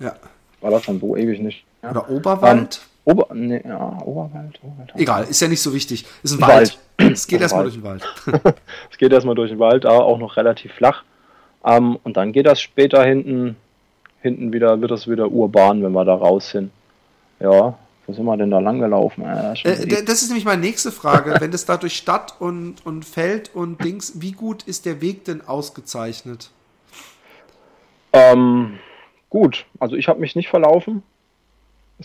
Ja. 0.00 0.14
War 0.60 0.70
das 0.72 0.84
schon 0.84 1.00
so 1.00 1.16
ewig 1.16 1.40
nicht. 1.40 1.64
Ja. 1.82 1.90
Oder 1.90 2.10
Oberwald? 2.10 2.80
Ähm, 2.82 2.92
Ober, 3.04 3.34
nee, 3.34 3.60
ja, 3.66 3.98
Oberwald, 4.04 4.60
Oberwald. 4.62 4.92
Egal, 4.94 5.24
ist 5.24 5.40
ja 5.40 5.48
nicht 5.48 5.60
so 5.60 5.74
wichtig. 5.74 6.06
Ist 6.22 6.34
ein 6.34 6.40
Wald. 6.40 6.78
Wald. 6.98 7.12
Es 7.12 7.26
geht 7.26 7.40
erstmal 7.40 7.64
durch 7.64 7.74
den 7.74 7.82
Wald. 7.82 8.04
es 8.90 8.96
geht 8.96 9.12
erstmal 9.12 9.34
durch 9.34 9.50
den 9.50 9.58
Wald, 9.58 9.84
aber 9.84 10.04
auch 10.04 10.18
noch 10.18 10.36
relativ 10.36 10.72
flach. 10.72 11.02
Ähm, 11.64 11.98
und 12.04 12.16
dann 12.16 12.32
geht 12.32 12.46
das 12.46 12.60
später 12.60 13.04
hinten, 13.04 13.56
hinten 14.20 14.52
wieder, 14.52 14.80
wird 14.80 14.92
das 14.92 15.08
wieder 15.08 15.32
urban, 15.32 15.82
wenn 15.82 15.92
wir 15.92 16.04
da 16.04 16.14
raus 16.14 16.50
sind. 16.50 16.70
Ja, 17.40 17.76
wo 18.06 18.12
sind 18.12 18.24
wir 18.24 18.36
denn 18.36 18.52
da 18.52 18.60
lang 18.60 18.78
gelaufen? 18.78 19.24
Äh, 19.24 19.54
äh 19.64 20.04
das 20.04 20.22
ist 20.22 20.28
nämlich 20.28 20.44
meine 20.44 20.60
nächste 20.60 20.92
Frage. 20.92 21.36
Wenn 21.40 21.50
das 21.50 21.64
da 21.64 21.76
durch 21.76 21.96
Stadt 21.96 22.36
und, 22.38 22.86
und 22.86 23.04
Feld 23.04 23.50
und 23.54 23.82
Dings, 23.82 24.20
wie 24.20 24.32
gut 24.32 24.62
ist 24.62 24.86
der 24.86 25.00
Weg 25.00 25.24
denn 25.24 25.40
ausgezeichnet? 25.40 26.50
Ähm, 28.12 28.78
gut, 29.28 29.66
also 29.80 29.96
ich 29.96 30.08
habe 30.08 30.20
mich 30.20 30.36
nicht 30.36 30.48
verlaufen. 30.48 31.02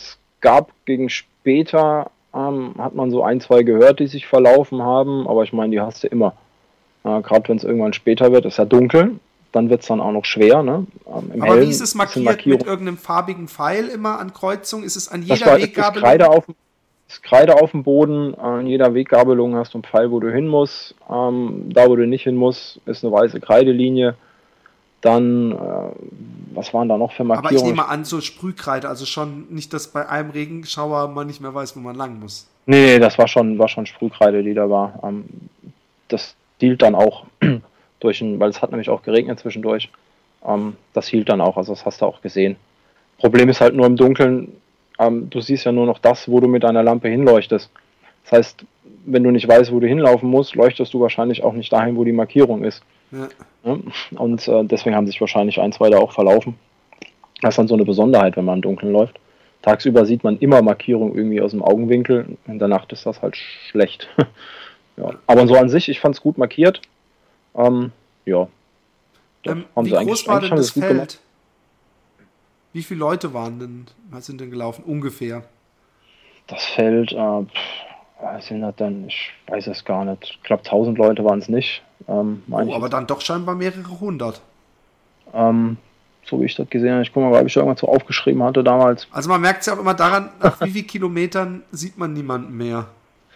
Es 0.01 0.17
gab 0.41 0.71
gegen 0.85 1.09
später, 1.09 2.11
ähm, 2.33 2.75
hat 2.77 2.95
man 2.95 3.11
so 3.11 3.23
ein, 3.23 3.41
zwei 3.41 3.63
gehört, 3.63 3.99
die 3.99 4.07
sich 4.07 4.27
verlaufen 4.27 4.81
haben, 4.81 5.27
aber 5.27 5.43
ich 5.43 5.53
meine, 5.53 5.71
die 5.71 5.81
hast 5.81 6.03
du 6.03 6.07
immer. 6.07 6.33
Äh, 7.03 7.21
Gerade 7.21 7.49
wenn 7.49 7.57
es 7.57 7.63
irgendwann 7.63 7.93
später 7.93 8.31
wird, 8.31 8.45
ist 8.45 8.57
ja 8.57 8.65
dunkel 8.65 9.19
dann 9.51 9.69
wird 9.69 9.81
es 9.81 9.87
dann 9.87 10.01
auch 10.01 10.11
noch 10.11 10.25
schwer. 10.25 10.63
Ne? 10.63 10.85
Ähm, 11.07 11.41
Aber 11.41 11.53
Helm 11.53 11.65
wie 11.65 11.69
ist 11.71 11.81
es 11.81 11.95
markiert? 11.95 12.45
Mit 12.45 12.65
irgendeinem 12.65 12.97
farbigen 12.97 13.47
Pfeil 13.47 13.87
immer 13.87 14.19
an 14.19 14.33
Kreuzung? 14.33 14.83
Ist 14.83 14.95
es 14.95 15.09
an 15.09 15.23
jeder 15.23 15.45
war, 15.45 15.57
Weggabelung? 15.57 16.07
Kreide 16.07 16.29
auf, 16.29 16.45
ist 17.07 17.23
Kreide 17.23 17.55
auf 17.55 17.71
dem 17.71 17.83
Boden. 17.83 18.35
An 18.35 18.67
jeder 18.67 18.93
Weggabelung 18.93 19.55
hast 19.55 19.73
du 19.73 19.77
einen 19.77 19.83
Pfeil, 19.83 20.11
wo 20.11 20.19
du 20.19 20.31
hin 20.31 20.47
musst. 20.47 20.95
Ähm, 21.09 21.69
da, 21.69 21.87
wo 21.87 21.95
du 21.95 22.05
nicht 22.05 22.23
hin 22.23 22.35
musst, 22.35 22.79
ist 22.85 23.03
eine 23.03 23.13
weiße 23.13 23.39
Kreidelinie. 23.39 24.15
Dann, 25.07 25.53
äh, 25.53 25.55
was 26.53 26.73
waren 26.73 26.89
da 26.89 26.97
noch 26.97 27.13
für 27.13 27.23
Markierungen? 27.23 27.57
Aber 27.57 27.65
ich 27.65 27.75
nehme 27.75 27.87
an, 27.87 28.03
so 28.03 28.19
Sprühkreide, 28.19 28.89
also 28.89 29.05
schon 29.05 29.47
nicht, 29.49 29.71
dass 29.71 29.87
bei 29.87 30.09
einem 30.09 30.31
Regenschauer 30.31 31.07
man 31.07 31.27
nicht 31.27 31.39
mehr 31.39 31.53
weiß, 31.53 31.77
wo 31.77 31.79
man 31.79 31.95
lang 31.95 32.19
muss. 32.19 32.49
Nee, 32.65 32.99
das 32.99 33.17
war 33.17 33.29
schon, 33.29 33.57
war 33.57 33.69
schon 33.69 33.85
Sprühkreide, 33.85 34.43
die 34.43 34.53
da 34.53 34.69
war. 34.69 34.99
Ähm, 35.01 35.23
das 36.09 36.35
dealt 36.61 36.81
dann 36.81 36.93
auch 36.93 37.23
durch 38.01 38.19
ein, 38.19 38.37
weil 38.41 38.49
es 38.49 38.61
hat 38.61 38.71
nämlich 38.71 38.89
auch 38.89 39.01
geregnet 39.01 39.39
zwischendurch. 39.39 39.89
Ähm, 40.45 40.75
das 40.91 41.07
hielt 41.07 41.29
dann 41.29 41.39
auch, 41.39 41.55
also 41.55 41.73
das 41.73 41.85
hast 41.85 42.01
du 42.01 42.05
auch 42.05 42.21
gesehen. 42.21 42.57
Problem 43.17 43.47
ist 43.47 43.61
halt 43.61 43.73
nur 43.73 43.85
im 43.85 43.95
Dunkeln, 43.95 44.51
ähm, 44.99 45.29
du 45.29 45.39
siehst 45.39 45.63
ja 45.63 45.71
nur 45.71 45.85
noch 45.85 45.99
das, 45.99 46.29
wo 46.29 46.41
du 46.41 46.49
mit 46.49 46.63
deiner 46.63 46.83
Lampe 46.83 47.07
hinleuchtest. 47.07 47.69
Das 48.25 48.31
heißt, 48.33 48.65
wenn 49.05 49.23
du 49.23 49.31
nicht 49.31 49.47
weißt, 49.47 49.71
wo 49.71 49.79
du 49.79 49.87
hinlaufen 49.87 50.29
musst, 50.29 50.55
leuchtest 50.55 50.93
du 50.93 50.99
wahrscheinlich 50.99 51.45
auch 51.45 51.53
nicht 51.53 51.71
dahin, 51.71 51.95
wo 51.95 52.03
die 52.03 52.11
Markierung 52.11 52.65
ist. 52.65 52.83
Ja. 53.11 53.29
Und 54.11 54.47
äh, 54.47 54.63
deswegen 54.65 54.95
haben 54.95 55.07
sich 55.07 55.21
wahrscheinlich 55.21 55.59
ein, 55.59 55.71
zwei 55.71 55.89
da 55.89 55.97
auch 55.97 56.13
verlaufen. 56.13 56.57
Das 57.41 57.53
ist 57.53 57.57
dann 57.57 57.67
so 57.67 57.75
eine 57.75 57.85
Besonderheit, 57.85 58.35
wenn 58.35 58.45
man 58.45 58.55
im 58.55 58.61
Dunkeln 58.61 58.91
läuft. 58.91 59.19
Tagsüber 59.61 60.05
sieht 60.05 60.23
man 60.23 60.37
immer 60.39 60.61
Markierung 60.61 61.15
irgendwie 61.15 61.41
aus 61.41 61.51
dem 61.51 61.63
Augenwinkel. 61.63 62.37
In 62.47 62.59
der 62.59 62.67
Nacht 62.67 62.91
ist 62.93 63.05
das 63.05 63.21
halt 63.21 63.35
schlecht. 63.35 64.07
ja. 64.97 65.11
Aber 65.25 65.47
so 65.47 65.55
an 65.55 65.69
sich, 65.69 65.89
ich 65.89 65.99
fand 65.99 66.15
es 66.15 66.21
gut 66.21 66.37
markiert. 66.37 66.81
Ähm, 67.55 67.91
ja. 68.25 68.47
Ähm, 69.45 69.65
wie 69.75 69.89
groß 69.91 70.27
war 70.27 70.41
denn 70.41 70.55
das 70.55 70.71
Feld? 70.71 70.87
Gemacht. 70.87 71.19
Wie 72.73 72.83
viele 72.83 72.99
Leute 72.99 73.33
waren 73.33 73.59
denn, 73.59 73.85
sind 74.21 74.41
denn 74.41 74.51
gelaufen? 74.51 74.83
Ungefähr. 74.85 75.43
Das 76.47 76.63
Feld, 76.65 77.11
äh, 77.11 77.45
was 78.21 78.47
sind 78.47 78.61
das 78.61 78.75
denn? 78.75 79.07
Ich 79.07 79.31
weiß 79.47 79.67
es 79.67 79.85
gar 79.85 80.05
nicht. 80.05 80.23
Ich 80.23 80.43
glaube, 80.43 80.63
1000 80.63 80.97
Leute 80.97 81.23
waren 81.23 81.39
es 81.39 81.49
nicht. 81.49 81.83
Ähm, 82.07 82.43
oh, 82.49 82.73
aber 82.73 82.89
dann 82.89 83.07
doch 83.07 83.21
scheinbar 83.21 83.55
mehrere 83.55 83.99
hundert. 83.99 84.41
Ähm, 85.33 85.77
so 86.25 86.41
wie 86.41 86.45
ich 86.45 86.55
das 86.55 86.69
gesehen 86.69 86.91
habe. 86.91 87.01
Ich 87.03 87.13
gucke 87.13 87.25
mal, 87.27 87.39
ob 87.39 87.47
ich 87.47 87.55
irgendwas 87.55 87.79
so 87.79 87.87
aufgeschrieben 87.87 88.43
hatte 88.43 88.63
damals. 88.63 89.07
Also 89.11 89.29
man 89.29 89.41
merkt 89.41 89.61
es 89.61 89.67
ja 89.67 89.73
auch 89.73 89.79
immer 89.79 89.93
daran, 89.93 90.29
nach 90.41 90.59
wie 90.61 90.69
vielen 90.69 90.87
Kilometern 90.87 91.63
sieht 91.71 91.97
man 91.97 92.13
niemanden 92.13 92.55
mehr. 92.55 92.87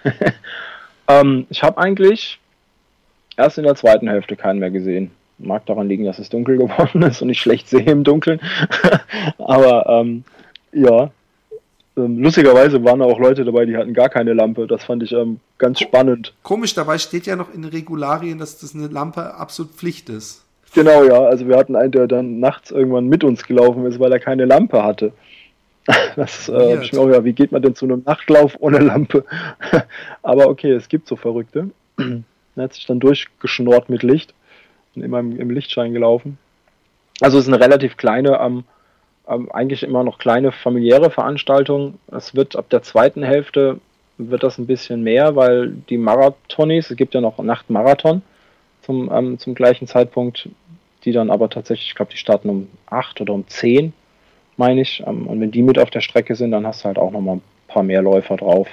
ähm, 1.07 1.45
ich 1.49 1.63
habe 1.63 1.77
eigentlich 1.77 2.39
erst 3.37 3.57
in 3.57 3.63
der 3.63 3.75
zweiten 3.75 4.09
Hälfte 4.09 4.35
keinen 4.35 4.59
mehr 4.59 4.71
gesehen. 4.71 5.11
Mag 5.37 5.65
daran 5.65 5.87
liegen, 5.87 6.05
dass 6.05 6.19
es 6.19 6.29
dunkel 6.29 6.57
geworden 6.57 7.01
ist 7.03 7.21
und 7.21 7.29
ich 7.29 7.39
schlecht 7.39 7.67
sehe 7.69 7.85
im 7.85 8.03
Dunkeln. 8.03 8.39
Aber 9.37 9.87
ähm, 9.87 10.23
ja, 10.71 11.11
lustigerweise 11.95 12.83
waren 12.83 13.01
auch 13.01 13.19
Leute 13.19 13.43
dabei, 13.43 13.65
die 13.65 13.75
hatten 13.75 13.93
gar 13.93 14.09
keine 14.09 14.33
Lampe. 14.33 14.67
Das 14.67 14.83
fand 14.83 15.03
ich 15.03 15.11
ähm, 15.11 15.39
ganz 15.57 15.79
spannend. 15.79 16.33
Komisch, 16.43 16.73
dabei 16.73 16.97
steht 16.97 17.25
ja 17.25 17.35
noch 17.35 17.53
in 17.53 17.65
Regularien, 17.65 18.37
dass 18.37 18.59
das 18.59 18.75
eine 18.75 18.87
Lampe 18.87 19.35
absolut 19.35 19.73
Pflicht 19.73 20.09
ist. 20.09 20.43
Genau, 20.73 21.03
ja. 21.03 21.19
Also 21.19 21.47
wir 21.47 21.57
hatten 21.57 21.75
einen, 21.75 21.91
der 21.91 22.07
dann 22.07 22.39
nachts 22.39 22.71
irgendwann 22.71 23.07
mit 23.07 23.23
uns 23.23 23.43
gelaufen 23.43 23.85
ist, 23.85 23.99
weil 23.99 24.11
er 24.11 24.19
keine 24.19 24.45
Lampe 24.45 24.83
hatte. 24.83 25.13
Das 26.15 26.47
äh, 26.47 26.81
ich 26.81 26.93
mir 26.93 26.99
auch, 26.99 27.09
ja, 27.09 27.25
wie 27.25 27.33
geht 27.33 27.51
man 27.51 27.61
denn 27.61 27.75
zu 27.75 27.85
einem 27.85 28.03
Nachtlauf 28.05 28.55
ohne 28.59 28.79
Lampe? 28.79 29.25
Aber 30.21 30.47
okay, 30.47 30.71
es 30.71 30.89
gibt 30.89 31.07
so 31.07 31.15
Verrückte. 31.15 31.69
Er 32.57 32.63
hat 32.63 32.73
sich 32.73 32.85
dann 32.85 32.99
durchgeschnort 32.99 33.89
mit 33.89 34.03
Licht 34.03 34.33
und 34.93 35.03
immer 35.03 35.19
im, 35.19 35.39
im 35.39 35.49
Lichtschein 35.49 35.93
gelaufen. 35.93 36.37
Also 37.21 37.37
es 37.37 37.47
ist 37.47 37.53
eine 37.53 37.63
relativ 37.63 37.95
kleine, 37.95 38.39
ähm, 38.41 38.51
ähm, 38.51 38.63
eigentlich 39.25 39.83
immer 39.83 40.03
noch 40.03 40.17
kleine 40.17 40.51
familiäre 40.51 41.11
Veranstaltung. 41.11 41.99
Es 42.11 42.35
wird 42.35 42.55
ab 42.55 42.69
der 42.69 42.81
zweiten 42.81 43.23
Hälfte 43.23 43.79
wird 44.17 44.43
das 44.43 44.57
ein 44.57 44.67
bisschen 44.67 45.03
mehr, 45.03 45.35
weil 45.35 45.69
die 45.89 45.97
Marathonis, 45.97 46.91
es 46.91 46.97
gibt 46.97 47.13
ja 47.13 47.21
noch 47.21 47.37
Nachtmarathon 47.39 48.21
zum, 48.83 49.11
ähm, 49.11 49.39
zum 49.39 49.55
gleichen 49.55 49.87
Zeitpunkt, 49.87 50.49
die 51.03 51.11
dann 51.11 51.29
aber 51.29 51.49
tatsächlich, 51.49 51.89
ich 51.89 51.95
glaube, 51.95 52.11
die 52.11 52.17
starten 52.17 52.49
um 52.49 52.67
8 52.87 53.21
oder 53.21 53.33
um 53.33 53.47
10, 53.47 53.93
meine 54.57 54.81
ich. 54.81 55.03
Ähm, 55.05 55.27
und 55.27 55.39
wenn 55.39 55.51
die 55.51 55.63
mit 55.63 55.79
auf 55.79 55.89
der 55.89 56.01
Strecke 56.01 56.35
sind, 56.35 56.51
dann 56.51 56.67
hast 56.67 56.81
du 56.81 56.85
halt 56.85 56.97
auch 56.97 57.11
noch 57.11 57.21
mal 57.21 57.37
ein 57.37 57.41
paar 57.67 57.83
mehr 57.83 58.01
Läufer 58.01 58.37
drauf. 58.37 58.67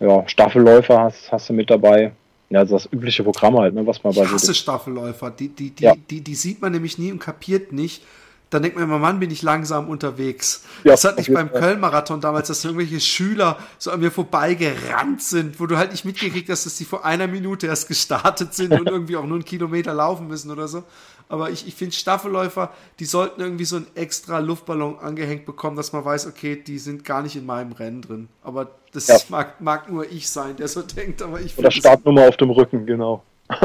Ja, 0.00 0.28
Staffelläufer 0.28 1.00
hast, 1.00 1.32
hast 1.32 1.48
du 1.48 1.52
mit 1.52 1.70
dabei. 1.70 2.12
Ja, 2.50 2.60
also 2.60 2.76
das 2.76 2.90
übliche 2.90 3.24
Programm 3.24 3.58
halt, 3.58 3.74
ne, 3.74 3.86
was 3.86 4.02
man 4.02 4.14
bei 4.14 4.22
Ich 4.22 4.30
hasse 4.30 4.54
Staffelläufer. 4.54 5.30
Die, 5.30 5.48
die, 5.48 5.70
die, 5.70 5.84
ja. 5.84 5.94
die, 6.10 6.20
die 6.20 6.34
sieht 6.34 6.62
man 6.62 6.72
nämlich 6.72 6.98
nie 6.98 7.12
und 7.12 7.18
kapiert 7.18 7.72
nicht. 7.72 8.02
Dann 8.50 8.62
denkt 8.62 8.76
man 8.76 8.84
immer, 8.84 8.98
Mann, 8.98 9.20
bin 9.20 9.30
ich 9.30 9.42
langsam 9.42 9.88
unterwegs. 9.88 10.62
Ja, 10.84 10.92
das 10.92 11.04
hat 11.04 11.18
nicht 11.18 11.32
beim 11.32 11.52
Köln-Marathon 11.52 12.20
damals, 12.20 12.48
dass 12.48 12.64
irgendwelche 12.64 12.98
Schüler 13.00 13.58
so 13.78 13.90
an 13.90 14.00
mir 14.00 14.10
vorbeigerannt 14.10 15.22
sind, 15.22 15.60
wo 15.60 15.66
du 15.66 15.76
halt 15.76 15.90
nicht 15.92 16.06
mitgekriegt 16.06 16.48
hast, 16.48 16.64
dass 16.64 16.76
die 16.76 16.86
vor 16.86 17.04
einer 17.04 17.26
Minute 17.26 17.66
erst 17.66 17.88
gestartet 17.88 18.54
sind 18.54 18.72
und 18.72 18.88
irgendwie 18.88 19.16
auch 19.16 19.24
nur 19.24 19.34
einen 19.34 19.44
Kilometer 19.44 19.92
laufen 19.92 20.28
müssen 20.28 20.50
oder 20.50 20.66
so. 20.66 20.84
Aber 21.28 21.50
ich, 21.50 21.66
ich 21.66 21.74
finde 21.74 21.94
Staffelläufer, 21.94 22.72
die 23.00 23.04
sollten 23.04 23.40
irgendwie 23.40 23.66
so 23.66 23.76
einen 23.76 23.86
extra 23.94 24.38
Luftballon 24.38 24.98
angehängt 24.98 25.44
bekommen, 25.44 25.76
dass 25.76 25.92
man 25.92 26.04
weiß, 26.04 26.26
okay, 26.26 26.56
die 26.56 26.78
sind 26.78 27.04
gar 27.04 27.22
nicht 27.22 27.36
in 27.36 27.44
meinem 27.44 27.72
Rennen 27.72 28.00
drin. 28.00 28.28
Aber 28.42 28.70
das 28.92 29.08
ja. 29.08 29.18
mag, 29.28 29.60
mag 29.60 29.90
nur 29.90 30.10
ich 30.10 30.30
sein, 30.30 30.56
der 30.56 30.68
so 30.68 30.80
denkt, 30.80 31.20
aber 31.20 31.40
ich 31.40 31.58
Oder 31.58 31.70
Startnummer 31.70 32.28
auf 32.28 32.38
dem 32.38 32.50
Rücken, 32.50 32.86
genau. 32.86 33.22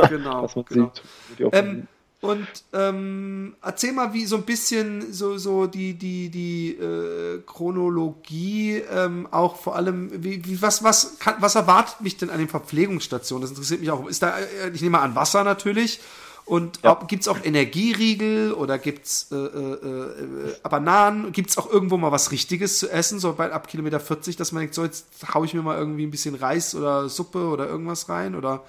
Genau. 0.09 0.43
was 0.43 0.55
man 0.55 0.65
genau. 0.65 0.91
sieht. 1.37 1.53
Ähm, 1.53 1.87
und 2.23 2.47
ähm, 2.71 3.53
erzähl 3.61 3.91
mal, 3.91 4.13
wie 4.13 4.25
so 4.25 4.37
ein 4.37 4.43
bisschen 4.43 5.11
so, 5.11 5.37
so 5.37 5.67
die, 5.67 5.93
die, 5.93 6.29
die 6.29 6.69
äh, 6.69 7.41
Chronologie, 7.45 8.81
ähm, 8.89 9.27
auch 9.29 9.57
vor 9.57 9.75
allem, 9.75 10.23
wie, 10.23 10.45
wie, 10.45 10.61
was, 10.61 10.85
was, 10.85 11.19
kann, 11.19 11.35
was 11.39 11.55
erwartet 11.55 11.99
mich 11.99 12.15
denn 12.15 12.29
an 12.29 12.37
den 12.37 12.47
Verpflegungsstationen? 12.47 13.41
Das 13.41 13.51
interessiert 13.51 13.81
mich 13.81 13.91
auch. 13.91 14.07
Ist 14.07 14.23
da, 14.23 14.37
äh, 14.39 14.69
ich 14.73 14.81
nehme 14.81 14.97
mal 14.97 15.03
an 15.03 15.15
Wasser 15.15 15.43
natürlich. 15.43 15.99
Und 16.45 16.79
ja. 16.83 16.93
gibt 17.07 17.23
es 17.23 17.27
auch 17.27 17.43
Energieriegel 17.43 18.53
oder 18.53 18.77
gibt 18.77 19.05
es 19.05 19.27
äh, 19.31 19.35
äh, 19.35 20.53
äh, 20.53 20.69
Bananen? 20.69 21.33
Gibt 21.33 21.49
es 21.49 21.57
auch 21.57 21.69
irgendwo 21.69 21.97
mal 21.97 22.13
was 22.13 22.31
Richtiges 22.31 22.79
zu 22.79 22.89
essen, 22.89 23.19
so 23.19 23.33
bei 23.33 23.51
ab 23.51 23.67
Kilometer 23.67 23.99
40, 23.99 24.37
dass 24.37 24.53
man 24.53 24.61
denkt, 24.61 24.75
so 24.75 24.85
jetzt 24.85 25.07
haue 25.33 25.45
ich 25.45 25.53
mir 25.53 25.61
mal 25.61 25.77
irgendwie 25.77 26.05
ein 26.05 26.11
bisschen 26.11 26.35
Reis 26.35 26.73
oder 26.73 27.09
Suppe 27.09 27.47
oder 27.47 27.67
irgendwas 27.67 28.07
rein? 28.07 28.35
Oder 28.35 28.63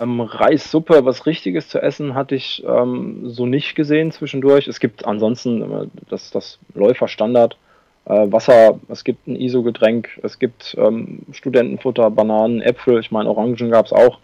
ähm, 0.00 0.20
Reissuppe, 0.20 1.04
was 1.04 1.26
Richtiges 1.26 1.68
zu 1.68 1.80
essen, 1.80 2.14
hatte 2.14 2.34
ich 2.34 2.62
ähm, 2.66 3.28
so 3.30 3.46
nicht 3.46 3.74
gesehen 3.74 4.12
zwischendurch. 4.12 4.68
Es 4.68 4.80
gibt 4.80 5.06
ansonsten 5.06 5.90
das, 6.08 6.30
das 6.30 6.58
Läuferstandard. 6.74 7.56
Äh, 8.04 8.30
Wasser, 8.30 8.78
es 8.88 9.02
gibt 9.02 9.26
ein 9.26 9.34
ISO-Getränk, 9.36 10.20
es 10.22 10.38
gibt 10.38 10.76
ähm, 10.78 11.20
Studentenfutter, 11.32 12.10
Bananen, 12.10 12.62
Äpfel, 12.62 13.00
ich 13.00 13.10
meine 13.10 13.28
Orangen 13.28 13.70
gab 13.70 13.86
es 13.86 13.92
auch. 13.92 14.20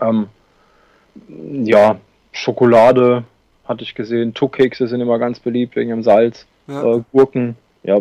Ähm, 0.00 0.28
ja, 1.64 1.98
Schokolade 2.30 3.24
hatte 3.64 3.82
ich 3.82 3.94
gesehen, 3.94 4.34
Tuckkekse 4.34 4.86
sind 4.86 5.00
immer 5.00 5.18
ganz 5.18 5.40
beliebt 5.40 5.74
wegen 5.74 5.90
dem 5.90 6.02
Salz, 6.04 6.46
ja. 6.68 6.96
äh, 6.96 7.02
Gurken, 7.12 7.56
ja, 7.82 8.00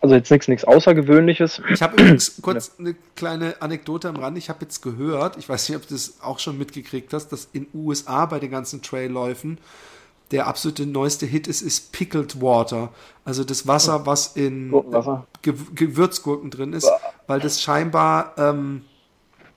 also 0.00 0.14
jetzt 0.14 0.30
nichts 0.30 0.48
nichts 0.48 0.64
Außergewöhnliches. 0.64 1.62
Ich 1.72 1.82
habe 1.82 2.00
übrigens 2.00 2.36
kurz 2.42 2.72
eine 2.78 2.94
kleine 3.16 3.60
Anekdote 3.60 4.08
am 4.08 4.16
Rand. 4.16 4.38
Ich 4.38 4.48
habe 4.48 4.60
jetzt 4.62 4.82
gehört, 4.82 5.36
ich 5.36 5.48
weiß 5.48 5.68
nicht, 5.68 5.76
ob 5.76 5.86
du 5.86 5.94
das 5.94 6.20
auch 6.22 6.38
schon 6.38 6.58
mitgekriegt 6.58 7.12
hast, 7.12 7.28
dass 7.28 7.48
in 7.52 7.66
USA 7.74 8.26
bei 8.26 8.38
den 8.38 8.50
ganzen 8.50 8.82
Trailläufen 8.82 9.58
der 10.30 10.46
absolute 10.46 10.86
neueste 10.86 11.26
Hit 11.26 11.48
ist, 11.48 11.60
ist 11.60 11.92
Pickled 11.92 12.40
Water. 12.40 12.92
Also 13.24 13.44
das 13.44 13.66
Wasser, 13.66 14.06
was 14.06 14.36
in 14.36 14.70
Ge 15.42 15.54
Gewürzgurken 15.74 16.50
drin 16.50 16.72
ist, 16.72 16.88
weil 17.26 17.40
das 17.40 17.60
scheinbar 17.60 18.34
ähm, 18.38 18.82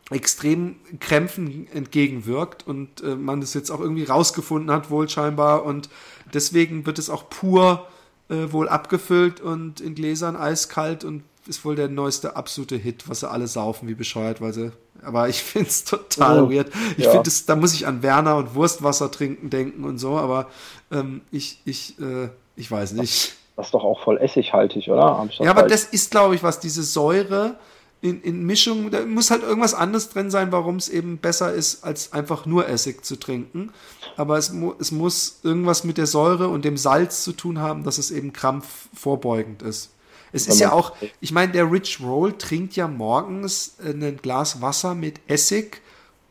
extrem 0.10 0.78
Krämpfen 1.00 1.68
entgegenwirkt 1.72 2.68
und 2.68 3.02
äh, 3.02 3.16
man 3.16 3.42
das 3.42 3.54
jetzt 3.54 3.70
auch 3.72 3.80
irgendwie 3.80 4.04
rausgefunden 4.04 4.72
hat, 4.72 4.90
wohl 4.90 5.08
scheinbar. 5.10 5.64
Und 5.64 5.90
deswegen 6.34 6.86
wird 6.86 7.00
es 7.00 7.10
auch 7.10 7.30
pur 7.30 7.88
äh, 8.34 8.52
wohl 8.52 8.68
abgefüllt 8.68 9.42
und 9.42 9.80
in 9.80 9.96
Gläsern 9.96 10.36
eiskalt 10.36 11.04
und 11.04 11.24
ist 11.48 11.66
wohl 11.66 11.76
der 11.76 11.90
neueste 11.90 12.36
absolute 12.36 12.76
Hit, 12.76 13.10
was 13.10 13.20
sie 13.20 13.30
alle 13.30 13.48
saufen 13.48 13.88
wie 13.88 13.96
bescheuert, 13.96 14.42
weil 14.42 14.54
sie. 14.54 14.72
Aber 15.04 15.28
ich 15.28 15.44
finde 15.44 15.70
es 15.70 15.84
total 15.84 16.44
oh, 16.44 16.52
weird. 16.52 16.72
Ich 16.98 17.06
ja. 17.06 17.12
finde 17.12 17.30
da 17.48 17.56
muss 17.56 17.74
ich 17.74 17.86
an 17.86 18.02
Werner 18.02 18.38
und 18.38 18.56
Wurstwasser 18.56 19.12
trinken 19.12 19.50
denken 19.50 19.84
und 19.84 19.98
so, 19.98 20.18
aber 20.18 20.48
ähm, 20.92 21.22
ich, 21.32 21.60
ich, 21.66 22.00
äh, 22.00 22.30
ich 22.56 22.72
weiß 22.72 22.94
nicht. 22.94 23.36
Das 23.56 23.68
ist 23.68 23.74
doch 23.74 23.84
auch 23.84 24.00
voll 24.00 24.18
essighaltig, 24.18 24.90
oder? 24.90 25.28
Ja, 25.40 25.52
aber 25.52 25.64
das 25.64 25.84
ist, 25.84 26.10
glaube 26.10 26.34
ich, 26.34 26.42
was 26.42 26.60
diese 26.60 26.82
Säure 26.82 27.56
in, 28.04 28.22
in 28.22 28.44
Mischung, 28.44 28.92
da 28.92 29.06
muss 29.06 29.32
halt 29.32 29.44
irgendwas 29.44 29.74
anderes 29.74 30.10
drin 30.10 30.30
sein, 30.30 30.52
warum 30.52 30.76
es 30.76 30.90
eben 30.90 31.20
besser 31.20 31.54
ist, 31.54 31.86
als 31.86 32.12
einfach 32.12 32.46
nur 32.46 32.68
Essig 32.68 33.06
zu 33.06 33.16
trinken. 33.16 33.72
Aber 34.18 34.38
es, 34.38 34.52
mu 34.52 34.74
es 34.78 34.92
muss 34.92 35.40
irgendwas 35.42 35.86
mit 35.86 35.98
der 35.98 36.06
Säure 36.06 36.50
und 36.50 36.66
dem 36.66 36.76
Salz 36.76 37.24
zu 37.24 37.32
tun 37.32 37.60
haben, 37.60 37.86
dass 37.86 37.98
es 37.98 38.12
eben 38.12 38.34
krampfvorbeugend 38.34 39.62
ist. 39.62 39.92
Es 40.34 40.48
ist 40.48 40.60
ja 40.60 40.74
auch, 40.74 40.94
ich 41.22 41.32
meine, 41.32 41.54
der 41.54 41.72
Rich 41.72 42.02
Roll 42.02 42.34
trinkt 42.38 42.76
ja 42.76 42.90
morgens 42.90 43.76
ein 43.82 44.18
Glas 44.22 44.62
Wasser 44.62 44.96
mit 44.96 45.22
Essig, 45.28 45.82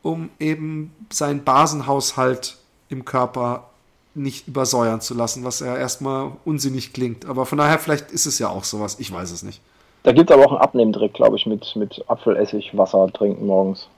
um 0.02 0.28
eben 0.38 0.92
seinen 1.10 1.42
Basenhaushalt 1.42 2.58
im 2.90 3.06
Körper 3.06 3.70
nicht 4.14 4.46
übersäuern 4.46 5.00
zu 5.00 5.14
lassen, 5.14 5.42
was 5.42 5.60
ja 5.60 5.74
erstmal 5.74 6.32
unsinnig 6.44 6.92
klingt. 6.92 7.24
Aber 7.24 7.46
von 7.46 7.56
daher, 7.56 7.78
vielleicht 7.78 8.10
ist 8.10 8.26
es 8.26 8.38
ja 8.38 8.50
auch 8.50 8.64
sowas. 8.64 8.96
Ich 8.98 9.10
weiß 9.10 9.30
es 9.30 9.42
nicht. 9.42 9.62
Da 10.02 10.12
gibt 10.12 10.30
es 10.30 10.34
aber 10.34 10.46
auch 10.46 10.52
einen 10.52 10.60
Abnehmdreck, 10.60 11.14
glaube 11.14 11.36
ich, 11.36 11.46
mit, 11.46 11.76
mit 11.76 12.04
Apfelessig, 12.08 12.76
Wasser 12.76 13.08
trinken 13.12 13.46
morgens. 13.46 13.88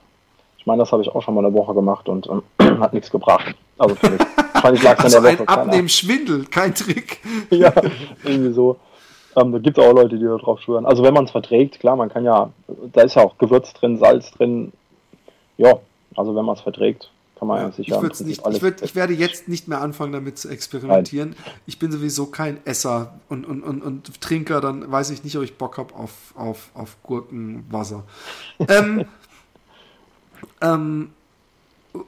Ich 0.59 0.67
meine, 0.67 0.81
das 0.81 0.93
habe 0.93 1.03
ich 1.03 1.09
auch 1.09 1.23
schon 1.23 1.35
mal 1.35 1.45
eine 1.45 1.55
Woche 1.55 1.75
gemacht 1.75 2.09
und 2.09 2.29
ähm, 2.29 2.43
hat 2.81 2.93
nichts 2.93 3.11
gebracht. 3.11 3.55
Also 3.79 3.95
für 3.95 4.11
mich. 4.11 4.21
Wahrscheinlich 4.53 4.83
lag 4.83 4.99
es 4.99 5.05
also 5.05 5.19
an 5.19 5.25
der 5.25 5.39
Woche. 5.39 5.49
Ein 5.49 5.59
Abnehmen-Schwindel, 5.59 6.47
kein 6.47 6.75
Trick. 6.75 7.21
ja, 7.51 7.73
irgendwie 8.23 8.53
so. 8.53 8.79
Ähm, 9.37 9.53
da 9.53 9.59
gibt 9.59 9.79
es 9.79 9.85
auch 9.85 9.93
Leute, 9.93 10.17
die 10.17 10.25
da 10.25 10.37
drauf 10.37 10.61
schwören. 10.61 10.87
Also 10.87 11.03
wenn 11.03 11.15
man 11.15 11.25
es 11.25 11.33
verträgt, 11.33 11.81
klar, 11.81 11.97
man 11.97 12.09
kann 12.09 12.25
ja, 12.25 12.51
da 12.93 13.03
ist 13.03 13.17
ja 13.17 13.23
auch 13.23 13.37
Gewürz 13.39 13.73
drin, 13.75 13.99
Salz 13.99 14.31
drin. 14.33 14.73
Ja, 15.57 15.79
also 16.17 16.35
wenn 16.35 16.45
man 16.45 16.55
es 16.55 16.63
verträgt, 16.63 17.11
kann 17.39 17.49
man 17.49 17.61
ja, 17.61 17.73
sicher. 17.73 18.03
Ich, 18.03 18.21
nicht, 18.21 18.47
ich, 18.47 18.63
würd, 18.63 18.83
ich, 18.83 18.95
werde 18.95 19.13
jetzt 19.13 19.49
nicht 19.49 19.67
mehr 19.69 19.81
anfangen, 19.81 20.13
damit 20.13 20.39
zu 20.39 20.49
experimentieren. 20.49 21.31
Nein. 21.31 21.55
Ich 21.67 21.79
bin 21.79 21.91
sowieso 21.91 22.27
kein 22.27 22.65
Esser 22.65 23.19
und, 23.29 23.45
und, 23.45 23.63
und, 23.63 23.83
und 23.83 24.21
Trinker, 24.21 24.61
dann 24.61 24.91
weiß 24.91 25.11
ich 25.11 25.25
nicht, 25.25 25.37
ob 25.37 25.43
ich 25.43 25.57
Bock 25.57 25.79
habe 25.79 25.95
auf, 25.95 26.13
auf, 26.37 26.71
auf 26.75 26.97
Gurkenwasser. 27.03 28.05
ähm, 28.69 29.05
ähm, 30.61 31.11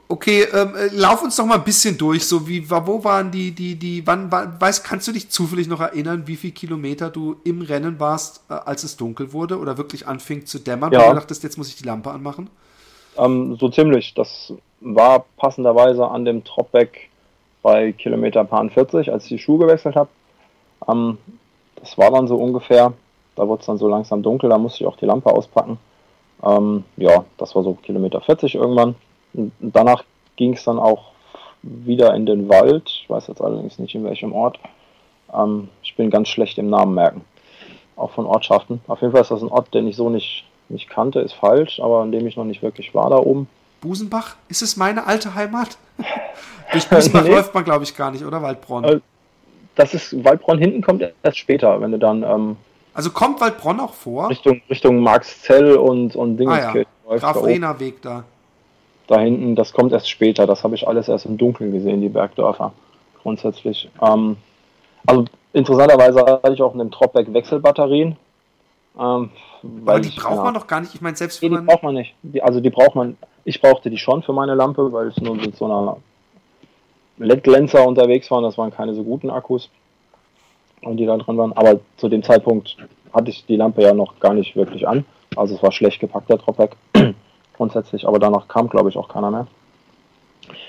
okay, 0.07 0.43
ähm, 0.53 0.75
äh, 0.75 0.87
lauf 0.87 1.21
uns 1.23 1.35
doch 1.35 1.45
mal 1.45 1.55
ein 1.55 1.63
bisschen 1.63 1.97
durch. 1.97 2.25
So 2.25 2.47
wie, 2.47 2.69
wo 2.69 3.03
waren 3.03 3.31
die, 3.31 3.51
die, 3.51 3.75
die, 3.75 4.05
wann, 4.07 4.31
wann, 4.31 4.59
weißt, 4.59 4.83
kannst 4.83 5.07
du 5.07 5.11
dich 5.11 5.29
zufällig 5.29 5.67
noch 5.67 5.81
erinnern, 5.81 6.23
wie 6.27 6.35
viele 6.35 6.53
Kilometer 6.53 7.09
du 7.09 7.35
im 7.43 7.61
Rennen 7.61 7.99
warst, 7.99 8.43
äh, 8.49 8.53
als 8.53 8.83
es 8.83 8.97
dunkel 8.97 9.33
wurde 9.33 9.59
oder 9.59 9.77
wirklich 9.77 10.07
anfing 10.07 10.45
zu 10.45 10.59
dämmern? 10.59 10.91
Ja. 10.91 11.01
Und 11.01 11.09
du 11.09 11.15
dachtest, 11.15 11.43
jetzt 11.43 11.57
muss 11.57 11.69
ich 11.69 11.75
die 11.75 11.85
Lampe 11.85 12.11
anmachen? 12.11 12.49
Ähm, 13.17 13.57
so 13.59 13.69
ziemlich. 13.69 14.13
Das 14.13 14.53
war 14.79 15.25
passenderweise 15.37 16.07
an 16.07 16.25
dem 16.25 16.43
Dropback 16.43 17.09
bei 17.61 17.91
Kilometer 17.91 18.43
paar 18.43 18.67
40, 18.69 19.11
als 19.11 19.23
ich 19.23 19.29
die 19.29 19.39
Schuhe 19.39 19.59
gewechselt 19.59 19.95
habe. 19.95 20.09
Ähm, 20.87 21.17
das 21.75 21.97
war 21.97 22.11
dann 22.11 22.27
so 22.27 22.35
ungefähr, 22.35 22.93
da 23.35 23.47
wurde 23.47 23.61
es 23.61 23.65
dann 23.65 23.77
so 23.77 23.87
langsam 23.87 24.23
dunkel, 24.23 24.49
da 24.49 24.57
musste 24.57 24.83
ich 24.83 24.87
auch 24.87 24.97
die 24.97 25.05
Lampe 25.05 25.31
auspacken. 25.31 25.77
Ähm, 26.43 26.83
ja, 26.97 27.25
das 27.37 27.55
war 27.55 27.63
so 27.63 27.73
Kilometer 27.73 28.21
40 28.21 28.55
irgendwann. 28.55 28.95
Und 29.33 29.51
danach 29.59 30.03
ging 30.35 30.53
es 30.53 30.63
dann 30.63 30.79
auch 30.79 31.11
wieder 31.61 32.13
in 32.13 32.25
den 32.25 32.49
Wald. 32.49 32.83
Ich 33.03 33.09
weiß 33.09 33.27
jetzt 33.27 33.41
allerdings 33.41 33.79
nicht 33.79 33.95
in 33.95 34.03
welchem 34.03 34.33
Ort. 34.33 34.59
Ähm, 35.33 35.69
ich 35.83 35.95
bin 35.95 36.09
ganz 36.09 36.29
schlecht 36.29 36.57
im 36.57 36.69
Namen 36.69 36.93
merken. 36.93 37.21
Auch 37.95 38.11
von 38.11 38.25
Ortschaften. 38.25 38.81
Auf 38.87 39.01
jeden 39.01 39.11
Fall 39.11 39.21
ist 39.21 39.31
das 39.31 39.41
ein 39.41 39.49
Ort, 39.49 39.73
den 39.73 39.87
ich 39.87 39.95
so 39.95 40.09
nicht, 40.09 40.45
nicht 40.69 40.89
kannte, 40.89 41.19
ist 41.19 41.33
falsch, 41.33 41.79
aber 41.79 42.03
in 42.03 42.11
dem 42.11 42.27
ich 42.27 42.37
noch 42.37 42.45
nicht 42.45 42.61
wirklich 42.61 42.93
war 42.93 43.09
da 43.09 43.17
oben. 43.17 43.49
Busenbach? 43.81 44.35
Ist 44.49 44.61
es 44.61 44.77
meine 44.77 45.07
alte 45.07 45.35
Heimat? 45.35 45.77
Durch 46.71 46.87
Busenbach 46.87 47.23
nee. 47.25 47.29
läuft 47.29 47.53
man, 47.53 47.63
glaube 47.63 47.83
ich, 47.83 47.95
gar 47.95 48.11
nicht, 48.11 48.23
oder 48.23 48.41
Waldbronn? 48.41 48.83
Äh, 48.83 48.99
das 49.75 49.93
ist, 49.93 50.23
Waldbronn 50.23 50.57
hinten 50.57 50.81
kommt 50.81 51.03
erst 51.23 51.37
später, 51.37 51.79
wenn 51.81 51.91
du 51.91 51.99
dann. 51.99 52.23
Ähm, 52.23 52.57
also 52.93 53.11
kommt 53.11 53.39
Waldbronn 53.39 53.79
auch 53.79 53.93
vor? 53.93 54.29
Richtung, 54.29 54.61
Richtung 54.69 54.99
Marxzell 54.99 55.75
und, 55.75 56.15
und 56.15 56.37
Dingenskirchen. 56.37 56.91
Ah, 57.07 57.13
ja. 57.13 57.17
Graf 57.19 57.43
Rehner 57.43 57.79
Weg 57.79 58.01
da. 58.01 58.23
Da 59.05 59.19
hinten, 59.19 59.55
das 59.55 59.71
kommt 59.71 59.93
erst 59.93 60.09
später. 60.09 60.47
Das 60.47 60.63
habe 60.63 60.75
ich 60.75 60.87
alles 60.87 61.07
erst 61.07 61.25
im 61.25 61.37
Dunkeln 61.37 61.71
gesehen, 61.71 62.01
die 62.01 62.09
Bergdörfer. 62.09 62.73
Grundsätzlich. 63.21 63.89
Ähm, 64.01 64.37
also 65.05 65.25
interessanterweise 65.53 66.19
hatte 66.21 66.53
ich 66.53 66.61
auch 66.61 66.73
in 66.73 66.79
dem 66.79 66.91
Tropback 66.91 67.31
Wechselbatterien. 67.31 68.17
Ähm, 68.99 69.29
Aber 69.85 69.99
die 69.99 70.09
braucht 70.09 70.43
man 70.43 70.53
doch 70.53 70.67
gar 70.67 70.81
nicht. 70.81 70.95
Ich 70.95 71.01
meine, 71.01 71.15
selbst 71.15 71.41
wenn 71.41 71.51
nee, 71.51 71.59
die 71.59 71.65
braucht 71.65 71.83
man 71.83 71.95
nicht. 71.95 72.15
Die, 72.23 72.41
also 72.41 72.59
die 72.59 72.69
braucht 72.69 72.95
man. 72.95 73.17
Ich 73.47 73.61
brauchte 73.61 73.89
die 73.89 73.97
schon 73.97 74.23
für 74.23 74.33
meine 74.33 74.55
Lampe, 74.55 74.91
weil 74.91 75.07
ich 75.07 75.21
nur 75.21 75.33
mit 75.33 75.55
so 75.55 75.63
einer 75.63 75.95
LED-Glänzer 77.17 77.87
unterwegs 77.87 78.29
war. 78.29 78.41
Das 78.41 78.57
waren 78.57 78.71
keine 78.71 78.93
so 78.93 79.05
guten 79.05 79.29
Akkus, 79.29 79.69
die 80.83 81.05
da 81.05 81.15
dran 81.15 81.37
waren. 81.37 81.53
Aber 81.53 81.79
zu 81.95 82.09
dem 82.09 82.23
Zeitpunkt 82.23 82.75
hatte 83.13 83.29
ich 83.29 83.45
die 83.45 83.55
Lampe 83.55 83.83
ja 83.83 83.93
noch 83.93 84.19
gar 84.19 84.33
nicht 84.33 84.57
wirklich 84.57 84.85
an. 84.85 85.05
Also 85.37 85.55
es 85.55 85.63
war 85.63 85.71
schlecht 85.71 86.01
gepackt, 86.01 86.29
der 86.29 86.39
Dropback. 86.39 86.75
Grundsätzlich. 87.55 88.05
Aber 88.05 88.19
danach 88.19 88.49
kam, 88.49 88.67
glaube 88.67 88.89
ich, 88.89 88.97
auch 88.97 89.07
keiner 89.07 89.31
mehr. 89.31 89.47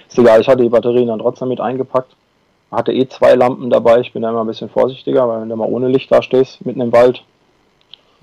Ist 0.09 0.17
egal, 0.17 0.41
ich 0.41 0.47
hatte 0.47 0.63
die 0.63 0.69
Batterien 0.69 1.09
dann 1.09 1.19
trotzdem 1.19 1.49
mit 1.49 1.61
eingepackt. 1.61 2.15
Hatte 2.71 2.93
eh 2.93 3.09
zwei 3.09 3.35
Lampen 3.35 3.71
dabei. 3.71 3.99
Ich 3.99 4.13
bin 4.13 4.23
da 4.23 4.31
immer 4.31 4.45
ein 4.45 4.47
bisschen 4.47 4.69
vorsichtiger, 4.69 5.29
weil 5.29 5.41
wenn 5.41 5.49
du 5.49 5.57
mal 5.57 5.69
ohne 5.69 5.89
Licht 5.89 6.13
da 6.13 6.23
stehst, 6.23 6.65
mitten 6.65 6.81
im 6.81 6.93
Wald, 6.93 7.25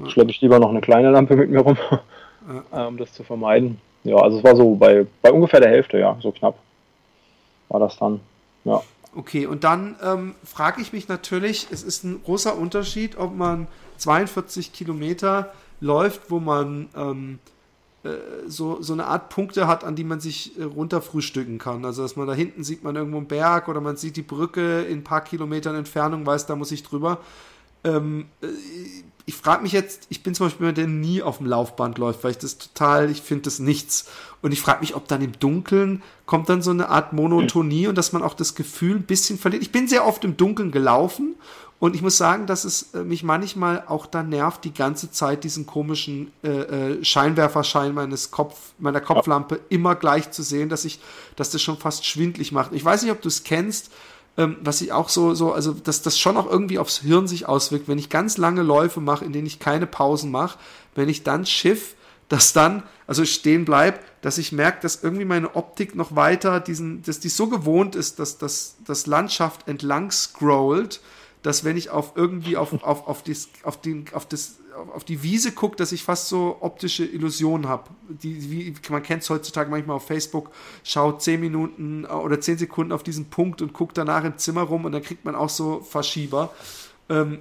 schleppe 0.08 0.32
ich 0.32 0.40
lieber 0.40 0.60
noch 0.60 0.70
eine 0.70 0.80
kleine 0.80 1.12
Lampe 1.12 1.36
mit 1.36 1.50
mir 1.50 1.60
rum, 1.60 1.78
um 2.72 2.96
das 2.96 3.12
zu 3.12 3.26
vermeiden. 3.26 3.82
Ja, 4.06 4.18
also 4.18 4.38
es 4.38 4.44
war 4.44 4.56
so 4.56 4.76
bei, 4.76 5.06
bei 5.22 5.32
ungefähr 5.32 5.60
der 5.60 5.70
Hälfte, 5.70 5.98
ja, 5.98 6.16
so 6.22 6.32
knapp 6.32 6.58
war 7.70 7.80
das 7.80 7.98
dann, 7.98 8.22
ja. 8.64 8.82
Okay, 9.16 9.46
und 9.48 9.64
dann 9.64 9.96
ähm, 10.04 10.36
frage 10.44 10.82
ich 10.82 10.94
mich 10.94 11.08
natürlich, 11.08 11.68
es 11.72 11.84
ist 11.84 12.04
ein 12.04 12.22
großer 12.24 12.58
Unterschied, 12.58 13.18
ob 13.18 13.36
man 13.36 13.68
42 13.98 14.74
Kilometer 14.74 15.54
läuft, 15.80 16.30
wo 16.30 16.40
man 16.40 16.90
ähm, 16.96 17.40
äh, 18.04 18.10
so, 18.48 18.82
so 18.82 18.94
eine 18.94 19.06
Art 19.06 19.30
Punkte 19.30 19.68
hat, 19.68 19.84
an 19.84 19.96
die 19.96 20.04
man 20.04 20.20
sich 20.20 20.60
äh, 20.60 20.64
runterfrühstücken 20.64 21.58
kann. 21.58 21.84
Also, 21.86 22.04
dass 22.04 22.16
man 22.16 22.28
da 22.28 22.34
hinten 22.34 22.64
sieht 22.64 22.84
man 22.84 22.96
irgendwo 22.96 23.18
einen 23.18 23.28
Berg 23.28 23.70
oder 23.70 23.82
man 23.82 23.96
sieht 23.96 24.18
die 24.18 24.22
Brücke 24.22 24.82
in 24.84 25.00
ein 25.00 25.04
paar 25.04 25.22
Kilometern 25.22 25.76
Entfernung, 25.76 26.26
weiß, 26.26 26.46
da 26.46 26.56
muss 26.56 26.72
ich 26.72 26.84
drüber. 26.84 27.20
Ähm, 27.86 28.26
äh, 28.42 28.48
ich 29.28 29.34
frage 29.34 29.64
mich 29.64 29.72
jetzt, 29.72 30.06
ich 30.10 30.22
bin 30.22 30.36
zum 30.36 30.46
Beispiel 30.46 30.66
jemand, 30.66 30.78
der 30.78 30.88
nie 30.88 31.24
auf 31.24 31.38
dem 31.38 31.48
Laufband 31.48 31.98
läuft, 31.98 32.24
weil 32.24 32.32
ich 32.32 32.38
das 32.38 32.60
total, 32.60 33.10
ich 33.10 33.22
finde 33.22 33.44
das 33.44 33.58
nichts. 33.58 34.08
Und 34.44 34.52
ich 34.52 34.62
frage 34.62 34.82
mich, 34.82 34.96
ob 34.96 35.08
dann 35.08 35.22
im 35.24 35.40
Dunkeln 35.40 36.04
kommt 36.28 36.48
dann 36.50 36.62
so 36.62 36.70
eine 36.70 36.90
Art 36.90 37.14
Monotonie 37.14 37.88
und 37.88 37.98
dass 37.98 38.14
man 38.14 38.22
auch 38.22 38.36
das 38.36 38.54
Gefühl 38.54 38.98
ein 38.98 39.04
bisschen 39.04 39.40
verliert. 39.40 39.64
Ich 39.64 39.72
bin 39.72 39.88
sehr 39.88 40.06
oft 40.06 40.24
im 40.24 40.38
Dunkeln 40.38 40.72
gelaufen 40.72 41.36
und 41.78 41.96
ich 41.96 42.02
muss 42.02 42.18
sagen, 42.18 42.46
dass 42.46 42.64
es 42.64 42.94
äh, 42.94 43.04
mich 43.04 43.24
manchmal 43.24 43.84
auch 43.88 44.06
da 44.06 44.24
nervt, 44.24 44.64
die 44.64 44.74
ganze 44.74 45.12
Zeit 45.12 45.44
diesen 45.44 45.66
komischen 45.66 46.32
äh, 46.44 46.50
äh, 46.50 47.04
Scheinwerferschein 47.04 47.94
meines 47.94 48.32
Kopf, 48.32 48.74
meiner 48.78 49.02
Kopflampe 49.02 49.60
immer 49.70 49.96
gleich 49.96 50.32
zu 50.32 50.42
sehen, 50.42 50.70
dass 50.70 50.86
ich, 50.86 51.00
dass 51.36 51.50
das 51.50 51.62
schon 51.62 51.78
fast 51.78 52.06
schwindlig 52.06 52.52
macht. 52.52 52.74
Ich 52.74 52.86
weiß 52.86 53.02
nicht, 53.02 53.12
ob 53.12 53.22
du 53.22 53.28
es 53.28 53.44
kennst, 53.44 53.92
ähm, 54.38 54.58
was 54.62 54.82
ich 54.82 54.92
auch 54.92 55.10
so, 55.10 55.34
so, 55.34 55.54
also 55.54 55.74
dass 55.74 56.02
das 56.02 56.20
schon 56.20 56.38
auch 56.38 56.50
irgendwie 56.50 56.80
aufs 56.80 57.00
Hirn 57.00 57.28
sich 57.28 57.48
auswirkt, 57.48 57.88
wenn 57.88 57.98
ich 57.98 58.10
ganz 58.10 58.38
lange 58.38 58.64
Läufe 58.64 59.02
mache, 59.02 59.26
in 59.26 59.34
denen 59.34 59.48
ich 59.48 59.60
keine 59.60 59.88
Pausen 59.88 60.32
mache, 60.32 60.60
wenn 60.94 61.10
ich 61.10 61.24
dann 61.24 61.46
Schiff, 61.46 61.96
dass 62.28 62.54
dann, 62.54 62.84
also 63.08 63.24
stehen 63.24 63.66
bleibt, 63.66 64.04
dass 64.24 64.38
ich 64.38 64.52
merke, 64.52 64.82
dass 64.82 65.04
irgendwie 65.04 65.26
meine 65.26 65.56
Optik 65.56 65.96
noch 65.96 66.16
weiter 66.16 66.60
diesen, 66.60 67.04
dass 67.04 67.20
die 67.20 67.30
so 67.30 67.48
gewohnt 67.48 67.96
ist, 67.96 68.20
dass 68.20 68.38
das 68.38 69.08
Landschaft 69.08 69.68
entlang 69.68 70.12
scrollt, 70.12 71.02
dass 71.44 71.64
wenn 71.64 71.78
ich 71.78 71.92
auf 71.92 72.14
irgendwie 72.16 72.58
auf, 72.58 72.74
auf, 72.84 73.08
auf, 73.08 73.22
dies, 73.22 73.50
auf, 73.62 73.80
den, 73.80 74.06
auf, 74.14 74.28
das, 74.28 74.56
auf 74.94 75.04
die 75.04 75.24
Wiese 75.24 75.52
gucke, 75.52 75.76
dass 75.76 75.92
ich 75.92 76.04
fast 76.04 76.30
so 76.30 76.58
optische 76.60 77.06
Illusionen 77.06 77.68
habe. 77.68 77.84
Die, 78.10 78.52
wie, 78.52 78.74
man 78.90 79.04
kennt 79.04 79.24
es 79.24 79.30
heutzutage 79.30 79.70
manchmal 79.70 79.98
auf 79.98 80.06
Facebook, 80.06 80.52
schaut 80.84 81.22
10 81.22 81.40
Minuten 81.40 82.06
oder 82.06 82.40
10 82.40 82.58
Sekunden 82.58 82.92
auf 82.92 83.04
diesen 83.04 83.30
Punkt 83.30 83.62
und 83.62 83.74
guckt 83.74 83.98
danach 83.98 84.24
im 84.24 84.38
Zimmer 84.38 84.62
rum 84.62 84.86
und 84.86 84.92
dann 84.92 85.02
kriegt 85.02 85.26
man 85.26 85.36
auch 85.36 85.50
so 85.50 85.80
Verschieber. 85.82 86.50
Ähm, 87.10 87.40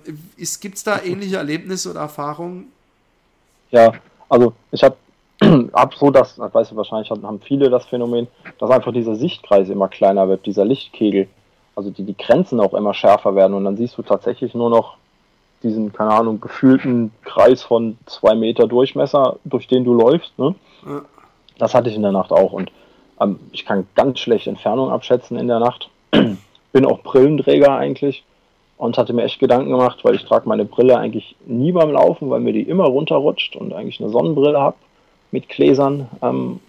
Gibt 0.61 0.77
es 0.77 0.85
da 0.85 1.03
ähnliche 1.03 1.37
Erlebnisse 1.37 1.91
oder 1.91 2.01
Erfahrungen? 2.01 2.69
Ja, 3.71 3.93
also 4.29 4.53
ich 4.71 4.83
habe 4.83 4.97
hab 5.73 5.95
so, 5.95 6.11
dass, 6.11 6.37
das 6.37 6.55
weißt 6.55 6.73
du 6.73 6.77
wahrscheinlich, 6.77 7.11
haben 7.11 7.41
viele 7.41 7.71
das 7.71 7.87
Phänomen, 7.87 8.29
dass 8.59 8.71
einfach 8.71 8.93
dieser 8.93 9.17
Sichtkreis 9.17 9.69
immer 9.69 9.89
kleiner 9.89 10.29
wird, 10.29 10.47
dieser 10.47 10.65
Lichtkegel 10.65 11.29
also 11.77 11.91
die, 11.91 12.05
die 12.05 12.17
Grenzen 12.17 12.61
auch 12.61 12.75
immer 12.75 12.95
schärfer 12.95 13.35
werden 13.35 13.55
und 13.55 13.65
dann 13.65 13.77
siehst 13.77 13.99
du 13.99 14.03
tatsächlich 14.03 14.55
nur 14.55 14.71
noch 14.71 14.97
diesen, 15.65 15.93
keine 15.93 16.11
Ahnung, 16.11 16.41
gefühlten 16.41 17.11
Kreis 17.25 17.63
von 17.63 17.99
zwei 18.07 18.35
Meter 18.35 18.67
Durchmesser, 18.67 19.37
durch 19.45 19.67
den 19.67 19.85
du 19.85 19.95
läufst. 19.95 20.39
Ne? 20.39 20.55
Ja. 20.87 21.03
Das 21.59 21.75
hatte 21.75 21.89
ich 21.89 21.97
in 21.97 22.03
der 22.03 22.13
Nacht 22.13 22.33
auch 22.33 22.53
und 22.53 22.71
ähm, 23.21 23.39
ich 23.53 23.65
kann 23.65 23.87
ganz 23.95 24.21
schlecht 24.21 24.47
Entfernung 24.47 24.91
abschätzen 24.91 25.39
in 25.39 25.49
der 25.49 25.61
Nacht. 25.61 25.91
Bin 26.73 26.87
auch 26.87 27.01
Brillenträger 27.03 27.77
eigentlich 27.77 28.25
und 28.77 28.99
hatte 28.99 29.13
mir 29.13 29.25
echt 29.25 29.41
Gedanken 29.41 29.71
gemacht, 29.71 30.05
weil 30.05 30.15
ich 30.15 30.25
trage 30.25 30.49
meine 30.49 30.65
Brille 30.65 30.99
eigentlich 30.99 31.37
nie 31.47 31.73
beim 31.73 31.91
Laufen, 31.91 32.31
weil 32.31 32.41
mir 32.41 32.53
die 32.53 32.63
immer 32.63 32.85
runterrutscht 32.85 33.57
und 33.57 33.73
eigentlich 33.73 34.01
eine 34.01 34.11
Sonnenbrille 34.11 34.61
habe 34.61 34.77
mit 35.31 35.49
Gläsern 35.49 36.09
ähm, 36.23 36.61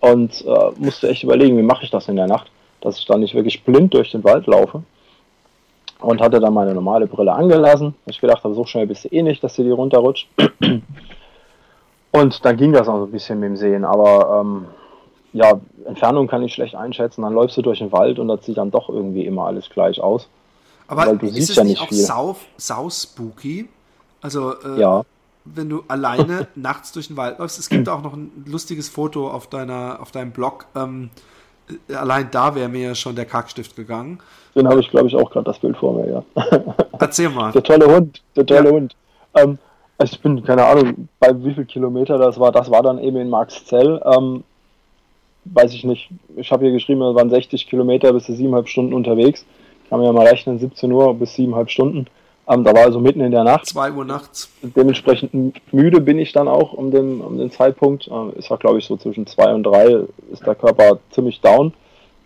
und 0.00 0.44
äh, 0.44 0.70
musste 0.78 1.08
echt 1.08 1.22
überlegen, 1.22 1.56
wie 1.56 1.62
mache 1.62 1.84
ich 1.84 1.90
das 1.90 2.08
in 2.08 2.16
der 2.16 2.26
Nacht 2.26 2.50
dass 2.86 2.98
ich 2.98 3.06
da 3.06 3.16
nicht 3.16 3.34
wirklich 3.34 3.64
blind 3.64 3.94
durch 3.94 4.12
den 4.12 4.24
Wald 4.24 4.46
laufe. 4.46 4.82
Und 6.00 6.20
hatte 6.20 6.40
dann 6.40 6.52
meine 6.52 6.74
normale 6.74 7.06
Brille 7.06 7.32
angelassen. 7.32 7.94
Ich 8.06 8.20
gedacht 8.20 8.44
habe, 8.44 8.54
so 8.54 8.64
schnell 8.66 8.86
bist 8.86 9.04
du 9.04 9.08
eh 9.08 9.22
nicht, 9.22 9.42
dass 9.42 9.54
sie 9.54 9.64
die 9.64 9.70
runterrutscht. 9.70 10.28
Und 12.12 12.44
dann 12.44 12.56
ging 12.56 12.72
das 12.72 12.88
auch 12.88 12.98
so 12.98 13.04
ein 13.04 13.10
bisschen 13.10 13.40
mit 13.40 13.50
dem 13.50 13.56
Sehen. 13.56 13.84
Aber 13.84 14.40
ähm, 14.40 14.66
ja, 15.32 15.60
Entfernung 15.84 16.28
kann 16.28 16.42
ich 16.42 16.54
schlecht 16.54 16.74
einschätzen. 16.74 17.22
Dann 17.22 17.34
läufst 17.34 17.56
du 17.56 17.62
durch 17.62 17.78
den 17.78 17.92
Wald 17.92 18.18
und 18.18 18.28
das 18.28 18.46
sieht 18.46 18.56
dann 18.56 18.70
doch 18.70 18.88
irgendwie 18.88 19.26
immer 19.26 19.46
alles 19.46 19.68
gleich 19.68 20.00
aus. 20.00 20.28
Aber 20.88 21.06
Weil 21.06 21.18
du 21.18 21.28
siehst 21.28 21.50
es 21.50 21.56
ja 21.56 21.64
nicht, 21.64 21.72
nicht 21.72 21.82
auch 21.82 21.88
viel. 21.88 21.98
Sau, 21.98 22.36
sau 22.56 22.90
spooky? 22.90 23.68
Also, 24.22 24.54
äh, 24.62 24.80
ja. 24.80 25.02
wenn 25.44 25.68
du 25.68 25.82
alleine 25.88 26.48
nachts 26.54 26.92
durch 26.92 27.08
den 27.08 27.16
Wald 27.16 27.38
läufst, 27.38 27.58
es 27.58 27.68
gibt 27.68 27.88
auch 27.88 28.02
noch 28.02 28.14
ein 28.14 28.44
lustiges 28.46 28.88
Foto 28.88 29.28
auf 29.30 29.46
deiner, 29.48 29.98
auf 30.00 30.10
deinem 30.10 30.30
Blog. 30.30 30.66
Ähm, 30.74 31.10
allein 31.94 32.28
da 32.30 32.54
wäre 32.54 32.68
mir 32.68 32.88
ja 32.88 32.94
schon 32.94 33.16
der 33.16 33.24
Kackstift 33.24 33.76
gegangen. 33.76 34.20
Den 34.54 34.68
habe 34.68 34.80
ich, 34.80 34.90
glaube 34.90 35.08
ich, 35.08 35.14
auch 35.14 35.30
gerade 35.30 35.44
das 35.44 35.58
Bild 35.58 35.76
vor 35.76 35.94
mir, 35.94 36.10
ja. 36.10 36.24
Erzähl 36.98 37.28
mal. 37.28 37.52
Der 37.52 37.62
tolle 37.62 37.86
Hund, 37.86 38.22
der 38.34 38.46
tolle 38.46 38.68
ja. 38.68 38.74
Hund. 38.74 38.96
Ähm, 39.34 39.58
ich 40.02 40.20
bin, 40.20 40.42
keine 40.44 40.64
Ahnung, 40.64 41.08
bei 41.18 41.32
wie 41.44 41.54
viel 41.54 41.64
Kilometer 41.64 42.18
das 42.18 42.38
war. 42.38 42.52
Das 42.52 42.70
war 42.70 42.82
dann 42.82 42.98
eben 42.98 43.16
in 43.16 43.28
Marxzell. 43.28 44.00
Ähm, 44.04 44.44
weiß 45.44 45.72
ich 45.74 45.84
nicht. 45.84 46.10
Ich 46.36 46.50
habe 46.52 46.64
hier 46.64 46.72
geschrieben, 46.72 47.02
es 47.02 47.14
waren 47.14 47.30
60 47.30 47.66
Kilometer 47.66 48.12
bis 48.12 48.24
zu 48.24 48.32
siebeneinhalb 48.32 48.68
Stunden 48.68 48.94
unterwegs. 48.94 49.44
Kann 49.88 49.98
man 49.98 50.06
ja 50.06 50.12
mal 50.12 50.26
rechnen, 50.26 50.58
17 50.58 50.90
Uhr 50.90 51.14
bis 51.14 51.34
siebeneinhalb 51.34 51.70
Stunden. 51.70 52.06
Ähm, 52.48 52.62
da 52.62 52.72
war 52.72 52.84
also 52.84 53.00
mitten 53.00 53.20
in 53.20 53.32
der 53.32 53.44
Nacht. 53.44 53.66
Zwei 53.66 53.90
Uhr 53.90 54.04
nachts. 54.04 54.50
Dementsprechend 54.62 55.60
müde 55.72 56.00
bin 56.00 56.18
ich 56.18 56.32
dann 56.32 56.46
auch 56.46 56.72
um 56.72 56.90
den, 56.90 57.20
um 57.20 57.38
den 57.38 57.50
Zeitpunkt. 57.50 58.08
Ähm, 58.08 58.32
es 58.38 58.48
war, 58.50 58.58
glaube 58.58 58.78
ich, 58.78 58.86
so 58.86 58.96
zwischen 58.96 59.26
zwei 59.26 59.52
und 59.52 59.64
drei 59.64 60.04
ist 60.30 60.46
der 60.46 60.54
Körper 60.54 60.98
ziemlich 61.10 61.40
down. 61.40 61.72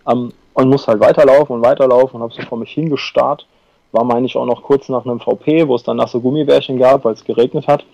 Ähm, 0.07 0.31
und 0.53 0.69
muss 0.69 0.87
halt 0.87 0.99
weiterlaufen 0.99 1.55
und 1.55 1.63
weiterlaufen 1.63 2.17
und 2.17 2.23
habe 2.23 2.33
so 2.33 2.41
vor 2.43 2.57
mich 2.57 2.71
hingestarrt. 2.71 3.47
War, 3.93 4.03
meine 4.03 4.25
ich, 4.25 4.35
auch 4.35 4.45
noch 4.45 4.63
kurz 4.63 4.89
nach 4.89 5.05
einem 5.05 5.19
VP, 5.19 5.67
wo 5.67 5.75
es 5.75 5.83
dann 5.83 5.97
nasse 5.97 6.19
Gummibärchen 6.19 6.77
gab, 6.77 7.03
weil 7.03 7.13
es 7.13 7.25
geregnet 7.25 7.67
hat. 7.67 7.85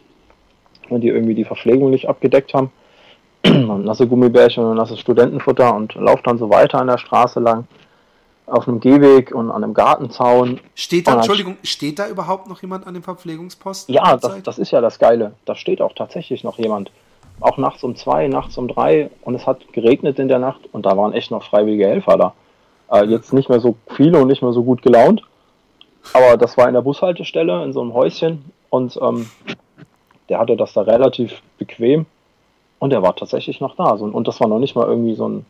Und 0.90 1.02
die 1.02 1.10
irgendwie 1.10 1.36
die 1.36 1.46
Verpflegung 1.46 1.92
nicht 1.92 2.10
abgedeckt 2.10 2.54
haben. 2.54 2.72
nasse 3.46 4.08
Gummibärchen 4.08 4.66
und 4.66 4.76
nasses 4.76 5.00
Studentenfutter 5.00 5.74
und 5.74 5.96
laufe 5.96 6.24
dann 6.24 6.38
so 6.38 6.50
weiter 6.50 6.80
an 6.80 6.88
der 6.88 6.98
Straße 6.98 7.40
lang 7.40 7.68
auf 8.48 8.68
einem 8.68 8.80
Gehweg 8.80 9.34
und 9.34 9.52
an 9.52 9.64
einem 9.64 9.74
Gartenzaun. 9.74 10.60
Steht 10.74 11.08
da, 11.08 11.16
Entschuldigung, 11.16 11.58
steht 11.64 12.00
da 12.00 12.08
überhaupt 12.08 12.48
noch 12.48 12.62
jemand 12.62 12.88
an 12.88 12.94
dem 12.94 13.04
Verpflegungsposten? 13.04 13.94
Ja, 13.94 14.18
das, 14.18 14.42
das, 14.42 14.58
ist 14.58 14.72
ja 14.72 14.82
das 14.82 15.00
Geile. 15.00 15.34
Da 15.46 15.56
steht 15.56 15.82
auch 15.82 15.94
tatsächlich 15.94 16.44
noch 16.44 16.58
jemand. 16.58 16.92
Auch 17.40 17.58
nachts 17.58 17.84
um 17.84 17.96
zwei, 17.96 18.28
nachts 18.28 18.58
um 18.58 18.68
drei 18.68 19.12
und 19.22 19.36
es 19.36 19.46
hat 19.46 19.72
geregnet 19.74 20.18
in 20.18 20.28
der 20.28 20.40
Nacht 20.40 20.62
und 20.72 20.88
da 20.88 20.98
waren 20.98 21.14
echt 21.14 21.30
noch 21.30 21.44
freiwillige 21.44 21.88
Helfer 21.88 22.18
da. 22.18 22.34
Äh, 22.92 23.06
jetzt 23.06 23.32
nicht 23.32 23.50
mehr 23.50 23.60
so 23.60 23.76
viele 23.96 24.20
und 24.20 24.28
nicht 24.28 24.42
mehr 24.42 24.54
so 24.54 24.64
gut 24.64 24.82
gelaunt, 24.82 25.22
aber 26.14 26.36
das 26.38 26.58
war 26.58 26.68
in 26.68 26.74
der 26.74 26.82
Bushaltestelle 26.82 27.64
in 27.64 27.74
so 27.74 27.82
einem 27.82 27.94
Häuschen 27.94 28.46
und 28.70 28.98
ähm, 29.00 29.30
der 30.30 30.40
hatte 30.40 30.58
das 30.58 30.74
da 30.74 30.82
relativ 30.82 31.44
bequem 31.60 32.08
und 32.80 32.92
der 32.92 33.04
war 33.04 33.16
tatsächlich 33.16 33.60
noch 33.60 33.76
da. 33.76 33.92
Und 33.92 34.28
das 34.28 34.40
war 34.40 34.48
noch 34.48 34.60
nicht 34.60 34.76
mal 34.76 34.88
irgendwie 34.88 35.16
so 35.16 35.28
ein 35.28 35.46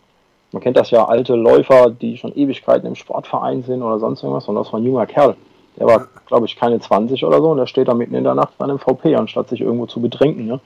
man 0.57 0.63
kennt 0.63 0.77
das 0.77 0.89
ja, 0.89 1.05
alte 1.05 1.35
Läufer, 1.35 1.91
die 1.91 2.17
schon 2.17 2.35
Ewigkeiten 2.35 2.87
im 2.87 2.95
Sportverein 2.95 3.61
sind 3.61 3.83
oder 3.83 3.99
sonst 3.99 4.23
irgendwas, 4.23 4.47
und 4.47 4.55
das 4.55 4.73
war 4.73 4.79
ein 4.79 4.85
junger 4.85 5.05
Kerl. 5.05 5.35
Der 5.77 5.85
war, 5.85 6.07
glaube 6.25 6.47
ich, 6.47 6.55
keine 6.55 6.79
20 6.79 7.23
oder 7.23 7.39
so 7.41 7.51
und 7.51 7.57
der 7.57 7.67
steht 7.67 7.87
da 7.87 7.93
mitten 7.93 8.15
in 8.15 8.23
der 8.23 8.33
Nacht 8.33 8.57
bei 8.57 8.65
einem 8.65 8.79
VP, 8.79 9.15
anstatt 9.15 9.49
sich 9.49 9.61
irgendwo 9.61 9.85
zu 9.85 10.01
betrinken. 10.01 10.47
Ne? 10.47 10.59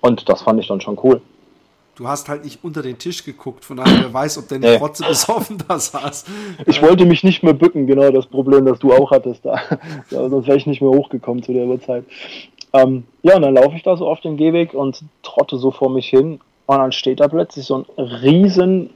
Und 0.00 0.28
das 0.28 0.42
fand 0.42 0.60
ich 0.60 0.68
dann 0.68 0.80
schon 0.80 0.96
cool. 1.02 1.20
Du 1.96 2.06
hast 2.06 2.28
halt 2.28 2.44
nicht 2.44 2.62
unter 2.62 2.80
den 2.80 2.96
Tisch 2.96 3.24
geguckt, 3.24 3.64
von 3.64 3.78
daher 3.78 4.02
wer 4.02 4.14
weiß, 4.14 4.38
ob 4.38 4.46
der 4.46 4.60
nicht 4.60 4.80
Rotze 4.80 5.04
besoffen 5.04 5.58
da 5.66 5.80
saß. 5.80 6.26
Ich 6.66 6.80
wollte 6.80 7.04
mich 7.04 7.24
nicht 7.24 7.42
mehr 7.42 7.54
bücken, 7.54 7.88
genau 7.88 8.12
das 8.12 8.26
Problem, 8.26 8.64
das 8.66 8.78
du 8.78 8.92
auch 8.92 9.10
hattest 9.10 9.44
da. 9.44 9.60
sonst 10.10 10.46
wäre 10.46 10.58
ich 10.58 10.66
nicht 10.66 10.80
mehr 10.80 10.90
hochgekommen 10.90 11.42
zu 11.42 11.52
der 11.52 11.66
Uhrzeit. 11.66 12.04
Ähm, 12.72 13.02
ja, 13.24 13.34
und 13.34 13.42
dann 13.42 13.54
laufe 13.54 13.74
ich 13.74 13.82
da 13.82 13.96
so 13.96 14.06
auf 14.06 14.20
den 14.20 14.36
Gehweg 14.36 14.74
und 14.74 15.02
trotte 15.24 15.58
so 15.58 15.72
vor 15.72 15.90
mich 15.90 16.06
hin 16.06 16.38
und 16.66 16.78
dann 16.78 16.92
steht 16.92 17.18
da 17.18 17.28
plötzlich 17.28 17.66
so 17.66 17.78
ein 17.78 18.04
riesen 18.04 18.90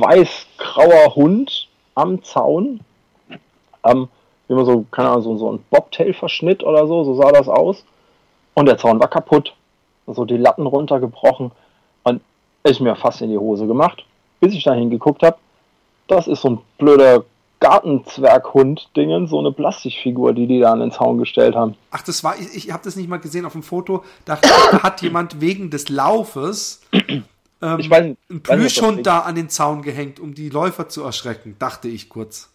weiß-grauer 0.00 1.14
Hund 1.14 1.68
am 1.94 2.22
Zaun. 2.22 2.80
Ähm, 3.84 4.08
man 4.48 4.64
so, 4.64 4.84
keine 4.90 5.10
Ahnung, 5.10 5.22
so, 5.22 5.36
so 5.36 5.52
ein 5.52 5.64
Bobtail-Verschnitt 5.70 6.62
oder 6.62 6.86
so, 6.86 7.04
so 7.04 7.14
sah 7.14 7.32
das 7.32 7.48
aus. 7.48 7.84
Und 8.54 8.66
der 8.66 8.78
Zaun 8.78 9.00
war 9.00 9.08
kaputt. 9.08 9.54
So 10.06 10.24
die 10.24 10.36
Latten 10.36 10.66
runtergebrochen. 10.66 11.50
Und 12.04 12.20
ist 12.62 12.80
mir 12.80 12.96
fast 12.96 13.22
in 13.22 13.30
die 13.30 13.38
Hose 13.38 13.66
gemacht, 13.66 14.04
bis 14.40 14.54
ich 14.54 14.64
da 14.64 14.72
hingeguckt 14.72 15.22
habe. 15.22 15.36
Das 16.08 16.28
ist 16.28 16.42
so 16.42 16.50
ein 16.50 16.58
blöder 16.78 17.24
Gartenzwerghund-Dingen, 17.60 19.26
so 19.26 19.38
eine 19.38 19.50
Plastikfigur, 19.50 20.34
die 20.34 20.46
die 20.46 20.60
da 20.60 20.72
an 20.72 20.80
den 20.80 20.92
Zaun 20.92 21.18
gestellt 21.18 21.56
haben. 21.56 21.74
Ach, 21.90 22.02
das 22.02 22.22
war, 22.22 22.38
ich, 22.38 22.54
ich 22.54 22.72
habe 22.72 22.84
das 22.84 22.96
nicht 22.96 23.08
mal 23.08 23.16
gesehen 23.18 23.46
auf 23.46 23.52
dem 23.52 23.62
Foto. 23.62 24.04
Da 24.24 24.38
hat 24.82 25.02
jemand 25.02 25.40
wegen 25.40 25.70
des 25.70 25.88
Laufes 25.88 26.82
ähm, 27.62 27.78
ich 27.78 27.90
weiß, 27.90 28.16
ein 28.30 28.42
Plüschhund 28.42 29.06
da 29.06 29.20
an 29.20 29.34
den 29.34 29.48
Zaun 29.48 29.82
gehängt, 29.82 30.20
um 30.20 30.34
die 30.34 30.48
Läufer 30.48 30.88
zu 30.88 31.02
erschrecken, 31.02 31.56
dachte 31.58 31.88
ich 31.88 32.08
kurz. 32.08 32.52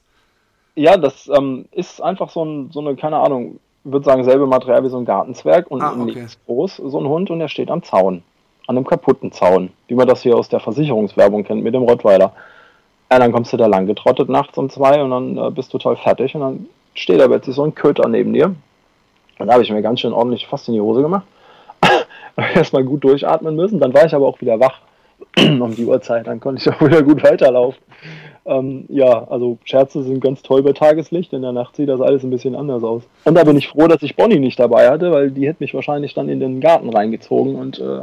Ja, 0.76 0.98
das 0.98 1.30
ähm, 1.36 1.66
ist 1.72 2.02
einfach 2.02 2.30
so, 2.30 2.46
ein, 2.46 2.72
so 2.72 2.80
eine, 2.80 2.96
keine 2.96 3.18
Ahnung, 3.18 3.60
würde 3.84 4.06
sagen, 4.06 4.24
selbe 4.24 4.46
Material 4.46 4.84
wie 4.84 4.90
so 4.90 4.98
ein 4.98 5.06
Gartenzwerg 5.06 5.70
und 5.70 5.82
ah, 5.82 5.94
okay. 5.94 6.16
nichts 6.16 6.38
groß, 6.46 6.78
so 6.78 7.00
ein 7.00 7.08
Hund 7.08 7.30
und 7.30 7.40
der 7.40 7.48
steht 7.48 7.72
am 7.72 7.84
Zaun. 7.84 8.24
An 8.68 8.78
einem 8.78 8.86
kaputten 8.86 9.32
Zaun, 9.32 9.72
wie 9.88 9.96
man 9.96 10.08
das 10.08 10.22
hier 10.22 10.38
aus 10.38 10.48
der 10.48 10.60
Versicherungswerbung 10.60 11.44
kennt 11.44 11.64
mit 11.64 11.74
dem 11.74 11.82
Rottweiler. 11.82 12.34
Ja, 13.12 13.20
dann 13.20 13.32
kommst 13.32 13.52
du 13.52 13.58
da 13.58 13.66
lang 13.66 13.88
getrottet 13.88 14.30
nachts 14.30 14.58
um 14.58 14.70
zwei 14.70 15.02
und 15.04 15.10
dann 15.10 15.38
äh, 15.38 15.52
bist 15.52 15.74
du 15.74 15.78
total 15.78 15.98
fertig 15.98 16.36
und 16.36 16.42
dann 16.42 16.68
steht 16.94 17.20
da 17.20 17.28
plötzlich 17.28 17.56
so 17.56 17.64
ein 17.64 17.76
Köter 17.76 18.08
neben 18.08 18.34
dir. 18.34 18.56
Und 19.40 19.48
da 19.48 19.54
habe 19.54 19.64
ich 19.64 19.72
mir 19.72 19.82
ganz 19.82 20.00
schön 20.00 20.14
ordentlich 20.14 20.48
fast 20.48 20.68
in 20.68 20.76
die 20.76 20.82
Hose 20.82 21.02
gemacht. 21.02 21.26
Erstmal 22.56 22.84
gut 22.84 23.04
durchatmen 23.04 23.56
müssen, 23.56 23.80
dann 23.80 23.94
war 23.94 24.06
ich 24.06 24.14
aber 24.14 24.28
auch 24.28 24.40
wieder 24.40 24.60
wach. 24.60 24.80
um 25.38 25.76
die 25.76 25.86
Uhrzeit, 25.86 26.28
dann 26.28 26.40
konnte 26.40 26.62
ich 26.62 26.74
auch 26.74 26.82
wieder 26.82 27.04
gut 27.04 27.24
weiterlaufen. 27.24 27.82
Ähm, 28.44 28.86
ja, 28.90 29.28
also 29.28 29.60
Scherze 29.66 30.04
sind 30.04 30.20
ganz 30.20 30.42
toll 30.42 30.64
bei 30.64 30.74
Tageslicht, 30.74 31.32
in 31.34 31.44
der 31.44 31.52
Nacht 31.52 31.76
sieht 31.76 31.90
das 31.90 32.02
alles 32.02 32.24
ein 32.24 32.32
bisschen 32.32 32.56
anders 32.56 32.84
aus. 32.84 33.04
Und 33.24 33.36
da 33.36 33.44
bin 33.44 33.58
ich 33.58 33.68
froh, 33.68 33.88
dass 33.88 34.02
ich 34.02 34.16
Bonnie 34.16 34.40
nicht 34.40 34.60
dabei 34.60 34.90
hatte, 34.90 35.12
weil 35.12 35.30
die 35.32 35.48
hätte 35.48 35.62
mich 35.64 35.74
wahrscheinlich 35.74 36.16
dann 36.16 36.28
in 36.28 36.40
den 36.40 36.60
Garten 36.60 36.90
reingezogen 36.90 37.56
und 37.56 37.80
äh, 37.80 38.02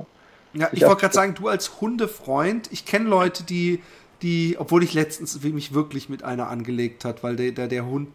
ja, 0.54 0.68
ich 0.72 0.82
wollte 0.82 1.02
gerade 1.02 1.14
sagen, 1.14 1.34
du 1.34 1.48
als 1.48 1.80
Hundefreund, 1.80 2.70
ich 2.72 2.86
kenne 2.86 3.08
Leute, 3.08 3.44
die, 3.44 3.80
die, 4.22 4.56
obwohl 4.58 4.82
ich 4.82 4.94
letztens 4.94 5.40
mich 5.42 5.74
wirklich 5.74 6.08
mit 6.08 6.24
einer 6.24 6.48
angelegt 6.48 7.04
hat, 7.04 7.22
weil 7.22 7.36
der, 7.36 7.52
der, 7.52 7.68
der 7.68 7.86
Hund 7.86 8.08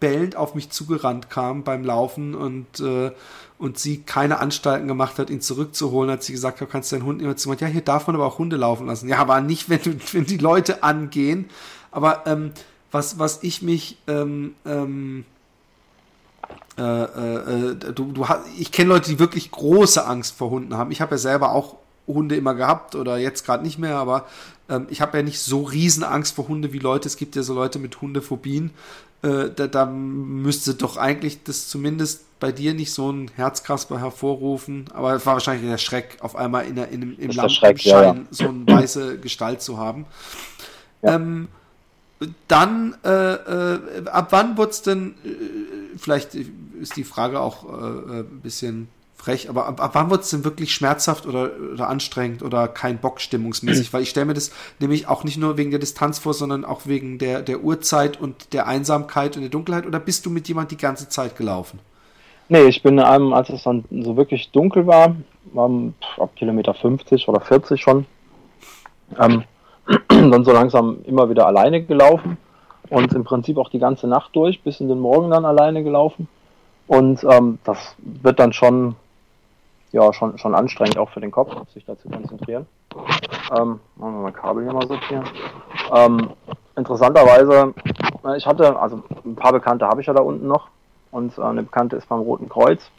bellend 0.00 0.36
auf 0.36 0.54
mich 0.54 0.70
zugerannt 0.70 1.30
kam 1.30 1.62
beim 1.62 1.84
Laufen 1.84 2.34
und, 2.34 2.80
äh, 2.80 3.12
und 3.58 3.78
sie 3.78 4.02
keine 4.02 4.38
Anstalten 4.38 4.86
gemacht 4.86 5.18
hat, 5.18 5.30
ihn 5.30 5.40
zurückzuholen, 5.40 6.10
hat 6.10 6.22
sie 6.22 6.32
gesagt, 6.32 6.64
kannst 6.70 6.92
du 6.92 6.96
deinen 6.96 7.06
Hund 7.06 7.20
immer 7.20 7.36
zu 7.36 7.48
machen. 7.48 7.58
Ja, 7.60 7.66
hier 7.66 7.80
darf 7.80 8.06
man 8.06 8.16
aber 8.16 8.26
auch 8.26 8.38
Hunde 8.38 8.56
laufen 8.56 8.86
lassen. 8.86 9.08
Ja, 9.08 9.18
aber 9.18 9.40
nicht, 9.40 9.68
wenn, 9.68 9.82
du, 9.82 9.96
wenn 10.12 10.24
die 10.24 10.38
Leute 10.38 10.82
angehen. 10.82 11.50
Aber 11.90 12.26
ähm, 12.26 12.52
was, 12.92 13.18
was 13.18 13.42
ich 13.42 13.62
mich 13.62 13.98
ähm, 14.06 14.54
ähm, 14.64 15.24
äh, 16.78 16.82
äh, 16.82 17.74
du, 17.74 18.12
du 18.12 18.28
hast, 18.28 18.42
ich 18.56 18.70
kenne 18.70 18.90
Leute, 18.90 19.10
die 19.10 19.18
wirklich 19.18 19.50
große 19.50 20.06
Angst 20.06 20.36
vor 20.36 20.50
Hunden 20.50 20.76
haben. 20.76 20.92
Ich 20.92 21.00
habe 21.00 21.16
ja 21.16 21.18
selber 21.18 21.52
auch 21.52 21.76
Hunde 22.06 22.36
immer 22.36 22.54
gehabt 22.54 22.94
oder 22.94 23.18
jetzt 23.18 23.44
gerade 23.44 23.64
nicht 23.64 23.78
mehr, 23.78 23.96
aber 23.96 24.26
ähm, 24.68 24.86
ich 24.88 25.00
habe 25.00 25.18
ja 25.18 25.22
nicht 25.22 25.40
so 25.40 25.62
riesen 25.62 26.04
Angst 26.04 26.36
vor 26.36 26.48
Hunde 26.48 26.72
wie 26.72 26.78
Leute. 26.78 27.08
Es 27.08 27.16
gibt 27.16 27.36
ja 27.36 27.42
so 27.42 27.54
Leute 27.54 27.78
mit 27.78 28.00
Hundephobien. 28.00 28.70
Äh, 29.22 29.50
da, 29.54 29.66
da 29.66 29.86
müsste 29.86 30.74
doch 30.74 30.96
eigentlich 30.96 31.42
das 31.42 31.68
zumindest 31.68 32.38
bei 32.38 32.52
dir 32.52 32.74
nicht 32.74 32.92
so 32.92 33.10
ein 33.10 33.30
Herzkasper 33.34 33.98
hervorrufen, 33.98 34.84
aber 34.94 35.14
es 35.14 35.26
war 35.26 35.34
wahrscheinlich 35.34 35.68
der 35.68 35.78
Schreck, 35.78 36.18
auf 36.20 36.36
einmal 36.36 36.66
in 36.66 36.76
der, 36.76 36.88
in, 36.88 37.02
im, 37.02 37.18
im 37.18 37.30
Lampenschein 37.30 37.76
ja, 37.78 38.02
ja. 38.14 38.16
so 38.30 38.48
eine 38.48 38.66
weiße 38.66 39.18
Gestalt 39.18 39.60
zu 39.60 39.78
haben. 39.78 40.06
Ja. 41.02 41.16
Ähm, 41.16 41.48
dann, 42.48 42.96
äh, 43.04 43.34
äh, 43.34 44.08
ab 44.08 44.28
wann 44.30 44.56
wurde 44.56 44.70
es 44.70 44.82
denn, 44.82 45.14
äh, 45.24 45.96
vielleicht 45.96 46.34
ist 46.34 46.96
die 46.96 47.04
Frage 47.04 47.40
auch 47.40 47.64
äh, 47.64 48.20
ein 48.20 48.40
bisschen 48.42 48.88
frech, 49.18 49.50
aber 49.50 49.66
ab, 49.66 49.82
ab 49.82 49.90
wann 49.94 50.10
wird 50.10 50.22
es 50.22 50.30
denn 50.30 50.44
wirklich 50.44 50.72
schmerzhaft 50.72 51.26
oder, 51.26 51.50
oder 51.72 51.88
anstrengend 51.88 52.42
oder 52.42 52.68
kein 52.68 52.98
Bock 52.98 53.20
stimmungsmäßig? 53.20 53.92
Weil 53.92 54.02
ich 54.02 54.10
stelle 54.10 54.26
mir 54.26 54.34
das 54.34 54.52
nämlich 54.78 55.08
auch 55.08 55.24
nicht 55.24 55.36
nur 55.36 55.58
wegen 55.58 55.70
der 55.70 55.80
Distanz 55.80 56.20
vor, 56.20 56.34
sondern 56.34 56.64
auch 56.64 56.82
wegen 56.86 57.18
der, 57.18 57.42
der 57.42 57.60
Uhrzeit 57.60 58.20
und 58.20 58.52
der 58.52 58.68
Einsamkeit 58.68 59.36
und 59.36 59.42
der 59.42 59.50
Dunkelheit. 59.50 59.86
Oder 59.86 59.98
bist 59.98 60.24
du 60.24 60.30
mit 60.30 60.48
jemand 60.48 60.70
die 60.70 60.76
ganze 60.76 61.08
Zeit 61.08 61.36
gelaufen? 61.36 61.80
Nee, 62.48 62.62
ich 62.62 62.82
bin 62.82 62.98
ähm, 62.98 63.32
als 63.34 63.50
es 63.50 63.64
dann 63.64 63.84
so 63.90 64.16
wirklich 64.16 64.50
dunkel 64.52 64.86
war, 64.86 65.16
ähm, 65.54 65.94
ab 66.16 66.30
Kilometer 66.36 66.72
50 66.72 67.28
oder 67.28 67.40
40 67.40 67.80
schon, 67.80 68.06
ähm, 69.18 69.42
dann 70.08 70.44
so 70.44 70.52
langsam 70.52 70.98
immer 71.04 71.28
wieder 71.28 71.46
alleine 71.46 71.82
gelaufen 71.82 72.38
und 72.88 73.12
im 73.12 73.24
Prinzip 73.24 73.58
auch 73.58 73.68
die 73.68 73.78
ganze 73.78 74.06
Nacht 74.06 74.34
durch, 74.34 74.62
bis 74.62 74.80
in 74.80 74.88
den 74.88 75.00
Morgen 75.00 75.30
dann 75.30 75.44
alleine 75.44 75.82
gelaufen. 75.82 76.28
Und 76.86 77.22
ähm, 77.24 77.58
das 77.64 77.96
wird 77.98 78.38
dann 78.38 78.54
schon 78.54 78.96
ja 79.92 80.12
schon, 80.12 80.38
schon 80.38 80.54
anstrengend 80.54 80.98
auch 80.98 81.10
für 81.10 81.20
den 81.20 81.30
Kopf, 81.30 81.52
sich 81.72 81.84
da 81.84 81.96
zu 81.98 82.08
konzentrieren. 82.08 82.66
Ähm, 83.56 83.80
machen 83.96 84.14
wir 84.14 84.22
mal 84.22 84.32
Kabel 84.32 84.64
hier 84.64 84.72
mal 84.72 84.86
sortieren. 84.86 85.24
Ähm, 85.94 86.30
interessanterweise, 86.76 87.74
äh, 88.24 88.36
ich 88.36 88.46
hatte, 88.46 88.78
also 88.78 89.02
ein 89.24 89.36
paar 89.36 89.52
Bekannte 89.52 89.86
habe 89.86 90.00
ich 90.00 90.06
ja 90.06 90.12
da 90.12 90.22
unten 90.22 90.46
noch 90.46 90.68
und 91.10 91.36
äh, 91.38 91.42
eine 91.42 91.62
Bekannte 91.62 91.96
ist 91.96 92.08
beim 92.08 92.20
Roten 92.20 92.48
Kreuz. 92.48 92.90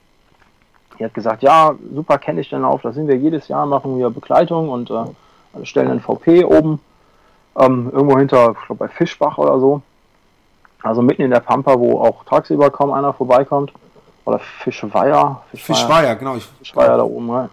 Die 0.98 1.06
hat 1.06 1.14
gesagt, 1.14 1.44
ja, 1.44 1.76
super 1.94 2.18
kenne 2.18 2.42
ich 2.42 2.50
den 2.50 2.66
auf, 2.66 2.82
da 2.82 2.92
sind 2.92 3.08
wir 3.08 3.16
jedes 3.16 3.48
Jahr, 3.48 3.66
machen 3.66 3.98
wir 3.98 4.10
Begleitung 4.10 4.70
und 4.70 4.90
äh, 4.90 5.06
stellen 5.64 5.92
einen 5.92 6.02
VP 6.02 6.44
oben, 6.44 6.80
ähm, 7.58 7.90
irgendwo 7.94 8.18
hinter, 8.18 8.56
ich 8.60 8.66
glaube 8.66 8.86
bei 8.86 8.88
Fischbach 8.88 9.38
oder 9.38 9.60
so. 9.60 9.82
Also 10.82 11.02
mitten 11.02 11.24
in 11.24 11.32
der 11.32 11.42
Pampa, 11.42 11.78
wo 11.78 12.00
auch 12.00 12.24
tagsüber 12.24 12.70
kaum 12.70 12.92
einer 12.92 13.14
vorbeikommt 13.14 13.74
oder 14.30 14.40
Fischweier. 14.40 15.44
Fischweier, 15.52 15.78
Fischweier 15.78 16.16
genau. 16.16 16.36
Ich, 16.36 16.46
Fischweier 16.60 16.98
da 16.98 17.04
oben, 17.04 17.28
ja. 17.28 17.50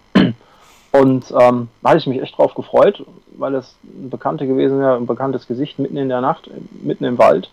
Und 0.92 1.30
ähm, 1.38 1.68
da 1.82 1.90
hatte 1.90 1.98
ich 1.98 2.06
mich 2.06 2.22
echt 2.22 2.38
drauf 2.38 2.54
gefreut, 2.54 3.04
weil 3.36 3.54
es 3.54 3.76
ein 3.84 4.08
Bekannte 4.08 4.46
gewesen 4.46 4.80
wäre, 4.80 4.96
ein 4.96 5.06
bekanntes 5.06 5.46
Gesicht 5.46 5.78
mitten 5.78 5.96
in 5.96 6.08
der 6.08 6.20
Nacht, 6.20 6.50
mitten 6.82 7.04
im 7.04 7.18
Wald. 7.18 7.50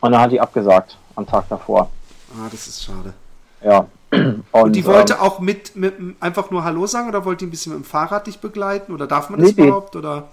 Und 0.00 0.12
dann 0.12 0.20
hat 0.20 0.32
die 0.32 0.40
abgesagt 0.40 0.96
am 1.14 1.26
Tag 1.26 1.48
davor. 1.48 1.90
Ah, 2.32 2.48
das 2.50 2.66
ist 2.66 2.82
schade. 2.82 3.14
Ja. 3.62 3.86
Und, 4.10 4.44
und 4.50 4.76
die 4.76 4.84
wollte 4.84 5.14
ähm, 5.14 5.20
auch 5.20 5.38
mit, 5.38 5.76
mit 5.76 5.94
einfach 6.20 6.50
nur 6.50 6.64
Hallo 6.64 6.86
sagen 6.86 7.08
oder 7.08 7.24
wollte 7.24 7.40
die 7.40 7.46
ein 7.46 7.50
bisschen 7.50 7.72
mit 7.72 7.82
dem 7.82 7.86
Fahrrad 7.86 8.26
dich 8.26 8.40
begleiten? 8.40 8.92
Oder 8.92 9.06
darf 9.06 9.30
man 9.30 9.40
das 9.40 9.54
nee, 9.56 9.62
überhaupt? 9.62 9.96
Oder? 9.96 10.24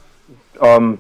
Ähm, 0.59 0.97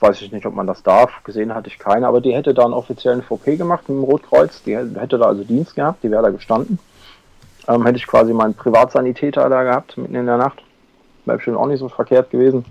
weiß 0.00 0.22
ich 0.22 0.32
nicht, 0.32 0.46
ob 0.46 0.54
man 0.54 0.66
das 0.66 0.82
darf. 0.82 1.22
Gesehen 1.24 1.54
hatte 1.54 1.68
ich 1.68 1.78
keine, 1.78 2.06
aber 2.08 2.20
die 2.20 2.34
hätte 2.34 2.54
da 2.54 2.64
einen 2.64 2.74
offiziellen 2.74 3.22
VP 3.22 3.56
gemacht 3.56 3.88
mit 3.88 3.98
dem 3.98 4.04
Rotkreuz. 4.04 4.62
Die 4.62 4.76
hätte 4.76 5.18
da 5.18 5.26
also 5.26 5.44
Dienst 5.44 5.74
gehabt, 5.74 6.02
die 6.02 6.10
wäre 6.10 6.22
da 6.22 6.30
gestanden. 6.30 6.78
Ähm, 7.68 7.84
hätte 7.84 7.98
ich 7.98 8.06
quasi 8.06 8.32
meinen 8.32 8.54
Privatsanitäter 8.54 9.48
da 9.48 9.62
gehabt, 9.62 9.96
mitten 9.96 10.14
in 10.14 10.26
der 10.26 10.38
Nacht. 10.38 10.62
Wäre 11.26 11.36
bestimmt 11.36 11.58
auch 11.58 11.66
nicht 11.66 11.80
so 11.80 11.88
verkehrt 11.88 12.30
gewesen. 12.30 12.64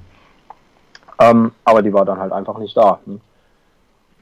Ähm, 1.19 1.51
aber 1.63 1.81
die 1.81 1.93
war 1.93 2.05
dann 2.05 2.19
halt 2.19 2.31
einfach 2.31 2.57
nicht 2.57 2.75
da. 2.75 2.99
Hm. 3.05 3.21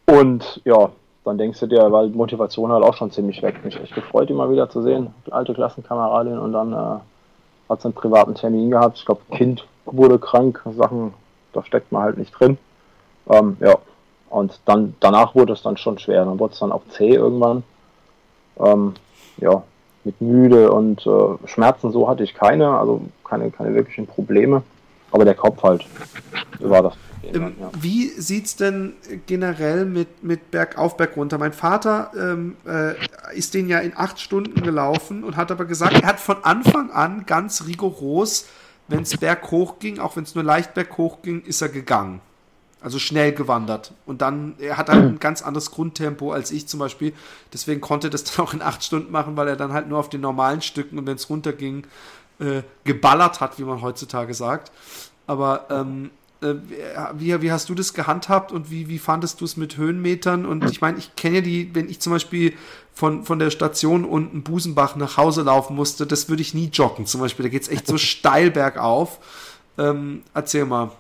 Und 0.06 0.62
ja, 0.66 0.90
dann 1.24 1.38
denkst 1.38 1.60
du 1.60 1.68
dir, 1.68 1.92
weil 1.92 2.10
Motivation 2.10 2.72
halt 2.72 2.84
auch 2.84 2.94
schon 2.94 3.12
ziemlich 3.12 3.42
weg. 3.42 3.64
Mich 3.64 3.80
echt 3.80 3.94
gefreut, 3.94 4.30
die 4.30 4.34
mal 4.34 4.50
wieder 4.50 4.70
zu 4.70 4.82
sehen. 4.82 5.14
Alte 5.30 5.54
Klassenkameradin 5.54 6.38
und 6.38 6.54
dann 6.54 6.74
äh, 6.74 7.00
hat 7.70 7.82
sie 7.82 7.86
einen 7.86 7.94
privaten 7.94 8.36
Termin 8.36 8.72
gehabt. 8.72 8.98
Ich 8.98 9.06
glaube, 9.06 9.22
Kind 9.32 9.68
wurde 9.86 10.20
krank, 10.20 10.62
Sachen, 10.78 11.14
da 11.54 11.64
steckt 11.64 11.92
man 11.92 12.04
halt 12.04 12.18
nicht 12.18 12.32
drin. 12.32 12.58
Ähm, 13.30 13.58
ja, 13.60 13.76
und 14.30 14.60
dann 14.66 14.96
danach 15.00 15.36
wurde 15.36 15.54
es 15.54 15.62
dann 15.62 15.78
schon 15.78 16.00
schwer. 16.00 16.26
Dann 16.26 16.40
wurde 16.40 16.54
es 16.54 16.60
dann 16.60 16.72
auch 16.72 16.84
zäh 16.90 17.14
irgendwann. 17.14 17.64
Ähm, 18.60 18.94
ja, 19.38 19.64
mit 20.04 20.20
müde 20.22 20.72
und 20.72 21.06
äh, 21.06 21.48
Schmerzen 21.48 21.92
so 21.92 22.08
hatte 22.08 22.24
ich 22.24 22.34
keine, 22.34 22.70
also 22.78 23.02
keine, 23.24 23.52
keine 23.52 23.76
wirklichen 23.76 24.08
Probleme. 24.08 24.64
Aber 25.12 25.26
der 25.26 25.36
Kopf 25.36 25.64
halt 25.64 25.86
war 26.60 26.84
das. 26.84 26.94
Ähm, 27.24 27.56
ja. 27.60 27.70
Wie 27.80 28.10
es 28.10 28.56
denn 28.56 28.94
generell 29.26 29.86
mit, 29.86 30.24
mit 30.24 30.52
Bergauf, 30.52 30.98
Berg 30.98 31.16
runter? 31.18 31.38
Mein 31.38 31.54
Vater 31.54 32.12
ähm, 32.18 32.56
äh, 32.66 32.94
ist 33.36 33.54
den 33.54 33.68
ja 33.68 33.80
in 33.80 33.94
acht 33.96 34.20
Stunden 34.20 34.62
gelaufen 34.62 35.24
und 35.24 35.36
hat 35.36 35.52
aber 35.52 35.66
gesagt, 35.66 36.02
er 36.02 36.08
hat 36.08 36.20
von 36.20 36.38
Anfang 36.44 36.92
an 36.92 37.26
ganz 37.26 37.66
rigoros, 37.66 38.48
wenn 38.88 39.04
es 39.04 39.18
berghoch 39.18 39.80
ging, 39.80 40.00
auch 40.00 40.16
wenn 40.16 40.24
es 40.24 40.36
nur 40.36 40.44
leicht 40.44 40.74
berghoch 40.74 41.22
ging, 41.22 41.42
ist 41.42 41.62
er 41.62 41.70
gegangen. 41.70 42.22
Also 42.80 43.00
schnell 43.00 43.32
gewandert. 43.32 43.94
Und 44.06 44.22
dann, 44.22 44.54
er 44.60 44.78
hat 44.78 44.90
halt 44.90 45.04
ein 45.04 45.20
ganz 45.20 45.42
anderes 45.42 45.72
Grundtempo 45.72 46.32
als 46.32 46.52
ich 46.52 46.68
zum 46.68 46.80
Beispiel. 46.80 47.14
Deswegen 47.52 47.82
konnte 47.82 48.08
er 48.08 48.12
das 48.12 48.24
dann 48.36 48.46
auch 48.46 48.54
in 48.54 48.62
acht 48.62 48.84
Stunden 48.84 49.12
machen, 49.12 49.36
weil 49.36 49.48
er 49.48 49.56
dann 49.56 49.74
halt 49.74 49.88
nur 49.88 50.00
auf 50.00 50.10
den 50.10 50.22
normalen 50.22 50.62
Stücken 50.62 51.00
und 51.00 51.08
wenn 51.08 51.16
es 51.16 51.30
runterging, 51.30 51.88
äh, 52.40 52.62
geballert 52.84 53.42
hat, 53.42 53.58
wie 53.58 53.64
man 53.64 53.82
heutzutage 53.82 54.34
sagt. 54.34 54.72
Aber 55.26 55.66
ähm, 55.72 56.12
äh, 56.42 56.54
wie, 57.14 57.42
wie 57.42 57.52
hast 57.52 57.68
du 57.70 57.74
das 57.74 57.94
gehandhabt 57.94 58.52
und 58.52 58.70
wie, 58.70 58.88
wie 58.88 59.00
fandest 59.00 59.42
du 59.42 59.46
es 59.46 59.58
mit 59.58 59.78
Höhenmetern? 59.78 60.46
Und 60.46 60.70
ich 60.70 60.82
meine, 60.82 61.00
ich 61.00 61.16
kenne 61.16 61.38
ja 61.38 61.42
die, 61.42 61.74
wenn 61.74 61.90
ich 61.90 62.00
zum 62.00 62.14
Beispiel 62.14 62.54
von, 62.94 63.24
von 63.24 63.40
der 63.40 63.50
Station 63.50 64.06
unten 64.06 64.44
Busenbach 64.44 64.96
nach 64.96 65.18
Hause 65.18 65.42
laufen 65.42 65.76
musste, 65.76 66.06
das 66.06 66.30
würde 66.30 66.42
ich 66.42 66.54
nie 66.54 66.70
joggen 66.72 67.08
zum 67.08 67.22
Beispiel. 67.22 67.44
Da 67.44 67.50
geht 67.50 67.64
es 67.64 67.70
echt 67.70 67.88
so 67.88 67.98
steil 67.98 68.52
bergauf. 68.52 69.20
Ähm, 69.78 70.22
erzähl 70.34 70.66
mal. 70.66 70.92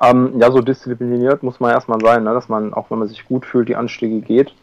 Ähm, 0.00 0.38
ja, 0.38 0.50
so 0.50 0.60
diszipliniert 0.60 1.42
muss 1.42 1.58
man 1.58 1.72
erstmal 1.72 2.00
sein, 2.00 2.22
ne? 2.22 2.32
dass 2.32 2.48
man, 2.48 2.72
auch 2.72 2.90
wenn 2.90 2.98
man 2.98 3.08
sich 3.08 3.26
gut 3.26 3.44
fühlt, 3.44 3.68
die 3.68 3.76
Anstiege 3.76 4.20
geht. 4.20 4.54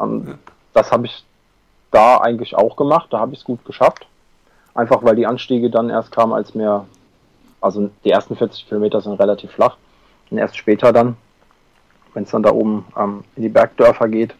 Ähm, 0.00 0.24
ja. 0.26 0.34
Das 0.74 0.92
habe 0.92 1.06
ich 1.06 1.24
da 1.90 2.18
eigentlich 2.18 2.54
auch 2.54 2.76
gemacht, 2.76 3.08
da 3.10 3.18
habe 3.18 3.32
ich 3.32 3.40
es 3.40 3.44
gut 3.44 3.64
geschafft. 3.64 4.06
Einfach 4.74 5.02
weil 5.02 5.16
die 5.16 5.26
Anstiege 5.26 5.70
dann 5.70 5.90
erst 5.90 6.12
kamen, 6.12 6.32
als 6.32 6.54
mir, 6.54 6.86
also 7.60 7.90
die 8.04 8.10
ersten 8.10 8.36
40 8.36 8.68
Kilometer 8.68 9.00
sind 9.00 9.20
relativ 9.20 9.50
flach. 9.52 9.76
Und 10.30 10.38
erst 10.38 10.56
später 10.56 10.92
dann, 10.92 11.16
wenn 12.14 12.24
es 12.24 12.30
dann 12.30 12.42
da 12.42 12.50
oben 12.50 12.86
ähm, 12.96 13.24
in 13.36 13.42
die 13.42 13.48
Bergdörfer 13.48 14.08
geht, 14.08 14.34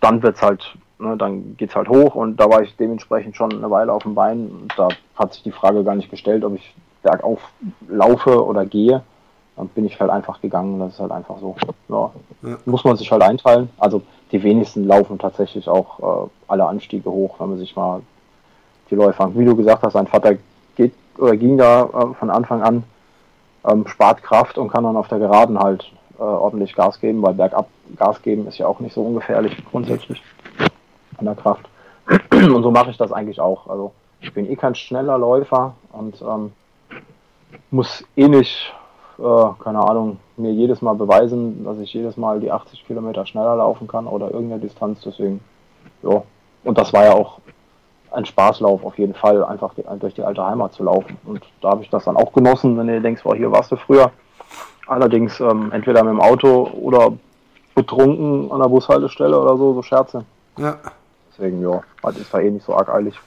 dann 0.00 0.22
wird's 0.22 0.42
halt, 0.42 0.76
ne, 0.98 1.16
dann 1.16 1.56
geht's 1.56 1.76
halt 1.76 1.88
hoch 1.88 2.14
und 2.14 2.36
da 2.36 2.50
war 2.50 2.62
ich 2.62 2.76
dementsprechend 2.76 3.36
schon 3.36 3.52
eine 3.52 3.70
Weile 3.70 3.92
auf 3.92 4.02
dem 4.02 4.14
Bein. 4.14 4.50
Und 4.50 4.72
da 4.76 4.88
hat 5.16 5.32
sich 5.34 5.42
die 5.42 5.52
Frage 5.52 5.84
gar 5.84 5.94
nicht 5.94 6.10
gestellt, 6.10 6.44
ob 6.44 6.54
ich 6.54 6.74
bergauf 7.02 7.40
laufe 7.88 8.44
oder 8.44 8.64
gehe, 8.66 9.02
dann 9.56 9.68
bin 9.68 9.84
ich 9.84 10.00
halt 10.00 10.10
einfach 10.10 10.40
gegangen. 10.40 10.78
Das 10.80 10.94
ist 10.94 11.00
halt 11.00 11.12
einfach 11.12 11.38
so. 11.38 11.56
Ja. 11.88 12.10
Ja. 12.42 12.56
Muss 12.64 12.84
man 12.84 12.96
sich 12.96 13.10
halt 13.10 13.22
einteilen. 13.22 13.70
Also 13.78 14.02
die 14.30 14.42
wenigsten 14.42 14.86
laufen 14.86 15.18
tatsächlich 15.18 15.68
auch 15.68 16.26
äh, 16.26 16.28
alle 16.48 16.66
Anstiege 16.66 17.10
hoch, 17.10 17.36
wenn 17.38 17.50
man 17.50 17.58
sich 17.58 17.76
mal 17.76 18.00
die 18.90 18.94
Läufer. 18.94 19.30
Wie 19.34 19.44
du 19.44 19.54
gesagt 19.54 19.82
hast, 19.82 19.92
sein 19.92 20.06
Vater 20.06 20.36
geht 20.76 20.94
oder 21.18 21.36
ging 21.36 21.58
da 21.58 21.84
äh, 21.84 22.14
von 22.14 22.30
Anfang 22.30 22.62
an, 22.62 22.84
ähm, 23.68 23.86
spart 23.86 24.22
Kraft 24.22 24.58
und 24.58 24.68
kann 24.68 24.84
dann 24.84 24.96
auf 24.96 25.08
der 25.08 25.18
Geraden 25.18 25.58
halt 25.58 25.92
äh, 26.18 26.22
ordentlich 26.22 26.74
Gas 26.74 27.00
geben, 27.00 27.22
weil 27.22 27.34
bergab 27.34 27.68
Gas 27.96 28.22
geben 28.22 28.46
ist 28.46 28.58
ja 28.58 28.66
auch 28.66 28.80
nicht 28.80 28.94
so 28.94 29.02
ungefährlich 29.02 29.56
grundsätzlich 29.70 30.22
an 31.18 31.26
der 31.26 31.34
Kraft. 31.34 31.68
Und 32.32 32.62
so 32.62 32.70
mache 32.70 32.90
ich 32.90 32.96
das 32.96 33.12
eigentlich 33.12 33.40
auch. 33.40 33.68
Also 33.68 33.92
ich 34.20 34.32
bin 34.32 34.50
eh 34.50 34.56
kein 34.56 34.74
schneller 34.74 35.18
Läufer 35.18 35.74
und 35.92 36.20
ähm, 36.22 36.52
muss 37.70 38.04
eh 38.16 38.28
nicht, 38.28 38.72
äh, 39.18 39.62
keine 39.62 39.80
Ahnung, 39.80 40.18
mir 40.36 40.52
jedes 40.52 40.82
Mal 40.82 40.94
beweisen, 40.94 41.64
dass 41.64 41.78
ich 41.78 41.92
jedes 41.92 42.16
Mal 42.16 42.40
die 42.40 42.50
80 42.50 42.86
Kilometer 42.86 43.26
schneller 43.26 43.56
laufen 43.56 43.88
kann 43.88 44.06
oder 44.06 44.30
irgendeine 44.30 44.60
Distanz. 44.60 45.00
Deswegen, 45.04 45.40
ja. 46.02 46.22
Und 46.64 46.78
das 46.78 46.92
war 46.92 47.04
ja 47.04 47.12
auch 47.14 47.40
ein 48.12 48.26
Spaßlauf 48.26 48.84
auf 48.84 48.98
jeden 48.98 49.14
Fall, 49.14 49.42
einfach 49.44 49.74
durch 49.98 50.14
die 50.14 50.22
alte 50.22 50.44
Heimat 50.44 50.74
zu 50.74 50.84
laufen. 50.84 51.16
Und 51.24 51.42
da 51.60 51.70
habe 51.70 51.82
ich 51.82 51.90
das 51.90 52.04
dann 52.04 52.16
auch 52.16 52.32
genossen, 52.32 52.76
wenn 52.78 52.86
du 52.86 53.00
denkst, 53.00 53.22
oh, 53.24 53.34
hier 53.34 53.50
warst 53.50 53.72
du 53.72 53.76
früher. 53.76 54.10
Allerdings 54.86 55.40
ähm, 55.40 55.72
entweder 55.72 56.02
mit 56.04 56.12
dem 56.12 56.20
Auto 56.20 56.68
oder 56.80 57.12
betrunken 57.74 58.50
an 58.52 58.60
der 58.60 58.68
Bushaltestelle 58.68 59.38
oder 59.38 59.56
so, 59.56 59.74
so 59.74 59.82
Scherze. 59.82 60.24
Ja. 60.58 60.76
Deswegen, 61.30 61.62
ja, 61.62 61.80
halt 62.02 62.18
ist 62.18 62.32
da 62.32 62.40
eh 62.40 62.50
nicht 62.50 62.66
so 62.66 62.74
arg 62.74 62.90
eilig. 62.90 63.18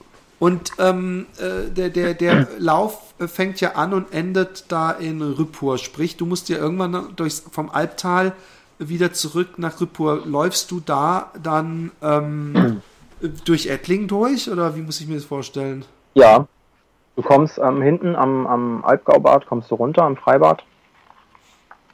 Und 0.46 0.74
ähm, 0.78 1.26
äh, 1.40 1.72
der, 1.72 1.90
der, 1.90 2.14
der 2.14 2.48
Lauf 2.60 3.16
fängt 3.18 3.62
ja 3.62 3.72
an 3.72 3.96
und 3.96 4.14
endet 4.14 4.72
da 4.72 4.92
in 4.92 5.20
Rüppur. 5.24 5.80
Sprich, 5.80 6.18
du 6.18 6.28
musst 6.28 6.50
ja 6.50 6.58
irgendwann 6.58 7.16
durchs, 7.16 7.40
vom 7.52 7.72
Albtal 7.72 8.34
wieder 8.78 9.12
zurück 9.12 9.58
nach 9.58 9.82
Rüppur. 9.82 10.22
Läufst 10.24 10.70
du 10.70 10.82
da 10.82 11.32
dann 11.42 11.92
ähm, 12.04 12.84
durch 13.46 13.66
Ettling 13.66 14.08
durch 14.08 14.48
oder 14.48 14.76
wie 14.76 14.84
muss 14.84 15.02
ich 15.02 15.08
mir 15.08 15.16
das 15.16 15.26
vorstellen? 15.26 15.84
Ja, 16.14 16.46
du 17.16 17.24
kommst 17.24 17.58
ähm, 17.58 17.82
hinten 17.82 18.16
am, 18.16 18.46
am 18.46 18.86
Alpgaubad, 18.86 19.48
kommst 19.48 19.72
du 19.72 19.76
runter 19.76 20.04
am 20.04 20.16
Freibad 20.16 20.64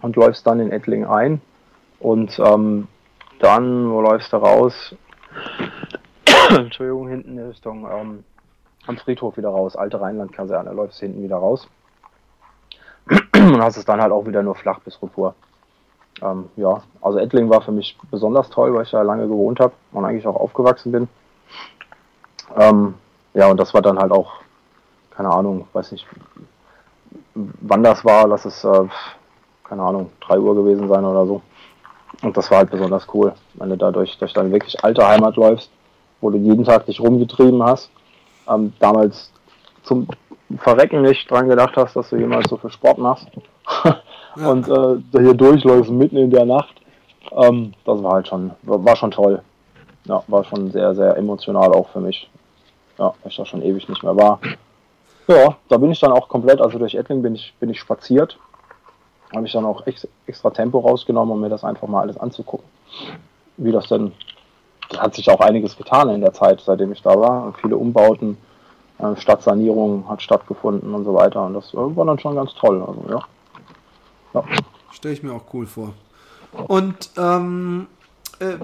und 0.02 0.18
läufst 0.18 0.46
dann 0.46 0.60
in 0.60 0.74
Ettling 0.74 1.06
ein. 1.06 1.40
Und 2.02 2.38
ähm, 2.38 2.90
dann, 3.40 3.90
wo 3.90 4.02
läufst 4.02 4.34
du 4.34 4.38
raus? 4.38 4.94
Entschuldigung, 6.50 7.08
hinten 7.08 7.38
in 7.38 7.48
Richtung 7.48 7.88
ähm, 7.90 8.24
am 8.88 8.98
Friedhof 8.98 9.38
wieder 9.38 9.50
raus, 9.50 9.76
alte 9.76 10.02
Rheinlandkaserne, 10.02 10.72
läufst 10.72 11.00
hinten 11.00 11.24
wieder 11.24 11.38
raus. 11.38 11.68
und 13.36 13.62
hast 13.62 13.78
es 13.78 13.86
dann 13.86 14.02
halt 14.02 14.12
auch 14.12 14.26
wieder 14.26 14.44
nur 14.44 14.56
flach 14.56 14.80
bis 14.80 15.02
Rupur. 15.02 15.36
Ähm, 16.22 16.50
ja, 16.56 16.82
also 17.02 17.20
Ettling 17.20 17.50
war 17.50 17.62
für 17.62 17.72
mich 17.72 17.98
besonders 18.10 18.50
toll, 18.50 18.74
weil 18.74 18.84
ich 18.84 18.92
da 18.92 19.02
lange 19.02 19.28
gewohnt 19.28 19.60
habe 19.60 19.74
und 19.92 20.06
eigentlich 20.06 20.28
auch 20.28 20.36
aufgewachsen 20.36 20.92
bin. 20.92 21.08
Ähm, 22.56 22.96
ja, 23.34 23.48
und 23.48 23.60
das 23.60 23.74
war 23.74 23.82
dann 23.82 23.98
halt 23.98 24.12
auch, 24.12 24.34
keine 25.12 25.30
Ahnung, 25.30 25.68
weiß 25.74 25.94
nicht, 25.94 26.06
wann 27.34 27.84
das 27.84 28.04
war, 28.04 28.28
lass 28.28 28.46
es, 28.46 28.64
äh, 28.64 28.88
keine 29.64 29.84
Ahnung, 29.84 30.12
3 30.22 30.40
Uhr 30.40 30.56
gewesen 30.56 30.88
sein 30.88 31.06
oder 31.06 31.26
so. 31.26 31.42
Und 32.22 32.36
das 32.36 32.52
war 32.52 32.60
halt 32.60 32.72
besonders 32.72 33.08
cool, 33.14 33.34
wenn 33.56 33.70
du 33.70 33.78
da 33.78 33.92
durch, 33.92 34.18
durch 34.18 34.34
deine 34.34 34.52
wirklich 34.52 34.84
alte 34.84 35.08
Heimat 35.08 35.38
läufst, 35.38 35.72
wo 36.20 36.30
du 36.30 36.38
jeden 36.38 36.66
Tag 36.66 36.86
dich 36.86 37.00
rumgetrieben 37.00 37.64
hast 37.64 37.90
ähm, 38.52 38.74
damals 38.80 39.32
zum 39.84 40.08
Verrecken 40.58 41.02
nicht 41.02 41.30
dran 41.30 41.50
gedacht 41.50 41.76
hast, 41.78 41.96
dass 41.96 42.10
du 42.10 42.18
jemals 42.18 42.50
so 42.50 42.58
viel 42.58 42.72
Sport 42.72 42.98
machst 42.98 43.28
und 44.36 44.68
äh, 44.68 45.20
hier 45.20 45.34
durchläufst 45.34 45.92
mitten 45.92 46.18
in 46.18 46.30
der 46.30 46.46
Nacht. 46.46 46.76
Ähm, 47.32 47.74
das 47.86 48.04
war 48.04 48.14
halt 48.14 48.28
schon, 48.28 48.52
war 48.64 48.96
schon 48.96 49.12
toll. 49.12 49.42
Ja, 50.06 50.24
war 50.28 50.44
schon 50.44 50.72
sehr, 50.72 50.96
sehr 50.96 51.16
emotional 51.18 51.72
auch 51.74 51.90
für 51.90 52.00
mich. 52.00 52.30
Ja, 52.98 53.14
ich 53.26 53.36
da 53.38 53.46
schon 53.46 53.62
ewig 53.62 53.88
nicht 53.88 54.04
mehr 54.04 54.16
war. 54.16 54.40
Ja, 55.28 55.56
da 55.70 55.78
bin 55.78 55.92
ich 55.92 56.00
dann 56.00 56.12
auch 56.12 56.28
komplett, 56.28 56.60
also 56.60 56.78
durch 56.78 56.96
Ettling 56.96 57.22
bin 57.22 57.36
ich, 57.36 57.54
bin 57.60 57.70
ich 57.70 57.80
spaziert. 57.80 58.38
Habe 59.34 59.46
ich 59.46 59.54
dann 59.54 59.66
auch 59.66 59.84
extra 60.28 60.50
Tempo 60.50 60.80
rausgenommen, 60.80 61.34
um 61.34 61.40
mir 61.40 61.50
das 61.50 61.64
einfach 61.64 61.88
mal 61.88 62.02
alles 62.02 62.18
anzugucken. 62.18 62.68
Wie 63.58 63.72
das 63.72 63.88
denn 63.88 64.12
hat 64.98 65.16
sich 65.16 65.30
auch 65.30 65.40
einiges 65.40 65.78
getan 65.78 66.10
in 66.10 66.22
der 66.22 66.34
Zeit, 66.34 66.62
seitdem 66.62 66.92
ich 66.92 67.02
da 67.02 67.20
war. 67.20 67.54
Viele 67.62 67.78
Umbauten, 67.78 68.38
äh, 69.00 69.16
Stadtsanierung 69.16 70.08
hat 70.10 70.22
stattgefunden 70.22 70.94
und 70.94 71.06
so 71.06 71.14
weiter. 71.14 71.46
Und 71.46 71.54
das 71.54 71.74
war 71.74 72.06
dann 72.06 72.20
schon 72.20 72.36
ganz 72.36 72.54
toll. 72.56 72.82
Also, 72.82 73.06
ja. 73.10 73.24
ja. 74.34 74.44
Stelle 74.92 75.14
ich 75.14 75.24
mir 75.24 75.34
auch 75.34 75.54
cool 75.54 75.66
vor. 75.66 75.94
Und 76.68 77.10
ähm, 77.18 77.88
äh, 78.40 78.56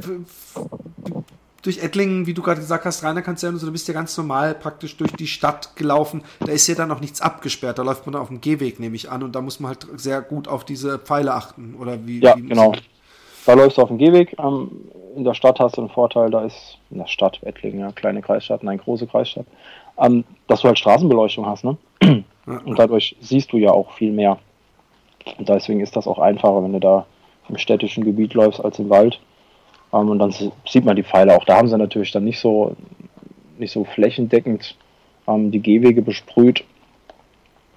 durch 1.62 1.80
Ettlingen, 1.80 2.26
wie 2.26 2.34
du 2.34 2.42
gerade 2.42 2.62
gesagt 2.62 2.86
hast, 2.86 3.04
Rainer 3.04 3.22
kannst 3.22 3.44
du 3.44 3.48
ja, 3.48 3.54
du 3.54 3.72
bist 3.72 3.88
ja 3.88 3.94
ganz 3.94 4.16
normal 4.18 4.54
praktisch 4.54 4.96
durch 4.98 5.12
die 5.14 5.28
Stadt 5.28 5.76
gelaufen. 5.76 6.24
Da 6.40 6.52
ist 6.52 6.68
ja 6.68 6.76
dann 6.76 6.90
noch 6.90 7.02
nichts 7.02 7.22
abgesperrt. 7.22 7.80
Da 7.80 7.84
läuft 7.84 8.06
man 8.06 8.16
auf 8.16 8.28
dem 8.28 8.42
Gehweg, 8.42 8.80
nehme 8.80 8.96
ich 8.96 9.10
an. 9.10 9.24
Und 9.24 9.36
da 9.36 9.42
muss 9.42 9.60
man 9.60 9.70
halt 9.70 9.88
sehr 9.96 10.22
gut 10.22 10.48
auf 10.48 10.66
diese 10.66 11.00
Pfeile 11.00 11.34
achten. 11.34 11.76
Oder 11.80 12.06
wie? 12.06 12.22
Ja, 12.22 12.38
wie 12.38 12.44
genau. 12.44 12.74
Da 13.48 13.54
läufst 13.54 13.78
du 13.78 13.82
auf 13.82 13.88
dem 13.88 13.98
Gehweg. 13.98 14.36
Ähm, 14.40 14.70
in 15.16 15.24
der 15.24 15.34
Stadt 15.34 15.62
hast 15.62 15.78
du 15.78 15.82
einen 15.82 15.90
Vorteil, 15.90 16.30
da 16.30 16.44
ist 16.44 16.78
in 16.92 16.98
der 16.98 17.08
Stadt, 17.08 17.42
Ettlingen, 17.44 17.80
ja, 17.80 17.94
kleine 17.94 18.22
Kreisstadt, 18.22 18.62
nein, 18.62 18.78
große 18.78 19.08
Kreisstadt, 19.08 19.46
ähm, 19.98 20.26
dass 20.48 20.62
du 20.62 20.68
halt 20.68 20.78
Straßenbeleuchtung 20.78 21.46
hast, 21.46 21.64
ne? 21.64 21.78
Und 22.46 22.78
dadurch 22.78 23.16
siehst 23.22 23.54
du 23.54 23.58
ja 23.58 23.72
auch 23.72 23.92
viel 23.92 24.12
mehr. 24.12 24.38
Und 25.38 25.48
deswegen 25.48 25.80
ist 25.80 25.96
das 25.96 26.08
auch 26.08 26.20
einfacher, 26.20 26.62
wenn 26.62 26.74
du 26.74 26.80
da 26.80 27.06
im 27.48 27.58
städtischen 27.58 28.04
Gebiet 28.04 28.34
läufst 28.34 28.64
als 28.64 28.80
im 28.80 28.90
Wald. 28.90 29.20
Ähm, 29.94 30.10
und 30.10 30.20
dann 30.20 30.32
sieht 30.32 30.84
man 30.84 30.98
die 30.98 31.04
Pfeile 31.04 31.34
auch. 31.34 31.46
Da 31.46 31.56
haben 31.56 31.70
sie 31.70 31.78
natürlich 31.78 32.12
dann 32.12 32.26
nicht 32.26 32.40
so, 32.40 32.76
nicht 33.58 33.72
so 33.72 33.86
flächendeckend 33.86 34.76
ähm, 35.26 35.52
die 35.52 35.62
Gehwege 35.62 36.02
besprüht. 36.02 36.66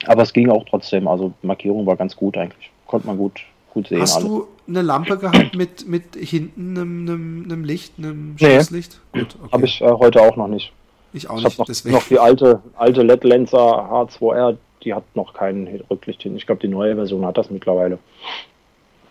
Aber 0.06 0.22
es 0.22 0.32
ging 0.32 0.50
auch 0.50 0.64
trotzdem. 0.68 1.06
Also 1.06 1.32
Markierung 1.42 1.86
war 1.86 1.94
ganz 1.94 2.16
gut 2.16 2.36
eigentlich. 2.36 2.72
Konnte 2.88 3.06
man 3.06 3.18
gut, 3.18 3.40
gut 3.70 3.88
sehen. 3.88 4.00
Hast 4.00 4.16
alles. 4.16 4.28
du 4.28 4.48
eine 4.68 4.82
Lampe 4.82 5.18
gehabt 5.18 5.54
mit, 5.56 5.88
mit 5.88 6.16
hinten 6.16 6.76
einem, 6.76 7.08
einem, 7.08 7.44
einem 7.44 7.64
Licht, 7.64 7.94
einem 7.98 8.36
Schutzlicht? 8.38 9.00
Nee, 9.12 9.22
okay. 9.22 9.52
habe 9.52 9.64
ich 9.64 9.80
äh, 9.80 9.90
heute 9.90 10.22
auch 10.22 10.36
noch 10.36 10.48
nicht. 10.48 10.72
Ich 11.12 11.28
auch 11.28 11.38
ich 11.38 11.44
nicht. 11.44 11.58
Noch, 11.58 11.66
deswegen. 11.66 11.94
noch 11.94 12.06
die 12.06 12.18
alte, 12.18 12.60
alte 12.76 13.02
LED 13.02 13.24
Lenser 13.24 13.58
H2R, 13.58 14.56
die 14.84 14.94
hat 14.94 15.04
noch 15.14 15.34
kein 15.34 15.82
Rücklicht 15.90 16.22
hin. 16.22 16.36
Ich 16.36 16.46
glaube, 16.46 16.60
die 16.60 16.68
neue 16.68 16.94
Version 16.94 17.24
hat 17.26 17.36
das 17.36 17.50
mittlerweile. 17.50 17.98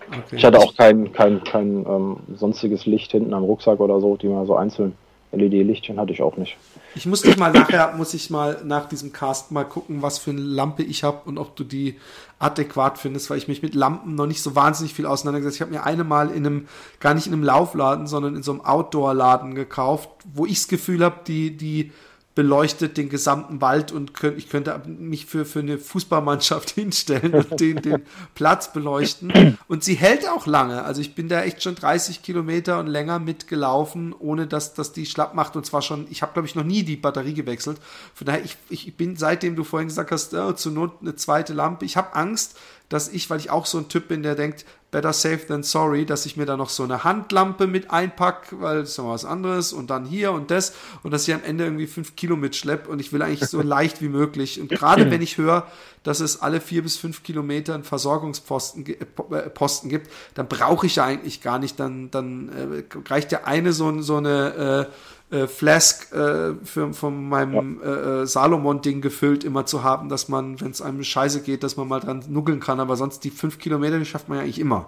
Okay. 0.07 0.37
Ich 0.37 0.45
hatte 0.45 0.59
auch 0.59 0.75
kein, 0.75 1.11
kein, 1.11 1.43
kein 1.43 1.85
ähm, 1.85 2.17
sonstiges 2.35 2.85
Licht 2.85 3.11
hinten 3.11 3.33
am 3.33 3.43
Rucksack 3.43 3.79
oder 3.79 3.99
so, 3.99 4.15
die 4.15 4.27
man 4.27 4.47
so 4.47 4.55
einzeln 4.55 4.95
LED-Lichtchen 5.31 5.99
hatte 5.99 6.11
ich 6.11 6.21
auch 6.21 6.37
nicht. 6.37 6.57
Ich 6.95 7.05
muss 7.05 7.21
dich 7.21 7.37
mal 7.37 7.51
nachher, 7.51 7.93
muss 7.95 8.13
ich 8.13 8.29
mal 8.29 8.61
nach 8.63 8.89
diesem 8.89 9.13
Cast 9.13 9.51
mal 9.51 9.63
gucken, 9.63 10.01
was 10.01 10.17
für 10.17 10.31
eine 10.31 10.41
Lampe 10.41 10.81
ich 10.81 11.03
habe 11.03 11.21
und 11.25 11.37
ob 11.37 11.55
du 11.55 11.63
die 11.63 11.97
adäquat 12.39 12.97
findest, 12.97 13.29
weil 13.29 13.37
ich 13.37 13.47
mich 13.47 13.61
mit 13.61 13.75
Lampen 13.75 14.15
noch 14.15 14.25
nicht 14.25 14.41
so 14.41 14.55
wahnsinnig 14.55 14.93
viel 14.93 15.05
auseinandergesetzt. 15.05 15.57
Ich 15.57 15.61
habe 15.61 15.71
mir 15.71 15.83
eine 15.83 16.03
mal 16.03 16.29
in 16.31 16.45
einem, 16.45 16.67
gar 16.99 17.13
nicht 17.13 17.27
in 17.27 17.33
einem 17.33 17.43
Laufladen, 17.43 18.07
sondern 18.07 18.35
in 18.35 18.43
so 18.43 18.51
einem 18.51 18.61
Outdoor-Laden 18.61 19.53
gekauft, 19.53 20.09
wo 20.33 20.45
ich 20.45 20.55
das 20.55 20.67
Gefühl 20.67 21.03
habe, 21.03 21.19
die, 21.27 21.55
die 21.55 21.91
beleuchtet 22.35 22.95
den 22.95 23.09
gesamten 23.09 23.59
Wald 23.59 23.91
und 23.91 24.13
könnt, 24.13 24.37
ich 24.37 24.49
könnte 24.49 24.81
mich 24.87 25.25
für, 25.25 25.45
für 25.45 25.59
eine 25.59 25.77
Fußballmannschaft 25.77 26.69
hinstellen 26.75 27.33
und 27.33 27.59
den, 27.59 27.81
den 27.81 28.03
Platz 28.35 28.71
beleuchten. 28.71 29.57
Und 29.67 29.83
sie 29.83 29.95
hält 29.95 30.27
auch 30.29 30.45
lange. 30.45 30.83
Also 30.83 31.01
ich 31.01 31.15
bin 31.15 31.27
da 31.27 31.41
echt 31.43 31.61
schon 31.63 31.75
30 31.75 32.21
Kilometer 32.21 32.79
und 32.79 32.87
länger 32.87 33.19
mitgelaufen, 33.19 34.13
ohne 34.17 34.47
dass, 34.47 34.73
dass 34.73 34.93
die 34.93 35.05
schlapp 35.05 35.33
macht. 35.33 35.55
Und 35.55 35.65
zwar 35.65 35.81
schon, 35.81 36.07
ich 36.09 36.21
habe 36.21 36.33
glaube 36.33 36.47
ich 36.47 36.55
noch 36.55 36.63
nie 36.63 36.83
die 36.83 36.95
Batterie 36.95 37.33
gewechselt. 37.33 37.79
Von 38.13 38.27
daher, 38.27 38.43
ich, 38.43 38.55
ich 38.69 38.95
bin 38.95 39.17
seitdem 39.17 39.55
du 39.55 39.63
vorhin 39.63 39.89
gesagt 39.89 40.11
hast, 40.11 40.33
oh, 40.33 40.53
zur 40.53 40.71
Not 40.71 40.93
eine 41.01 41.15
zweite 41.15 41.53
Lampe. 41.53 41.85
Ich 41.85 41.97
habe 41.97 42.15
Angst, 42.15 42.57
dass 42.89 43.07
ich, 43.07 43.29
weil 43.29 43.39
ich 43.39 43.51
auch 43.51 43.65
so 43.65 43.77
ein 43.77 43.87
Typ 43.87 44.07
bin, 44.07 44.23
der 44.23 44.35
denkt, 44.35 44.65
better 44.91 45.13
safe 45.13 45.45
than 45.47 45.61
sorry, 45.61 46.05
dass 46.05 46.25
ich 46.25 46.35
mir 46.35 46.45
da 46.45 46.57
noch 46.57 46.69
so 46.69 46.83
eine 46.83 47.03
Handlampe 47.03 47.67
mit 47.67 47.91
einpack, 47.91 48.47
weil 48.59 48.79
das 48.79 48.89
ist 48.89 48.97
noch 48.97 49.09
was 49.09 49.25
anderes 49.25 49.71
und 49.71 49.91
dann 49.91 50.05
hier 50.05 50.31
und 50.31 50.49
das 50.49 50.73
und 51.03 51.11
dass 51.11 51.27
ich 51.27 51.33
am 51.33 51.43
Ende 51.43 51.65
irgendwie 51.65 51.85
fünf 51.85 52.15
Kilo 52.15 52.35
mitschlepp 52.35 52.87
und 52.87 52.99
ich 52.99 53.13
will 53.13 53.21
eigentlich 53.21 53.47
so 53.47 53.61
leicht 53.63 54.01
wie 54.01 54.09
möglich. 54.09 54.59
Und 54.59 54.69
gerade 54.69 55.11
wenn 55.11 55.21
ich 55.21 55.37
höre, 55.37 55.67
dass 56.03 56.19
es 56.19 56.41
alle 56.41 56.61
vier 56.61 56.81
bis 56.81 56.97
fünf 56.97 57.21
Kilometer 57.21 57.75
einen 57.75 57.83
Versorgungsposten 57.83 58.85
äh, 58.87 58.93
äh, 58.93 59.49
Posten 59.49 59.89
gibt, 59.89 60.09
dann 60.33 60.47
brauche 60.47 60.87
ich 60.87 60.95
ja 60.95 61.05
eigentlich 61.05 61.41
gar 61.41 61.59
nicht, 61.59 61.79
dann, 61.79 62.09
dann 62.09 62.49
äh, 62.49 62.83
reicht 63.07 63.31
ja 63.31 63.43
eine 63.43 63.73
so, 63.73 64.01
so 64.01 64.17
eine 64.17 64.87
äh, 64.89 64.93
äh, 65.31 65.47
Flask 65.47 66.11
äh, 66.13 66.55
für, 66.63 66.93
von 66.93 67.29
meinem 67.29 67.79
ja. 67.83 68.21
äh, 68.21 68.25
Salomon-Ding 68.25 69.01
gefüllt 69.01 69.43
immer 69.43 69.65
zu 69.65 69.83
haben, 69.83 70.09
dass 70.09 70.27
man, 70.27 70.59
wenn 70.59 70.71
es 70.71 70.81
einem 70.81 71.03
scheiße 71.03 71.43
geht, 71.43 71.63
dass 71.63 71.77
man 71.77 71.87
mal 71.87 71.99
dran 71.99 72.23
nuggeln 72.29 72.59
kann. 72.59 72.79
Aber 72.79 72.95
sonst 72.95 73.23
die 73.23 73.29
fünf 73.29 73.59
Kilometer, 73.59 73.99
die 73.99 74.05
schafft 74.05 74.27
man 74.27 74.39
ja 74.39 74.43
eigentlich 74.43 74.59
immer. 74.59 74.87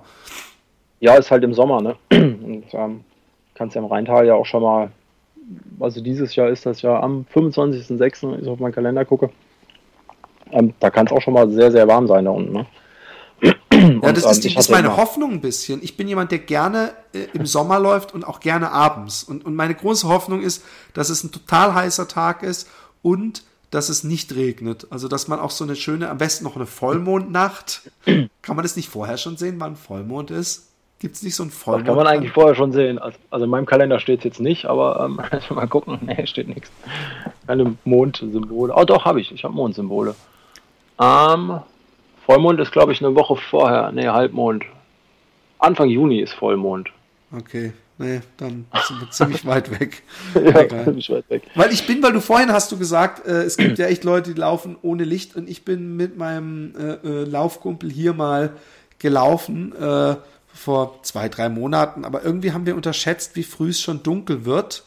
Ja, 0.99 1.15
ist 1.15 1.31
halt 1.31 1.43
im 1.43 1.53
Sommer, 1.53 1.81
ne? 1.81 1.95
Und 2.11 2.65
ähm, 2.73 3.01
kannst 3.53 3.75
ja 3.75 3.81
im 3.81 3.87
Rheintal 3.87 4.25
ja 4.25 4.33
auch 4.33 4.45
schon 4.45 4.63
mal, 4.63 4.91
also 5.79 6.01
dieses 6.01 6.35
Jahr 6.35 6.49
ist 6.49 6.65
das 6.65 6.81
ja 6.81 6.99
am 6.99 7.25
25.06., 7.33 8.31
wenn 8.31 8.41
ich 8.41 8.47
auf 8.47 8.59
meinen 8.59 8.73
Kalender 8.73 9.05
gucke. 9.05 9.29
Ähm, 10.51 10.73
da 10.79 10.89
kann 10.89 11.05
es 11.05 11.11
auch 11.11 11.21
schon 11.21 11.33
mal 11.33 11.49
sehr, 11.49 11.71
sehr 11.71 11.87
warm 11.87 12.07
sein 12.07 12.25
da 12.25 12.31
unten, 12.31 12.53
ne? 12.53 12.65
Ja, 13.41 14.11
das 14.11 14.25
ist, 14.25 14.43
die, 14.43 14.55
ist 14.55 14.69
meine 14.69 14.95
Hoffnung 14.95 15.31
ein 15.31 15.41
bisschen. 15.41 15.81
Ich 15.81 15.97
bin 15.97 16.07
jemand, 16.07 16.31
der 16.31 16.39
gerne 16.39 16.93
äh, 17.13 17.25
im 17.33 17.45
Sommer 17.45 17.79
läuft 17.79 18.13
und 18.13 18.25
auch 18.25 18.39
gerne 18.39 18.71
abends. 18.71 19.23
Und, 19.23 19.45
und 19.45 19.55
meine 19.55 19.73
große 19.73 20.07
Hoffnung 20.07 20.41
ist, 20.41 20.63
dass 20.93 21.09
es 21.09 21.23
ein 21.23 21.31
total 21.31 21.73
heißer 21.73 22.07
Tag 22.07 22.43
ist 22.43 22.69
und 23.01 23.43
dass 23.71 23.89
es 23.89 24.03
nicht 24.03 24.35
regnet. 24.35 24.87
Also, 24.91 25.07
dass 25.07 25.27
man 25.27 25.39
auch 25.39 25.51
so 25.51 25.63
eine 25.63 25.75
schöne, 25.75 26.09
am 26.09 26.17
besten 26.17 26.43
noch 26.43 26.55
eine 26.55 26.65
Vollmondnacht. 26.65 27.89
Kann 28.05 28.55
man 28.55 28.63
das 28.63 28.75
nicht 28.75 28.89
vorher 28.89 29.17
schon 29.17 29.37
sehen, 29.37 29.55
wann 29.59 29.75
Vollmond 29.75 30.29
ist? 30.29 30.67
Gibt 30.99 31.15
es 31.15 31.23
nicht 31.23 31.35
so 31.35 31.43
einen 31.43 31.51
Vollmond? 31.51 31.87
Das 31.87 31.95
kann 31.95 32.03
man 32.03 32.13
eigentlich 32.13 32.33
vorher 32.33 32.53
schon 32.53 32.73
sehen. 32.73 32.99
Also, 32.99 33.17
also 33.31 33.45
in 33.45 33.49
meinem 33.49 33.65
Kalender 33.65 33.99
steht 33.99 34.19
es 34.19 34.25
jetzt 34.25 34.39
nicht, 34.39 34.65
aber 34.65 35.03
ähm, 35.05 35.21
mal 35.55 35.67
gucken. 35.67 35.97
Nee, 36.01 36.27
steht 36.27 36.49
nichts. 36.49 36.69
Keine 37.47 37.75
Mondsymbole. 37.85 38.73
Oh, 38.75 38.83
doch, 38.83 39.05
habe 39.05 39.21
ich. 39.21 39.31
Ich 39.31 39.43
habe 39.43 39.53
Mondsymbole. 39.55 40.15
Ähm, 40.99 41.61
Vollmond 42.31 42.61
ist, 42.61 42.71
glaube 42.71 42.93
ich, 42.93 43.03
eine 43.03 43.13
Woche 43.13 43.35
vorher. 43.35 43.91
Nee, 43.91 44.07
Halbmond. 44.07 44.63
Anfang 45.59 45.89
Juni 45.89 46.21
ist 46.21 46.33
Vollmond. 46.33 46.89
Okay. 47.37 47.73
Nee, 47.97 48.21
dann 48.37 48.65
sind 48.87 49.01
wir 49.01 49.11
ziemlich 49.11 49.45
weit 49.45 49.79
weg. 49.79 50.03
ja, 50.33 50.85
ziemlich 50.85 51.09
weit 51.09 51.29
weg. 51.29 51.43
Weil 51.55 51.73
ich 51.73 51.85
bin, 51.85 52.01
weil 52.01 52.13
du 52.13 52.21
vorhin 52.21 52.53
hast 52.53 52.71
du 52.71 52.77
gesagt, 52.77 53.27
äh, 53.27 53.43
es 53.43 53.57
gibt 53.57 53.77
ja 53.79 53.87
echt 53.87 54.05
Leute, 54.05 54.33
die 54.33 54.39
laufen 54.39 54.77
ohne 54.81 55.03
Licht 55.03 55.35
und 55.35 55.49
ich 55.49 55.65
bin 55.65 55.97
mit 55.97 56.17
meinem 56.17 56.73
äh, 56.77 56.93
äh, 57.05 57.23
Laufkumpel 57.25 57.91
hier 57.91 58.13
mal 58.13 58.53
gelaufen 58.97 59.75
äh, 59.75 60.15
vor 60.53 60.99
zwei, 61.03 61.27
drei 61.27 61.49
Monaten, 61.49 62.05
aber 62.05 62.23
irgendwie 62.23 62.53
haben 62.53 62.65
wir 62.65 62.77
unterschätzt, 62.77 63.35
wie 63.35 63.43
früh 63.43 63.71
es 63.71 63.81
schon 63.81 64.03
dunkel 64.03 64.45
wird 64.45 64.85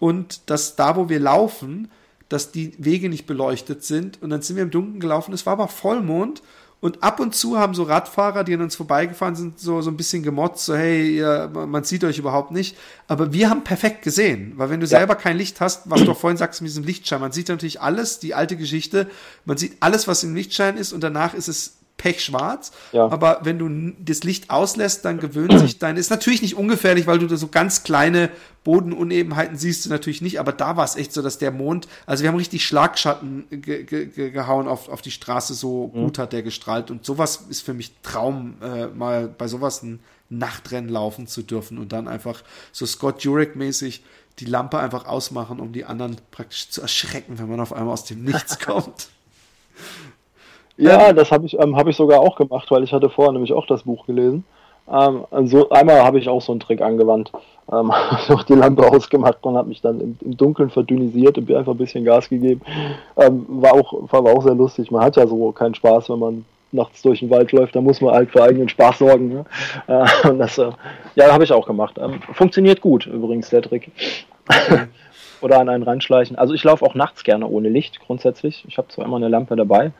und 0.00 0.50
dass 0.50 0.74
da, 0.74 0.96
wo 0.96 1.08
wir 1.08 1.20
laufen, 1.20 1.88
dass 2.28 2.50
die 2.50 2.72
Wege 2.78 3.08
nicht 3.08 3.26
beleuchtet 3.26 3.84
sind 3.84 4.20
und 4.22 4.30
dann 4.30 4.42
sind 4.42 4.56
wir 4.56 4.64
im 4.64 4.70
Dunkeln 4.70 5.00
gelaufen. 5.00 5.32
Es 5.32 5.46
war 5.46 5.52
aber 5.52 5.68
Vollmond 5.68 6.42
und 6.84 7.02
ab 7.02 7.18
und 7.18 7.34
zu 7.34 7.58
haben 7.58 7.72
so 7.72 7.84
Radfahrer, 7.84 8.44
die 8.44 8.52
an 8.52 8.60
uns 8.60 8.76
vorbeigefahren 8.76 9.34
sind, 9.34 9.58
so, 9.58 9.80
so 9.80 9.90
ein 9.90 9.96
bisschen 9.96 10.22
gemotzt, 10.22 10.66
so 10.66 10.76
hey, 10.76 11.16
ihr, 11.16 11.50
man 11.50 11.82
sieht 11.82 12.04
euch 12.04 12.18
überhaupt 12.18 12.50
nicht. 12.50 12.76
Aber 13.08 13.32
wir 13.32 13.48
haben 13.48 13.64
perfekt 13.64 14.02
gesehen, 14.02 14.52
weil 14.56 14.68
wenn 14.68 14.80
du 14.80 14.86
ja. 14.86 14.98
selber 14.98 15.14
kein 15.14 15.38
Licht 15.38 15.62
hast, 15.62 15.88
was 15.88 16.04
du 16.04 16.12
vorhin 16.12 16.36
sagst 16.36 16.60
mit 16.60 16.68
diesem 16.68 16.84
Lichtschein, 16.84 17.22
man 17.22 17.32
sieht 17.32 17.48
natürlich 17.48 17.80
alles, 17.80 18.18
die 18.18 18.34
alte 18.34 18.58
Geschichte, 18.58 19.08
man 19.46 19.56
sieht 19.56 19.78
alles, 19.80 20.06
was 20.08 20.24
im 20.24 20.34
Lichtschein 20.34 20.76
ist 20.76 20.92
und 20.92 21.00
danach 21.00 21.32
ist 21.32 21.48
es 21.48 21.78
pechschwarz. 21.96 22.72
Ja. 22.92 23.08
Aber 23.08 23.40
wenn 23.42 23.58
du 23.58 23.94
das 24.04 24.24
Licht 24.24 24.50
auslässt, 24.50 25.04
dann 25.04 25.18
gewöhnt 25.18 25.58
sich 25.58 25.78
dein. 25.78 25.96
Ist 25.96 26.10
natürlich 26.10 26.42
nicht 26.42 26.56
ungefährlich, 26.56 27.06
weil 27.06 27.18
du 27.18 27.26
da 27.26 27.36
so 27.36 27.48
ganz 27.48 27.82
kleine 27.82 28.30
Bodenunebenheiten 28.64 29.56
siehst 29.56 29.84
du 29.84 29.90
natürlich 29.90 30.20
nicht. 30.20 30.40
Aber 30.40 30.52
da 30.52 30.76
war 30.76 30.84
es 30.84 30.96
echt 30.96 31.12
so, 31.12 31.22
dass 31.22 31.38
der 31.38 31.50
Mond, 31.50 31.88
also 32.06 32.22
wir 32.22 32.28
haben 32.28 32.36
richtig 32.36 32.64
Schlagschatten 32.64 33.46
ge 33.50 33.84
ge 33.84 34.30
gehauen 34.30 34.68
auf, 34.68 34.88
auf 34.88 35.02
die 35.02 35.10
Straße. 35.10 35.54
So 35.54 35.90
mhm. 35.94 36.04
gut 36.04 36.18
hat 36.18 36.32
der 36.32 36.42
gestrahlt. 36.42 36.90
Und 36.90 37.04
sowas 37.04 37.44
ist 37.48 37.62
für 37.62 37.74
mich 37.74 37.92
Traum, 38.02 38.56
äh, 38.62 38.86
mal 38.86 39.28
bei 39.28 39.48
sowas 39.48 39.82
ein 39.82 40.00
Nachtrennen 40.30 40.90
laufen 40.90 41.26
zu 41.26 41.42
dürfen 41.42 41.78
und 41.78 41.92
dann 41.92 42.08
einfach 42.08 42.42
so 42.72 42.86
Scott 42.86 43.22
Jurek-mäßig 43.22 44.02
die 44.40 44.46
Lampe 44.46 44.78
einfach 44.78 45.06
ausmachen, 45.06 45.60
um 45.60 45.72
die 45.72 45.84
anderen 45.84 46.16
praktisch 46.30 46.70
zu 46.70 46.82
erschrecken, 46.82 47.38
wenn 47.38 47.48
man 47.48 47.60
auf 47.60 47.72
einmal 47.72 47.92
aus 47.92 48.04
dem 48.04 48.24
Nichts 48.24 48.58
kommt. 48.64 49.08
Ja, 50.76 51.08
ähm, 51.08 51.16
das 51.16 51.30
habe 51.30 51.46
ich, 51.46 51.58
ähm, 51.58 51.76
hab 51.76 51.86
ich 51.86 51.96
sogar 51.96 52.20
auch 52.20 52.36
gemacht, 52.36 52.70
weil 52.70 52.82
ich 52.82 52.92
hatte 52.92 53.10
vorher 53.10 53.32
nämlich 53.32 53.52
auch 53.52 53.66
das 53.66 53.84
Buch 53.84 54.06
gelesen. 54.06 54.44
Ähm, 54.92 55.24
so, 55.46 55.70
einmal 55.70 56.02
habe 56.04 56.18
ich 56.18 56.28
auch 56.28 56.42
so 56.42 56.52
einen 56.52 56.60
Trick 56.60 56.82
angewandt. 56.82 57.32
Ähm, 57.72 57.90
auch 58.28 58.42
die 58.42 58.54
Lampe 58.54 58.86
ausgemacht 58.86 59.38
und 59.42 59.56
habe 59.56 59.68
mich 59.68 59.80
dann 59.80 60.00
im, 60.00 60.18
im, 60.20 60.36
Dunkeln 60.36 60.70
verdünnisiert 60.70 61.38
und 61.38 61.50
einfach 61.52 61.72
ein 61.72 61.78
bisschen 61.78 62.04
Gas 62.04 62.28
gegeben. 62.28 62.60
Ähm, 63.16 63.46
war, 63.48 63.74
auch, 63.74 63.94
war, 64.12 64.24
auch 64.24 64.42
sehr 64.42 64.54
lustig. 64.54 64.90
Man 64.90 65.02
hat 65.02 65.16
ja 65.16 65.26
so 65.26 65.52
keinen 65.52 65.74
Spaß, 65.74 66.10
wenn 66.10 66.18
man 66.18 66.44
nachts 66.72 67.02
durch 67.02 67.20
den 67.20 67.30
Wald 67.30 67.52
läuft. 67.52 67.74
Da 67.74 67.80
muss 67.80 68.00
man 68.00 68.14
halt 68.14 68.30
für 68.30 68.42
eigenen 68.42 68.68
Spaß 68.68 68.98
sorgen. 68.98 69.28
Ne? 69.28 69.44
Äh, 69.86 70.04
und 70.28 70.38
das, 70.38 70.58
äh, 70.58 70.70
ja, 71.14 71.32
habe 71.32 71.44
ich 71.44 71.52
auch 71.52 71.66
gemacht. 71.66 71.98
Ähm, 71.98 72.20
funktioniert 72.32 72.80
gut 72.80 73.06
übrigens, 73.06 73.48
der 73.50 73.62
Trick. 73.62 73.90
Oder 75.40 75.60
an 75.60 75.68
einen 75.68 75.82
reinschleichen. 75.82 76.36
Also 76.36 76.54
ich 76.54 76.64
laufe 76.64 76.84
auch 76.84 76.94
nachts 76.94 77.22
gerne 77.22 77.46
ohne 77.46 77.68
Licht 77.68 78.00
grundsätzlich. 78.00 78.64
Ich 78.68 78.78
habe 78.78 78.88
zwar 78.88 79.04
immer 79.04 79.16
eine 79.16 79.28
Lampe 79.28 79.56
dabei, 79.56 79.92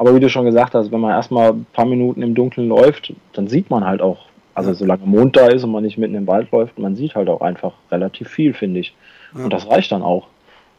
aber 0.00 0.14
wie 0.14 0.20
du 0.20 0.30
schon 0.30 0.46
gesagt 0.46 0.74
hast, 0.74 0.90
wenn 0.90 1.00
man 1.00 1.10
erstmal 1.10 1.50
ein 1.50 1.66
paar 1.74 1.84
Minuten 1.84 2.22
im 2.22 2.34
Dunkeln 2.34 2.68
läuft, 2.68 3.12
dann 3.34 3.48
sieht 3.48 3.68
man 3.68 3.84
halt 3.84 4.00
auch, 4.00 4.28
also 4.54 4.72
solange 4.72 5.04
Mond 5.04 5.36
da 5.36 5.48
ist 5.48 5.62
und 5.62 5.72
man 5.72 5.84
nicht 5.84 5.98
mitten 5.98 6.14
im 6.14 6.26
Wald 6.26 6.50
läuft, 6.52 6.78
man 6.78 6.96
sieht 6.96 7.14
halt 7.14 7.28
auch 7.28 7.42
einfach 7.42 7.74
relativ 7.90 8.30
viel, 8.30 8.54
finde 8.54 8.80
ich. 8.80 8.94
Ja. 9.36 9.44
Und 9.44 9.52
das 9.52 9.68
reicht 9.68 9.92
dann 9.92 10.00
auch. 10.00 10.28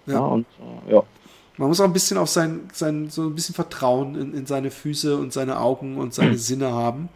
Ja. 0.08 0.14
ja 0.14 0.20
und 0.22 0.48
äh, 0.88 0.94
ja. 0.94 1.04
Man 1.58 1.68
muss 1.68 1.80
auch 1.80 1.86
ein 1.86 1.94
bisschen 1.94 2.18
auf 2.18 2.30
sein, 2.30 2.62
sein 2.74 3.12
so 3.12 3.22
ein 3.28 3.36
bisschen 3.36 3.54
Vertrauen 3.54 4.16
in, 4.16 4.34
in 4.34 4.46
seine 4.48 4.72
Füße 4.72 5.16
und 5.16 5.32
seine 5.32 5.60
Augen 5.60 5.98
und 5.98 6.16
seine 6.16 6.36
Sinne 6.40 6.72
haben. 6.72 7.10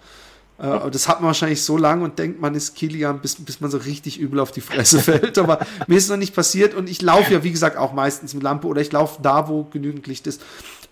Äh, 0.57 0.91
das 0.91 1.07
hat 1.07 1.22
man 1.22 1.27
wahrscheinlich 1.27 1.64
so 1.64 1.77
lange 1.77 2.03
und 2.03 2.18
denkt, 2.19 2.40
man 2.40 2.56
ist 2.56 2.76
Kilian, 2.76 3.19
bis, 3.19 3.44
bis 3.44 3.60
man 3.61 3.69
so 3.69 3.77
richtig 3.77 4.19
übel 4.19 4.40
auf 4.40 4.52
die 4.52 4.61
Fresse 4.61 4.99
fällt. 5.02 5.38
Aber 5.38 5.60
mir 5.88 5.98
ist 5.98 6.06
es 6.06 6.10
noch 6.10 6.18
nicht 6.18 6.36
passiert 6.36 6.73
und 6.73 6.90
ich 6.90 7.02
laufe 7.02 7.34
ja, 7.34 7.44
wie 7.44 7.52
gesagt, 7.52 7.77
auch 7.77 7.94
meistens 7.94 8.34
mit 8.34 8.44
Lampe 8.44 8.68
oder 8.68 8.82
ich 8.82 8.91
laufe 8.91 9.22
da, 9.22 9.49
wo 9.49 9.64
genügend 9.64 10.07
Licht 10.07 10.27
ist. 10.27 10.41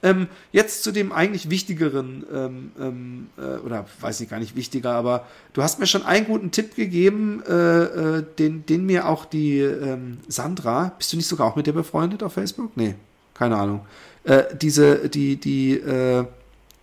Ähm, 0.04 0.28
jetzt 0.52 0.84
zu 0.84 0.92
dem 0.92 1.14
eigentlich 1.14 1.50
wichtigeren, 1.50 2.26
ähm, 2.32 2.72
ähm, 2.80 3.28
äh, 3.38 3.58
oder 3.60 3.86
weiß 4.02 4.20
ich 4.20 4.30
gar 4.30 4.40
nicht 4.40 4.56
wichtiger, 4.56 4.92
aber 4.92 5.26
du 5.54 5.64
hast 5.64 5.80
mir 5.80 5.88
schon 5.88 6.04
einen 6.04 6.26
guten 6.26 6.52
Tipp 6.52 6.76
gegeben, 6.76 7.42
äh, 7.48 7.54
äh, 7.54 8.24
den, 8.38 8.66
den 8.66 8.86
mir 8.86 9.08
auch 9.08 9.24
die 9.24 9.60
ähm, 9.60 10.18
Sandra, 10.28 10.92
bist 10.98 11.14
du 11.14 11.18
nicht 11.18 11.28
sogar 11.28 11.48
auch 11.48 11.56
mit 11.56 11.68
dir 11.68 11.74
befreundet 11.74 12.22
auf 12.22 12.34
Facebook? 12.34 12.76
Nee, 12.76 12.96
keine 13.34 13.56
Ahnung. 13.56 13.86
Äh, 14.26 14.44
diese, 14.62 15.08
die, 15.10 15.38
die, 15.38 15.76
äh, 15.76 16.26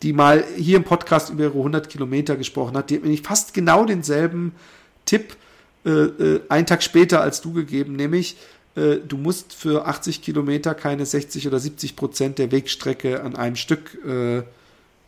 die 0.02 0.14
mal 0.14 0.42
hier 0.56 0.78
im 0.78 0.84
Podcast 0.84 1.30
über 1.30 1.44
ihre 1.44 1.58
100 1.58 1.90
Kilometer 1.90 2.36
gesprochen 2.36 2.76
hat, 2.76 2.88
die 2.88 2.96
hat 2.96 3.02
mir 3.02 3.10
nicht 3.10 3.26
fast 3.26 3.52
genau 3.52 3.84
denselben 3.84 4.52
Tipp 5.04 5.36
äh, 5.84 5.90
äh, 5.90 6.40
einen 6.48 6.66
Tag 6.66 6.82
später 6.82 7.20
als 7.20 7.40
du 7.40 7.52
gegeben, 7.52 7.96
nämlich 7.96 8.36
äh, 8.76 8.96
du 9.06 9.16
musst 9.16 9.52
für 9.52 9.86
80 9.86 10.22
Kilometer 10.22 10.74
keine 10.74 11.04
60 11.06 11.48
oder 11.48 11.58
70 11.58 11.96
Prozent 11.96 12.38
der 12.38 12.52
Wegstrecke 12.52 13.22
an 13.22 13.36
einem 13.36 13.56
Stück 13.56 13.98
äh, 14.06 14.42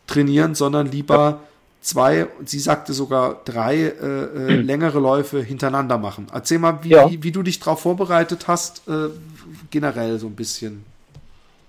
trainieren, 0.07 0.53
sondern 0.53 0.91
lieber 0.91 1.15
ja. 1.15 1.39
zwei, 1.81 2.27
sie 2.45 2.59
sagte 2.59 2.93
sogar 2.93 3.41
drei 3.45 3.75
äh, 3.75 4.57
mhm. 4.57 4.65
längere 4.65 4.99
Läufe 4.99 5.41
hintereinander 5.41 5.97
machen. 5.97 6.27
Erzähl 6.33 6.59
mal, 6.59 6.79
wie, 6.83 6.89
ja. 6.89 7.09
wie, 7.09 7.23
wie, 7.23 7.31
du 7.31 7.41
dich 7.41 7.59
darauf 7.59 7.79
vorbereitet 7.79 8.47
hast, 8.47 8.87
äh, 8.87 9.09
generell 9.71 10.19
so 10.19 10.27
ein 10.27 10.35
bisschen. 10.35 10.83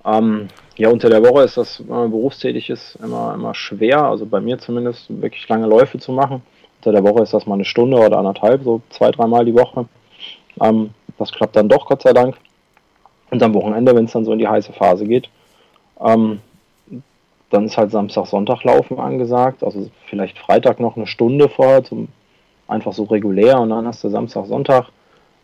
Ähm, 0.05 0.49
ja, 0.77 0.91
unter 0.91 1.09
der 1.09 1.23
Woche 1.23 1.45
ist 1.45 1.57
das, 1.57 1.81
wenn 1.81 1.89
man 1.89 2.11
berufstätig 2.11 2.69
ist, 2.69 2.99
immer, 3.03 3.33
immer 3.35 3.55
schwer, 3.55 4.03
also 4.03 4.27
bei 4.27 4.41
mir 4.41 4.59
zumindest, 4.59 5.07
wirklich 5.09 5.49
lange 5.49 5.67
Läufe 5.67 5.99
zu 5.99 6.13
machen. 6.13 6.43
Unter 6.81 6.93
der 6.93 7.05
Woche 7.05 7.23
ist 7.23 7.33
das 7.33 7.47
mal 7.47 7.55
eine 7.55 7.65
Stunde 7.65 7.97
oder 7.97 8.19
anderthalb, 8.19 8.65
so 8.65 8.83
zwei, 8.91 9.11
dreimal 9.13 9.45
die 9.45 9.55
Woche. 9.55 9.87
Ähm, 10.61 10.91
das 11.19 11.33
klappt 11.33 11.57
dann 11.57 11.69
doch, 11.69 11.87
Gott 11.87 12.03
sei 12.03 12.13
Dank. 12.13 12.37
Und 13.31 13.43
am 13.43 13.55
Wochenende, 13.55 13.95
wenn 13.95 14.05
es 14.05 14.13
dann 14.13 14.25
so 14.25 14.33
in 14.33 14.39
die 14.39 14.49
heiße 14.49 14.73
Phase 14.73 15.07
geht, 15.07 15.29
ähm, 16.01 16.41
dann 17.51 17.67
ist 17.67 17.77
halt 17.77 17.91
Samstag, 17.91 18.27
Sonntag 18.27 18.65
laufen 18.65 18.99
angesagt. 18.99 19.63
Also 19.63 19.91
vielleicht 20.07 20.39
Freitag 20.39 20.81
noch 20.81 20.97
eine 20.97 21.07
Stunde 21.07 21.49
vorher, 21.49 21.85
zum, 21.85 22.09
einfach 22.67 22.93
so 22.93 23.05
regulär. 23.05 23.61
Und 23.61 23.71
dann 23.71 23.87
hast 23.87 24.03
du 24.05 24.09
Samstag, 24.09 24.47
Sonntag. 24.47 24.89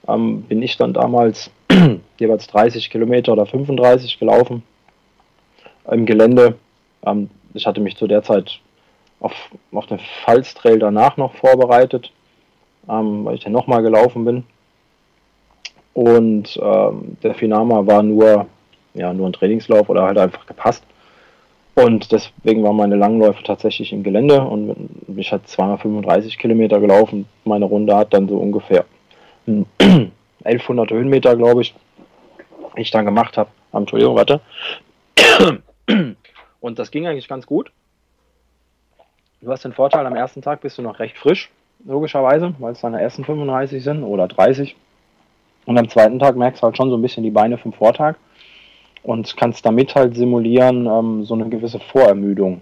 Ähm, 0.09 0.43
bin 0.43 0.63
ich 0.63 0.77
dann 0.77 0.93
damals 0.93 1.51
jeweils 2.19 2.47
30 2.49 2.91
Kilometer 2.91 3.33
oder 3.33 3.47
35 3.47 4.19
gelaufen 4.19 4.63
im 5.91 6.07
Gelände. 6.07 6.57
Ähm, 7.05 7.31
ich 7.55 7.67
hatte 7.67 7.81
mich 7.81 7.97
zu 7.97 8.07
der 8.07 8.23
Zeit 8.23 8.61
auf, 9.21 9.33
auf 9.73 9.87
den 9.87 9.99
Pfalztrail 9.99 10.79
danach 10.79 11.17
noch 11.17 11.35
vorbereitet, 11.35 12.13
ähm, 12.89 13.25
weil 13.25 13.35
ich 13.35 13.45
dann 13.45 13.53
nochmal 13.53 13.83
gelaufen 13.83 14.25
bin. 14.25 14.45
Und 15.93 16.59
ähm, 16.62 17.17
der 17.23 17.35
Finama 17.35 17.87
war 17.87 18.03
nur, 18.03 18.47
ja, 18.95 19.12
nur 19.12 19.29
ein 19.29 19.33
Trainingslauf 19.33 19.89
oder 19.89 20.03
halt 20.03 20.19
einfach 20.19 20.47
gepasst. 20.47 20.85
Und 21.75 22.12
deswegen 22.12 22.62
waren 22.62 22.77
meine 22.77 22.97
Langläufe 22.97 23.43
tatsächlich 23.43 23.93
im 23.93 24.03
Gelände 24.03 24.41
und 24.43 24.91
ich 25.17 25.33
hatte 25.33 25.45
235 25.47 26.39
Kilometer 26.39 26.81
gelaufen. 26.81 27.27
Meine 27.45 27.65
Runde 27.65 27.97
hat 27.97 28.12
dann 28.12 28.29
so 28.29 28.37
ungefähr 28.37 28.85
1100 29.47 30.91
Höhenmeter, 30.91 31.37
glaube 31.37 31.62
ich, 31.62 31.75
ich 32.77 32.91
dann 32.91 33.05
gemacht 33.05 33.37
habe. 33.37 33.51
Entschuldigung, 33.73 34.17
warte. 34.17 34.41
Und 36.61 36.79
das 36.79 36.91
ging 36.91 37.07
eigentlich 37.07 37.29
ganz 37.29 37.47
gut. 37.47 37.73
Du 39.41 39.51
hast 39.51 39.65
den 39.65 39.73
Vorteil, 39.73 40.07
am 40.07 40.17
ersten 40.17 40.43
Tag 40.43 40.61
bist 40.61 40.77
du 40.77 40.83
noch 40.83 40.99
recht 40.99 41.17
frisch, 41.17 41.51
logischerweise, 41.87 42.55
weil 42.59 42.73
es 42.73 42.81
deine 42.81 43.01
ersten 43.01 43.25
35 43.25 43.83
sind 43.83 44.03
oder 44.03 44.29
30. 44.29 44.77
Und 45.71 45.79
am 45.79 45.89
zweiten 45.89 46.19
Tag 46.19 46.35
merkst 46.35 46.61
du 46.61 46.65
halt 46.65 46.77
schon 46.77 46.91
so 46.91 46.97
ein 46.97 47.03
bisschen 47.03 47.23
die 47.23 47.31
Beine 47.31 47.57
vom 47.57 47.73
Vortag 47.73 48.17
und 49.05 49.37
kannst 49.37 49.65
damit 49.65 49.95
halt 49.95 50.17
simulieren, 50.17 50.87
ähm, 50.87 51.25
so 51.25 51.35
eine 51.35 51.49
gewisse 51.49 51.79
Vorermüdung. 51.79 52.61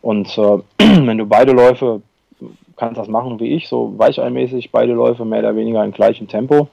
Und 0.00 0.28
äh, 0.38 0.58
wenn 0.78 1.18
du 1.18 1.26
beide 1.26 1.50
Läufe 1.50 2.00
kannst 2.76 3.00
das 3.00 3.08
machen 3.08 3.40
wie 3.40 3.52
ich, 3.52 3.66
so 3.66 3.98
weicheinmäßig, 3.98 4.70
beide 4.70 4.92
Läufe 4.92 5.24
mehr 5.24 5.40
oder 5.40 5.56
weniger 5.56 5.84
in 5.84 5.90
gleichem 5.90 6.28
Tempo. 6.28 6.68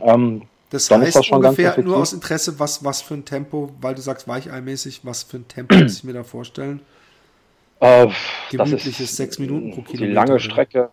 Ähm, 0.00 0.44
das 0.70 0.88
dann 0.88 1.02
heißt 1.02 1.08
ist 1.10 1.16
das 1.16 1.26
schon 1.26 1.44
ungefähr 1.44 1.72
ganz 1.72 1.84
nur 1.86 1.98
aus 1.98 2.14
Interesse, 2.14 2.58
was, 2.58 2.82
was 2.82 3.02
für 3.02 3.12
ein 3.12 3.26
Tempo, 3.26 3.68
weil 3.82 3.94
du 3.94 4.00
sagst 4.00 4.26
weicheinmäßig, 4.26 5.02
was 5.04 5.24
für 5.24 5.36
ein 5.36 5.46
Tempo 5.46 5.76
muss 5.76 5.98
ich 5.98 6.04
mir 6.04 6.14
da 6.14 6.24
vorstellen? 6.24 6.80
Äh, 7.80 8.08
Gemütliches 8.50 8.96
das 8.96 9.00
ist 9.00 9.16
sechs 9.16 9.38
Minuten 9.38 9.72
pro 9.72 9.82
Kilometer. 9.82 10.06
Die 10.06 10.14
lange 10.14 10.40
Strecke. 10.40 10.88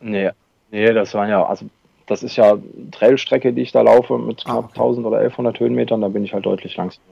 Nee, 0.00 0.30
nee, 0.70 0.90
das 0.94 1.12
waren 1.12 1.28
ja, 1.28 1.44
also 1.44 1.66
das 2.12 2.22
ist 2.22 2.36
ja 2.36 2.58
Trailstrecke, 2.92 3.52
die 3.52 3.62
ich 3.62 3.72
da 3.72 3.82
laufe 3.82 4.18
mit 4.18 4.42
ah, 4.44 4.52
knapp 4.52 4.64
okay. 4.64 4.80
1000 4.80 5.06
oder 5.06 5.18
1100 5.18 5.58
Höhenmetern, 5.58 6.00
da 6.02 6.08
bin 6.08 6.24
ich 6.24 6.34
halt 6.34 6.46
deutlich 6.46 6.76
langsamer. 6.76 7.02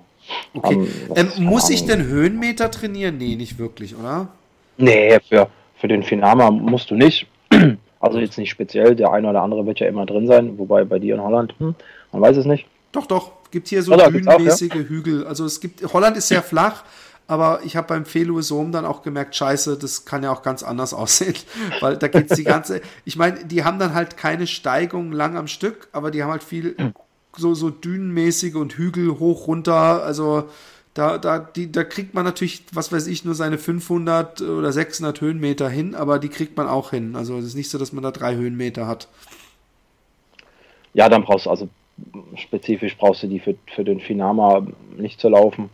Okay. 0.54 0.74
Um, 0.76 0.88
ähm, 1.16 1.32
ähm 1.36 1.44
muss 1.44 1.70
ich 1.70 1.86
denn 1.86 2.06
Höhenmeter 2.06 2.70
trainieren? 2.70 3.16
Nee, 3.16 3.36
nicht 3.36 3.58
wirklich, 3.58 3.96
oder? 3.96 4.28
Nee, 4.76 5.18
für, 5.28 5.48
für 5.76 5.88
den 5.88 6.02
Finama 6.02 6.50
musst 6.50 6.90
du 6.90 6.94
nicht. 6.94 7.26
Also 8.02 8.18
jetzt 8.18 8.38
nicht 8.38 8.48
speziell, 8.48 8.96
der 8.96 9.12
eine 9.12 9.28
oder 9.28 9.42
andere 9.42 9.66
wird 9.66 9.78
ja 9.78 9.86
immer 9.86 10.06
drin 10.06 10.26
sein, 10.26 10.56
wobei 10.56 10.84
bei 10.84 10.98
dir 10.98 11.16
in 11.16 11.20
Holland, 11.20 11.54
hm, 11.58 11.74
man 12.12 12.22
weiß 12.22 12.38
es 12.38 12.46
nicht. 12.46 12.64
Doch, 12.92 13.04
doch, 13.04 13.32
gibt 13.50 13.68
hier 13.68 13.82
so 13.82 13.94
dünenmäßige 13.94 14.74
ja? 14.74 14.80
Hügel. 14.80 15.26
Also 15.26 15.44
es 15.44 15.60
gibt, 15.60 15.82
Holland 15.92 16.16
ist 16.16 16.28
sehr 16.28 16.42
flach, 16.42 16.82
aber 17.30 17.60
ich 17.64 17.76
habe 17.76 17.86
beim 17.86 18.04
Feluisom 18.04 18.72
dann 18.72 18.84
auch 18.84 19.02
gemerkt, 19.02 19.36
scheiße, 19.36 19.78
das 19.78 20.04
kann 20.04 20.24
ja 20.24 20.32
auch 20.32 20.42
ganz 20.42 20.64
anders 20.64 20.92
aussehen, 20.94 21.36
weil 21.80 21.96
da 21.96 22.08
geht's 22.08 22.34
die 22.34 22.42
ganze, 22.42 22.80
ich 23.04 23.16
meine, 23.16 23.44
die 23.44 23.62
haben 23.62 23.78
dann 23.78 23.94
halt 23.94 24.16
keine 24.16 24.48
Steigung 24.48 25.12
lang 25.12 25.36
am 25.36 25.46
Stück, 25.46 25.88
aber 25.92 26.10
die 26.10 26.24
haben 26.24 26.30
halt 26.30 26.42
viel 26.42 26.74
so, 27.36 27.54
so 27.54 27.70
dünenmäßige 27.70 28.56
und 28.56 28.72
Hügel 28.72 29.20
hoch, 29.20 29.46
runter, 29.46 30.02
also 30.02 30.48
da, 30.94 31.18
da, 31.18 31.38
die, 31.38 31.70
da 31.70 31.84
kriegt 31.84 32.14
man 32.14 32.24
natürlich, 32.24 32.64
was 32.72 32.90
weiß 32.90 33.06
ich, 33.06 33.24
nur 33.24 33.36
seine 33.36 33.58
500 33.58 34.42
oder 34.42 34.72
600 34.72 35.20
Höhenmeter 35.20 35.68
hin, 35.68 35.94
aber 35.94 36.18
die 36.18 36.30
kriegt 36.30 36.56
man 36.56 36.66
auch 36.66 36.90
hin. 36.90 37.14
Also 37.14 37.38
es 37.38 37.44
ist 37.44 37.54
nicht 37.54 37.70
so, 37.70 37.78
dass 37.78 37.92
man 37.92 38.02
da 38.02 38.10
drei 38.10 38.34
Höhenmeter 38.34 38.88
hat. 38.88 39.06
Ja, 40.94 41.08
dann 41.08 41.22
brauchst 41.22 41.46
du 41.46 41.50
also 41.50 41.68
spezifisch 42.34 42.96
brauchst 42.96 43.22
du 43.22 43.28
die 43.28 43.38
für, 43.38 43.54
für 43.72 43.84
den 43.84 44.00
Finama 44.00 44.66
nicht 44.96 45.20
zu 45.20 45.28
laufen, 45.28 45.70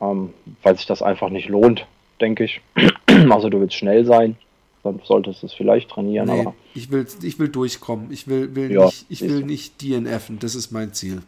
ähm, 0.00 0.32
weil 0.62 0.76
sich 0.76 0.86
das 0.86 1.02
einfach 1.02 1.28
nicht 1.30 1.48
lohnt, 1.48 1.86
denke 2.20 2.44
ich. 2.44 2.60
also 3.30 3.48
du 3.48 3.60
willst 3.60 3.74
schnell 3.74 4.04
sein, 4.04 4.36
dann 4.82 5.00
solltest 5.04 5.42
du 5.42 5.46
es 5.46 5.52
vielleicht 5.52 5.90
trainieren. 5.90 6.28
Nee, 6.28 6.40
aber 6.40 6.54
ich 6.74 6.90
will, 6.90 7.06
ich 7.22 7.38
will 7.38 7.48
durchkommen. 7.48 8.10
Ich 8.12 8.28
will, 8.28 8.54
will 8.54 8.70
ja, 8.72 8.86
nicht, 8.86 9.06
ich 9.08 9.22
will 9.22 9.44
nicht 9.44 9.82
DNFen. 9.82 10.38
Das 10.38 10.54
ist 10.54 10.70
mein 10.70 10.92
Ziel. 10.92 11.22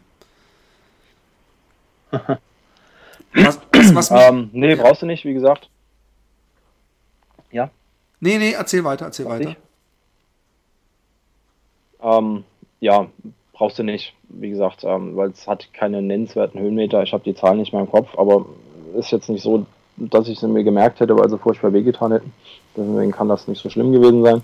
was, 2.11 3.59
was, 3.71 3.95
was 3.95 4.11
mich, 4.11 4.21
ähm, 4.21 4.49
nee, 4.53 4.75
ja. 4.75 4.81
brauchst 4.81 5.01
du 5.01 5.05
nicht, 5.05 5.25
wie 5.25 5.33
gesagt. 5.33 5.69
Ja. 7.51 7.69
Nee, 8.19 8.37
nee, 8.37 8.51
erzähl 8.51 8.83
weiter, 8.83 9.05
erzähl 9.05 9.25
was 9.25 9.39
weiter. 9.39 9.55
Ähm, 12.01 12.43
ja, 12.79 13.07
brauchst 13.59 13.77
du 13.77 13.83
nicht, 13.83 14.13
wie 14.29 14.49
gesagt, 14.49 14.85
ähm, 14.85 15.17
weil 15.17 15.31
es 15.31 15.45
hat 15.45 15.73
keine 15.73 16.01
nennenswerten 16.01 16.61
Höhenmeter. 16.61 17.03
Ich 17.03 17.11
habe 17.11 17.25
die 17.25 17.35
Zahlen 17.35 17.59
nicht 17.59 17.73
mehr 17.73 17.81
im 17.81 17.91
Kopf, 17.91 18.17
aber 18.17 18.45
ist 18.97 19.11
jetzt 19.11 19.29
nicht 19.29 19.43
so, 19.43 19.65
dass 19.97 20.29
ich 20.29 20.39
sie 20.39 20.47
mir 20.47 20.63
gemerkt 20.63 21.01
hätte, 21.01 21.17
weil 21.17 21.29
sie 21.29 21.37
furchtbar 21.37 21.73
wehgetan 21.73 22.13
hätten. 22.13 22.33
Deswegen 22.77 23.11
kann 23.11 23.27
das 23.27 23.49
nicht 23.49 23.61
so 23.61 23.69
schlimm 23.69 23.91
gewesen 23.91 24.23
sein. 24.23 24.43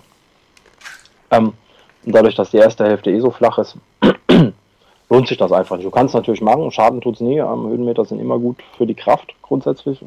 Ähm, 1.31 1.53
und 2.05 2.13
dadurch, 2.13 2.35
dass 2.35 2.51
die 2.51 2.57
erste 2.57 2.83
Hälfte 2.83 3.09
eh 3.09 3.21
so 3.21 3.31
flach 3.31 3.57
ist, 3.57 3.77
lohnt 5.09 5.27
sich 5.29 5.37
das 5.37 5.53
einfach 5.53 5.77
nicht. 5.77 5.85
Du 5.85 5.91
kannst 5.91 6.13
natürlich 6.13 6.41
machen, 6.41 6.69
Schaden 6.71 6.99
tut 6.99 7.15
es 7.15 7.21
nie. 7.21 7.37
Ähm, 7.37 7.69
Höhenmeter 7.69 8.03
sind 8.03 8.19
immer 8.19 8.37
gut 8.37 8.57
für 8.77 8.85
die 8.85 8.95
Kraft 8.95 9.33
grundsätzlich. 9.41 10.03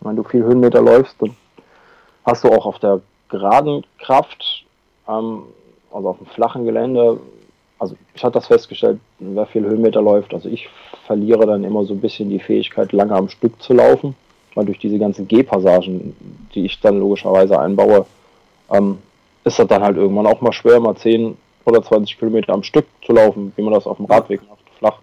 Wenn 0.00 0.14
du 0.14 0.22
viel 0.22 0.44
Höhenmeter 0.44 0.82
läufst, 0.82 1.20
dann 1.20 1.34
hast 2.24 2.44
du 2.44 2.52
auch 2.52 2.64
auf 2.64 2.78
der 2.78 3.00
geraden 3.28 3.84
Kraft, 3.98 4.64
ähm, 5.08 5.42
also 5.92 6.10
auf 6.10 6.18
dem 6.18 6.26
flachen 6.26 6.64
Gelände, 6.64 7.18
also 7.78 7.96
ich 8.14 8.24
hatte 8.24 8.34
das 8.34 8.46
festgestellt, 8.46 9.00
wer 9.18 9.46
viel 9.46 9.64
Höhenmeter 9.64 10.00
läuft, 10.00 10.32
also 10.32 10.48
ich 10.48 10.68
verliere 11.06 11.46
dann 11.46 11.64
immer 11.64 11.84
so 11.84 11.94
ein 11.94 12.00
bisschen 12.00 12.30
die 12.30 12.40
Fähigkeit, 12.40 12.92
lange 12.92 13.14
am 13.14 13.28
Stück 13.28 13.60
zu 13.62 13.74
laufen, 13.74 14.14
weil 14.54 14.66
durch 14.66 14.78
diese 14.78 14.98
ganzen 14.98 15.28
G-Passagen, 15.28 16.16
die 16.54 16.64
ich 16.64 16.80
dann 16.80 16.98
logischerweise 16.98 17.58
einbaue, 17.58 18.06
ähm, 18.70 18.98
ist 19.44 19.58
das 19.58 19.68
dann 19.68 19.82
halt 19.82 19.96
irgendwann 19.96 20.26
auch 20.26 20.40
mal 20.40 20.52
schwer, 20.52 20.80
mal 20.80 20.96
10 20.96 21.36
oder 21.64 21.82
20 21.82 22.18
Kilometer 22.18 22.54
am 22.54 22.62
Stück 22.62 22.86
zu 23.04 23.12
laufen, 23.12 23.52
wie 23.56 23.62
man 23.62 23.74
das 23.74 23.86
auf 23.86 23.98
dem 23.98 24.06
Radweg 24.06 24.40
macht, 24.48 24.64
flach, 24.78 24.98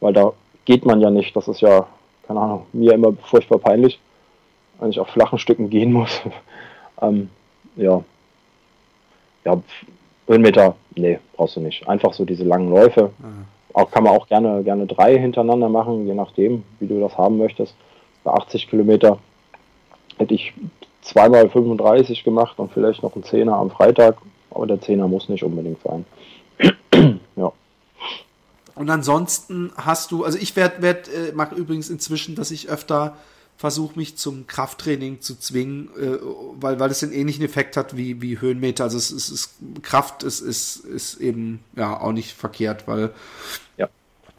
weil 0.00 0.12
da 0.12 0.32
geht 0.64 0.84
man 0.84 1.00
ja 1.00 1.10
nicht, 1.10 1.34
das 1.34 1.48
ist 1.48 1.60
ja, 1.60 1.86
keine 2.26 2.40
Ahnung, 2.40 2.66
mir 2.72 2.92
immer 2.92 3.12
furchtbar 3.12 3.58
peinlich, 3.58 3.98
wenn 4.78 4.90
ich 4.90 5.00
auf 5.00 5.08
flachen 5.08 5.38
Stücken 5.38 5.70
gehen 5.70 5.92
muss. 5.92 6.20
ähm, 7.02 7.30
ja, 7.76 8.02
ja, 9.44 9.62
Höhenmeter, 10.26 10.76
nee, 10.96 11.18
brauchst 11.34 11.56
du 11.56 11.60
nicht. 11.60 11.86
Einfach 11.88 12.12
so 12.14 12.24
diese 12.24 12.44
langen 12.44 12.70
Läufe. 12.70 13.10
Mhm. 13.18 13.44
Auch 13.74 13.90
kann 13.90 14.04
man 14.04 14.12
auch 14.12 14.28
gerne, 14.28 14.62
gerne 14.62 14.86
drei 14.86 15.18
hintereinander 15.18 15.68
machen, 15.68 16.06
je 16.06 16.14
nachdem, 16.14 16.62
wie 16.78 16.86
du 16.86 17.00
das 17.00 17.18
haben 17.18 17.38
möchtest. 17.38 17.74
Bei 18.22 18.32
80 18.32 18.68
Kilometer 18.68 19.18
hätte 20.16 20.34
ich 20.34 20.54
zweimal 21.02 21.50
35 21.50 22.24
gemacht 22.24 22.58
und 22.58 22.72
vielleicht 22.72 23.02
noch 23.02 23.14
einen 23.14 23.24
Zehner 23.24 23.56
am 23.56 23.70
Freitag, 23.70 24.16
aber 24.50 24.66
der 24.66 24.80
Zehner 24.80 25.08
muss 25.08 25.28
nicht 25.28 25.42
unbedingt 25.42 25.78
sein. 25.82 26.06
ja. 27.36 27.52
Und 28.74 28.90
ansonsten 28.90 29.72
hast 29.76 30.10
du, 30.10 30.24
also 30.24 30.38
ich 30.38 30.56
werde, 30.56 30.82
werd, 30.82 31.08
äh, 31.08 31.32
mache 31.34 31.54
übrigens 31.54 31.90
inzwischen, 31.90 32.34
dass 32.34 32.50
ich 32.50 32.68
öfter 32.68 33.16
versuche 33.56 33.98
mich 33.98 34.16
zum 34.16 34.46
Krafttraining 34.46 35.20
zu 35.20 35.38
zwingen, 35.38 35.88
äh, 35.96 36.18
weil, 36.60 36.80
weil 36.80 36.90
es 36.90 37.02
einen 37.02 37.12
ähnlichen 37.12 37.44
Effekt 37.44 37.76
hat 37.76 37.96
wie, 37.96 38.20
wie 38.20 38.40
Höhenmeter. 38.40 38.84
Also 38.84 38.98
es, 38.98 39.10
es 39.10 39.30
ist 39.30 39.54
Kraft 39.82 40.22
ist, 40.22 40.40
ist, 40.40 40.76
ist 40.84 41.20
eben 41.20 41.60
ja 41.76 41.98
auch 41.98 42.12
nicht 42.12 42.32
verkehrt, 42.32 42.86
weil 42.88 43.12
ja. 43.76 43.88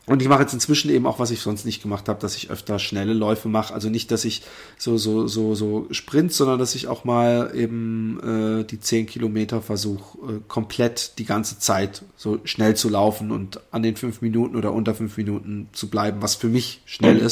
Und 0.07 0.21
ich 0.21 0.27
mache 0.27 0.41
jetzt 0.41 0.53
inzwischen 0.53 0.91
eben 0.91 1.07
auch, 1.07 1.17
was 1.17 1.31
ich 1.31 1.39
sonst 1.39 1.65
nicht 1.65 1.81
gemacht 1.81 2.07
habe, 2.09 2.19
dass 2.19 2.35
ich 2.35 2.51
öfter 2.51 2.77
schnelle 2.77 3.13
Läufe 3.13 3.49
mache. 3.49 3.73
Also 3.73 3.89
nicht, 3.89 4.11
dass 4.11 4.23
ich 4.23 4.43
so, 4.77 4.97
so, 4.97 5.27
so, 5.27 5.55
so 5.55 5.87
Sprints, 5.89 6.37
sondern 6.37 6.59
dass 6.59 6.75
ich 6.75 6.87
auch 6.87 7.05
mal 7.05 7.51
eben 7.55 8.61
äh, 8.61 8.63
die 8.65 8.79
10 8.79 9.07
Kilometer 9.07 9.63
versuche, 9.63 10.17
äh, 10.19 10.39
komplett 10.47 11.17
die 11.17 11.25
ganze 11.25 11.57
Zeit 11.57 12.03
so 12.17 12.39
schnell 12.43 12.75
zu 12.75 12.89
laufen 12.89 13.31
und 13.31 13.61
an 13.71 13.81
den 13.81 13.95
fünf 13.95 14.21
Minuten 14.21 14.55
oder 14.55 14.73
unter 14.73 14.93
fünf 14.93 15.17
Minuten 15.17 15.69
zu 15.73 15.89
bleiben, 15.89 16.21
was 16.21 16.35
für 16.35 16.49
mich 16.49 16.81
schnell 16.85 17.15
mhm. 17.15 17.25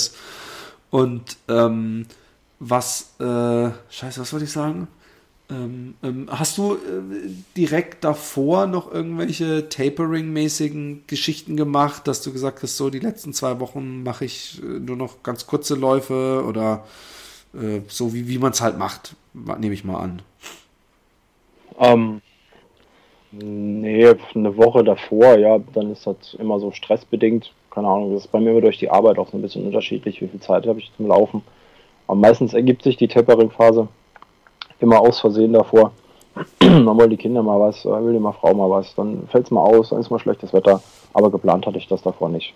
Und 0.93 1.37
ähm, 1.49 2.05
was, 2.59 3.15
äh, 3.19 3.71
scheiße, 3.89 4.21
was 4.21 4.31
wollte 4.31 4.45
ich 4.45 4.51
sagen? 4.51 4.87
Ähm, 5.49 5.95
ähm, 6.03 6.27
hast 6.29 6.59
du 6.59 6.75
äh, 6.75 6.77
direkt 7.57 8.03
davor 8.03 8.67
noch 8.67 8.91
irgendwelche 8.91 9.69
Tapering-mäßigen 9.69 11.05
Geschichten 11.07 11.57
gemacht, 11.57 12.07
dass 12.07 12.21
du 12.21 12.31
gesagt 12.31 12.61
hast, 12.61 12.77
so 12.77 12.91
die 12.91 12.99
letzten 12.99 13.33
zwei 13.33 13.59
Wochen 13.59 14.03
mache 14.03 14.25
ich 14.25 14.61
äh, 14.61 14.65
nur 14.65 14.95
noch 14.95 15.23
ganz 15.23 15.47
kurze 15.47 15.73
Läufe 15.73 16.45
oder 16.47 16.85
äh, 17.55 17.79
so 17.87 18.13
wie, 18.13 18.27
wie 18.27 18.37
man 18.37 18.51
es 18.51 18.61
halt 18.61 18.77
macht, 18.77 19.15
nehme 19.33 19.73
ich 19.73 19.83
mal 19.83 19.97
an. 19.97 20.21
Ähm, 21.79 22.21
nee, 23.31 24.13
eine 24.35 24.57
Woche 24.57 24.83
davor, 24.83 25.39
ja, 25.39 25.57
dann 25.73 25.91
ist 25.91 26.05
das 26.05 26.35
immer 26.35 26.59
so 26.59 26.69
stressbedingt 26.69 27.51
keine 27.73 27.87
Ahnung, 27.87 28.13
das 28.13 28.25
ist 28.25 28.31
bei 28.31 28.39
mir 28.39 28.51
immer 28.51 28.61
durch 28.61 28.77
die 28.77 28.89
Arbeit 28.89 29.17
auch 29.17 29.29
so 29.29 29.37
ein 29.37 29.41
bisschen 29.41 29.65
unterschiedlich, 29.65 30.21
wie 30.21 30.27
viel 30.27 30.39
Zeit 30.39 30.67
habe 30.67 30.79
ich 30.79 30.91
zum 30.95 31.07
Laufen. 31.07 31.41
Aber 32.05 32.19
meistens 32.19 32.53
ergibt 32.53 32.83
sich 32.83 32.97
die 32.97 33.07
Tapering-Phase 33.07 33.87
immer 34.79 34.99
aus 34.99 35.19
Versehen 35.19 35.53
davor. 35.53 35.91
dann 36.59 36.85
wollen 36.85 37.09
die 37.09 37.17
Kinder 37.17 37.41
mal 37.41 37.59
was, 37.59 37.85
will 37.85 38.13
die 38.13 38.19
mal 38.19 38.33
Frau 38.33 38.53
mal 38.53 38.69
was, 38.69 38.93
dann 38.95 39.27
fällt 39.27 39.45
es 39.45 39.51
mal 39.51 39.61
aus, 39.61 39.89
dann 39.89 39.99
ist 39.99 40.11
mal 40.11 40.19
schlechtes 40.19 40.53
Wetter. 40.53 40.81
Aber 41.13 41.31
geplant 41.31 41.65
hatte 41.65 41.77
ich 41.77 41.87
das 41.87 42.01
davor 42.01 42.29
nicht. 42.29 42.53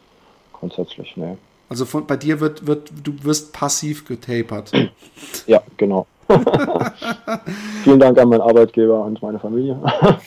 Grundsätzlich, 0.53 1.15
ne. 1.17 1.37
Also 1.69 1.85
von, 1.85 2.05
bei 2.05 2.15
dir 2.15 2.39
wird, 2.39 2.65
wird, 2.65 2.91
du 3.03 3.13
wirst 3.23 3.53
passiv 3.53 4.05
getapert. 4.05 4.71
Ja, 5.47 5.61
genau. 5.77 6.05
Vielen 7.83 7.99
Dank 7.99 8.19
an 8.19 8.29
meinen 8.29 8.41
Arbeitgeber 8.41 9.03
und 9.05 9.21
meine 9.21 9.39
Familie. 9.39 9.79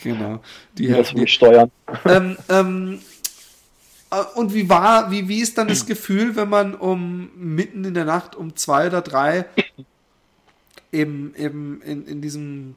Genau. 0.03 0.39
Die, 0.77 0.87
die 0.87 0.93
helfen 0.93 1.19
mich 1.19 1.31
steuern. 1.31 1.71
Ähm, 2.05 2.37
ähm, 2.49 2.93
äh, 2.93 3.10
und 4.35 4.53
wie 4.53 4.69
war, 4.69 5.09
wie, 5.11 5.27
wie 5.27 5.39
ist 5.39 5.57
dann 5.57 5.67
das 5.67 5.85
Gefühl, 5.85 6.35
wenn 6.35 6.49
man 6.49 6.75
um 6.75 7.29
mitten 7.35 7.85
in 7.85 7.93
der 7.93 8.05
Nacht 8.05 8.35
um 8.35 8.55
zwei 8.55 8.87
oder 8.87 9.01
drei 9.01 9.45
eben, 10.91 11.33
eben 11.37 11.81
in, 11.81 12.05
in 12.05 12.21
diesem 12.21 12.75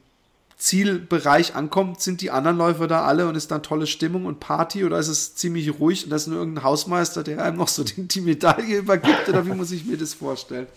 Zielbereich 0.57 1.55
ankommt, 1.55 1.99
sind 1.99 2.21
die 2.21 2.31
anderen 2.31 2.57
Läufer 2.57 2.87
da 2.87 3.03
alle 3.03 3.27
und 3.27 3.35
ist 3.35 3.51
dann 3.51 3.61
tolle 3.61 3.87
Stimmung 3.87 4.25
und 4.25 4.39
Party 4.39 4.85
oder 4.85 4.97
ist 4.97 5.09
es 5.09 5.35
ziemlich 5.35 5.79
ruhig 5.79 6.05
und 6.05 6.09
da 6.11 6.15
ist 6.15 6.27
nur 6.27 6.37
irgendein 6.37 6.63
Hausmeister, 6.63 7.23
der 7.23 7.43
einem 7.43 7.57
noch 7.57 7.67
so 7.67 7.83
die, 7.83 8.07
die 8.07 8.21
Medaille 8.21 8.77
übergibt 8.77 9.27
oder 9.27 9.45
wie 9.45 9.53
muss 9.53 9.71
ich 9.71 9.85
mir 9.85 9.97
das 9.97 10.13
vorstellen? 10.13 10.67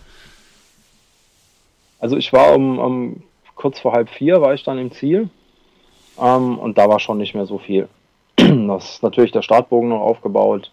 Also 1.99 2.17
ich 2.17 2.33
war 2.33 2.53
um, 2.53 2.79
um 2.79 3.23
kurz 3.55 3.79
vor 3.79 3.93
halb 3.93 4.09
vier 4.09 4.41
war 4.41 4.53
ich 4.53 4.63
dann 4.63 4.77
im 4.77 4.91
Ziel 4.91 5.29
ähm, 6.19 6.59
und 6.59 6.77
da 6.77 6.89
war 6.89 6.99
schon 6.99 7.17
nicht 7.17 7.33
mehr 7.33 7.45
so 7.45 7.57
viel. 7.59 7.87
Das 8.67 8.95
ist 8.95 9.03
natürlich 9.03 9.31
der 9.31 9.41
Startbogen 9.41 9.89
noch 9.89 10.01
aufgebaut. 10.01 10.71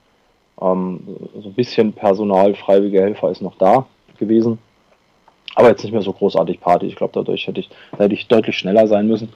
Ähm, 0.60 1.00
so 1.34 1.48
ein 1.48 1.54
bisschen 1.54 1.92
Personal, 1.92 2.54
freiwillige 2.54 3.00
Helfer 3.00 3.30
ist 3.30 3.42
noch 3.42 3.56
da 3.56 3.86
gewesen. 4.18 4.58
Aber 5.54 5.68
jetzt 5.68 5.82
nicht 5.82 5.92
mehr 5.92 6.02
so 6.02 6.12
großartig 6.12 6.60
Party. 6.60 6.86
Ich 6.86 6.96
glaube, 6.96 7.12
dadurch 7.14 7.46
hätte 7.46 7.60
ich, 7.60 7.70
hätte 7.96 8.14
ich 8.14 8.28
deutlich 8.28 8.58
schneller 8.58 8.86
sein 8.88 9.06
müssen, 9.06 9.32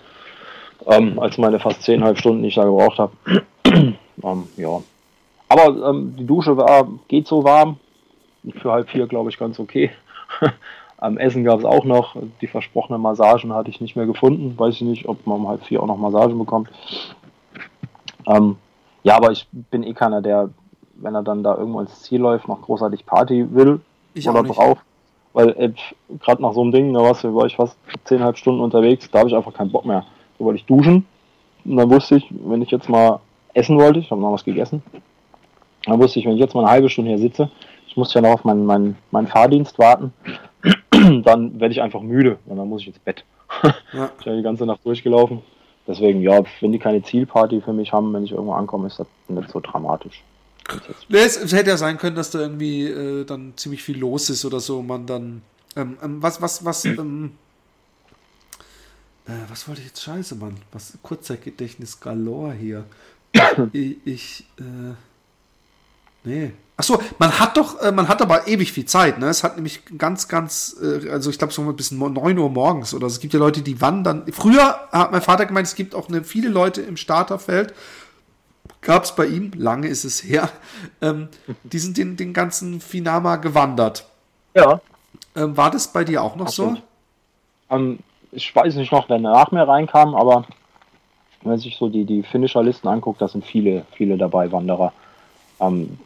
ähm, 0.87 1.19
als 1.19 1.39
meine 1.39 1.59
fast 1.59 1.83
zehnhalb 1.83 2.19
Stunden, 2.19 2.43
die 2.43 2.49
ich 2.49 2.55
da 2.55 2.65
gebraucht 2.65 2.99
habe. 2.99 3.13
ähm, 3.65 4.45
ja. 4.57 4.83
Aber 5.49 5.91
ähm, 5.91 6.15
die 6.19 6.27
Dusche 6.27 6.57
war, 6.57 6.89
geht 7.09 7.27
so 7.27 7.43
warm. 7.43 7.79
Für 8.63 8.73
halb 8.73 8.89
vier, 8.91 9.07
glaube 9.07 9.31
ich, 9.31 9.39
ganz 9.39 9.59
okay. 9.59 9.91
Am 10.99 11.17
Essen 11.17 11.45
gab 11.45 11.59
es 11.59 11.65
auch 11.65 11.85
noch. 11.85 12.17
Die 12.43 12.47
versprochenen 12.47 13.01
Massagen 13.01 13.55
hatte 13.55 13.71
ich 13.71 13.81
nicht 13.81 13.97
mehr 13.97 14.07
gefunden. 14.07 14.59
Weiß 14.59 14.75
ich 14.75 14.83
nicht, 14.83 15.09
ob 15.09 15.27
man 15.27 15.39
um 15.39 15.49
halb 15.49 15.65
vier 15.65 15.83
auch 15.83 15.87
noch 15.87 15.97
Massagen 15.97 16.39
bekommt. 16.39 16.69
Ähm, 18.31 18.57
ja, 19.03 19.17
aber 19.17 19.33
ich 19.33 19.47
bin 19.51 19.83
eh 19.83 19.95
keiner, 19.95 20.21
der, 20.21 20.51
wenn 20.95 21.15
er 21.15 21.23
dann 21.23 21.43
da 21.43 21.57
irgendwo 21.57 21.81
ins 21.81 22.03
Ziel 22.03 22.21
läuft, 22.21 22.49
noch 22.49 22.63
großartig 22.63 23.07
Party 23.07 23.47
will 23.55 23.81
ich 24.15 24.29
oder 24.29 24.43
braucht. 24.43 24.85
Weil 25.33 25.51
äh, 25.51 25.73
gerade 26.19 26.43
nach 26.43 26.53
so 26.53 26.63
einem 26.63 26.73
Ding, 26.73 26.93
da 26.93 27.01
warst 27.01 27.25
du, 27.25 27.35
war 27.35 27.47
ich 27.47 27.57
fast 27.57 27.77
zehnhalb 28.05 28.37
Stunden 28.37 28.61
unterwegs, 28.61 29.09
da 29.11 29.21
habe 29.21 29.29
ich 29.29 29.37
einfach 29.37 29.55
keinen 29.55 29.71
Bock 29.71 29.85
mehr. 29.85 30.05
Da 30.39 30.45
wollte 30.45 30.59
ich 30.59 30.67
duschen 30.67 31.07
und 31.65 31.77
dann 31.77 31.91
wusste 31.91 32.17
ich, 32.17 32.27
wenn 32.31 32.63
ich 32.63 32.71
jetzt 32.71 32.89
mal 32.89 33.21
essen 33.55 33.79
wollte, 33.79 34.01
ich 34.01 34.11
habe 34.11 34.21
noch 34.21 34.33
was 34.33 34.45
gegessen, 34.45 34.83
dann 35.87 36.01
wusste 36.01 36.19
ich, 36.19 36.27
wenn 36.27 36.35
ich 36.35 36.41
jetzt 36.41 36.55
mal 36.55 36.63
eine 36.63 36.71
halbe 36.71 36.91
Stunde 36.91 37.11
hier 37.11 37.19
sitze, 37.19 37.51
ich 37.87 37.97
muss 37.97 38.13
ja 38.15 38.21
noch 38.21 38.31
auf 38.31 38.45
meinen, 38.45 38.67
meinen, 38.67 38.97
meinen 39.11 39.27
Fahrdienst 39.27 39.79
warten, 39.79 40.13
dann 40.91 41.61
werde 41.61 41.73
ich 41.73 41.83
einfach 41.83 42.01
müde 42.01 42.39
und 42.47 42.57
dann 42.57 42.69
muss 42.69 42.83
ich 42.83 42.89
ins 42.89 42.99
Bett. 42.99 43.25
Ja. 43.93 44.11
ich 44.21 44.27
habe 44.27 44.37
die 44.37 44.43
ganze 44.43 44.67
Nacht 44.67 44.85
durchgelaufen. 44.85 45.43
Deswegen, 45.87 46.21
ja, 46.21 46.43
wenn 46.61 46.73
die 46.73 46.79
keine 46.79 47.03
Zielparty 47.03 47.63
für 47.63 47.73
mich 47.73 47.93
haben, 47.93 48.13
wenn 48.13 48.25
ich 48.25 48.33
irgendwo 48.33 48.53
ankomme, 48.53 48.87
ist 48.87 48.99
das 48.99 49.07
nicht 49.29 49.51
so 49.51 49.61
dramatisch. 49.61 50.23
Nee, 51.09 51.19
es, 51.19 51.37
es, 51.37 51.53
hätte 51.53 51.71
ja 51.71 51.77
sein 51.77 51.99
können, 51.99 52.17
dass 52.17 52.31
da 52.31 52.39
irgendwie 52.39 52.85
äh, 52.85 53.25
dann 53.25 53.55
ziemlich 53.57 53.83
viel 53.83 53.99
los 53.99 54.31
ist 54.31 54.45
oder 54.45 54.61
so. 54.61 54.83
Man 54.83 55.07
dann. 55.07 55.43
Ähm, 55.77 55.97
ähm, 56.03 56.23
was, 56.23 56.41
was, 56.43 56.65
was, 56.65 56.85
ähm, 56.85 57.33
äh, 59.27 59.33
was 59.49 59.67
wollte 59.67 59.81
ich 59.81 59.89
jetzt? 59.89 60.03
Scheiße, 60.03 60.37
Mann. 60.37 60.57
Was 60.73 60.97
Kurzzeitgedächtnis 61.03 62.01
Galore 62.01 62.53
hier. 62.53 62.85
ich, 63.73 63.97
ich 64.05 64.47
äh, 64.59 64.95
nee. 66.25 66.53
Achso, 66.81 66.99
man 67.19 67.39
hat 67.39 67.59
doch, 67.59 67.79
äh, 67.83 67.93
man 67.93 68.09
hat 68.09 68.23
aber 68.23 68.49
ewig 68.49 68.73
viel 68.73 68.87
Zeit, 68.87 69.19
ne? 69.19 69.27
Es 69.27 69.45
hat 69.45 69.57
nämlich 69.57 69.83
ganz, 69.99 70.29
ganz, 70.29 70.75
äh, 70.83 71.11
also 71.11 71.29
ich 71.29 71.37
glaube 71.37 71.53
so 71.53 71.63
bis 71.75 71.91
9 71.91 72.39
Uhr 72.39 72.49
morgens 72.49 72.95
oder 72.95 73.07
es 73.07 73.21
gibt 73.21 73.35
ja 73.35 73.39
Leute, 73.39 73.61
die 73.61 73.83
wandern. 73.83 74.25
Früher 74.33 74.89
hat 74.91 75.13
mein 75.13 75.21
Vater 75.21 75.45
gemeint, 75.45 75.67
es 75.67 75.75
gibt 75.75 75.95
auch 75.95 76.09
eine, 76.09 76.25
viele 76.25 76.49
Leute 76.49 76.81
im 76.81 76.97
Starterfeld, 76.97 77.75
gab 78.81 79.05
es 79.05 79.15
bei 79.15 79.27
ihm, 79.27 79.53
lange 79.55 79.89
ist 79.89 80.05
es 80.05 80.25
her, 80.25 80.49
ähm, 81.03 81.29
die 81.65 81.79
sind 81.79 81.99
den, 81.99 82.17
den 82.17 82.33
ganzen 82.33 82.81
Finama 82.81 83.37
gewandert. 83.37 84.07
Ja. 84.55 84.81
Ähm, 85.37 85.59
war 85.59 85.71
das 85.71 85.93
bei 85.93 86.05
dir 86.05 86.23
auch 86.23 86.35
noch 86.37 86.49
so? 86.49 86.79
Ähm, 87.69 87.99
ich 88.33 88.57
weiß 88.57 88.75
nicht 88.77 88.91
noch, 88.91 89.07
wer 89.11 89.19
nach 89.19 89.53
mir 89.53 89.69
reinkam, 89.69 90.15
aber 90.15 90.47
wenn 91.43 91.51
man 91.51 91.59
sich 91.59 91.77
so 91.77 91.91
die, 91.91 92.07
die 92.07 92.23
Finisher-Listen 92.23 92.89
anguckt, 92.89 93.21
da 93.21 93.29
sind 93.29 93.45
viele, 93.45 93.85
viele 93.93 94.17
dabei, 94.17 94.51
Wanderer. 94.51 94.95
Ähm, 95.61 95.99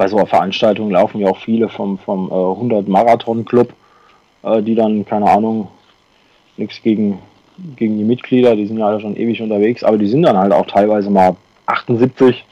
bei 0.00 0.08
so 0.08 0.16
einer 0.16 0.26
Veranstaltung 0.26 0.90
laufen 0.90 1.20
ja 1.20 1.28
auch 1.28 1.36
viele 1.36 1.68
vom, 1.68 1.98
vom 1.98 2.30
äh, 2.30 2.32
100 2.32 2.88
Marathon 2.88 3.44
Club, 3.44 3.74
äh, 4.42 4.62
die 4.62 4.74
dann, 4.74 5.04
keine 5.04 5.30
Ahnung, 5.30 5.68
nichts 6.56 6.80
gegen, 6.80 7.18
gegen 7.76 7.98
die 7.98 8.04
Mitglieder, 8.04 8.56
die 8.56 8.64
sind 8.64 8.78
ja 8.78 8.86
alle 8.86 9.02
schon 9.02 9.14
ewig 9.14 9.42
unterwegs, 9.42 9.84
aber 9.84 9.98
die 9.98 10.06
sind 10.06 10.22
dann 10.22 10.38
halt 10.38 10.54
auch 10.54 10.64
teilweise 10.66 11.10
mal 11.10 11.36
78, 11.66 12.46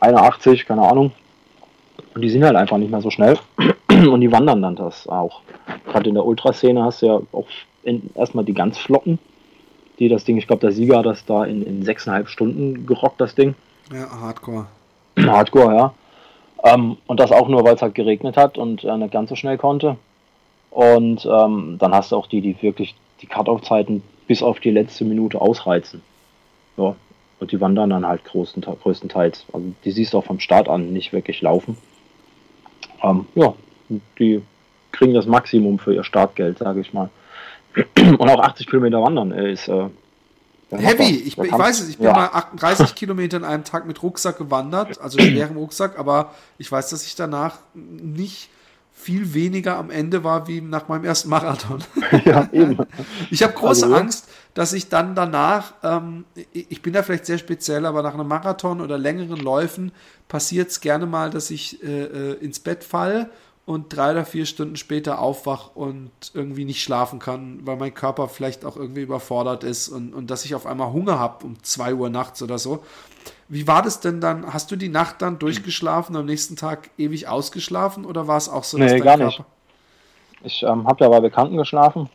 81, 0.00 0.66
keine 0.66 0.82
Ahnung. 0.82 1.12
Und 2.14 2.20
die 2.20 2.28
sind 2.28 2.44
halt 2.44 2.56
einfach 2.56 2.76
nicht 2.76 2.90
mehr 2.90 3.00
so 3.00 3.08
schnell. 3.08 3.38
Und 3.88 4.20
die 4.20 4.30
wandern 4.30 4.60
dann 4.60 4.76
das 4.76 5.08
auch. 5.08 5.40
Gerade 5.86 6.10
in 6.10 6.14
der 6.14 6.26
Ultraszene 6.26 6.84
hast 6.84 7.00
du 7.00 7.06
ja 7.06 7.20
auch 7.32 7.46
erstmal 8.14 8.44
die 8.44 8.52
ganz 8.52 8.76
Flotten, 8.76 9.18
die 9.98 10.10
das 10.10 10.24
Ding, 10.24 10.36
ich 10.36 10.46
glaube, 10.46 10.60
der 10.60 10.72
Sieger 10.72 10.98
hat 10.98 11.06
das 11.06 11.24
da 11.24 11.46
in, 11.46 11.62
in 11.62 11.84
sechseinhalb 11.84 12.28
Stunden 12.28 12.84
gerockt, 12.84 13.18
das 13.18 13.34
Ding. 13.34 13.54
Ja, 13.90 14.10
Hardcore. 14.20 14.66
Hardcore, 15.18 15.74
ja. 15.74 15.94
Ähm, 16.66 16.96
und 17.06 17.20
das 17.20 17.30
auch 17.30 17.46
nur, 17.46 17.64
weil 17.64 17.76
es 17.76 17.82
halt 17.82 17.94
geregnet 17.94 18.36
hat 18.36 18.58
und 18.58 18.82
er 18.82 18.96
nicht 18.96 19.12
ganz 19.12 19.30
so 19.30 19.36
schnell 19.36 19.56
konnte. 19.56 19.96
Und 20.70 21.24
ähm, 21.24 21.76
dann 21.78 21.94
hast 21.94 22.10
du 22.10 22.16
auch 22.16 22.26
die, 22.26 22.40
die 22.40 22.60
wirklich 22.60 22.96
die 23.22 23.26
Cut-Off-Zeiten 23.26 24.02
bis 24.26 24.42
auf 24.42 24.58
die 24.58 24.72
letzte 24.72 25.04
Minute 25.04 25.40
ausreizen. 25.40 26.02
Ja, 26.76 26.96
und 27.38 27.52
die 27.52 27.60
wandern 27.60 27.90
dann 27.90 28.06
halt 28.06 28.22
größtenteils. 28.24 29.46
Also 29.52 29.72
die 29.84 29.90
siehst 29.92 30.12
du 30.12 30.18
auch 30.18 30.24
vom 30.24 30.40
Start 30.40 30.68
an 30.68 30.92
nicht 30.92 31.12
wirklich 31.12 31.40
laufen. 31.40 31.78
Ähm, 33.00 33.26
ja, 33.36 33.54
die 34.18 34.42
kriegen 34.90 35.14
das 35.14 35.26
Maximum 35.26 35.78
für 35.78 35.94
ihr 35.94 36.04
Startgeld, 36.04 36.58
sage 36.58 36.80
ich 36.80 36.92
mal. 36.92 37.10
Und 37.96 38.28
auch 38.28 38.40
80 38.40 38.66
Kilometer 38.66 39.00
wandern 39.02 39.30
ist 39.30 39.68
äh, 39.68 39.86
Heavy, 40.70 41.04
ich, 41.04 41.38
ich, 41.38 41.52
weiß 41.52 41.80
es, 41.80 41.88
ich 41.88 41.98
bin 41.98 42.06
ja. 42.06 42.12
mal 42.12 42.26
38 42.26 42.94
Kilometer 42.96 43.36
in 43.36 43.44
einem 43.44 43.62
Tag 43.62 43.86
mit 43.86 44.02
Rucksack 44.02 44.38
gewandert, 44.38 45.00
also 45.00 45.18
schwerem 45.18 45.56
Rucksack, 45.56 45.98
aber 45.98 46.34
ich 46.58 46.70
weiß, 46.70 46.90
dass 46.90 47.06
ich 47.06 47.14
danach 47.14 47.58
nicht 47.74 48.50
viel 48.92 49.34
weniger 49.34 49.76
am 49.76 49.90
Ende 49.90 50.24
war 50.24 50.48
wie 50.48 50.60
nach 50.60 50.88
meinem 50.88 51.04
ersten 51.04 51.28
Marathon. 51.28 51.84
Ja, 52.24 52.48
eben. 52.52 52.78
Ich 53.30 53.42
habe 53.42 53.52
große 53.52 53.84
also, 53.84 53.94
Angst, 53.94 54.28
dass 54.54 54.72
ich 54.72 54.88
dann 54.88 55.14
danach, 55.14 55.74
ähm, 55.84 56.24
ich 56.52 56.82
bin 56.82 56.92
da 56.92 57.02
vielleicht 57.02 57.26
sehr 57.26 57.38
speziell, 57.38 57.86
aber 57.86 58.02
nach 58.02 58.14
einem 58.14 58.26
Marathon 58.26 58.80
oder 58.80 58.98
längeren 58.98 59.38
Läufen 59.38 59.92
passiert 60.28 60.70
es 60.70 60.80
gerne 60.80 61.06
mal, 61.06 61.30
dass 61.30 61.50
ich 61.50 61.82
äh, 61.84 62.04
äh, 62.04 62.32
ins 62.44 62.58
Bett 62.58 62.82
falle 62.82 63.30
und 63.66 63.94
drei 63.94 64.12
oder 64.12 64.24
vier 64.24 64.46
Stunden 64.46 64.76
später 64.76 65.18
aufwach 65.18 65.70
und 65.74 66.10
irgendwie 66.34 66.64
nicht 66.64 66.82
schlafen 66.82 67.18
kann, 67.18 67.58
weil 67.64 67.76
mein 67.76 67.92
Körper 67.92 68.28
vielleicht 68.28 68.64
auch 68.64 68.76
irgendwie 68.76 69.02
überfordert 69.02 69.64
ist 69.64 69.88
und, 69.88 70.14
und 70.14 70.30
dass 70.30 70.44
ich 70.44 70.54
auf 70.54 70.66
einmal 70.66 70.92
Hunger 70.92 71.18
habe 71.18 71.44
um 71.44 71.60
zwei 71.64 71.92
Uhr 71.92 72.08
nachts 72.08 72.40
oder 72.42 72.58
so. 72.58 72.84
Wie 73.48 73.66
war 73.66 73.82
das 73.82 73.98
denn 73.98 74.20
dann? 74.20 74.52
Hast 74.52 74.70
du 74.70 74.76
die 74.76 74.88
Nacht 74.88 75.20
dann 75.20 75.40
durchgeschlafen 75.40 76.14
und 76.14 76.20
am 76.20 76.26
nächsten 76.26 76.54
Tag 76.54 76.90
ewig 76.96 77.26
ausgeschlafen 77.26 78.04
oder 78.04 78.28
war 78.28 78.36
es 78.36 78.48
auch 78.48 78.62
so? 78.62 78.78
Dass 78.78 78.92
nee, 78.92 79.00
gar 79.00 79.16
Körper 79.16 79.26
nicht. 79.26 79.42
Ich 80.44 80.62
ähm, 80.62 80.86
habe 80.86 81.04
ja 81.04 81.10
bei 81.10 81.20
Bekannten 81.20 81.56
geschlafen. 81.56 82.08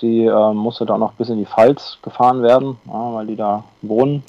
Die 0.00 0.24
ähm, 0.24 0.56
musste 0.56 0.86
dann 0.86 1.00
noch 1.00 1.12
bis 1.12 1.28
in 1.28 1.38
die 1.38 1.46
Pfalz 1.46 1.98
gefahren 2.02 2.42
werden, 2.42 2.78
ja, 2.86 3.14
weil 3.14 3.26
die 3.26 3.36
da 3.36 3.64
wohnen. 3.82 4.24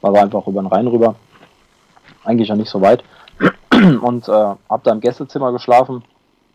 War 0.00 0.14
einfach 0.14 0.46
über 0.46 0.62
den 0.62 0.66
Rhein 0.66 0.86
rüber. 0.86 1.16
Eigentlich 2.24 2.48
ja 2.48 2.56
nicht 2.56 2.70
so 2.70 2.80
weit. 2.80 3.02
Und 4.02 4.28
äh, 4.28 4.32
habe 4.32 4.82
da 4.84 4.92
im 4.92 5.00
Gästezimmer 5.00 5.52
geschlafen, 5.52 6.02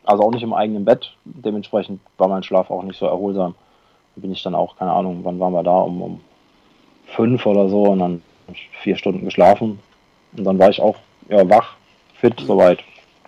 also 0.04 0.24
auch 0.24 0.32
nicht 0.32 0.44
im 0.44 0.54
eigenen 0.54 0.86
Bett. 0.86 1.14
Dementsprechend 1.26 1.99
war 2.18 2.28
mein 2.28 2.44
Schlaf 2.44 2.72
auch 2.72 2.84
nicht 2.84 2.98
so 2.98 3.06
erholsam. 3.06 3.56
Da 4.16 4.22
bin 4.22 4.32
ich 4.32 4.41
dann 4.44 4.56
auch, 4.56 4.78
keine 4.78 4.94
Ahnung, 4.94 5.20
wann 5.24 5.40
waren 5.40 5.54
wir 5.54 5.64
da, 5.64 5.78
um, 5.80 6.02
um 6.02 6.22
fünf 7.08 7.45
oder 7.45 7.70
so 7.70 7.84
und 7.84 7.99
dann 7.99 8.22
vier 8.82 8.95
Stunden 8.95 9.26
geschlafen. 9.26 9.80
Und 10.36 10.44
dann 10.44 10.60
war 10.60 10.70
ich 10.70 10.82
auch 10.82 10.95
ja, 11.30 11.48
wach, 11.49 11.76
fit, 12.20 12.40
soweit. 12.40 12.80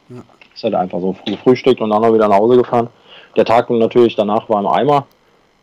Ja. 0.10 0.24
Ist 0.54 0.64
halt 0.64 0.76
einfach 0.76 1.00
so 1.00 1.14
früh 1.14 1.32
gefrühstückt 1.32 1.82
und 1.82 1.90
dann 1.90 2.02
noch 2.02 2.14
wieder 2.14 2.28
nach 2.28 2.38
Hause 2.38 2.58
gefahren. 2.58 2.90
Der 3.36 3.46
Tag 3.46 3.70
natürlich 3.70 4.16
danach 4.16 4.50
war 4.50 4.60
im 4.60 4.68
Eimer. 4.68 5.06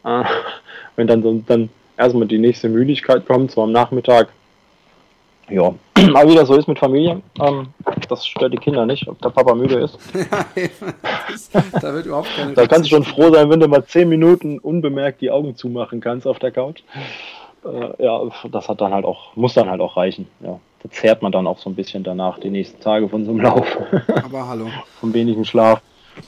Äh, 0.05 0.25
wenn 0.97 1.07
dann, 1.07 1.45
dann 1.47 1.69
erstmal 1.97 2.27
die 2.27 2.39
nächste 2.39 2.69
Müdigkeit 2.69 3.27
kommt, 3.27 3.51
so 3.51 3.63
am 3.63 3.73
Nachmittag, 3.73 4.29
ja, 5.49 5.75
aber 6.15 6.29
wie 6.29 6.35
das 6.35 6.49
so 6.49 6.57
ist 6.57 6.69
mit 6.69 6.79
Familie, 6.79 7.23
ähm, 7.41 7.69
das 8.09 8.27
stört 8.27 8.53
die 8.53 8.59
Kinder 8.59 8.85
nicht, 8.87 9.07
ob 9.09 9.21
der 9.21 9.31
Papa 9.31 9.55
müde 9.55 9.81
ist. 9.81 9.99
da 11.81 11.95
wird 11.95 12.07
überhaupt 12.07 12.29
keine 12.37 12.53
Da 12.55 12.67
kannst 12.67 12.91
du 12.91 12.97
schon 12.97 13.05
froh 13.05 13.33
sein, 13.33 13.49
wenn 13.51 13.61
du 13.61 13.69
mal 13.69 13.85
zehn 13.85 14.09
Minuten 14.09 14.59
unbemerkt 14.59 15.21
die 15.21 15.31
Augen 15.31 15.57
zumachen 15.57 16.01
kannst 16.01 16.27
auf 16.27 16.39
der 16.39 16.51
Couch. 16.51 16.83
Äh, 17.65 18.03
ja, 18.03 18.23
das 18.51 18.69
hat 18.69 18.81
dann 18.81 18.93
halt 18.93 19.05
auch, 19.05 19.35
muss 19.37 19.55
dann 19.55 19.71
halt 19.71 19.81
auch 19.81 19.97
reichen. 19.97 20.29
Ja, 20.41 20.59
da 20.83 20.91
zehrt 20.91 21.23
man 21.23 21.33
dann 21.33 21.47
auch 21.47 21.59
so 21.59 21.71
ein 21.71 21.77
bisschen 21.77 22.03
danach 22.03 22.39
die 22.39 22.51
nächsten 22.51 22.81
Tage 22.81 23.09
von 23.09 23.25
so 23.25 23.31
einem 23.31 23.41
Lauf. 23.41 23.67
Aber 24.25 24.49
hallo. 24.49 24.69
Vom 25.01 25.15
wenigen 25.15 25.45
Schlaf. 25.45 25.81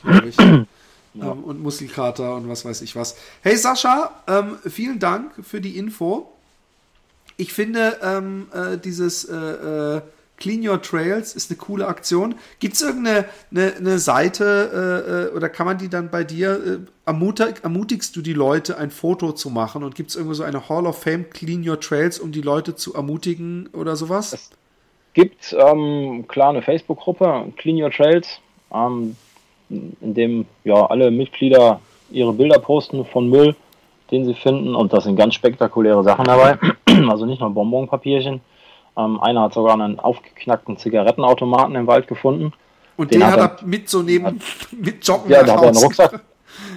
Ja. 1.15 1.33
Ähm, 1.33 1.45
und 1.45 1.63
Muskelkater 1.63 2.37
und 2.37 2.49
was 2.49 2.65
weiß 2.65 2.83
ich 2.83 2.95
was. 2.95 3.17
Hey 3.43 3.57
Sascha, 3.57 4.11
ähm, 4.29 4.59
vielen 4.65 4.99
Dank 4.99 5.33
für 5.43 5.61
die 5.61 5.77
Info 5.77 6.31
ich 7.39 7.53
finde, 7.53 7.97
ähm, 8.03 8.49
äh, 8.53 8.77
dieses 8.77 9.25
äh, 9.25 9.37
äh, 9.97 10.01
Clean 10.37 10.69
Your 10.69 10.83
Trails 10.83 11.35
ist 11.35 11.51
eine 11.51 11.57
coole 11.57 11.87
Aktion. 11.87 12.35
Gibt 12.59 12.75
es 12.75 12.83
irgendeine 12.83 13.27
eine, 13.51 13.75
eine 13.77 13.99
Seite 13.99 15.31
äh, 15.33 15.33
äh, 15.33 15.37
oder 15.37 15.49
kann 15.49 15.67
man 15.67 15.79
die 15.79 15.89
dann 15.89 16.11
bei 16.11 16.25
dir, 16.25 16.51
äh, 16.51 16.79
ermutig, 17.07 17.61
ermutigst 17.63 18.15
du 18.17 18.23
die 18.23 18.33
Leute, 18.33 18.77
ein 18.77 18.91
Foto 18.91 19.33
zu 19.33 19.51
machen 19.51 19.85
und 19.85 19.95
gibt 19.95 20.11
es 20.11 20.17
irgendwo 20.17 20.35
so 20.35 20.43
eine 20.43 20.69
Hall 20.69 20.87
of 20.87 21.01
Fame 21.01 21.31
Clean 21.31 21.67
Your 21.67 21.81
Trails, 21.81 22.19
um 22.19 22.33
die 22.33 22.43
Leute 22.43 22.75
zu 22.75 22.95
ermutigen 22.95 23.69
oder 23.73 23.95
sowas? 23.95 24.33
Es 24.33 24.51
gibt 25.15 25.57
ähm, 25.57 26.27
klar 26.27 26.51
eine 26.51 26.63
Facebook-Gruppe, 26.63 27.53
Clean 27.57 27.81
Your 27.81 27.93
Trails, 27.93 28.41
ähm, 28.75 29.17
in 29.71 30.15
dem 30.15 30.47
ja 30.65 30.87
alle 30.87 31.13
Mitglieder 31.13 31.81
ihre 32.11 32.33
Bilder 32.33 32.59
posten 32.59 33.05
von 33.05 33.29
Müll 33.29 33.55
den 34.11 34.25
sie 34.25 34.35
finden. 34.35 34.75
Und 34.75 34.93
das 34.93 35.05
sind 35.05 35.17
ganz 35.17 35.35
spektakuläre 35.35 36.03
Sachen 36.03 36.25
dabei. 36.25 36.59
Also 37.11 37.27
nicht 37.27 37.41
nur 37.41 37.51
Bonbonpapierchen. 37.51 38.41
Ähm, 38.97 39.21
einer 39.21 39.43
hat 39.43 39.55
sogar 39.55 39.75
einen 39.75 40.01
aufgeknackten 40.01 40.77
Zigarettenautomaten 40.77 41.75
im 41.77 41.87
Wald 41.87 42.09
gefunden. 42.09 42.53
Und 42.97 43.13
den, 43.13 43.21
den 43.21 43.31
hat, 43.31 43.61
er 43.61 43.67
mit 43.67 43.89
so 43.89 44.03
neben, 44.03 44.27
hat, 44.27 44.35
mit 44.73 45.07
Joggen 45.07 45.31
Ja, 45.31 45.45
da 45.45 45.53
hat 45.53 45.63
er 45.63 45.69
einen 45.69 45.77
Rucksack, 45.77 46.21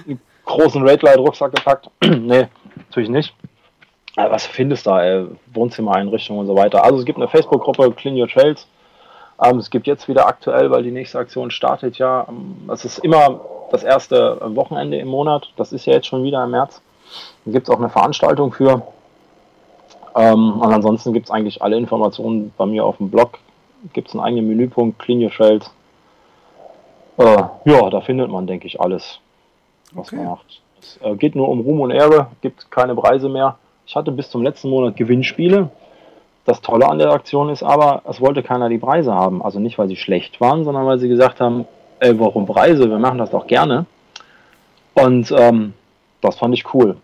einen 0.06 0.20
großen 0.44 0.86
Raidlight-Rucksack 0.86 1.54
gepackt. 1.54 1.90
nee, 2.04 2.46
natürlich 2.76 3.10
nicht. 3.10 3.34
Aber 4.16 4.32
was 4.32 4.46
findest 4.46 4.86
du 4.86 4.90
da? 4.90 5.02
Ey? 5.02 5.26
Wohnzimmereinrichtung 5.52 6.38
und 6.38 6.46
so 6.46 6.54
weiter. 6.54 6.84
Also 6.84 6.98
es 6.98 7.04
gibt 7.04 7.18
eine 7.18 7.28
Facebook-Gruppe 7.28 7.90
Clean 7.92 8.16
Your 8.16 8.28
Trails. 8.28 8.68
Ähm, 9.42 9.58
es 9.58 9.70
gibt 9.70 9.86
jetzt 9.86 10.06
wieder 10.06 10.26
aktuell, 10.26 10.70
weil 10.70 10.82
die 10.82 10.90
nächste 10.90 11.18
Aktion 11.18 11.50
startet 11.50 11.98
ja. 11.98 12.26
Ähm, 12.28 12.70
es 12.70 12.84
ist 12.84 12.98
immer 12.98 13.40
das 13.70 13.82
erste 13.82 14.38
Wochenende 14.54 14.98
im 14.98 15.08
Monat. 15.08 15.50
Das 15.56 15.72
ist 15.72 15.86
ja 15.86 15.94
jetzt 15.94 16.06
schon 16.06 16.22
wieder 16.22 16.44
im 16.44 16.50
März. 16.50 16.82
Da 17.44 17.52
gibt 17.52 17.68
es 17.68 17.74
auch 17.74 17.78
eine 17.78 17.88
Veranstaltung 17.88 18.52
für. 18.52 18.82
Ähm, 20.14 20.60
und 20.60 20.72
ansonsten 20.72 21.12
gibt 21.12 21.26
es 21.26 21.30
eigentlich 21.30 21.62
alle 21.62 21.76
Informationen 21.76 22.52
bei 22.56 22.66
mir 22.66 22.84
auf 22.84 22.98
dem 22.98 23.10
Blog. 23.10 23.38
Gibt 23.92 24.08
es 24.08 24.14
einen 24.14 24.22
eigenen 24.22 24.48
Menüpunkt, 24.48 24.98
Clean 24.98 25.22
Your 25.22 25.30
Trails. 25.30 25.70
Äh, 27.18 27.42
ja, 27.64 27.90
da 27.90 28.00
findet 28.00 28.30
man, 28.30 28.46
denke 28.46 28.66
ich, 28.66 28.80
alles, 28.80 29.20
was 29.92 30.08
okay. 30.08 30.16
man 30.16 30.26
macht. 30.26 30.60
Es 30.80 30.98
äh, 31.02 31.14
geht 31.16 31.34
nur 31.34 31.48
um 31.48 31.60
Ruhm 31.60 31.80
und 31.80 31.90
Ehre, 31.90 32.28
gibt 32.40 32.70
keine 32.70 32.94
Preise 32.94 33.28
mehr. 33.28 33.58
Ich 33.86 33.96
hatte 33.96 34.12
bis 34.12 34.30
zum 34.30 34.42
letzten 34.42 34.70
Monat 34.70 34.96
Gewinnspiele. 34.96 35.70
das 36.44 36.60
Tolle 36.60 36.88
an 36.88 36.98
der 36.98 37.10
Aktion 37.10 37.50
ist 37.50 37.62
aber, 37.62 38.02
es 38.08 38.20
wollte 38.20 38.42
keiner 38.42 38.68
die 38.68 38.78
Preise 38.78 39.14
haben. 39.14 39.42
Also 39.42 39.60
nicht, 39.60 39.78
weil 39.78 39.88
sie 39.88 39.96
schlecht 39.96 40.40
waren, 40.40 40.64
sondern 40.64 40.86
weil 40.86 40.98
sie 40.98 41.08
gesagt 41.08 41.40
haben, 41.40 41.66
ey, 42.00 42.18
warum 42.18 42.46
Preise? 42.46 42.88
Wir 42.88 42.98
machen 42.98 43.18
das 43.18 43.30
doch 43.30 43.46
gerne. 43.46 43.86
Und 44.94 45.32
ähm, 45.36 45.74
das 46.20 46.36
fand 46.36 46.54
ich 46.54 46.74
cool. 46.74 46.96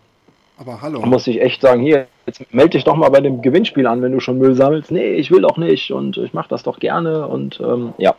Aber 0.57 0.81
hallo. 0.81 0.99
Da 0.99 1.05
muss 1.05 1.27
ich 1.27 1.41
echt 1.41 1.61
sagen, 1.61 1.81
hier, 1.81 2.07
jetzt 2.29 2.53
melde 2.53 2.71
dich 2.71 2.83
doch 2.83 2.95
mal 2.95 3.09
bei 3.09 3.21
dem 3.21 3.41
Gewinnspiel 3.41 3.87
an, 3.87 4.01
wenn 4.01 4.11
du 4.11 4.19
schon 4.19 4.37
Müll 4.37 4.55
sammelst. 4.55 4.91
Nee, 4.91 5.13
ich 5.13 5.31
will 5.31 5.41
doch 5.41 5.55
nicht 5.57 5.91
und 5.91 6.17
ich 6.17 6.33
mache 6.33 6.49
das 6.49 6.63
doch 6.63 6.79
gerne. 6.79 7.25
Und 7.27 7.59
ähm, 7.59 7.93
ja, 7.97 8.11
cool. 8.11 8.17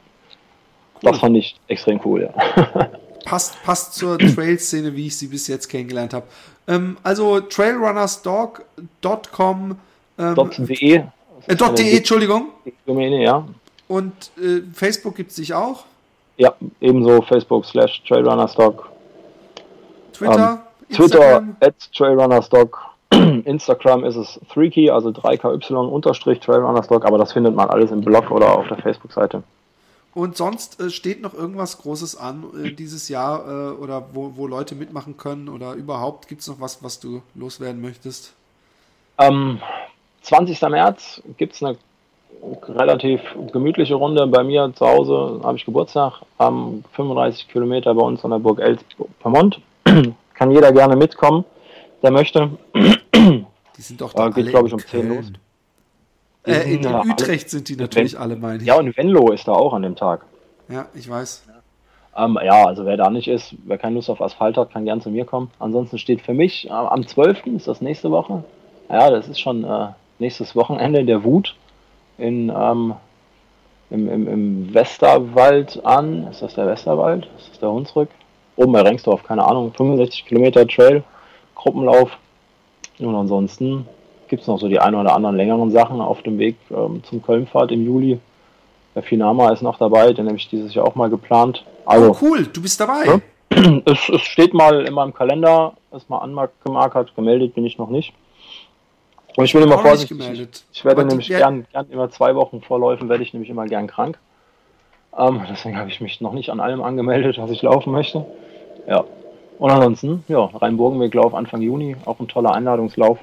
das 1.02 1.18
fand 1.18 1.36
ich 1.36 1.60
extrem 1.68 2.00
cool, 2.04 2.22
ja. 2.22 2.32
Passt, 3.26 3.62
passt 3.64 3.92
zur 3.94 4.18
Trail-Szene, 4.18 4.96
wie 4.96 5.08
ich 5.08 5.18
sie 5.18 5.26
bis 5.26 5.46
jetzt 5.46 5.68
kennengelernt 5.68 6.14
habe. 6.14 6.24
Ähm, 6.66 6.96
also 7.02 7.40
trailrunnersdog.com 7.40 9.76
ähm, 10.18 10.34
.de. 10.66 11.02
Äh, 11.46 11.54
.de, 11.54 11.98
Entschuldigung. 11.98 12.48
Domäne, 12.86 13.22
ja. 13.22 13.46
Und 13.88 14.30
äh, 14.38 14.62
Facebook 14.72 15.16
gibt 15.16 15.28
es 15.30 15.36
sich 15.36 15.52
auch? 15.52 15.84
Ja, 16.38 16.54
ebenso 16.80 17.20
Facebook 17.22 17.66
slash 17.66 18.02
Trailrunnerstock. 18.08 18.90
Twitter? 20.14 20.62
Ähm, 20.88 20.96
Twitter 20.96 21.44
at 21.60 21.74
Trailrunnerstock. 21.94 22.89
Instagram 23.44 24.04
ist 24.04 24.16
es 24.16 24.40
3key, 24.54 24.90
also 24.90 25.10
3ky 25.10 25.74
unterstrich 25.74 26.40
Trailrunnerstock, 26.40 27.04
aber 27.04 27.18
das 27.18 27.32
findet 27.32 27.54
man 27.54 27.68
alles 27.70 27.90
im 27.90 28.00
Blog 28.00 28.30
oder 28.30 28.58
auf 28.58 28.68
der 28.68 28.78
Facebook-Seite. 28.78 29.42
Und 30.12 30.36
sonst 30.36 30.80
äh, 30.80 30.90
steht 30.90 31.22
noch 31.22 31.34
irgendwas 31.34 31.78
Großes 31.78 32.16
an 32.16 32.44
äh, 32.64 32.72
dieses 32.72 33.08
Jahr 33.08 33.46
äh, 33.46 33.70
oder 33.72 34.08
wo, 34.12 34.32
wo 34.34 34.46
Leute 34.46 34.74
mitmachen 34.74 35.16
können 35.16 35.48
oder 35.48 35.74
überhaupt 35.74 36.26
gibt 36.26 36.40
es 36.40 36.48
noch 36.48 36.60
was, 36.60 36.82
was 36.82 36.98
du 36.98 37.22
loswerden 37.34 37.80
möchtest? 37.80 38.34
Ähm, 39.18 39.60
20. 40.22 40.60
März 40.62 41.22
gibt 41.36 41.54
es 41.54 41.62
eine 41.62 41.76
relativ 42.68 43.20
gemütliche 43.52 43.94
Runde 43.94 44.26
bei 44.26 44.42
mir 44.42 44.72
zu 44.74 44.86
Hause, 44.86 45.40
habe 45.44 45.56
ich 45.56 45.64
Geburtstag, 45.64 46.22
am 46.38 46.84
35 46.92 47.48
Kilometer 47.48 47.94
bei 47.94 48.02
uns 48.02 48.24
an 48.24 48.30
der 48.30 48.38
Burg 48.38 48.60
Els-Vermont. 48.60 49.60
Kann 50.34 50.50
jeder 50.50 50.72
gerne 50.72 50.96
mitkommen, 50.96 51.44
der 52.02 52.10
möchte. 52.10 52.50
Die 53.14 53.82
sind 53.82 54.00
doch 54.00 54.12
da 54.12 54.28
äh, 54.28 54.30
Geht, 54.30 54.48
glaube 54.48 54.68
ich, 54.68 54.74
um 54.74 54.80
10 54.80 55.08
los. 55.08 55.32
Äh, 56.46 56.74
in, 56.74 56.82
in 56.82 56.94
Utrecht 56.94 57.50
sind 57.50 57.68
die 57.68 57.76
natürlich 57.76 58.18
alle, 58.18 58.36
meine 58.36 58.58
ich. 58.58 58.64
Ja, 58.64 58.76
und 58.76 58.96
Venlo 58.96 59.30
ist 59.30 59.46
da 59.46 59.52
auch 59.52 59.74
an 59.74 59.82
dem 59.82 59.96
Tag. 59.96 60.24
Ja, 60.68 60.86
ich 60.94 61.08
weiß. 61.08 61.44
Ähm, 62.16 62.38
ja, 62.42 62.66
also 62.66 62.86
wer 62.86 62.96
da 62.96 63.10
nicht 63.10 63.28
ist, 63.28 63.54
wer 63.64 63.78
keine 63.78 63.96
Lust 63.96 64.10
auf 64.10 64.20
Asphalt 64.20 64.56
hat, 64.56 64.72
kann 64.72 64.84
gern 64.84 65.00
zu 65.00 65.10
mir 65.10 65.24
kommen. 65.24 65.50
Ansonsten 65.58 65.98
steht 65.98 66.22
für 66.22 66.34
mich 66.34 66.68
äh, 66.68 66.72
am 66.72 67.06
12. 67.06 67.46
ist 67.46 67.68
das 67.68 67.80
nächste 67.80 68.10
Woche. 68.10 68.44
Ja, 68.88 69.10
das 69.10 69.28
ist 69.28 69.40
schon 69.40 69.64
äh, 69.64 69.88
nächstes 70.18 70.56
Wochenende 70.56 71.04
der 71.04 71.22
Wut 71.22 71.54
in, 72.18 72.52
ähm, 72.54 72.94
im, 73.90 74.08
im, 74.08 74.28
im, 74.28 74.74
Westerwald 74.74 75.84
an. 75.84 76.26
Ist 76.28 76.42
das 76.42 76.54
der 76.54 76.66
Westerwald? 76.66 77.28
Ist 77.38 77.50
das 77.50 77.58
der 77.60 77.70
Hunsrück? 77.70 78.08
Oben 78.56 78.72
bei 78.72 78.82
Rengsdorf, 78.82 79.22
keine 79.22 79.44
Ahnung. 79.44 79.72
65 79.72 80.26
Kilometer 80.26 80.66
Trail, 80.66 81.04
Gruppenlauf. 81.54 82.10
Und 83.06 83.14
ansonsten 83.14 83.86
gibt 84.28 84.42
es 84.42 84.48
noch 84.48 84.58
so 84.58 84.68
die 84.68 84.78
ein 84.78 84.94
oder 84.94 85.14
anderen 85.14 85.36
längeren 85.36 85.70
Sachen 85.70 86.00
auf 86.00 86.22
dem 86.22 86.38
Weg 86.38 86.56
ähm, 86.70 87.02
zum 87.04 87.22
Kölnfahrt 87.22 87.72
im 87.72 87.84
Juli. 87.84 88.20
Der 88.94 89.02
Finama 89.02 89.50
ist 89.52 89.62
noch 89.62 89.78
dabei, 89.78 90.12
den 90.12 90.26
habe 90.26 90.36
ich 90.36 90.48
dieses 90.48 90.74
Jahr 90.74 90.86
auch 90.86 90.94
mal 90.94 91.10
geplant. 91.10 91.64
Also, 91.84 92.10
oh, 92.10 92.16
cool, 92.22 92.46
du 92.46 92.62
bist 92.62 92.80
dabei. 92.80 93.04
Ja, 93.06 93.20
es, 93.84 94.08
es, 94.08 94.20
steht 94.22 94.54
mal 94.54 94.86
in 94.86 94.94
meinem 94.94 95.14
Kalender, 95.14 95.74
ist 95.94 96.10
mal 96.10 96.18
angemarkert, 96.18 97.14
gemeldet 97.14 97.54
bin 97.54 97.64
ich 97.64 97.78
noch 97.78 97.90
nicht. 97.90 98.12
Und 99.36 99.44
ich 99.44 99.52
bin 99.52 99.62
immer 99.62 99.78
vorsichtig. 99.78 100.18
Ich, 100.32 100.48
ich 100.72 100.84
werde 100.84 101.04
nämlich 101.04 101.28
gern, 101.28 101.66
gern 101.72 101.88
immer 101.90 102.10
zwei 102.10 102.34
Wochen 102.34 102.62
vorläufen, 102.62 103.08
werde 103.08 103.22
ich 103.22 103.32
nämlich 103.32 103.50
immer 103.50 103.66
gern 103.66 103.86
krank. 103.86 104.18
Ähm, 105.16 105.42
deswegen 105.48 105.76
habe 105.76 105.88
ich 105.88 106.00
mich 106.00 106.20
noch 106.20 106.32
nicht 106.32 106.50
an 106.50 106.60
allem 106.60 106.82
angemeldet, 106.82 107.38
was 107.38 107.50
ich 107.50 107.62
laufen 107.62 107.92
möchte. 107.92 108.24
Ja. 108.86 109.04
Und 109.60 109.70
ansonsten, 109.70 110.24
ja, 110.26 110.38
Rhein-Burgenweg-Lauf 110.38 111.34
Anfang 111.34 111.60
Juni, 111.60 111.94
auch 112.06 112.18
ein 112.18 112.28
toller 112.28 112.54
Einladungslauf. 112.54 113.18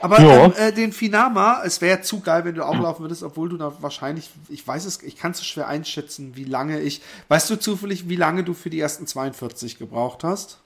Aber 0.00 0.18
ähm, 0.18 0.52
äh, 0.56 0.72
den 0.72 0.90
Finama, 0.90 1.62
es 1.64 1.80
wäre 1.80 2.00
zu 2.00 2.18
geil, 2.18 2.44
wenn 2.44 2.56
du 2.56 2.66
auch 2.66 2.74
laufen 2.74 3.02
würdest, 3.02 3.22
obwohl 3.22 3.48
du 3.50 3.56
da 3.56 3.72
wahrscheinlich, 3.80 4.30
ich 4.48 4.66
weiß 4.66 4.86
es, 4.86 5.00
ich 5.04 5.14
kann 5.14 5.30
es 5.30 5.38
so 5.38 5.44
schwer 5.44 5.68
einschätzen, 5.68 6.32
wie 6.34 6.42
lange 6.42 6.80
ich. 6.80 7.02
Weißt 7.28 7.48
du 7.50 7.56
zufällig, 7.56 8.08
wie 8.08 8.16
lange 8.16 8.42
du 8.42 8.52
für 8.52 8.68
die 8.68 8.80
ersten 8.80 9.06
42 9.06 9.78
gebraucht 9.78 10.24
hast? 10.24 10.58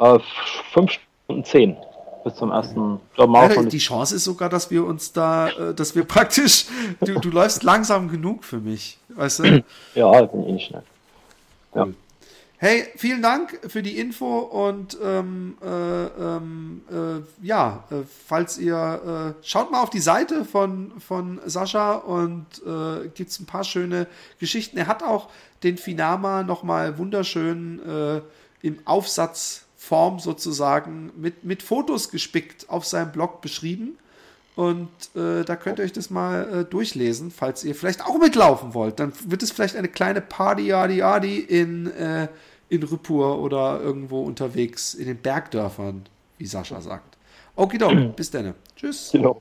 Äh, 0.00 0.18
fünf 0.72 0.90
Stunden 1.26 1.44
zehn 1.44 1.76
bis 2.24 2.34
zum 2.34 2.50
ersten 2.50 2.98
ja, 3.16 3.62
Die 3.62 3.78
Chance 3.78 4.16
ist 4.16 4.24
sogar, 4.24 4.48
dass 4.48 4.72
wir 4.72 4.84
uns 4.84 5.12
da, 5.12 5.48
äh, 5.50 5.74
dass 5.74 5.94
wir 5.94 6.02
praktisch, 6.08 6.66
du, 7.00 7.20
du 7.20 7.30
läufst 7.30 7.62
langsam 7.62 8.10
genug 8.10 8.42
für 8.42 8.58
mich, 8.58 8.98
weißt 9.10 9.38
du? 9.38 9.64
Ja, 9.94 10.24
ich 10.24 10.28
bin 10.28 10.44
eh 10.44 10.52
nicht 10.52 10.66
schnell. 10.66 10.82
Ja. 11.76 11.84
Cool. 11.84 11.94
Hey, 12.60 12.88
vielen 12.96 13.22
Dank 13.22 13.60
für 13.68 13.84
die 13.84 14.00
Info 14.00 14.38
und 14.40 14.98
ähm, 15.00 15.56
äh, 15.62 16.06
ähm, 16.06 16.82
äh, 16.90 17.46
ja, 17.46 17.84
äh, 17.88 18.02
falls 18.26 18.58
ihr 18.58 19.36
äh, 19.38 19.46
schaut 19.46 19.70
mal 19.70 19.80
auf 19.80 19.90
die 19.90 20.00
Seite 20.00 20.44
von, 20.44 20.90
von 20.98 21.40
Sascha 21.46 21.94
und 21.94 22.46
äh, 22.66 23.10
gibt 23.14 23.30
es 23.30 23.38
ein 23.38 23.46
paar 23.46 23.62
schöne 23.62 24.08
Geschichten. 24.40 24.76
Er 24.76 24.88
hat 24.88 25.04
auch 25.04 25.28
den 25.62 25.78
Finama 25.78 26.42
nochmal 26.42 26.98
wunderschön 26.98 27.80
äh, 27.86 28.22
im 28.66 28.80
Aufsatzform 28.86 30.18
sozusagen 30.18 31.12
mit, 31.14 31.44
mit 31.44 31.62
Fotos 31.62 32.10
gespickt 32.10 32.68
auf 32.70 32.84
seinem 32.84 33.12
Blog 33.12 33.40
beschrieben. 33.40 33.98
Und 34.58 34.88
äh, 35.14 35.44
da 35.44 35.54
könnt 35.54 35.78
ihr 35.78 35.84
euch 35.84 35.92
das 35.92 36.10
mal 36.10 36.52
äh, 36.52 36.64
durchlesen, 36.64 37.30
falls 37.30 37.62
ihr 37.62 37.76
vielleicht 37.76 38.04
auch 38.04 38.18
mitlaufen 38.18 38.74
wollt. 38.74 38.98
Dann 38.98 39.12
wird 39.26 39.44
es 39.44 39.52
vielleicht 39.52 39.76
eine 39.76 39.86
kleine 39.86 40.20
Party 40.20 40.66
Yadi 40.66 40.96
Yadi 40.96 41.38
in, 41.38 41.86
äh, 41.92 42.26
in 42.68 42.82
Rüppur 42.82 43.38
oder 43.40 43.80
irgendwo 43.80 44.22
unterwegs 44.22 44.94
in 44.94 45.06
den 45.06 45.18
Bergdörfern, 45.18 46.06
wie 46.36 46.46
Sascha 46.46 46.80
sagt. 46.80 47.16
Okay, 47.56 47.78
doch, 47.78 47.92
bis 48.16 48.30
dann. 48.30 48.54
Tschüss. 48.76 49.10
Genau. 49.12 49.40